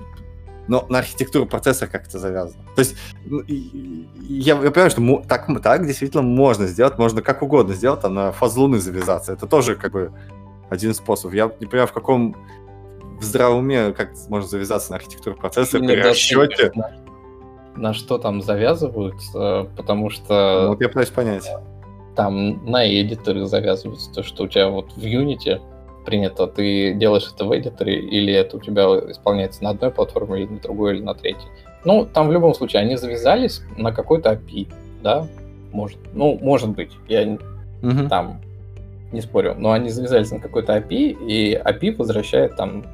но 0.67 0.85
на 0.87 0.99
архитектуру 0.99 1.47
процесса 1.47 1.87
как-то 1.87 2.19
завязано. 2.19 2.63
То 2.75 2.79
есть 2.79 2.95
я, 3.25 4.53
я 4.53 4.71
понимаю, 4.71 4.91
что 4.91 5.23
так, 5.27 5.47
так 5.63 5.87
действительно 5.87 6.21
можно 6.21 6.67
сделать, 6.67 6.97
можно 6.99 7.23
как 7.23 7.41
угодно 7.41 7.73
сделать, 7.73 8.01
там 8.01 8.13
на 8.13 8.31
фаз 8.31 8.55
луны 8.55 8.79
завязаться. 8.79 9.33
Это 9.33 9.47
тоже 9.47 9.75
как 9.75 9.91
бы 9.91 10.11
один 10.69 10.93
способ. 10.93 11.33
Я 11.33 11.51
не 11.59 11.65
понимаю, 11.65 11.87
в 11.87 11.93
каком 11.93 12.35
в 13.19 13.23
здравом 13.23 13.59
уме 13.59 13.91
как 13.91 14.11
можно 14.29 14.47
завязаться 14.47 14.91
на 14.91 14.97
архитектуру 14.97 15.35
процесса 15.35 15.79
при 15.79 15.95
расчете. 15.95 16.71
На, 16.75 16.91
на 17.75 17.93
что 17.93 18.17
там 18.17 18.41
завязывают, 18.41 19.15
э, 19.35 19.65
потому 19.75 20.09
что... 20.09 20.67
Вот 20.69 20.81
я 20.81 20.87
пытаюсь 20.87 21.09
понять. 21.09 21.49
Там 22.15 22.65
на 22.65 22.87
эдиторы 22.87 23.45
завязываются, 23.45 24.11
то, 24.13 24.23
что 24.23 24.43
у 24.43 24.47
тебя 24.47 24.69
вот 24.69 24.91
в 24.93 25.03
Unity 25.03 25.61
принято, 26.05 26.47
ты 26.47 26.93
делаешь 26.93 27.29
это 27.33 27.45
в 27.45 27.57
эдиторе, 27.57 27.99
или 27.99 28.33
это 28.33 28.57
у 28.57 28.59
тебя 28.59 28.83
исполняется 29.11 29.63
на 29.63 29.71
одной 29.71 29.91
платформе, 29.91 30.43
или 30.43 30.53
на 30.53 30.59
другой, 30.59 30.95
или 30.95 31.03
на 31.03 31.13
третьей. 31.13 31.49
Ну, 31.85 32.05
там 32.05 32.27
в 32.27 32.31
любом 32.31 32.53
случае 32.53 32.81
они 32.81 32.95
завязались 32.97 33.61
на 33.77 33.91
какой-то 33.91 34.33
API, 34.33 34.67
да, 35.03 35.27
может, 35.71 35.99
ну, 36.13 36.37
может 36.41 36.69
быть, 36.69 36.91
я 37.07 37.37
угу. 37.81 38.09
там 38.09 38.41
не 39.11 39.21
спорю, 39.21 39.55
но 39.57 39.71
они 39.71 39.89
завязались 39.89 40.31
на 40.31 40.39
какой-то 40.39 40.77
API, 40.77 41.17
и 41.27 41.55
API 41.55 41.95
возвращает 41.95 42.55
там 42.55 42.85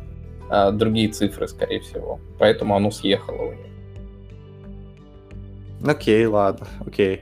а, 0.50 0.72
другие 0.72 1.10
цифры, 1.10 1.48
скорее 1.48 1.80
всего, 1.82 2.20
поэтому 2.40 2.76
оно 2.76 2.92
съехало 2.92 3.44
у 3.44 3.52
них. 3.52 3.66
Окей, 5.86 6.26
ладно, 6.26 6.68
окей. 6.86 7.22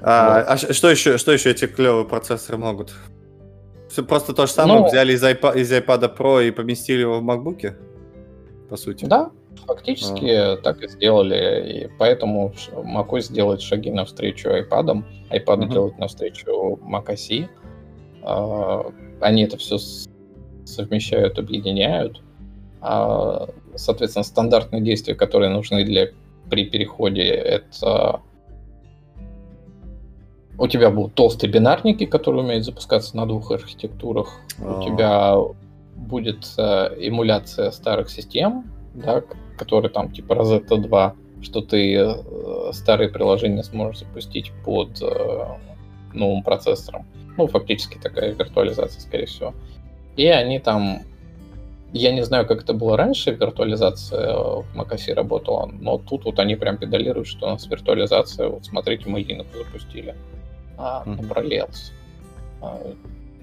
А, 0.00 0.38
вот. 0.56 0.68
а 0.70 0.72
что 0.72 0.90
еще, 0.90 1.18
что 1.18 1.32
еще 1.32 1.50
эти 1.50 1.66
клевые 1.66 2.04
процессоры 2.04 2.58
могут? 2.58 2.92
Все 3.88 4.04
просто 4.04 4.32
то 4.32 4.46
же 4.46 4.52
самое, 4.52 4.80
ну, 4.80 4.86
взяли 4.86 5.12
из 5.12 5.22
iPad, 5.22 5.56
из 5.56 5.70
iPad 5.72 6.16
Pro 6.16 6.46
и 6.46 6.50
поместили 6.50 7.00
его 7.00 7.20
в 7.20 7.24
MacBook, 7.24 7.74
по 8.68 8.76
сути. 8.76 9.04
Да, 9.04 9.30
фактически 9.66 10.30
а. 10.30 10.56
так 10.56 10.82
и 10.82 10.88
сделали, 10.88 11.72
и 11.72 11.90
поэтому 11.98 12.52
macOS 12.72 13.32
делает 13.32 13.60
шаги 13.60 13.90
навстречу 13.90 14.48
iPad, 14.50 15.04
iPad 15.30 15.46
uh-huh. 15.46 15.72
делает 15.72 15.98
навстречу 15.98 16.78
macOS. 16.82 17.48
А, 18.22 18.92
они 19.20 19.44
это 19.44 19.56
все 19.56 19.78
совмещают, 20.64 21.38
объединяют. 21.38 22.22
А, 22.80 23.48
соответственно, 23.74 24.24
стандартные 24.24 24.82
действия, 24.82 25.14
которые 25.14 25.50
нужны 25.50 25.84
для 25.84 26.08
при 26.50 26.66
переходе, 26.66 27.22
это 27.22 28.20
у 30.58 30.68
тебя 30.68 30.90
будут 30.90 31.14
толстые 31.14 31.50
бинарники, 31.50 32.06
которые 32.06 32.44
умеют 32.44 32.64
запускаться 32.64 33.16
на 33.16 33.26
двух 33.26 33.50
архитектурах. 33.50 34.38
А-а-а. 34.58 34.78
У 34.78 34.84
тебя 34.84 35.36
будет 35.96 36.46
э, 36.58 36.94
эмуляция 36.98 37.70
старых 37.70 38.10
систем, 38.10 38.70
да, 38.94 39.22
которые 39.56 39.90
там 39.90 40.10
типа 40.10 40.34
Rosetta 40.34 40.76
2, 40.76 41.14
что 41.42 41.60
ты 41.60 41.94
э, 41.94 42.72
старые 42.72 43.08
приложения 43.08 43.62
сможешь 43.62 44.00
запустить 44.00 44.52
под 44.64 45.00
э, 45.02 45.46
новым 46.12 46.42
процессором. 46.42 47.06
Ну, 47.36 47.46
фактически 47.46 47.98
такая 47.98 48.32
виртуализация, 48.32 49.00
скорее 49.00 49.26
всего. 49.26 49.54
И 50.16 50.26
они 50.26 50.58
там... 50.58 51.02
Я 51.92 52.12
не 52.12 52.24
знаю, 52.24 52.44
как 52.46 52.62
это 52.62 52.72
было 52.72 52.96
раньше, 52.96 53.30
виртуализация 53.30 54.36
в 54.36 54.66
macOS 54.74 55.14
работала, 55.14 55.66
но 55.66 55.98
тут 55.98 56.24
вот 56.24 56.40
они 56.40 56.56
прям 56.56 56.76
педалируют, 56.76 57.28
что 57.28 57.46
у 57.46 57.50
нас 57.50 57.68
виртуализация, 57.68 58.48
вот 58.48 58.64
смотрите, 58.64 59.08
мы 59.08 59.20
Linux 59.20 59.46
запустили 59.56 60.16
а, 60.76 61.04
mm-hmm. 61.06 61.70
А, 62.62 62.80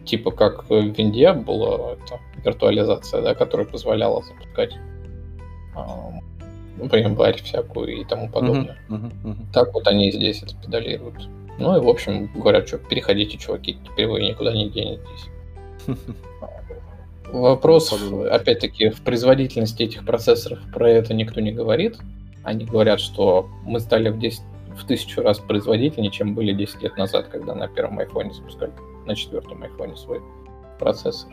типа 0.04 0.32
как 0.32 0.70
в 0.70 0.82
Винде 0.82 1.32
была 1.32 1.94
это, 1.94 2.20
виртуализация, 2.44 3.22
да, 3.22 3.36
которая 3.36 3.66
позволяла 3.68 4.22
запускать 4.22 4.74
ну, 5.74 6.96
январь 6.96 7.42
всякую 7.42 8.02
и 8.02 8.06
тому 8.06 8.30
подобное. 8.30 8.78
Uh-huh, 8.90 8.98
uh-huh, 8.98 9.12
uh-huh. 9.24 9.54
Так 9.54 9.74
вот 9.74 9.88
они 9.88 10.12
здесь 10.12 10.44
это 10.44 10.56
педалируют. 10.56 11.30
Ну 11.60 11.78
и, 11.78 11.80
в 11.80 11.88
общем, 11.88 12.28
говорят, 12.34 12.68
что 12.68 12.78
переходите, 12.78 13.38
чуваки, 13.38 13.78
теперь 13.88 14.08
вы 14.08 14.22
никуда 14.22 14.54
не 14.54 14.70
денетесь. 14.70 15.30
Вопрос, 17.32 17.94
опять-таки, 18.30 18.90
в 18.90 19.02
производительности 19.02 19.84
этих 19.84 20.06
процессоров 20.06 20.60
про 20.74 20.90
это 20.90 21.14
никто 21.14 21.40
не 21.40 21.52
говорит. 21.52 21.98
Они 22.44 22.66
говорят, 22.66 23.00
что 23.00 23.48
мы 23.64 23.80
стали 23.80 24.10
в 24.10 24.20
10 24.20 24.42
в 24.76 24.86
тысячу 24.86 25.22
раз 25.22 25.40
производительнее, 25.40 26.12
чем 26.12 26.34
были 26.34 26.54
10 26.54 26.82
лет 26.82 26.98
назад, 26.98 27.28
когда 27.28 27.54
на 27.54 27.68
первом 27.68 28.00
айфоне 28.00 28.34
запускали, 28.34 28.72
на 29.06 29.16
четвертом 29.16 29.62
айфоне 29.64 29.96
свой 29.96 30.22
процессор. 30.80 31.32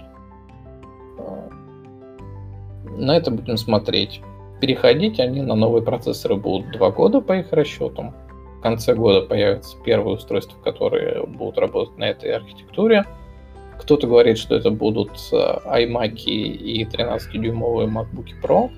А, 1.18 1.48
на 2.96 3.16
это 3.16 3.30
будем 3.30 3.56
смотреть. 3.56 4.20
Переходить 4.60 5.20
они 5.20 5.40
на 5.42 5.54
новые 5.54 5.82
процессоры 5.82 6.36
будут 6.36 6.72
два 6.72 6.90
года 6.90 7.20
по 7.20 7.36
их 7.36 7.52
расчетам. 7.52 8.14
В 8.58 8.60
конце 8.60 8.94
года 8.94 9.22
появятся 9.22 9.76
первые 9.84 10.16
устройства, 10.16 10.58
которые 10.64 11.24
будут 11.24 11.58
работать 11.58 11.96
на 11.96 12.04
этой 12.04 12.32
архитектуре. 12.32 13.04
Кто-то 13.78 14.08
говорит, 14.08 14.36
что 14.38 14.56
это 14.56 14.70
будут 14.70 15.12
а, 15.32 15.80
iMac 15.80 16.24
и 16.24 16.84
13-дюймовые 16.84 17.88
MacBook 17.88 18.26
Pro. 18.42 18.70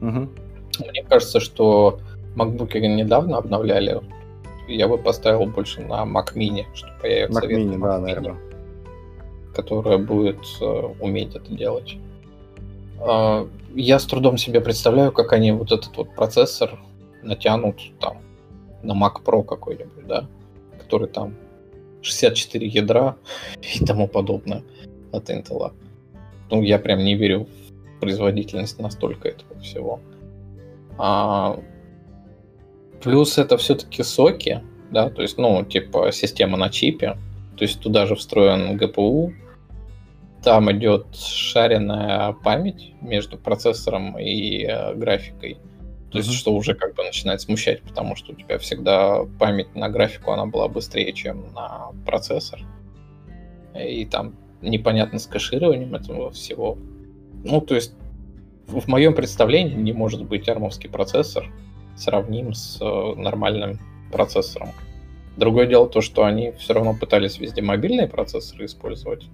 Угу. 0.00 0.28
Мне 0.90 1.04
кажется, 1.08 1.38
что 1.38 2.00
MacBook 2.34 2.76
недавно 2.80 3.38
обновляли. 3.38 4.00
Я 4.66 4.88
бы 4.88 4.98
поставил 4.98 5.46
больше 5.46 5.82
на 5.82 6.04
Mac 6.04 6.34
Mini, 6.34 6.64
что 6.74 6.88
появится 7.00 7.40
Mac 7.40 7.48
Mini, 7.48 7.78
да, 7.78 7.98
наверное. 8.00 8.36
Которая 9.54 9.98
будет 9.98 10.40
uh, 10.60 10.96
уметь 11.00 11.36
это 11.36 11.52
делать. 11.54 11.96
Uh, 12.98 13.50
я 13.74 13.98
с 13.98 14.06
трудом 14.06 14.38
себе 14.38 14.60
представляю, 14.60 15.12
как 15.12 15.32
они 15.32 15.52
вот 15.52 15.72
этот 15.72 15.96
вот 15.96 16.14
процессор 16.14 16.78
натянут 17.22 17.80
там 18.00 18.18
на 18.82 18.92
Mac 18.92 19.22
Pro 19.24 19.42
какой-нибудь, 19.42 20.06
да, 20.06 20.26
который 20.78 21.08
там 21.08 21.34
64 22.02 22.66
ядра 22.66 23.16
и 23.74 23.84
тому 23.84 24.08
подобное 24.08 24.62
от 25.12 25.28
Intel. 25.30 25.72
Ну, 26.50 26.62
я 26.62 26.78
прям 26.78 27.00
не 27.00 27.14
верю 27.16 27.46
в 27.96 28.00
производительность 28.00 28.78
настолько 28.78 29.28
этого 29.28 29.58
всего. 29.60 30.00
А 30.98 31.58
Плюс 33.04 33.36
это 33.36 33.58
все-таки 33.58 34.02
соки, 34.02 34.62
да, 34.90 35.10
то 35.10 35.20
есть, 35.20 35.36
ну, 35.36 35.62
типа 35.62 36.10
система 36.10 36.56
на 36.56 36.70
чипе, 36.70 37.18
то 37.54 37.64
есть 37.64 37.78
туда 37.80 38.06
же 38.06 38.14
встроен 38.14 38.78
GPU, 38.78 39.34
там 40.44 40.70
идет 40.70 41.16
шаренная 41.16 42.32
память 42.44 42.92
между 43.00 43.38
процессором 43.38 44.18
и 44.18 44.64
э, 44.64 44.94
графикой. 44.94 45.58
То 46.12 46.18
есть, 46.18 46.32
что 46.32 46.54
уже 46.54 46.74
как 46.74 46.94
бы 46.94 47.02
начинает 47.02 47.40
смущать, 47.40 47.82
потому 47.82 48.14
что 48.14 48.32
у 48.32 48.36
тебя 48.36 48.58
всегда 48.58 49.24
память 49.38 49.74
на 49.74 49.88
графику, 49.88 50.30
она 50.30 50.46
была 50.46 50.68
быстрее, 50.68 51.12
чем 51.12 51.52
на 51.54 51.90
процессор. 52.06 52.60
И 53.74 54.04
там 54.04 54.36
непонятно 54.62 55.18
с 55.18 55.26
кэшированием 55.26 55.94
этого 55.94 56.30
всего. 56.30 56.78
Ну, 57.42 57.60
то 57.60 57.74
есть, 57.74 57.94
в 58.68 58.86
моем 58.86 59.14
представлении 59.14 59.74
не 59.74 59.92
может 59.92 60.24
быть 60.24 60.48
армовский 60.48 60.88
процессор 60.88 61.50
сравним 61.96 62.54
с 62.54 62.78
э, 62.80 63.14
нормальным 63.16 63.80
процессором. 64.12 64.68
Другое 65.36 65.66
дело 65.66 65.88
то, 65.88 66.00
что 66.00 66.24
они 66.24 66.52
все 66.52 66.74
равно 66.74 66.94
пытались 66.94 67.38
везде 67.38 67.60
мобильные 67.60 68.06
процессоры 68.06 68.66
использовать, 68.66 69.24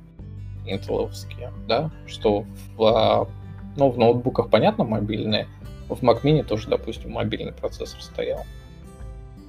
интеловские, 0.66 1.52
да, 1.66 1.90
что 2.06 2.44
в, 2.76 2.84
а, 2.84 3.28
ну, 3.76 3.90
в 3.90 3.98
ноутбуках, 3.98 4.50
понятно, 4.50 4.84
мобильные, 4.84 5.48
в 5.88 6.02
Mac 6.02 6.22
Mini 6.22 6.44
тоже, 6.44 6.68
допустим, 6.68 7.12
мобильный 7.12 7.52
процессор 7.52 8.00
стоял. 8.00 8.44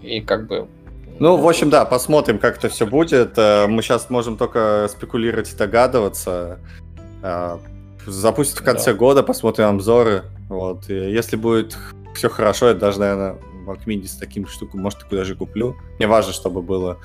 И 0.02 0.22
как 0.22 0.48
бы... 0.48 0.68
Ну, 1.20 1.38
в 1.38 1.48
общем, 1.48 1.70
да, 1.70 1.86
посмотрим, 1.86 2.40
как 2.40 2.58
это 2.58 2.70
все 2.70 2.88
будет. 2.88 3.38
Э, 3.38 3.68
мы 3.68 3.84
сейчас 3.84 4.10
можем 4.10 4.38
только 4.38 4.88
спекулировать 4.90 5.54
и 5.54 5.56
догадываться. 5.56 6.60
Э, 7.22 7.60
запустят 8.08 8.60
в 8.60 8.64
конце 8.64 8.94
да. 8.94 8.98
года, 8.98 9.22
посмотрим 9.22 9.66
обзоры. 9.66 10.24
Вот. 10.50 10.90
И 10.90 10.94
если 10.94 11.36
будет 11.36 11.78
все 12.16 12.30
хорошо, 12.30 12.70
я 12.70 12.74
даже, 12.74 13.00
наверное, 13.00 13.38
Mac 13.68 13.86
Mini 13.86 14.06
с 14.08 14.16
таким 14.16 14.48
штукой, 14.48 14.80
может, 14.82 15.00
такую 15.00 15.20
даже 15.20 15.36
куплю. 15.36 15.76
Мне 15.98 16.08
важно, 16.08 16.34
чтобы 16.34 16.64
было 16.64 16.98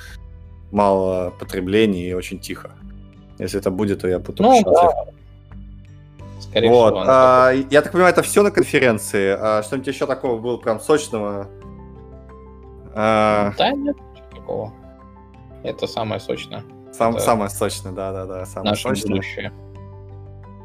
мало 0.73 1.31
потребления 1.39 2.09
и 2.11 2.15
очень 2.15 2.39
тихо. 2.39 2.73
Если 3.39 3.61
это 3.61 3.71
будет, 3.71 4.01
то 4.01 4.09
я 4.09 4.19
буду 4.19 4.43
ну. 4.43 4.63
Да. 4.65 5.07
Скорее 6.41 6.71
вот. 6.71 6.95
всего. 6.95 7.05
А, 7.07 7.53
я 7.71 7.83
так 7.83 7.93
понимаю, 7.93 8.13
это 8.13 8.23
все 8.23 8.43
на 8.43 8.51
конференции. 8.51 9.37
А 9.39 9.63
что-нибудь 9.63 9.89
еще 9.89 10.07
такого 10.07 10.41
было 10.41 10.57
прям 10.57 10.81
сочного? 10.81 11.49
А... 12.95 13.53
Да, 13.59 13.73
нет 13.73 13.97
такого. 14.35 14.73
Это 15.63 15.87
самое 15.87 16.21
сочное. 16.21 16.65
Сам, 16.93 17.15
это 17.15 17.25
самое 17.25 17.51
сочное, 17.51 17.93
да-да-да. 17.93 18.47
Самое 18.47 18.71
наше 18.71 18.83
сочное. 18.83 19.11
будущее. 19.11 19.53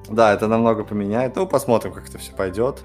Да, 0.09 0.33
это 0.33 0.47
намного 0.47 0.83
поменяет. 0.83 1.35
Ну, 1.35 1.45
посмотрим, 1.47 1.91
как 1.93 2.07
это 2.07 2.17
все 2.17 2.31
пойдет. 2.33 2.83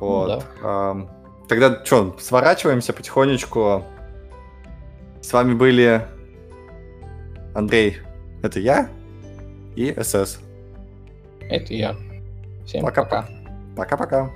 Вот. 0.00 0.28
Ну, 0.28 0.36
да. 0.36 0.44
а, 0.62 1.08
тогда 1.48 1.84
что, 1.84 2.16
сворачиваемся 2.18 2.92
потихонечку. 2.92 3.84
С 5.22 5.32
вами 5.32 5.54
были 5.54 6.06
Андрей, 7.54 7.98
это 8.42 8.60
я, 8.60 8.88
и 9.76 9.94
СС. 10.00 10.40
Это 11.40 11.74
я. 11.74 11.96
Всем 12.64 12.84
пока. 12.84 13.28
Пока-пока. 13.76 14.30